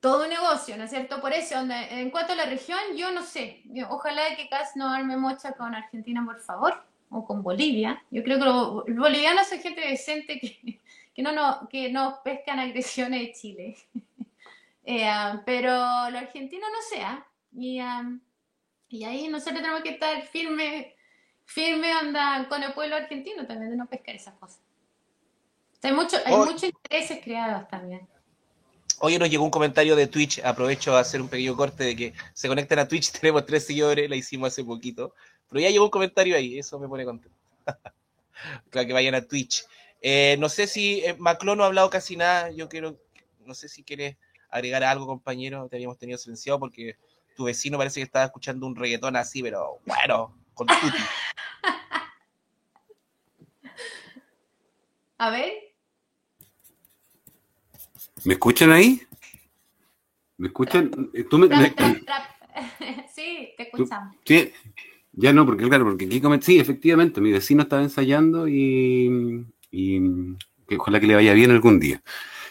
Todo 0.00 0.22
un 0.22 0.30
negocio, 0.30 0.76
¿no 0.76 0.84
es 0.84 0.90
cierto? 0.90 1.20
Por 1.20 1.32
eso, 1.32 1.56
en 1.58 2.10
cuanto 2.12 2.32
a 2.32 2.36
la 2.36 2.44
región, 2.46 2.78
yo 2.96 3.10
no 3.10 3.22
sé. 3.24 3.64
Ojalá 3.88 4.36
que 4.36 4.48
CAS 4.48 4.76
no 4.76 4.88
arme 4.88 5.16
mocha 5.16 5.52
con 5.54 5.74
Argentina, 5.74 6.24
por 6.24 6.40
favor, 6.40 6.84
o 7.10 7.24
con 7.24 7.42
Bolivia. 7.42 8.02
Yo 8.10 8.22
creo 8.22 8.38
que 8.38 8.44
los 8.44 8.98
bolivianos 8.98 9.48
son 9.48 9.60
gente 9.60 9.80
decente 9.80 10.38
que, 10.38 10.80
que 11.14 11.22
no, 11.22 11.32
no, 11.32 11.68
que 11.68 11.90
no 11.90 12.20
pescan 12.22 12.58
agresiones 12.58 13.20
de 13.20 13.32
Chile. 13.32 13.76
Eh, 14.90 15.06
ah, 15.06 15.42
pero 15.44 15.70
los 16.10 16.22
argentinos 16.22 16.70
no 16.72 16.80
sé, 16.88 17.02
¿ah? 17.02 17.22
Y, 17.52 17.78
ah, 17.78 18.10
y 18.88 19.04
ahí 19.04 19.28
nosotros 19.28 19.60
tenemos 19.60 19.82
que 19.82 19.90
estar 19.90 20.22
firme, 20.22 20.96
firme 21.44 21.92
anda 21.92 22.48
con 22.48 22.62
el 22.62 22.72
pueblo 22.72 22.96
argentino 22.96 23.46
también 23.46 23.70
de 23.70 23.76
no 23.76 23.84
pescar 23.84 24.14
esas 24.14 24.32
cosas. 24.36 24.62
Hay, 25.82 25.92
mucho, 25.92 26.16
hay 26.24 26.32
Oh. 26.32 26.46
muchos 26.46 26.64
intereses 26.64 27.20
creados 27.22 27.68
también. 27.68 28.08
Hoy 29.00 29.18
nos 29.18 29.28
llegó 29.28 29.44
un 29.44 29.50
comentario 29.50 29.94
de 29.94 30.06
Twitch, 30.06 30.40
aprovecho 30.42 30.96
a 30.96 31.00
hacer 31.00 31.20
un 31.20 31.28
pequeño 31.28 31.54
corte 31.54 31.84
de 31.84 31.94
que 31.94 32.14
se 32.32 32.48
conectan 32.48 32.78
a 32.78 32.88
Twitch, 32.88 33.12
tenemos 33.20 33.44
tres 33.44 33.66
seguidores, 33.66 34.08
la 34.08 34.16
hicimos 34.16 34.48
hace 34.48 34.64
poquito, 34.64 35.14
pero 35.48 35.60
ya 35.60 35.70
llegó 35.70 35.84
un 35.84 35.90
comentario 35.90 36.36
ahí, 36.36 36.58
eso 36.58 36.78
me 36.78 36.88
pone 36.88 37.04
contento. 37.04 37.36
claro 38.70 38.86
que 38.86 38.92
vayan 38.92 39.14
a 39.14 39.22
Twitch. 39.26 39.64
Eh, 40.00 40.36
no 40.38 40.48
sé 40.48 40.66
si 40.66 41.00
eh, 41.04 41.14
Maclón 41.18 41.58
no 41.58 41.64
ha 41.64 41.68
hablado 41.68 41.90
casi 41.90 42.16
nada, 42.16 42.50
yo 42.50 42.68
quiero, 42.68 42.98
no 43.44 43.54
sé 43.54 43.68
si 43.68 43.82
quieres 43.82 44.16
agregar 44.50 44.84
algo, 44.84 45.06
compañero, 45.06 45.68
te 45.68 45.76
habíamos 45.76 45.98
tenido 45.98 46.18
silenciado 46.18 46.58
porque 46.58 46.96
tu 47.36 47.44
vecino 47.44 47.78
parece 47.78 48.00
que 48.00 48.04
estaba 48.04 48.24
escuchando 48.24 48.66
un 48.66 48.76
reggaetón 48.76 49.16
así, 49.16 49.42
pero 49.42 49.78
bueno, 49.86 50.36
con 50.54 50.66
tutti. 50.66 50.98
A 55.20 55.30
ver, 55.30 55.52
¿Me 58.24 58.34
escuchan 58.34 58.70
ahí? 58.70 59.00
¿Me 60.36 60.48
escuchan? 60.48 61.10
Eh, 61.14 61.24
¿Tú 61.24 61.38
me, 61.38 61.48
trap, 61.48 61.60
me- 61.60 61.70
trap, 61.70 62.04
trap. 62.04 62.24
sí, 63.14 63.52
te 63.56 63.64
escuchamos. 63.64 64.16
Sí, 64.24 64.52
ya 65.20 65.32
no, 65.32 65.44
porque 65.46 65.68
claro, 65.68 65.84
porque 65.84 66.06
aquí 66.06 66.20
comen- 66.20 66.40
sí, 66.42 66.58
efectivamente, 66.58 67.20
mi 67.20 67.32
vecino 67.32 67.62
estaba 67.62 67.82
ensayando 67.82 68.46
y, 68.48 69.44
y 69.70 70.00
que 70.68 70.76
ojalá 70.76 71.00
que 71.00 71.06
le 71.06 71.14
vaya 71.16 71.32
bien 71.34 71.50
algún 71.50 71.80
día. 71.80 72.02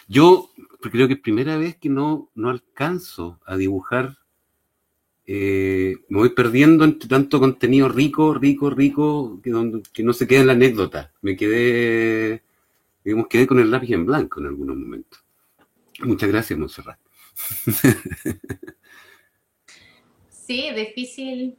Yo 0.08 0.50
creo 0.80 1.08
que 1.08 1.14
es 1.14 1.20
primera 1.20 1.56
vez 1.58 1.76
que 1.76 1.88
no, 1.88 2.30
no 2.34 2.50
alcanzo 2.50 3.40
a 3.46 3.56
dibujar, 3.56 4.18
eh, 5.26 5.96
me 6.08 6.18
voy 6.18 6.30
perdiendo 6.30 6.84
entre 6.84 7.08
tanto 7.08 7.38
contenido 7.40 7.88
rico, 7.88 8.32
rico, 8.34 8.70
rico, 8.70 9.40
que, 9.42 9.50
donde- 9.50 9.82
no 10.02 10.12
se 10.12 10.26
queda 10.26 10.40
en 10.40 10.46
la 10.48 10.52
anécdota. 10.54 11.12
Me 11.22 11.36
quedé, 11.36 12.42
digamos, 13.04 13.28
quedé 13.28 13.46
con 13.46 13.58
el 13.60 13.70
lápiz 13.70 13.92
en 13.92 14.06
blanco 14.06 14.40
en 14.40 14.46
algunos 14.46 14.76
momentos. 14.76 15.22
Muchas 16.00 16.28
gracias, 16.30 16.58
Monserrat. 16.58 16.98
Sí, 20.30 20.70
difícil. 20.74 21.58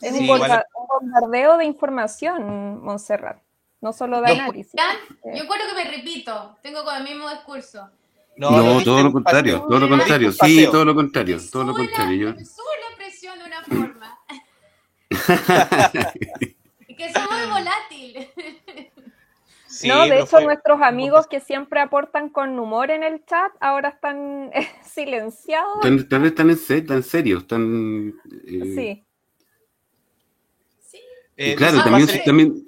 Es 0.00 0.12
Sí, 0.12 0.18
un, 0.18 0.24
igual- 0.36 0.64
bombardeo 1.00 1.58
de 1.58 1.64
información, 1.64 2.82
Montserrat, 2.82 3.42
no 3.80 3.92
solo 3.92 4.20
de 4.20 4.28
No, 4.28 4.34
análisis. 4.42 4.72
¿Ya? 4.74 4.92
Yo 5.34 5.46
creo 5.48 5.66
que 5.68 5.74
me 5.84 5.90
repito, 5.90 6.56
tengo 6.62 6.84
con 6.84 6.96
el 6.96 7.04
mismo 7.04 7.28
discurso. 7.28 7.90
No, 8.36 8.50
no, 8.50 8.82
todo 8.84 9.02
lo 9.02 9.12
contrario, 9.12 9.62
todo 9.68 9.80
lo 9.80 9.88
contrario, 9.88 10.30
sí, 10.30 10.66
todo 10.70 10.84
lo 10.84 10.94
contrario, 10.94 11.36
Me 11.38 11.48
todo 11.50 11.64
lo 11.64 11.74
contrario. 11.74 12.34
me 12.34 12.44
sube 12.44 12.64
la 12.90 12.96
presión 12.96 13.38
de 13.38 13.44
una 13.44 13.62
forma. 13.62 14.18
que 16.96 17.12
soy 17.12 17.22
muy 17.22 17.46
volátil. 17.50 18.28
Sí, 19.66 19.88
no, 19.88 20.06
de 20.06 20.16
hecho, 20.18 20.26
fue- 20.26 20.44
nuestros 20.44 20.80
amigos 20.82 21.26
que 21.26 21.40
siempre 21.40 21.80
aportan 21.80 22.30
con 22.30 22.58
humor 22.58 22.90
en 22.90 23.02
el 23.02 23.24
chat 23.26 23.52
ahora 23.60 23.88
están 23.90 24.50
eh, 24.54 24.68
silenciados. 24.84 25.80
Tal, 25.82 26.08
tal 26.08 26.20
vez 26.22 26.30
están 26.32 26.50
en, 26.50 26.86
tan 26.86 27.02
serios, 27.02 27.46
tan... 27.46 28.14
eh, 28.46 28.74
Sí, 28.74 29.04
eh, 31.38 31.54
claro, 31.56 31.82
también, 31.82 32.06
pasen- 32.08 32.24
también 32.24 32.64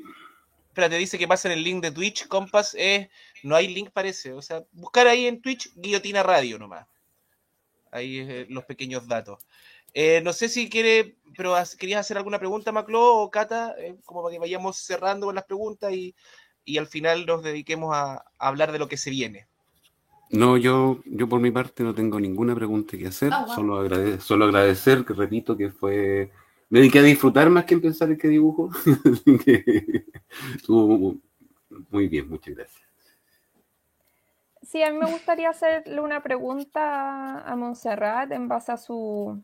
Espérate, 0.69 0.97
dice 0.97 1.19
que 1.19 1.27
pasen 1.29 1.53
el 1.53 1.65
link 1.65 1.83
de 1.83 1.91
Twitch, 1.91 2.27
compas, 2.29 2.75
eh, 2.79 3.11
no 3.43 3.57
hay 3.57 3.69
link 3.69 3.91
parece, 3.93 4.33
o 4.33 4.41
sea, 4.41 4.63
buscar 4.73 5.07
ahí 5.09 5.27
en 5.27 5.43
Twitch 5.43 5.71
Guillotina 5.75 6.23
Radio 6.23 6.59
nomás. 6.59 6.87
Ahí 7.91 8.19
eh, 8.21 8.47
los 8.49 8.65
pequeños 8.65 9.07
datos. 9.09 9.45
Eh, 9.93 10.21
no 10.23 10.33
sé 10.33 10.49
si 10.49 10.71
quiere, 10.71 11.17
pero 11.37 11.57
has- 11.57 11.75
querías 11.75 12.01
hacer 12.01 12.17
alguna 12.17 12.39
pregunta, 12.39 12.71
Maclo 12.71 13.17
o 13.17 13.31
Cata, 13.31 13.75
eh, 13.79 13.97
como 14.05 14.23
para 14.23 14.33
que 14.33 14.39
vayamos 14.39 14.77
cerrando 14.79 15.27
con 15.27 15.35
las 15.35 15.45
preguntas 15.45 15.93
y, 15.93 16.15
y 16.65 16.79
al 16.79 16.87
final 16.87 17.27
nos 17.27 17.43
dediquemos 17.43 17.93
a, 17.95 18.13
a 18.15 18.25
hablar 18.39 18.71
de 18.71 18.79
lo 18.79 18.87
que 18.89 18.97
se 18.97 19.11
viene. 19.11 19.47
No, 20.31 20.57
yo, 20.57 21.01
yo 21.07 21.29
por 21.29 21.41
mi 21.41 21.51
parte 21.51 21.83
no 21.83 21.93
tengo 21.93 22.21
ninguna 22.21 22.55
pregunta 22.55 22.97
que 22.97 23.09
hacer, 23.09 23.33
Ah, 23.35 23.45
wow. 23.45 23.55
solo, 23.57 23.83
agrade- 23.85 24.21
solo 24.21 24.45
agradecer, 24.45 25.05
que 25.05 25.13
repito 25.15 25.57
que 25.57 25.71
fue, 25.71 26.31
me 26.71 26.81
dediqué 26.81 27.01
a 27.01 27.03
disfrutar 27.03 27.51
más 27.51 27.67
que 27.67 27.75
en 27.75 27.83
pensar 27.83 28.11
en 28.11 28.19
qué 28.19 28.29
dibujo, 28.29 28.71
muy 31.91 32.09
bien, 32.09 32.29
muchas 32.31 32.55
gracias. 32.55 32.83
sí, 34.63 34.83
a 34.83 34.93
mí 34.93 34.99
me 34.99 35.07
gustaría 35.07 35.51
hacerle 35.51 36.01
una 36.01 36.23
pregunta 36.23 37.41
a 37.41 37.57
Montserrat 37.57 38.33
en 38.33 38.49
base 38.49 38.73
a 38.73 38.77
su- 38.77 39.43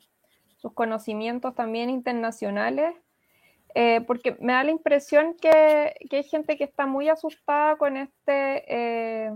sus 0.58 0.72
conocimientos 0.74 1.54
también 1.54 1.90
internacionales. 1.90 2.94
eh, 3.76 4.02
porque 4.06 4.36
me 4.40 4.54
da 4.54 4.64
la 4.64 4.72
impresión 4.72 5.36
que, 5.40 5.94
que, 6.10 6.18
hay 6.18 6.24
gente 6.24 6.58
que 6.58 6.64
está 6.64 6.86
muy 6.86 7.08
asustada 7.10 7.76
con 7.78 7.96
este, 7.98 8.64
eh, 8.68 9.32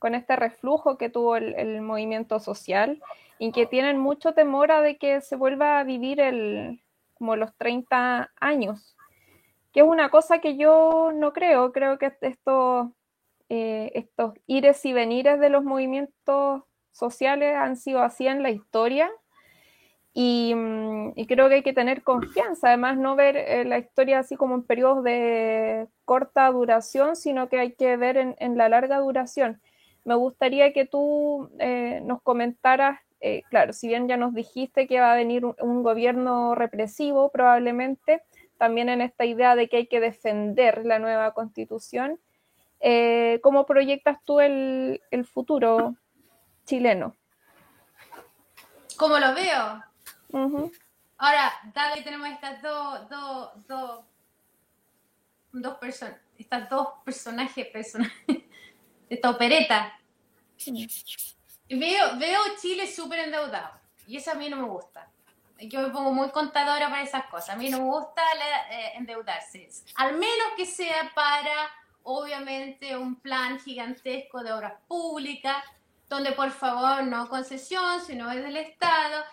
con 0.00 0.14
este 0.16 0.36
reflujo 0.36 0.98
que 0.98 1.10
tuvo 1.10 1.36
el, 1.36 1.54
el, 1.56 1.82
movimiento 1.82 2.40
social 2.40 3.02
y 3.38 3.52
que 3.52 3.66
tienen 3.66 3.98
mucho 3.98 4.34
temor 4.34 4.72
a 4.72 4.82
de 4.82 4.98
que 4.98 5.20
se 5.22 5.36
vuelva 5.36 5.80
a 5.80 5.84
vivir 5.84 6.20
el, 6.20 6.81
como 7.22 7.36
los 7.36 7.54
30 7.56 8.32
años, 8.40 8.96
que 9.72 9.78
es 9.78 9.86
una 9.86 10.08
cosa 10.08 10.40
que 10.40 10.56
yo 10.56 11.12
no 11.14 11.32
creo, 11.32 11.70
creo 11.70 11.96
que 11.96 12.12
estos, 12.20 12.88
eh, 13.48 13.92
estos 13.94 14.34
ires 14.48 14.84
y 14.84 14.92
venires 14.92 15.38
de 15.38 15.48
los 15.48 15.62
movimientos 15.62 16.64
sociales 16.90 17.54
han 17.54 17.76
sido 17.76 18.02
así 18.02 18.26
en 18.26 18.42
la 18.42 18.50
historia. 18.50 19.08
Mm, 20.16 21.10
y, 21.14 21.26
creo 21.28 21.48
que 21.48 21.54
hay 21.54 21.62
que 21.62 21.72
tener 21.72 22.02
confianza, 22.02 22.66
además 22.66 22.98
no 22.98 23.14
ver 23.14 23.36
eh, 23.36 23.64
la 23.64 23.78
historia 23.78 24.18
así 24.18 24.34
como 24.34 24.56
en 24.56 24.64
periodos 24.64 25.04
de 25.04 25.86
corta 26.04 26.50
duración, 26.50 27.14
sino 27.14 27.48
que 27.48 27.60
hay 27.60 27.74
que 27.74 27.96
ver 27.96 28.16
en, 28.16 28.58
la 28.58 28.68
larga 28.68 28.98
duración. 28.98 29.62
Me 30.04 30.16
gustaría 30.16 30.72
que 30.72 30.86
tú 30.86 31.50
eh, 31.60 32.00
nos 32.02 32.20
comentaras, 32.20 32.98
eh, 33.22 33.42
claro, 33.48 33.72
si 33.72 33.88
bien 33.88 34.08
ya 34.08 34.16
nos 34.16 34.34
dijiste 34.34 34.86
que 34.86 35.00
va 35.00 35.12
a 35.12 35.16
venir 35.16 35.44
un, 35.44 35.82
gobierno 35.82 36.54
represivo 36.54 37.30
probablemente, 37.30 38.22
también 38.58 38.88
en 38.88 39.00
esta 39.00 39.24
idea 39.24 39.56
de 39.56 39.68
que 39.68 39.78
hay 39.78 39.86
que 39.86 40.00
defender 40.00 40.84
la 40.84 40.98
nueva 40.98 41.32
constitución, 41.32 42.20
¿cómo 43.42 43.64
proyectas 43.64 44.18
tú 44.24 44.40
el, 44.40 45.00
el 45.10 45.24
futuro 45.24 45.94
chileno? 46.64 47.16
¿Cómo 48.96 49.18
lo 49.18 49.34
veo? 49.34 49.82
Ahora, 51.18 51.52
dale, 51.72 52.02
tenemos 52.02 52.28
estas 52.28 52.60
dos, 52.62 53.08
dos, 53.08 53.66
dos, 53.68 54.04
dos 55.52 55.78
personas, 55.78 56.16
estas 56.38 56.68
dos 56.68 56.88
personajes, 57.04 57.66
personajes, 57.68 58.14
esta 59.08 59.30
opereta. 59.30 59.98
Veo, 61.78 62.18
veo 62.18 62.40
Chile 62.60 62.86
súper 62.86 63.20
endeudado 63.20 63.78
y 64.06 64.16
eso 64.16 64.30
a 64.30 64.34
mí 64.34 64.48
no 64.48 64.56
me 64.56 64.68
gusta. 64.68 65.08
Yo 65.58 65.80
me 65.80 65.90
pongo 65.90 66.12
muy 66.12 66.30
contadora 66.30 66.90
para 66.90 67.02
esas 67.02 67.26
cosas. 67.26 67.50
A 67.50 67.56
mí 67.56 67.70
no 67.70 67.78
me 67.78 67.84
gusta 67.84 68.22
eh, 68.70 68.92
endeudarse. 68.96 69.68
Al 69.94 70.14
menos 70.14 70.48
que 70.56 70.66
sea 70.66 71.12
para, 71.14 71.70
obviamente, 72.02 72.96
un 72.96 73.14
plan 73.16 73.60
gigantesco 73.60 74.42
de 74.42 74.52
obras 74.52 74.74
públicas, 74.88 75.62
donde 76.08 76.32
por 76.32 76.50
favor 76.50 77.04
no 77.04 77.28
concesión, 77.28 78.04
sino 78.04 78.30
es 78.30 78.42
del 78.42 78.56
Estado 78.56 79.24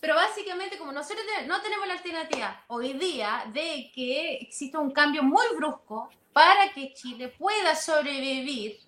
pero 0.00 0.14
básicamente, 0.14 0.78
como 0.78 0.92
nosotros 0.92 1.24
no 1.46 1.60
tenemos 1.60 1.86
la 1.86 1.94
alternativa 1.94 2.62
hoy 2.68 2.92
día 2.92 3.44
de 3.52 3.90
que 3.92 4.36
exista 4.36 4.78
un 4.78 4.92
cambio 4.92 5.22
muy 5.22 5.44
brusco 5.56 6.10
para 6.32 6.72
que 6.72 6.94
Chile 6.94 7.28
pueda 7.28 7.74
sobrevivir 7.74 8.78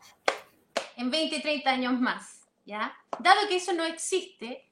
en 0.96 1.10
20, 1.10 1.40
30 1.40 1.70
años 1.70 1.98
más, 1.98 2.39
Dado 2.70 3.48
que 3.48 3.56
eso 3.56 3.72
no 3.72 3.84
existe, 3.84 4.70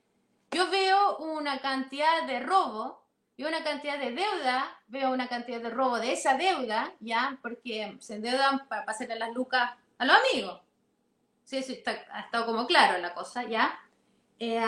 yo 0.50 0.70
veo 0.70 1.18
una 1.18 1.60
cantidad 1.60 2.26
de 2.26 2.40
robo, 2.40 3.04
veo 3.36 3.48
una 3.48 3.62
cantidad 3.62 3.98
de 3.98 4.12
deuda, 4.12 4.80
veo 4.86 5.10
una 5.10 5.28
cantidad 5.28 5.60
de 5.60 5.70
robo 5.70 5.98
de 5.98 6.12
esa 6.12 6.36
deuda, 6.36 6.92
¿ya? 7.00 7.38
Porque 7.42 7.96
se 8.00 8.16
endeudan 8.16 8.66
para 8.68 8.84
pasarle 8.84 9.18
las 9.18 9.32
lucas 9.34 9.72
a 9.98 10.04
los 10.04 10.16
amigos. 10.16 10.60
Sí, 11.44 11.58
eso 11.58 11.72
está, 11.72 12.04
ha 12.12 12.20
estado 12.20 12.46
como 12.46 12.66
claro 12.66 12.98
la 12.98 13.14
cosa, 13.14 13.44
¿ya? 13.44 13.78
Eh, 14.38 14.60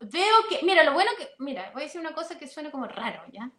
veo 0.00 0.36
que, 0.48 0.60
mira, 0.62 0.84
lo 0.84 0.92
bueno 0.92 1.10
que, 1.18 1.30
mira, 1.38 1.70
voy 1.72 1.82
a 1.82 1.84
decir 1.86 2.00
una 2.00 2.14
cosa 2.14 2.38
que 2.38 2.48
suena 2.48 2.70
como 2.70 2.86
raro, 2.86 3.22
¿ya? 3.32 3.50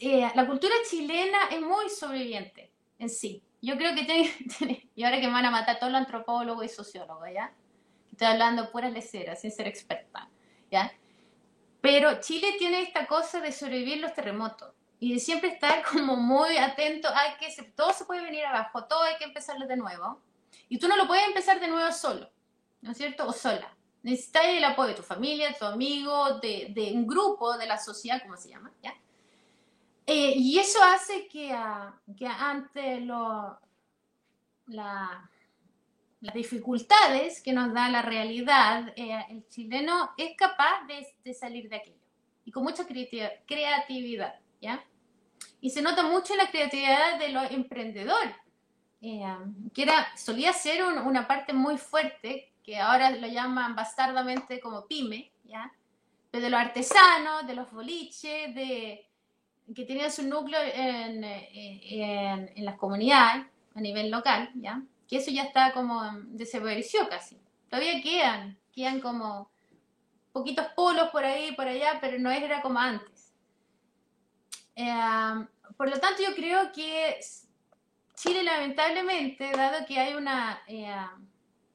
Eh, 0.00 0.30
la 0.34 0.46
cultura 0.46 0.74
chilena 0.88 1.48
es 1.50 1.60
muy 1.60 1.90
sobreviviente 1.90 2.72
en 2.98 3.10
sí. 3.10 3.42
Yo 3.62 3.76
creo 3.76 3.94
que 3.94 4.04
tiene, 4.04 4.90
y 4.94 5.04
ahora 5.04 5.20
que 5.20 5.26
me 5.26 5.34
van 5.34 5.46
a 5.46 5.50
matar 5.50 5.78
todos 5.78 5.92
los 5.92 6.00
antropólogos 6.00 6.64
y 6.64 6.68
sociólogos, 6.68 7.28
¿ya? 7.32 7.52
Estoy 8.10 8.26
hablando 8.28 8.70
puras 8.70 8.92
leceras, 8.92 9.40
sin 9.40 9.50
ser 9.50 9.66
experta, 9.66 10.28
¿ya? 10.70 10.92
Pero 11.80 12.20
Chile 12.20 12.54
tiene 12.58 12.82
esta 12.82 13.06
cosa 13.06 13.40
de 13.40 13.52
sobrevivir 13.52 13.98
los 13.98 14.12
terremotos 14.12 14.74
y 14.98 15.14
de 15.14 15.20
siempre 15.20 15.50
estar 15.50 15.82
como 15.90 16.16
muy 16.16 16.56
atento 16.56 17.08
a 17.08 17.36
que 17.38 17.50
todo 17.74 17.92
se 17.92 18.04
puede 18.04 18.22
venir 18.22 18.44
abajo, 18.44 18.84
todo 18.84 19.02
hay 19.02 19.16
que 19.16 19.24
empezarlo 19.24 19.66
de 19.66 19.76
nuevo. 19.76 20.20
Y 20.68 20.78
tú 20.78 20.88
no 20.88 20.96
lo 20.96 21.06
puedes 21.06 21.26
empezar 21.26 21.60
de 21.60 21.68
nuevo 21.68 21.90
solo, 21.92 22.30
¿no 22.80 22.92
es 22.92 22.98
cierto? 22.98 23.26
O 23.26 23.32
sola 23.32 23.76
necesitas 24.02 24.46
el 24.46 24.64
apoyo 24.64 24.88
de 24.88 24.94
tu 24.94 25.02
familia, 25.02 25.56
tu 25.58 25.64
amigo, 25.64 26.38
de, 26.40 26.68
de 26.70 26.92
un 26.92 27.06
grupo, 27.06 27.56
de 27.56 27.66
la 27.66 27.78
sociedad, 27.78 28.22
como 28.22 28.36
se 28.36 28.48
llama, 28.48 28.72
¿ya? 28.82 28.94
Eh, 30.12 30.34
y 30.36 30.58
eso 30.58 30.82
hace 30.82 31.28
que, 31.28 31.52
ante 31.52 33.00
las 33.06 33.54
dificultades 36.34 37.40
que 37.40 37.52
nos 37.52 37.72
da 37.72 37.88
la 37.88 38.02
realidad, 38.02 38.92
eh, 38.96 39.24
el 39.28 39.46
chileno 39.46 40.10
es 40.16 40.36
capaz 40.36 40.84
de, 40.88 41.32
salir 41.32 41.68
de 41.68 41.76
aquello. 41.76 42.04
Y 42.44 42.50
con 42.50 42.64
mucha 42.64 42.84
creatividad, 43.46 44.34
¿ya? 44.60 44.84
Y 45.60 45.70
se 45.70 45.80
nota 45.80 46.02
mucho 46.02 46.34
la 46.34 46.50
creatividad 46.50 47.16
de 47.20 47.28
los 47.28 47.48
emprendedores, 47.52 48.34
eh, 49.02 49.22
que 49.72 49.86
solía 50.16 50.52
ser 50.52 50.82
un, 50.82 50.98
una 50.98 51.28
parte 51.28 51.52
muy 51.52 51.78
fuerte 51.78 52.52
que 52.64 52.80
ahora 52.80 53.12
lo 53.12 53.28
llaman 53.28 53.76
bastardamente 53.76 54.58
como 54.58 54.88
pyme, 54.88 55.30
¿ya? 55.44 55.72
Pero 56.32 56.42
de 56.42 56.50
los 56.50 56.60
artesanos, 56.60 57.46
de 57.46 57.54
los 57.54 57.70
boliches, 57.70 58.52
de, 58.56 59.06
que 59.74 59.84
tenían 59.84 60.10
su 60.10 60.22
núcleo 60.22 60.58
en, 60.62 61.24
en, 61.24 62.64
las 62.64 62.76
comunidades 62.76 63.46
a 63.74 63.80
nivel 63.80 64.10
local, 64.10 64.50
¿ya? 64.54 64.82
Que 65.08 65.16
eso 65.16 65.30
ya 65.30 65.44
está 65.44 65.72
como 65.72 66.02
desapareció 66.28 67.08
casi. 67.08 67.40
Todavía 67.68 68.02
quedan, 68.02 68.58
quedan 68.72 69.00
como 69.00 69.50
poquitos 70.32 70.66
polos 70.76 71.10
por 71.10 71.24
ahí, 71.24 71.52
por 71.52 71.66
allá, 71.68 71.98
pero 72.00 72.18
no 72.18 72.30
era 72.30 72.62
como 72.62 72.78
antes. 72.78 73.32
Eh, 74.76 75.46
por 75.76 75.88
lo 75.88 75.98
tanto, 75.98 76.22
yo 76.22 76.34
creo 76.34 76.72
que 76.72 77.18
Chile, 78.14 78.42
lamentablemente, 78.42 79.50
dado 79.52 79.86
que 79.86 79.98
hay 79.98 80.14
una... 80.14 80.62
Eh, 80.66 80.94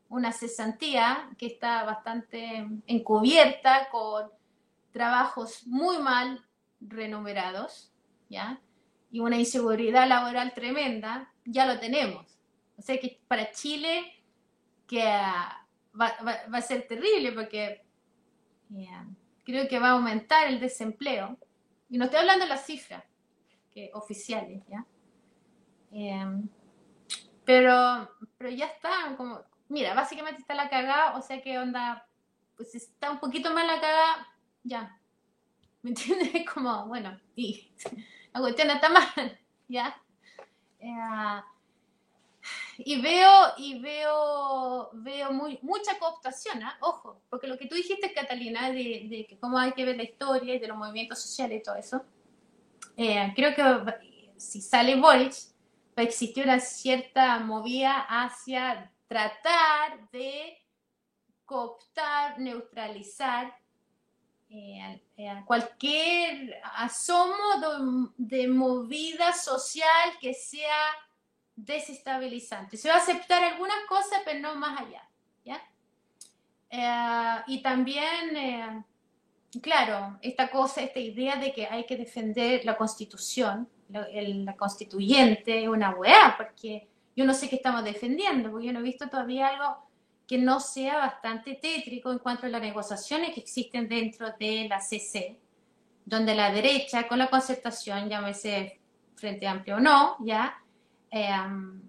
una 0.10 0.32
cesantía 0.32 1.30
que 1.38 1.48
está 1.48 1.84
bastante 1.84 2.68
encubierta 2.88 3.90
con 3.90 4.30
trabajos 4.92 5.66
muy 5.68 5.98
mal 5.98 6.45
remunerados, 6.88 7.92
¿ya? 8.30 8.60
Y 9.12 9.20
una 9.20 9.38
inseguridad 9.38 10.08
laboral 10.08 10.54
tremenda, 10.54 11.32
ya 11.46 11.66
lo 11.66 11.80
tenemos. 11.80 12.40
O 12.78 12.82
sea 12.82 13.00
que 13.00 13.20
para 13.28 13.52
Chile 13.52 14.14
que 14.88 15.04
va, 15.04 15.58
va, 15.94 16.58
a 16.58 16.62
ser 16.62 16.88
terrible 16.88 17.32
porque 17.32 17.82
creo 19.44 19.68
que 19.68 19.80
va 19.80 19.90
a 19.90 19.92
aumentar 19.92 20.48
el 20.48 20.60
desempleo. 20.60 21.38
Y 21.90 21.98
no 21.98 22.06
estoy 22.06 22.20
hablando 22.20 22.46
de 22.46 22.50
las 22.50 22.66
cifras 22.66 23.04
oficiales, 23.94 24.64
¿ya? 24.68 24.86
Eh, 25.92 26.42
pero, 27.44 28.10
pero 28.38 28.50
ya 28.50 28.66
están 28.68 29.16
como, 29.16 29.42
mira, 29.70 29.94
básicamente 29.94 30.42
está 30.42 30.56
la 30.56 30.70
cagada, 30.70 31.18
o 31.18 31.22
sea 31.22 31.42
que 31.42 31.60
onda, 31.60 32.08
pues 32.56 32.74
está 32.76 33.12
un 33.12 33.20
poquito 33.20 33.54
más 33.54 33.68
la 33.68 33.80
cagada, 33.80 34.28
ya. 34.64 35.00
¿Me 35.86 35.92
entiendes? 35.92 36.32
Como, 36.52 36.88
bueno, 36.88 37.16
y 37.36 37.70
la 38.34 38.40
cuestión 38.40 38.72
está 38.72 38.90
mal, 38.90 39.40
¿ya? 39.68 39.96
Eh, 40.80 41.42
y 42.80 43.00
veo, 43.00 43.54
y 43.58 43.80
veo, 43.80 44.90
veo 44.94 45.32
muy, 45.32 45.60
mucha 45.62 46.00
cooptación, 46.00 46.64
¿eh? 46.64 46.72
ojo, 46.80 47.22
porque 47.30 47.46
lo 47.46 47.56
que 47.56 47.68
tú 47.68 47.76
dijiste, 47.76 48.12
Catalina, 48.14 48.72
de, 48.72 49.28
de 49.30 49.38
cómo 49.40 49.60
hay 49.60 49.74
que 49.74 49.86
ver 49.86 49.96
la 49.96 50.04
historia 50.04 50.56
y 50.56 50.60
de 50.60 50.68
los 50.68 50.76
movimientos 50.76 51.22
sociales 51.22 51.60
y 51.60 51.64
todo 51.64 51.76
eso, 51.76 52.04
eh, 52.98 53.32
creo 53.36 53.54
que 53.54 54.34
si 54.38 54.62
sale 54.62 54.96
Boric, 54.96 55.34
va 55.96 56.02
a 56.02 56.06
existir 56.06 56.46
una 56.46 56.60
cierta 56.60 57.38
movida 57.38 58.08
hacia 58.10 58.92
tratar 59.08 60.10
de 60.10 60.58
cooptar, 61.46 62.40
neutralizar 62.40 63.56
eh, 64.58 65.02
eh, 65.18 65.44
cualquier 65.46 66.62
asomo 66.78 67.36
de, 68.16 68.48
movida 68.48 69.34
social 69.34 70.14
que 70.22 70.34
sea 70.34 70.80
desestabilizante. 71.58 72.78
Se 72.78 72.88
va 72.88 72.96
a 72.96 73.00
aceptar 73.00 73.44
algunas 73.44 73.76
cosas, 73.90 74.22
pero 74.24 74.40
no 74.40 74.56
más 74.56 74.80
allá. 74.80 75.10
¿ya? 75.44 75.62
Eh, 76.70 77.44
y 77.48 77.62
también, 77.62 78.86
claro, 79.62 80.18
esta 80.22 80.50
cosa, 80.50 80.82
esta 80.82 81.00
idea 81.00 81.36
de 81.36 81.52
que 81.52 81.68
hay 81.68 81.86
que 81.86 81.98
defender 81.98 82.64
la 82.64 82.78
constitución, 82.78 83.68
la, 83.90 84.08
la 84.10 84.56
constituyente, 84.56 85.68
una 85.68 85.90
weá, 85.90 86.34
porque 86.38 86.88
yo 87.14 87.26
no 87.26 87.34
sé 87.34 87.50
qué 87.50 87.58
estamos 87.58 87.84
defendiendo, 87.84 88.52
porque 88.52 88.68
yo 88.68 88.74
no 88.74 88.80
he 88.80 88.84
visto 88.84 89.10
todavía 89.10 89.50
algo 89.50 89.85
que 90.28 90.38
no 90.38 90.60
sea 90.60 90.98
bastante 90.98 91.56
tétrico 91.56 92.12
en 92.12 92.20
cuanto 92.20 92.46
a 92.46 92.50
las 92.50 92.62
negociaciones 92.62 93.34
que 93.34 93.42
existen 93.42 93.88
dentro 93.88 94.32
de 94.40 94.68
la 94.68 94.82
CC, 94.82 95.40
donde 96.04 96.36
la 96.36 96.52
derecha, 96.52 97.08
con 97.08 97.20
la 97.20 97.30
concertación, 97.30 98.10
llámese 98.10 98.80
Frente 99.16 99.48
Amplio 99.48 99.78
o 99.78 99.80
no, 99.80 100.18
ya, 100.20 100.62
em, 101.12 101.82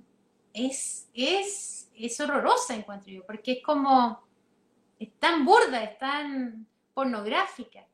es, 0.52 1.08
es, 1.14 1.90
es 1.94 2.20
horrorosa, 2.20 2.74
encuentro 2.74 3.12
yo, 3.12 3.24
porque 3.24 3.52
es 3.52 3.62
como, 3.62 4.22
es 4.98 5.12
tan 5.18 5.44
burda, 5.44 5.82
es 5.82 5.98
tan 5.98 6.66
pornográfica. 6.94 7.86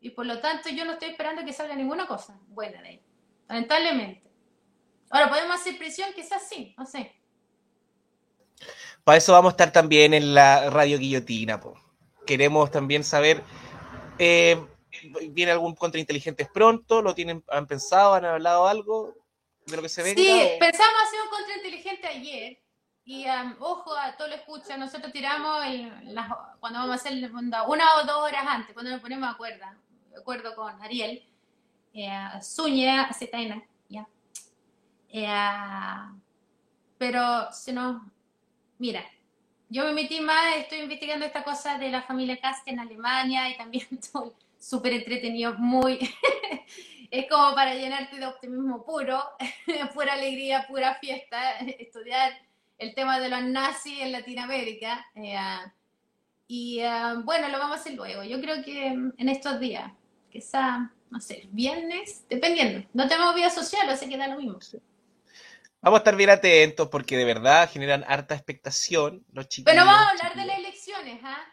Y 0.00 0.10
por 0.10 0.26
lo 0.26 0.38
tanto 0.40 0.68
yo 0.68 0.84
no 0.84 0.92
estoy 0.92 1.10
esperando 1.10 1.44
que 1.44 1.52
salga 1.52 1.74
ninguna 1.74 2.06
cosa 2.06 2.38
buena 2.48 2.82
de 2.82 2.88
ahí, 2.88 3.02
lamentablemente. 3.48 4.30
Ahora, 5.10 5.28
podemos 5.28 5.56
hacer 5.56 5.78
presión, 5.78 6.10
quizás 6.14 6.48
sí, 6.48 6.74
no 6.76 6.84
sé. 6.84 7.14
Para 9.04 9.18
eso 9.18 9.32
vamos 9.32 9.50
a 9.50 9.54
estar 9.54 9.70
también 9.70 10.14
en 10.14 10.34
la 10.34 10.70
radio 10.70 10.98
guillotina. 10.98 11.60
Po. 11.60 11.78
Queremos 12.26 12.70
también 12.70 13.04
saber, 13.04 13.42
eh, 14.18 14.58
¿viene 15.30 15.52
algún 15.52 15.74
contrainteligentes 15.74 16.48
pronto? 16.48 17.02
¿Lo 17.02 17.14
tienen, 17.14 17.44
han 17.48 17.66
pensado, 17.66 18.14
han 18.14 18.24
hablado 18.24 18.66
algo 18.66 19.14
de 19.66 19.76
lo 19.76 19.82
que 19.82 19.90
se 19.90 20.02
ve? 20.02 20.14
Sí, 20.14 20.48
pensamos 20.58 20.94
hacer 21.06 21.20
un 21.20 21.28
contrainteligente 21.28 22.06
ayer. 22.06 22.58
Y 23.06 23.26
um, 23.26 23.54
ojo 23.60 23.94
a 23.94 24.16
todo 24.16 24.28
lo 24.28 24.34
escucha, 24.34 24.78
nosotros 24.78 25.12
tiramos 25.12 25.62
cuando 26.58 26.78
vamos 26.78 26.92
a 26.92 26.94
hacer 26.94 27.30
una 27.30 27.96
o 27.96 28.06
dos 28.06 28.16
horas 28.16 28.44
antes, 28.48 28.72
cuando 28.72 28.90
nos 28.90 29.02
ponemos 29.02 29.28
de 29.28 29.34
acuerdo, 29.34 29.66
acuerdo 30.18 30.54
con 30.54 30.82
Ariel, 30.82 31.22
eh, 31.92 32.28
Zúñiga, 32.42 33.12
Zetaina, 33.12 33.62
ya. 33.90 34.08
Eh, 35.10 35.28
pero 36.96 37.52
se 37.52 37.74
nos 37.74 38.00
Mira, 38.78 39.04
yo 39.68 39.84
me 39.84 39.92
metí 39.92 40.20
más, 40.20 40.56
estoy 40.56 40.80
investigando 40.80 41.24
esta 41.26 41.42
cosa 41.42 41.78
de 41.78 41.90
la 41.90 42.02
familia 42.02 42.40
Cast 42.40 42.66
en 42.68 42.80
Alemania 42.80 43.48
y 43.48 43.56
también 43.56 43.86
estoy 43.90 44.32
súper 44.58 44.92
entretenido, 44.92 45.54
muy... 45.58 45.98
es 47.10 47.30
como 47.30 47.54
para 47.54 47.74
llenarte 47.74 48.18
de 48.18 48.26
optimismo 48.26 48.84
puro, 48.84 49.22
pura 49.94 50.14
alegría, 50.14 50.66
pura 50.66 50.96
fiesta, 50.96 51.58
estudiar 51.60 52.32
el 52.78 52.94
tema 52.94 53.20
de 53.20 53.28
los 53.28 53.42
nazis 53.44 54.00
en 54.00 54.12
Latinoamérica. 54.12 55.06
Eh, 55.14 55.36
y 56.48 56.80
eh, 56.80 57.14
bueno, 57.24 57.48
lo 57.48 57.58
vamos 57.58 57.76
a 57.76 57.80
hacer 57.80 57.94
luego. 57.94 58.24
Yo 58.24 58.40
creo 58.40 58.64
que 58.64 58.86
en 58.86 59.28
estos 59.28 59.60
días, 59.60 59.92
quizá, 60.30 60.90
no 61.10 61.20
sé, 61.20 61.48
viernes, 61.52 62.24
dependiendo. 62.28 62.86
No 62.92 63.06
tenemos 63.06 63.34
vida 63.34 63.50
social, 63.50 63.88
así 63.88 64.08
que 64.08 64.16
da 64.16 64.28
lo 64.28 64.38
mismo. 64.38 64.58
Vamos 65.84 65.98
a 65.98 66.00
estar 66.00 66.16
bien 66.16 66.30
atentos 66.30 66.88
porque 66.88 67.14
de 67.14 67.26
verdad 67.26 67.68
generan 67.70 68.06
harta 68.08 68.34
expectación 68.34 69.22
los 69.32 69.48
chicos. 69.48 69.70
Pero 69.70 69.84
vamos 69.84 70.06
a 70.06 70.10
hablar 70.12 70.34
de 70.34 70.46
las 70.46 70.58
elecciones, 70.58 71.20
¿ah? 71.22 71.44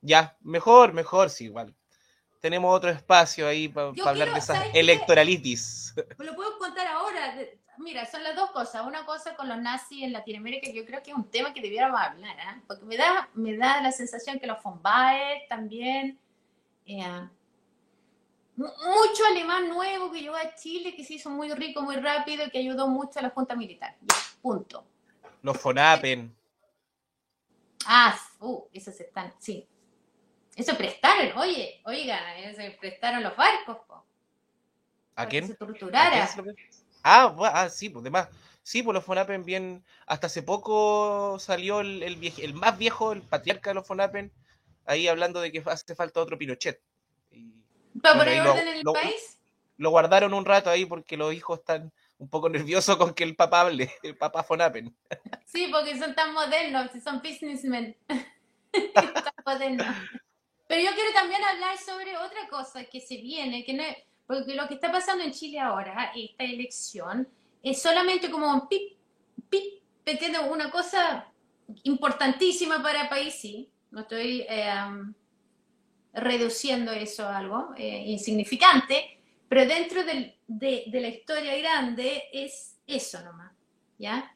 Ya, 0.00 0.38
mejor, 0.40 0.94
mejor, 0.94 1.28
sí, 1.28 1.44
igual. 1.44 1.74
Tenemos 2.40 2.74
otro 2.74 2.88
espacio 2.88 3.46
ahí 3.46 3.68
para 3.68 3.88
hablar 4.06 4.32
de 4.32 4.38
esas 4.38 4.64
electoralitis. 4.72 5.92
Lo 6.18 6.34
puedo 6.34 6.56
contar 6.56 6.86
ahora. 6.86 7.36
Mira, 7.76 8.06
son 8.06 8.22
las 8.22 8.34
dos 8.34 8.52
cosas. 8.52 8.86
Una 8.86 9.04
cosa 9.04 9.36
con 9.36 9.50
los 9.50 9.58
nazis 9.58 10.02
en 10.02 10.14
Latinoamérica, 10.14 10.68
que 10.68 10.74
yo 10.74 10.86
creo 10.86 11.02
que 11.02 11.10
es 11.10 11.16
un 11.16 11.30
tema 11.30 11.52
que 11.52 11.60
debiéramos 11.60 12.00
hablar, 12.00 12.36
¿ah? 12.40 12.62
Porque 12.66 12.86
me 12.86 12.96
da, 12.96 13.28
me 13.34 13.54
da 13.54 13.82
la 13.82 13.92
sensación 13.92 14.38
que 14.38 14.46
los 14.46 14.62
von 14.62 14.80
también. 15.50 16.18
Eh, 16.86 17.28
mucho 18.56 19.24
alemán 19.30 19.68
nuevo 19.68 20.12
que 20.12 20.20
llegó 20.20 20.36
a 20.36 20.54
Chile, 20.54 20.94
que 20.94 21.04
se 21.04 21.14
hizo 21.14 21.30
muy 21.30 21.52
rico, 21.52 21.82
muy 21.82 21.96
rápido 21.96 22.46
y 22.46 22.50
que 22.50 22.58
ayudó 22.58 22.86
mucho 22.88 23.18
a 23.18 23.22
la 23.22 23.30
Junta 23.30 23.56
Militar. 23.56 23.96
punto. 24.40 24.86
Los 25.42 25.58
FONAPEN. 25.58 26.34
Ah, 27.86 28.18
uh, 28.40 28.64
esos 28.72 28.98
están, 28.98 29.34
sí. 29.38 29.68
Eso 30.56 30.76
prestaron, 30.76 31.36
oye, 31.36 31.80
oiga, 31.84 32.18
se 32.54 32.70
prestaron 32.80 33.22
los 33.22 33.36
barcos, 33.36 33.78
po. 33.86 34.04
¿A 35.16 35.26
quién? 35.26 35.48
se 35.48 35.54
torturara. 35.54 36.28
Ah, 37.02 37.34
ah, 37.52 37.68
sí, 37.68 37.90
pues 37.90 38.04
demás. 38.04 38.28
Sí, 38.62 38.82
pues 38.82 38.94
los 38.94 39.04
FONAPEN 39.04 39.44
bien. 39.44 39.84
Hasta 40.06 40.28
hace 40.28 40.42
poco 40.42 41.38
salió 41.38 41.80
el, 41.80 42.02
el, 42.02 42.32
el 42.38 42.54
más 42.54 42.78
viejo, 42.78 43.12
el 43.12 43.20
patriarca 43.22 43.70
de 43.70 43.74
los 43.74 43.86
FONAPEN, 43.86 44.32
ahí 44.86 45.06
hablando 45.06 45.40
de 45.40 45.52
que 45.52 45.62
hace 45.66 45.94
falta 45.94 46.20
otro 46.20 46.38
Pinochet. 46.38 46.80
¿Para 48.02 48.18
poner 48.18 48.40
orden 48.40 48.68
en 48.68 48.76
el 48.78 48.84
país? 48.84 49.38
Lo 49.76 49.90
guardaron 49.90 50.34
un 50.34 50.44
rato 50.44 50.70
ahí 50.70 50.86
porque 50.86 51.16
los 51.16 51.32
hijos 51.34 51.58
están 51.60 51.92
un 52.18 52.28
poco 52.28 52.48
nerviosos 52.48 52.96
con 52.96 53.12
que 53.12 53.24
el 53.24 53.36
papá 53.36 53.62
hable, 53.62 53.92
el 54.02 54.16
papá 54.16 54.42
Fonapen. 54.42 54.96
Sí, 55.44 55.68
porque 55.70 55.98
son 55.98 56.14
tan 56.14 56.32
modernos, 56.32 56.90
son 57.02 57.20
businessmen. 57.20 57.96
Pero 60.66 60.80
yo 60.80 60.90
quiero 60.94 61.12
también 61.12 61.44
hablar 61.44 61.76
sobre 61.78 62.16
otra 62.16 62.48
cosa 62.48 62.84
que 62.84 63.00
se 63.00 63.18
viene, 63.18 63.64
que 63.64 63.74
no 63.74 63.84
porque 64.26 64.54
lo 64.54 64.66
que 64.66 64.74
está 64.74 64.90
pasando 64.90 65.22
en 65.22 65.32
Chile 65.32 65.60
ahora, 65.60 66.12
esta 66.14 66.44
elección, 66.44 67.28
es 67.62 67.82
solamente 67.82 68.30
como 68.30 68.50
un 68.50 68.68
pip, 68.68 68.96
pip, 69.50 69.82
una 70.50 70.70
cosa 70.70 71.26
importantísima 71.82 72.82
para 72.82 73.02
el 73.02 73.08
país, 73.08 73.34
sí. 73.34 73.70
No 73.90 74.00
estoy 74.00 74.44
eh, 74.48 74.72
reduciendo 76.14 76.92
eso 76.92 77.26
a 77.26 77.38
algo 77.38 77.74
eh, 77.76 78.04
insignificante, 78.06 79.18
pero 79.48 79.66
dentro 79.66 80.04
de, 80.04 80.36
la 80.48 81.08
historia 81.08 81.56
grande 81.58 82.24
es 82.32 82.76
eso 82.86 83.20
nomás, 83.22 83.52
¿ya? 83.98 84.34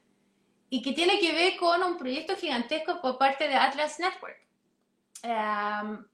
Y 0.71 0.83
que 0.83 0.93
tiene 0.93 1.19
que 1.19 1.33
ver 1.33 1.57
con 1.57 1.83
un 1.83 1.97
proyecto 1.97 2.37
gigantesco 2.37 3.01
por 3.01 3.17
parte 3.17 3.49
de 3.49 3.55
Atlas 3.55 3.99
Network. 3.99 4.37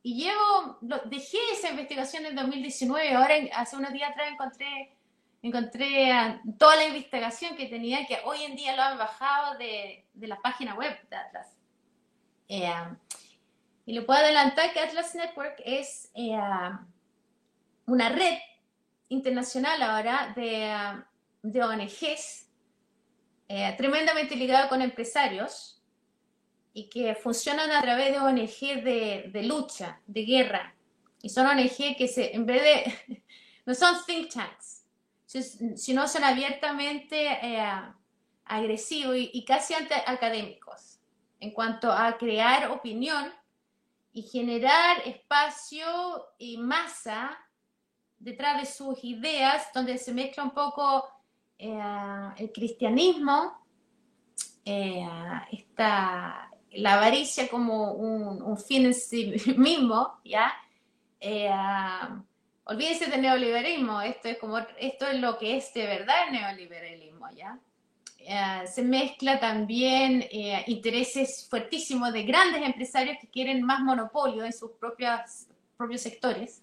y 0.02 0.24
llevo, 0.24 0.78
dejé 1.06 1.38
esa 1.52 1.70
investigación 1.70 2.26
en 2.26 2.36
2019, 2.36 3.14
ahora 3.14 3.34
hace 3.54 3.76
unos 3.76 3.92
días 3.92 4.10
atrás 4.10 4.28
encontré, 4.30 4.96
encontré 5.42 6.12
ah, 6.12 6.40
toda 6.58 6.76
la 6.76 6.86
investigación 6.86 7.56
que 7.56 7.66
tenía, 7.66 8.06
que 8.06 8.18
hoy 8.24 8.42
en 8.44 8.56
día 8.56 8.76
lo 8.76 8.82
han 8.82 8.98
bajado 8.98 9.58
de, 9.58 10.06
la 10.14 10.40
página 10.40 10.74
web 10.74 10.96
de 11.08 11.16
Atlas. 11.16 11.56
Y 13.86 13.92
le 13.92 14.02
puedo 14.02 14.20
adelantar 14.20 14.72
que 14.72 14.80
Atlas 14.80 15.14
Network 15.14 15.60
es 15.64 16.10
eh, 16.14 16.38
una 17.86 18.08
red 18.08 18.38
internacional 19.08 19.82
ahora 19.82 20.32
de, 20.34 21.02
de 21.42 21.62
ONGs 21.62 22.48
eh, 23.48 23.74
tremendamente 23.76 24.36
ligada 24.36 24.68
con 24.68 24.80
empresarios 24.80 25.82
y 26.72 26.88
que 26.88 27.14
funcionan 27.14 27.70
a 27.70 27.82
través 27.82 28.12
de 28.12 28.20
ONG 28.20 28.82
de, 28.82 29.30
de, 29.32 29.42
lucha, 29.42 30.00
de 30.06 30.24
guerra. 30.24 30.74
Y 31.20 31.28
son 31.28 31.46
ONG 31.46 31.96
que 31.96 32.08
se, 32.08 32.34
en 32.34 32.46
vez 32.46 32.62
de, 32.62 33.22
no 33.66 33.74
son 33.74 33.96
think 34.06 34.32
tanks, 34.32 34.86
sino 35.76 36.08
son 36.08 36.24
abiertamente 36.24 37.26
eh, 37.26 37.80
agresivos 38.46 39.16
y, 39.16 39.30
y 39.34 39.44
casi 39.44 39.74
académicos 39.74 40.98
en 41.40 41.50
cuanto 41.50 41.92
a 41.92 42.16
crear 42.16 42.70
opinión 42.70 43.32
y 44.14 44.22
generar 44.22 45.02
espacio 45.04 45.84
y 46.38 46.56
masa 46.56 47.36
detrás 48.16 48.60
de 48.60 48.66
sus 48.66 49.02
ideas, 49.02 49.68
donde 49.74 49.98
se 49.98 50.14
mezcla 50.14 50.44
un 50.44 50.52
poco 50.52 51.04
eh, 51.58 51.78
el 52.38 52.52
cristianismo, 52.52 53.60
eh, 54.64 55.04
la 55.76 56.94
avaricia 56.94 57.48
como 57.48 57.92
un, 57.92 58.56
fin 58.56 58.86
en 58.86 58.94
sí 58.94 59.34
mismo, 59.56 60.20
¿ya? 60.24 60.52
Eh, 61.20 61.50
olvídense 62.64 63.06
del 63.06 63.20
neoliberalismo, 63.20 64.00
esto 64.00 64.28
es, 64.28 64.38
como, 64.38 64.58
esto 64.78 65.06
es 65.08 65.20
lo 65.20 65.38
que 65.38 65.56
es 65.56 65.74
de 65.74 65.86
verdad 65.86 66.28
el 66.28 66.34
neoliberalismo, 66.34 67.30
¿ya? 67.32 67.58
Eh, 68.26 68.66
se 68.66 68.82
mezcla 68.82 69.38
también 69.38 70.26
eh, 70.30 70.64
intereses 70.68 71.46
fuertísimos 71.50 72.10
de 72.10 72.22
grandes 72.22 72.62
empresarios 72.62 73.18
que 73.20 73.28
quieren 73.28 73.62
más 73.62 73.80
monopolio 73.80 74.44
en 74.44 74.52
sus 74.52 74.70
propios, 74.72 75.46
propios 75.76 76.00
sectores. 76.00 76.62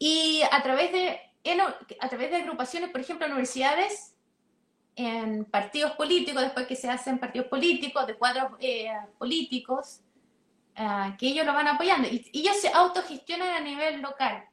Y 0.00 0.42
a 0.50 0.62
través, 0.62 0.92
de, 0.92 1.20
a 2.00 2.08
través 2.08 2.30
de 2.30 2.36
agrupaciones, 2.36 2.90
por 2.90 3.00
ejemplo, 3.00 3.26
universidades, 3.26 4.14
en 4.96 5.44
partidos 5.44 5.92
políticos, 5.92 6.42
después 6.42 6.66
que 6.66 6.74
se 6.74 6.90
hacen 6.90 7.18
partidos 7.18 7.46
políticos, 7.46 8.06
de 8.06 8.14
cuadros 8.14 8.52
eh, 8.58 8.90
políticos, 9.18 10.00
que 11.18 11.26
ellos 11.26 11.44
lo 11.46 11.52
van 11.52 11.68
apoyando. 11.68 12.08
Y, 12.08 12.28
ellos 12.32 12.56
se 12.60 12.68
autogestionan 12.68 13.48
a 13.48 13.60
nivel 13.60 14.00
local. 14.00 14.44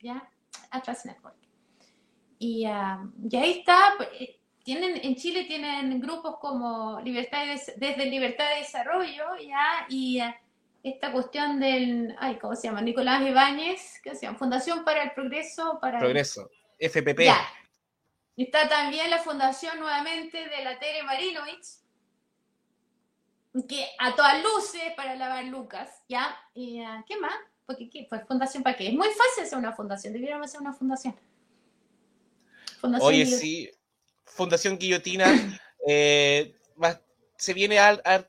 ¿Ya? 0.00 0.28
Atlas 0.70 1.04
Network. 1.06 1.36
Y, 2.38 2.62
y 2.62 3.36
ahí 3.36 3.58
está 3.58 3.94
pues, 3.96 4.08
tienen, 4.70 5.00
en 5.02 5.16
Chile 5.16 5.46
tienen 5.46 6.00
grupos 6.00 6.36
como 6.38 7.00
Libertad 7.00 7.44
desde 7.76 8.06
Libertad 8.06 8.48
de 8.50 8.60
Desarrollo, 8.60 9.36
¿ya? 9.44 9.84
Y 9.88 10.20
eh, 10.20 10.32
esta 10.84 11.10
cuestión 11.10 11.58
del, 11.58 12.14
ay, 12.20 12.38
¿cómo 12.38 12.54
se 12.54 12.68
llama? 12.68 12.80
Nicolás 12.80 13.26
Ibáñez, 13.26 14.00
¿qué 14.00 14.14
se 14.14 14.26
llama? 14.26 14.38
Fundación 14.38 14.84
para 14.84 15.02
el 15.02 15.10
Progreso. 15.10 15.80
Para 15.80 15.98
Progreso, 15.98 16.48
FPP. 16.78 17.24
Ya. 17.24 17.40
Está 18.36 18.68
también 18.68 19.10
la 19.10 19.18
fundación 19.18 19.80
nuevamente 19.80 20.38
de 20.38 20.62
la 20.62 20.78
Tere 20.78 21.02
Marinovich, 21.02 21.66
que 23.68 23.88
a 23.98 24.14
todas 24.14 24.40
luces 24.40 24.92
para 24.96 25.16
lavar 25.16 25.46
Lucas, 25.46 26.04
¿ya? 26.08 26.38
¿Y 26.54 26.80
eh, 26.80 27.04
qué 27.08 27.16
más? 27.16 27.34
porque 27.66 27.90
¿qué? 27.90 28.06
Pues 28.08 28.22
fundación 28.28 28.62
para 28.62 28.76
qué? 28.76 28.86
Es 28.86 28.94
muy 28.94 29.08
fácil 29.08 29.42
hacer 29.42 29.58
una 29.58 29.72
fundación, 29.72 30.12
debiéramos 30.12 30.46
hacer 30.46 30.60
una 30.60 30.72
fundación. 30.72 31.16
fundación 32.80 33.08
Oye, 33.08 33.26
sí, 33.26 33.68
Fundación 34.40 34.78
Guillotina, 34.78 35.26
eh, 35.86 36.54
se 37.36 37.52
viene 37.52 37.76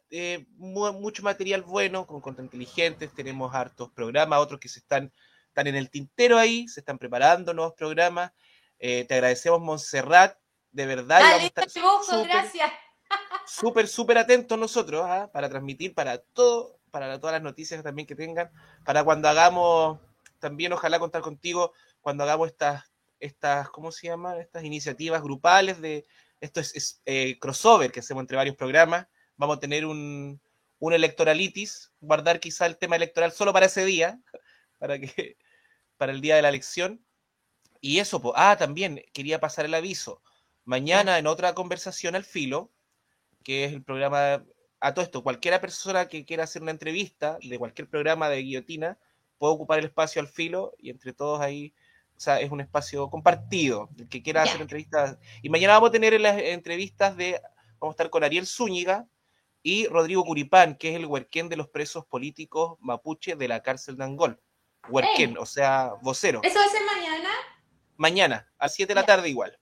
eh, 0.10 0.46
mucho 0.58 1.24
material 1.24 1.62
bueno, 1.62 2.06
con 2.06 2.20
contra 2.20 2.44
inteligentes, 2.44 3.14
tenemos 3.16 3.56
hartos 3.56 3.92
programas, 3.92 4.40
otros 4.40 4.60
que 4.60 4.68
se 4.68 4.80
están, 4.80 5.14
están 5.48 5.68
en 5.68 5.76
el 5.76 5.90
tintero 5.90 6.38
ahí, 6.38 6.68
se 6.68 6.82
están 6.82 6.98
preparando 6.98 7.54
nuevos 7.54 7.76
programas. 7.76 8.34
Eh, 8.78 9.06
te 9.06 9.14
agradecemos, 9.14 9.62
Montserrat, 9.62 10.38
de 10.72 10.86
verdad. 10.86 11.22
Dale, 11.22 11.70
super, 11.70 12.28
gracias. 12.28 12.72
Súper, 13.46 13.88
súper 13.88 14.18
atentos 14.18 14.60
nosotros 14.60 15.06
¿ah? 15.08 15.30
para 15.32 15.48
transmitir 15.48 15.94
para 15.94 16.18
todo, 16.18 16.78
para 16.92 17.22
todas 17.22 17.36
las 17.36 17.42
noticias 17.42 17.82
también 17.84 18.06
que 18.06 18.16
tengan, 18.16 18.52
para 18.84 19.06
cuando 19.06 19.30
hagamos, 19.30 19.98
también 20.40 20.74
ojalá 20.74 21.00
contar 21.00 21.22
contigo, 21.22 21.72
cuando 22.02 22.26
hagamos 22.26 22.50
estas, 22.50 22.91
estas 23.22 23.70
¿cómo 23.70 23.92
se 23.92 24.08
llama? 24.08 24.38
Estas 24.38 24.64
iniciativas 24.64 25.22
grupales 25.22 25.80
de, 25.80 26.06
esto 26.42 26.60
es, 26.60 27.02
eh, 27.06 27.40
crossover 27.40 27.92
que 27.92 28.02
hacemos 28.02 28.22
entre 28.22 28.38
varios 28.38 28.56
programas. 28.56 29.08
Vamos 29.38 29.58
a 29.58 29.60
tener 29.60 29.86
un, 29.86 30.42
un 30.80 30.94
electoralitis, 30.94 31.94
guardar 32.00 32.40
quizá 32.40 32.66
el 32.66 32.78
tema 32.78 32.96
electoral 32.96 33.32
solo 33.32 33.54
para 33.54 33.68
ese 33.68 33.86
día, 33.86 34.20
para 34.80 35.00
que 35.00 35.38
para 35.98 36.12
el 36.12 36.22
día 36.22 36.36
de 36.36 36.42
la 36.42 36.50
elección. 36.50 37.06
Y 37.80 38.00
eso, 38.00 38.22
ah, 38.36 38.58
también 38.58 39.04
quería 39.14 39.40
pasar 39.40 39.66
el 39.66 39.76
aviso. 39.76 40.22
Mañana 40.66 41.20
en 41.20 41.28
otra 41.28 41.54
conversación 41.54 42.16
al 42.16 42.24
filo, 42.24 42.72
que 43.44 43.66
es 43.66 43.74
el 43.74 43.84
programa, 43.84 44.44
a 44.80 44.94
todo 44.94 45.06
esto, 45.06 45.24
cualquiera 45.24 45.62
persona 45.62 46.08
que 46.08 46.26
quiera 46.26 46.46
hacer 46.46 46.62
una 46.64 46.72
entrevista 46.72 47.38
de 47.42 47.60
cualquier 47.60 47.88
programa 47.88 48.30
de 48.30 48.42
guillotina, 48.42 48.98
puede 49.38 49.54
ocupar 49.54 49.80
el 49.80 49.86
espacio 49.86 50.22
al 50.22 50.28
filo 50.28 50.74
y 50.78 50.90
entre 50.90 51.14
todos 51.14 51.42
ahí 51.42 51.74
sea, 52.22 52.40
es 52.40 52.52
un 52.52 52.62
espacio 52.62 53.10
compartido, 53.10 53.90
el 53.98 54.08
que 54.08 54.22
quiera 54.22 54.44
hacer 54.44 54.62
entrevistas. 54.62 55.18
Y 55.42 55.50
mañana 55.50 55.74
vamos 55.74 55.90
a 55.90 55.92
tener 55.92 56.20
las 56.22 56.38
entrevistas 56.38 57.18
de, 57.18 57.42
vamos 57.80 57.94
a 57.94 57.96
estar 57.96 58.10
con 58.10 58.24
Ariel 58.24 58.46
Zúñiga 58.46 59.08
y 59.64 59.88
Rodrigo 59.88 60.24
Curipán, 60.24 60.76
que 60.76 60.90
es 60.90 60.96
el 60.96 61.06
huerquén 61.06 61.50
de 61.50 61.58
los 61.58 61.68
presos 61.68 62.06
políticos 62.06 62.78
mapuche 62.80 63.36
de 63.36 63.48
la 63.48 63.62
cárcel 63.62 63.98
de 63.98 64.04
Angol. 64.04 64.40
Huerquén, 64.90 65.38
o 65.38 65.46
sea, 65.46 65.94
vocero. 66.02 66.42
¿Eso 66.44 66.60
va 66.60 66.66
a 66.66 66.70
ser 66.70 66.82
mañana? 66.86 67.30
Mañana, 67.98 68.52
a 68.58 68.70
7 68.70 68.92
de 68.92 69.00
la 69.00 69.06
tarde 69.06 69.30
igual. 69.30 69.58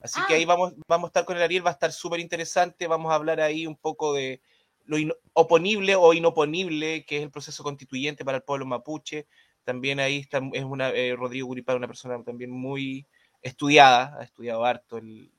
Así 0.00 0.20
que 0.26 0.34
ah. 0.34 0.36
ahí 0.36 0.44
vamos, 0.44 0.74
vamos 0.86 1.08
a 1.08 1.10
estar 1.10 1.24
con 1.24 1.36
el 1.36 1.42
Ariel, 1.42 1.64
va 1.66 1.70
a 1.70 1.74
estar 1.74 1.92
súper 1.92 2.20
interesante, 2.20 2.86
vamos 2.86 3.12
a 3.12 3.16
hablar 3.16 3.40
ahí 3.40 3.66
un 3.66 3.76
poco 3.76 4.14
de 4.14 4.40
lo 4.84 4.96
oponible 5.34 5.94
o 5.96 6.14
inoponible 6.14 7.04
que 7.04 7.18
es 7.18 7.22
el 7.22 7.30
proceso 7.30 7.62
constituyente 7.62 8.24
para 8.24 8.38
el 8.38 8.42
pueblo 8.42 8.64
mapuche, 8.64 9.26
también 9.68 10.00
ahí 10.00 10.16
está, 10.16 10.40
es 10.54 10.64
una, 10.64 10.88
eh, 10.88 11.14
Rodrigo 11.14 11.46
Guripán, 11.48 11.76
una 11.76 11.86
persona 11.86 12.24
también 12.24 12.50
muy 12.50 13.06
estudiada, 13.42 14.16
ha 14.18 14.24
estudiado 14.24 14.64
harto 14.64 14.96
el, 14.96 15.30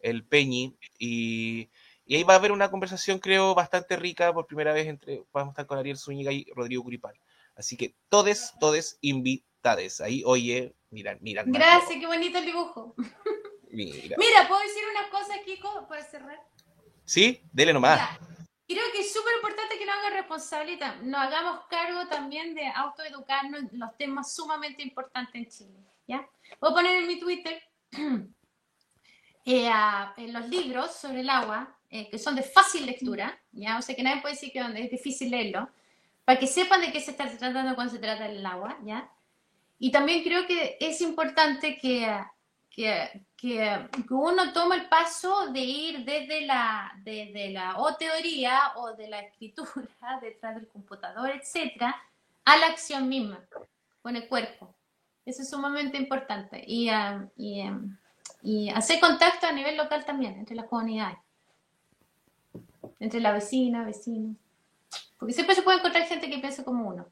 el 0.00 0.24
Peñi, 0.24 0.76
y, 0.98 1.70
y, 2.04 2.16
ahí 2.16 2.24
va 2.24 2.34
a 2.34 2.38
haber 2.38 2.50
una 2.50 2.72
conversación, 2.72 3.20
creo, 3.20 3.54
bastante 3.54 3.94
rica 3.94 4.34
por 4.34 4.48
primera 4.48 4.72
vez 4.72 4.88
entre, 4.88 5.22
vamos 5.32 5.50
a 5.50 5.52
estar 5.52 5.66
con 5.66 5.78
Ariel 5.78 5.96
Zúñiga 5.96 6.32
y 6.32 6.46
Rodrigo 6.56 6.82
Guripán. 6.82 7.14
Así 7.54 7.76
que 7.76 7.94
todes, 8.08 8.52
todes 8.58 8.98
invitades. 9.00 10.00
Ahí, 10.00 10.24
oye, 10.26 10.74
mira, 10.90 11.16
mira. 11.20 11.44
Gracias, 11.46 12.00
qué 12.00 12.06
bonito 12.08 12.36
el 12.38 12.46
dibujo. 12.46 12.96
Mira. 13.70 14.16
Mira, 14.18 14.48
¿puedo 14.48 14.60
decir 14.62 14.82
una 14.90 15.08
cosa, 15.10 15.34
Kiko, 15.44 15.86
para 15.86 16.02
cerrar? 16.02 16.40
Sí, 17.04 17.40
dele 17.52 17.72
nomás. 17.72 18.18
Creo 18.68 18.84
que 18.92 19.00
es 19.00 19.12
súper 19.12 19.34
importante 19.36 19.78
que 19.78 19.86
nos 19.86 19.96
haga 19.96 20.10
responsable 20.10 20.78
nos 21.02 21.20
hagamos 21.20 21.60
cargo 21.70 22.06
también 22.06 22.54
de 22.54 22.66
autoeducarnos 22.66 23.72
en 23.72 23.78
los 23.78 23.96
temas 23.96 24.34
sumamente 24.34 24.82
importantes 24.82 25.34
en 25.34 25.48
Chile. 25.48 25.78
¿ya? 26.06 26.28
Voy 26.60 26.70
a 26.70 26.74
poner 26.74 26.96
en 26.96 27.06
mi 27.06 27.18
Twitter 27.18 27.62
eh, 29.46 29.70
en 30.18 30.32
los 30.32 30.48
libros 30.48 30.94
sobre 30.94 31.20
el 31.20 31.30
agua, 31.30 31.76
eh, 31.88 32.10
que 32.10 32.18
son 32.18 32.36
de 32.36 32.42
fácil 32.42 32.84
lectura, 32.84 33.40
¿ya? 33.52 33.78
o 33.78 33.82
sea 33.82 33.96
que 33.96 34.02
nadie 34.02 34.20
puede 34.20 34.34
decir 34.34 34.52
que 34.52 34.60
es 34.60 34.90
difícil 34.90 35.30
leerlo, 35.30 35.70
para 36.26 36.38
que 36.38 36.46
sepan 36.46 36.82
de 36.82 36.92
qué 36.92 37.00
se 37.00 37.12
está 37.12 37.26
tratando 37.26 37.74
cuando 37.74 37.94
se 37.94 37.98
trata 37.98 38.28
del 38.28 38.44
agua. 38.44 38.78
¿ya? 38.84 39.10
Y 39.78 39.90
también 39.90 40.22
creo 40.22 40.46
que 40.46 40.76
es 40.78 41.00
importante 41.00 41.78
que 41.78 42.06
que, 42.78 43.26
uno 44.10 44.52
toma 44.52 44.74
el 44.74 44.88
paso 44.88 45.48
de 45.52 45.60
ir 45.60 46.04
desde 46.04 46.44
la, 46.44 46.92
desde 47.04 47.50
la 47.50 47.78
o 47.78 47.94
teoría 47.94 48.72
o 48.76 48.94
de 48.94 49.08
la 49.08 49.20
escritura 49.20 49.88
detrás 50.22 50.56
del 50.56 50.66
computador, 50.68 51.30
etcétera, 51.30 51.94
a 52.44 52.56
la 52.56 52.66
acción 52.66 53.08
misma, 53.08 53.40
con 54.02 54.16
el 54.16 54.26
cuerpo. 54.28 54.74
Eso 55.24 55.42
es 55.42 55.50
sumamente 55.50 55.96
importante. 55.98 56.64
Y, 56.66 56.88
ah, 56.88 57.28
y, 57.36 57.60
ah, 57.60 57.78
y 58.42 58.70
hacer 58.70 58.98
contacto 58.98 59.46
a 59.46 59.52
nivel 59.52 59.76
local 59.76 60.04
también, 60.04 60.34
entre 60.34 60.56
las 60.56 60.66
comunidades, 60.66 61.18
entre 62.98 63.20
la 63.20 63.32
vecina, 63.32 63.84
vecinos. 63.84 64.36
Porque 65.18 65.34
siempre 65.34 65.54
se 65.54 65.62
puede 65.62 65.78
encontrar 65.78 66.06
gente 66.06 66.30
que 66.30 66.38
piensa 66.38 66.64
como 66.64 66.88
uno. 66.88 67.06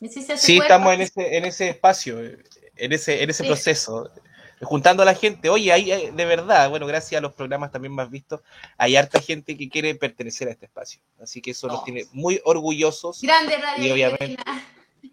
sí, 0.00 0.58
estamos 0.58 0.92
en 0.92 1.00
ese, 1.02 1.36
en 1.36 1.44
ese 1.44 1.68
espacio, 1.70 2.18
en 2.20 2.92
ese, 2.92 3.22
en 3.22 3.30
ese 3.30 3.44
proceso 3.44 4.10
juntando 4.62 5.02
a 5.02 5.06
la 5.06 5.14
gente. 5.14 5.48
Oye, 5.48 5.72
hay, 5.72 6.10
de 6.10 6.24
verdad, 6.24 6.70
bueno, 6.70 6.86
gracias 6.86 7.18
a 7.18 7.22
los 7.22 7.32
programas 7.32 7.70
también 7.70 7.92
más 7.92 8.10
vistos, 8.10 8.40
hay 8.76 8.96
harta 8.96 9.20
gente 9.20 9.56
que 9.56 9.68
quiere 9.68 9.94
pertenecer 9.94 10.48
a 10.48 10.52
este 10.52 10.66
espacio. 10.66 11.00
Así 11.20 11.40
que 11.40 11.52
eso 11.52 11.68
nos 11.68 11.80
oh. 11.80 11.84
tiene 11.84 12.06
muy 12.12 12.40
orgullosos. 12.44 13.20
Grande 13.20 13.56
Radio 13.56 13.86
y 13.86 13.90
obviamente, 13.90 14.42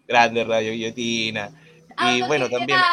Grande 0.06 0.44
Radio 0.44 0.72
Guillotina. 0.72 1.50
Y 2.12 2.22
bueno, 2.22 2.48
también. 2.48 2.78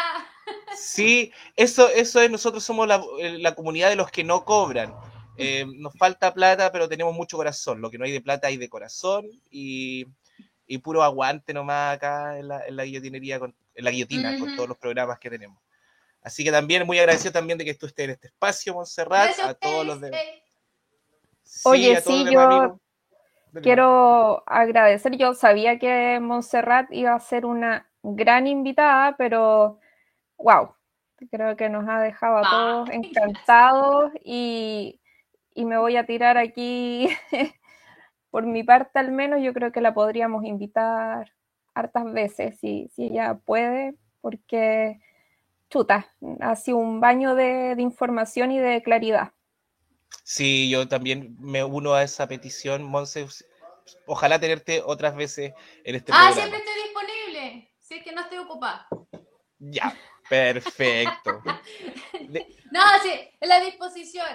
Sí, 0.80 1.32
eso, 1.56 1.88
eso 1.88 2.20
es, 2.20 2.30
nosotros 2.30 2.62
somos 2.62 2.86
la, 2.86 3.02
la 3.38 3.54
comunidad 3.54 3.88
de 3.88 3.96
los 3.96 4.10
que 4.10 4.22
no 4.22 4.44
cobran. 4.44 4.94
Eh, 5.36 5.66
nos 5.76 5.92
falta 5.94 6.32
plata, 6.32 6.70
pero 6.70 6.88
tenemos 6.88 7.14
mucho 7.14 7.36
corazón. 7.36 7.80
Lo 7.80 7.90
que 7.90 7.98
no 7.98 8.04
hay 8.04 8.12
de 8.12 8.20
plata 8.20 8.46
hay 8.46 8.56
de 8.58 8.68
corazón 8.68 9.26
y, 9.50 10.06
y 10.66 10.78
puro 10.78 11.02
aguante 11.02 11.52
nomás 11.52 11.96
acá 11.96 12.38
en 12.38 12.48
la, 12.48 12.64
en 12.66 12.76
la 12.76 12.84
guillotinería, 12.84 13.40
con, 13.40 13.54
en 13.74 13.84
la 13.84 13.90
guillotina, 13.90 14.38
con 14.38 14.54
todos 14.54 14.68
los 14.68 14.78
programas 14.78 15.18
que 15.18 15.30
tenemos. 15.30 15.58
Así 16.22 16.44
que 16.44 16.50
también 16.50 16.86
muy 16.86 16.98
agradecido 16.98 17.32
también 17.32 17.58
de 17.58 17.64
que 17.64 17.74
tú 17.74 17.86
estés 17.86 18.04
en 18.04 18.10
este 18.10 18.26
espacio, 18.28 18.74
Montserrat, 18.74 19.38
a 19.40 19.54
todos 19.54 19.86
los 19.86 20.00
de... 20.00 20.12
Oye, 21.64 22.00
sí, 22.00 22.26
yo 22.30 22.78
quiero 23.62 24.42
agradecer, 24.46 25.16
yo 25.16 25.34
sabía 25.34 25.78
que 25.78 26.18
Montserrat 26.20 26.92
iba 26.92 27.14
a 27.14 27.20
ser 27.20 27.46
una 27.46 27.88
gran 28.02 28.46
invitada, 28.46 29.16
pero 29.16 29.78
wow, 30.36 30.74
creo 31.30 31.56
que 31.56 31.68
nos 31.68 31.88
ha 31.88 32.00
dejado 32.00 32.38
a 32.38 32.42
ah, 32.44 32.50
todos 32.50 32.90
encantados 32.92 34.12
y, 34.22 35.00
y 35.54 35.64
me 35.64 35.78
voy 35.78 35.96
a 35.96 36.06
tirar 36.06 36.36
aquí, 36.36 37.08
por 38.30 38.46
mi 38.46 38.62
parte 38.62 38.98
al 38.98 39.12
menos, 39.12 39.40
yo 39.42 39.52
creo 39.52 39.72
que 39.72 39.80
la 39.80 39.94
podríamos 39.94 40.44
invitar 40.44 41.32
hartas 41.74 42.12
veces, 42.12 42.58
si, 42.58 42.88
si 42.94 43.04
ella 43.04 43.34
puede, 43.34 43.94
porque 44.20 45.00
chuta, 45.68 46.14
ha 46.40 46.56
sido 46.56 46.78
un 46.78 47.00
baño 47.00 47.34
de, 47.34 47.74
información 47.78 48.50
y 48.52 48.58
de 48.58 48.82
claridad. 48.82 49.32
Sí, 50.24 50.68
yo 50.70 50.88
también 50.88 51.36
me 51.38 51.64
uno 51.64 51.94
a 51.94 52.02
esa 52.02 52.26
petición, 52.26 52.82
Monse. 52.82 53.26
Ojalá 54.06 54.38
tenerte 54.38 54.82
otras 54.84 55.16
veces 55.16 55.52
en 55.84 55.94
este 55.94 56.12
ah, 56.14 56.30
siempre 56.32 56.58
estoy 56.58 56.82
disponible. 56.82 57.74
Si 57.80 57.94
es 57.94 58.04
que 58.04 58.12
no 58.12 58.20
estoy 58.20 58.38
ocupada. 58.38 58.86
Ya, 59.58 59.96
perfecto. 60.28 61.42
no, 62.70 62.82
sí, 63.02 63.10
en 63.40 63.48
la 63.48 63.60
disposición. 63.60 64.28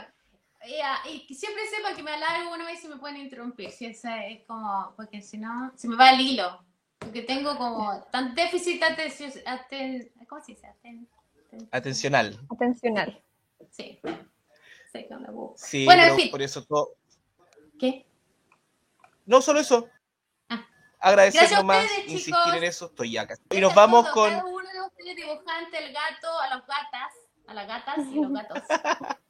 y 1.06 1.36
siempre 1.36 1.64
sepan 1.68 1.96
que 1.96 2.04
me 2.04 2.12
alargo 2.12 2.54
una 2.54 2.66
vez 2.66 2.84
y 2.84 2.88
me 2.88 2.98
pueden 2.98 3.18
interrumpir. 3.18 3.72
Si 3.72 3.86
es 3.86 4.02
como, 4.48 4.94
porque 4.96 5.22
si 5.22 5.38
no, 5.38 5.72
se 5.76 5.88
me 5.88 5.96
va 5.96 6.12
el 6.12 6.22
hilo. 6.22 6.66
Porque 6.98 7.22
tengo 7.22 7.58
como 7.58 8.02
tan 8.12 8.34
déficit 8.34 8.82
atención. 8.82 9.32
¿Cómo 10.28 10.44
se 10.44 10.54
dice? 10.54 10.68
Atencional. 11.72 12.40
Atencional. 12.50 13.22
Sí. 13.72 14.00
Sí, 15.56 15.86
bueno, 15.86 16.04
en 16.04 16.16
fin. 16.16 16.32
por 16.32 16.42
eso 16.42 16.64
todo. 16.64 16.96
¿Qué? 17.80 18.06
No, 19.26 19.42
solo 19.42 19.60
eso. 19.60 19.90
Ah. 20.50 20.68
Agradecer 21.00 21.52
nomás, 21.52 21.86
insistir 22.08 22.54
en 22.56 22.64
eso, 22.64 22.86
estoy 22.86 23.18
acá. 23.18 23.36
Y 23.50 23.60
nos 23.60 23.74
vamos 23.74 24.08
con. 24.10 24.30
Cada 24.30 24.46
uno 24.46 24.70
de 24.70 24.82
ustedes 24.82 25.16
dibujante, 25.16 25.78
el 25.84 25.94
gato, 25.94 26.40
a 26.40 26.56
los 26.56 26.68
gatas, 26.68 27.14
a 27.48 27.54
las 27.54 27.68
gatas 27.68 28.00
y 28.12 28.16
los 28.16 28.32
gatos. 28.32 28.60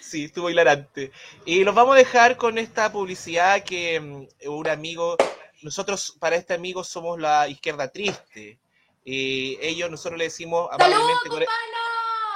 Sí, 0.00 0.26
estuvo 0.26 0.50
hilarante. 0.50 1.10
Y 1.44 1.64
nos 1.64 1.74
vamos 1.74 1.94
a 1.94 1.98
dejar 1.98 2.36
con 2.36 2.58
esta 2.58 2.92
publicidad 2.92 3.64
que 3.64 3.98
mm, 3.98 4.48
un 4.48 4.68
amigo, 4.68 5.16
nosotros 5.62 6.16
para 6.20 6.36
este 6.36 6.54
amigo 6.54 6.84
somos 6.84 7.18
la 7.18 7.48
izquierda 7.48 7.88
triste. 7.88 8.60
Y 9.04 9.58
ellos, 9.60 9.90
nosotros 9.90 10.18
le 10.18 10.24
decimos 10.24 10.68
amablemente 10.70 11.28
Corea, 11.28 11.48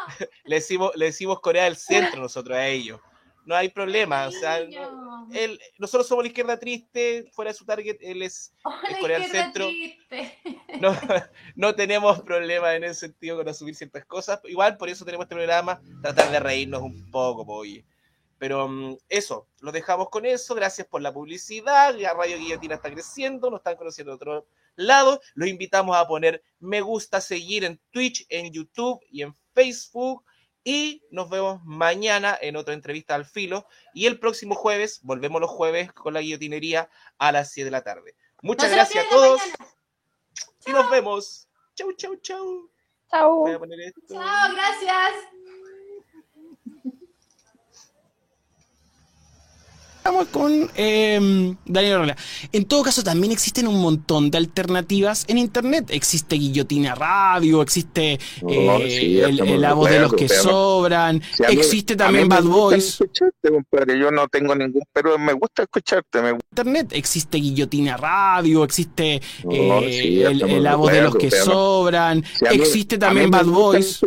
le 0.44 0.56
decimos, 0.56 0.92
le 0.94 1.06
decimos 1.06 1.40
Corea 1.40 1.64
del 1.64 1.76
Centro 1.76 2.20
nosotros 2.20 2.56
a 2.56 2.66
ellos. 2.66 3.00
No 3.44 3.54
hay 3.54 3.68
problema, 3.68 4.26
o 4.26 4.32
sea, 4.32 4.58
él, 4.58 5.60
nosotros 5.78 6.08
somos 6.08 6.24
la 6.24 6.28
izquierda 6.28 6.58
triste, 6.58 7.30
fuera 7.32 7.52
de 7.52 7.56
su 7.56 7.64
target, 7.64 7.96
él 8.00 8.22
es, 8.22 8.52
Oh, 8.64 8.74
es 8.82 8.90
la 8.90 8.98
Corea 8.98 9.18
del 9.20 9.30
Centro. 9.30 9.66
triste. 9.66 10.38
No, 10.80 10.94
no 11.54 11.74
tenemos 11.74 12.20
problema 12.20 12.74
en 12.74 12.84
ese 12.84 13.06
sentido 13.06 13.36
con 13.38 13.48
asumir 13.48 13.74
ciertas 13.74 14.04
cosas. 14.04 14.40
Igual 14.44 14.76
por 14.76 14.90
eso 14.90 15.06
tenemos 15.06 15.24
este 15.24 15.36
programa, 15.36 15.80
tratar 16.02 16.30
de 16.30 16.38
reírnos 16.38 16.82
un 16.82 17.10
poco, 17.10 17.46
po, 17.46 17.54
oye. 17.54 17.86
Pero 18.38 18.68
mm, 18.68 18.96
eso, 19.08 19.48
lo 19.60 19.72
dejamos 19.72 20.10
con 20.10 20.26
eso. 20.26 20.54
Gracias 20.54 20.86
por 20.86 21.00
la 21.00 21.14
publicidad. 21.14 21.94
Ya 21.94 22.12
Radio 22.12 22.36
Guillotina 22.36 22.74
está 22.74 22.90
creciendo, 22.90 23.50
nos 23.50 23.60
están 23.60 23.76
conociendo 23.76 24.10
de 24.12 24.16
otro 24.16 24.46
lado. 24.76 25.20
Los 25.34 25.48
invitamos 25.48 25.96
a 25.96 26.06
poner 26.06 26.42
me 26.58 26.80
gusta, 26.80 27.20
seguir 27.20 27.64
en 27.64 27.80
Twitch, 27.90 28.26
en 28.28 28.52
YouTube 28.52 29.00
y 29.10 29.22
en 29.22 29.34
Facebook. 29.54 30.24
Y 30.64 31.04
nos 31.10 31.30
vemos 31.30 31.60
mañana 31.64 32.36
en 32.40 32.56
otra 32.56 32.74
entrevista 32.74 33.14
al 33.14 33.24
filo. 33.24 33.66
Y 33.94 34.06
el 34.06 34.18
próximo 34.18 34.54
jueves, 34.54 35.00
volvemos 35.02 35.40
los 35.40 35.50
jueves 35.50 35.92
con 35.92 36.14
la 36.14 36.20
guillotinería 36.20 36.90
a 37.18 37.30
las 37.30 37.52
7 37.52 37.66
de 37.66 37.70
la 37.70 37.84
tarde. 37.84 38.16
Muchas 38.42 38.70
No 38.70 38.76
gracias 38.76 39.06
a 39.06 39.08
todos 39.08 39.40
y 40.66 40.72
nos 40.72 40.90
vemos. 40.90 41.48
Chau, 41.74 41.92
chau, 41.92 42.16
chau. 42.16 42.70
Chau. 43.10 43.36
Voy 43.40 43.52
a 43.52 43.58
poner 43.58 43.80
esto. 43.80 44.00
Chao, 44.08 44.54
gracias. 44.54 45.35
Estamos 50.06 50.28
con 50.28 50.70
eh, 50.76 51.52
Daniel 51.64 51.98
Rola. 51.98 52.16
En 52.52 52.64
todo 52.66 52.84
caso, 52.84 53.02
también 53.02 53.32
existen 53.32 53.66
un 53.66 53.80
montón 53.80 54.30
de 54.30 54.38
alternativas 54.38 55.24
en 55.26 55.36
internet. 55.36 55.86
Existe 55.90 56.36
Guillotina 56.36 56.94
Radio, 56.94 57.60
existe 57.60 58.20
No, 58.40 58.78
eh, 58.78 58.88
sí, 59.00 59.20
el, 59.20 59.40
el 59.40 59.60
la 59.60 59.74
voz 59.74 59.90
de 59.90 59.98
los 59.98 60.12
que 60.14 60.28
sobran. 60.28 61.20
A 61.44 61.48
mí- 61.50 61.56
existe 61.58 61.96
también 61.96 62.28
Bad 62.28 62.44
Boys. 62.44 62.98
compadre. 63.42 63.98
Yo 63.98 64.12
no 64.12 64.28
tengo 64.28 64.54
ningún 64.54 64.82
pero 64.92 65.18
me 65.18 65.32
gusta 65.32 65.64
escucharte. 65.64 66.22
Me. 66.22 66.38
Internet 66.52 66.90
existe 66.92 67.38
Guillotina 67.38 67.96
Radio, 67.96 68.62
existe 68.62 69.20
No, 69.42 69.80
eh, 69.80 69.90
sí, 70.02 70.22
el, 70.22 70.62
la 70.62 70.76
voz 70.76 70.92
de 70.92 71.02
los 71.02 71.16
que 71.16 71.32
sobran. 71.32 72.22
A 72.48 72.52
mí- 72.52 72.60
existe 72.60 72.96
también 72.96 73.28
Bad 73.28 73.46
Boys. 73.46 74.00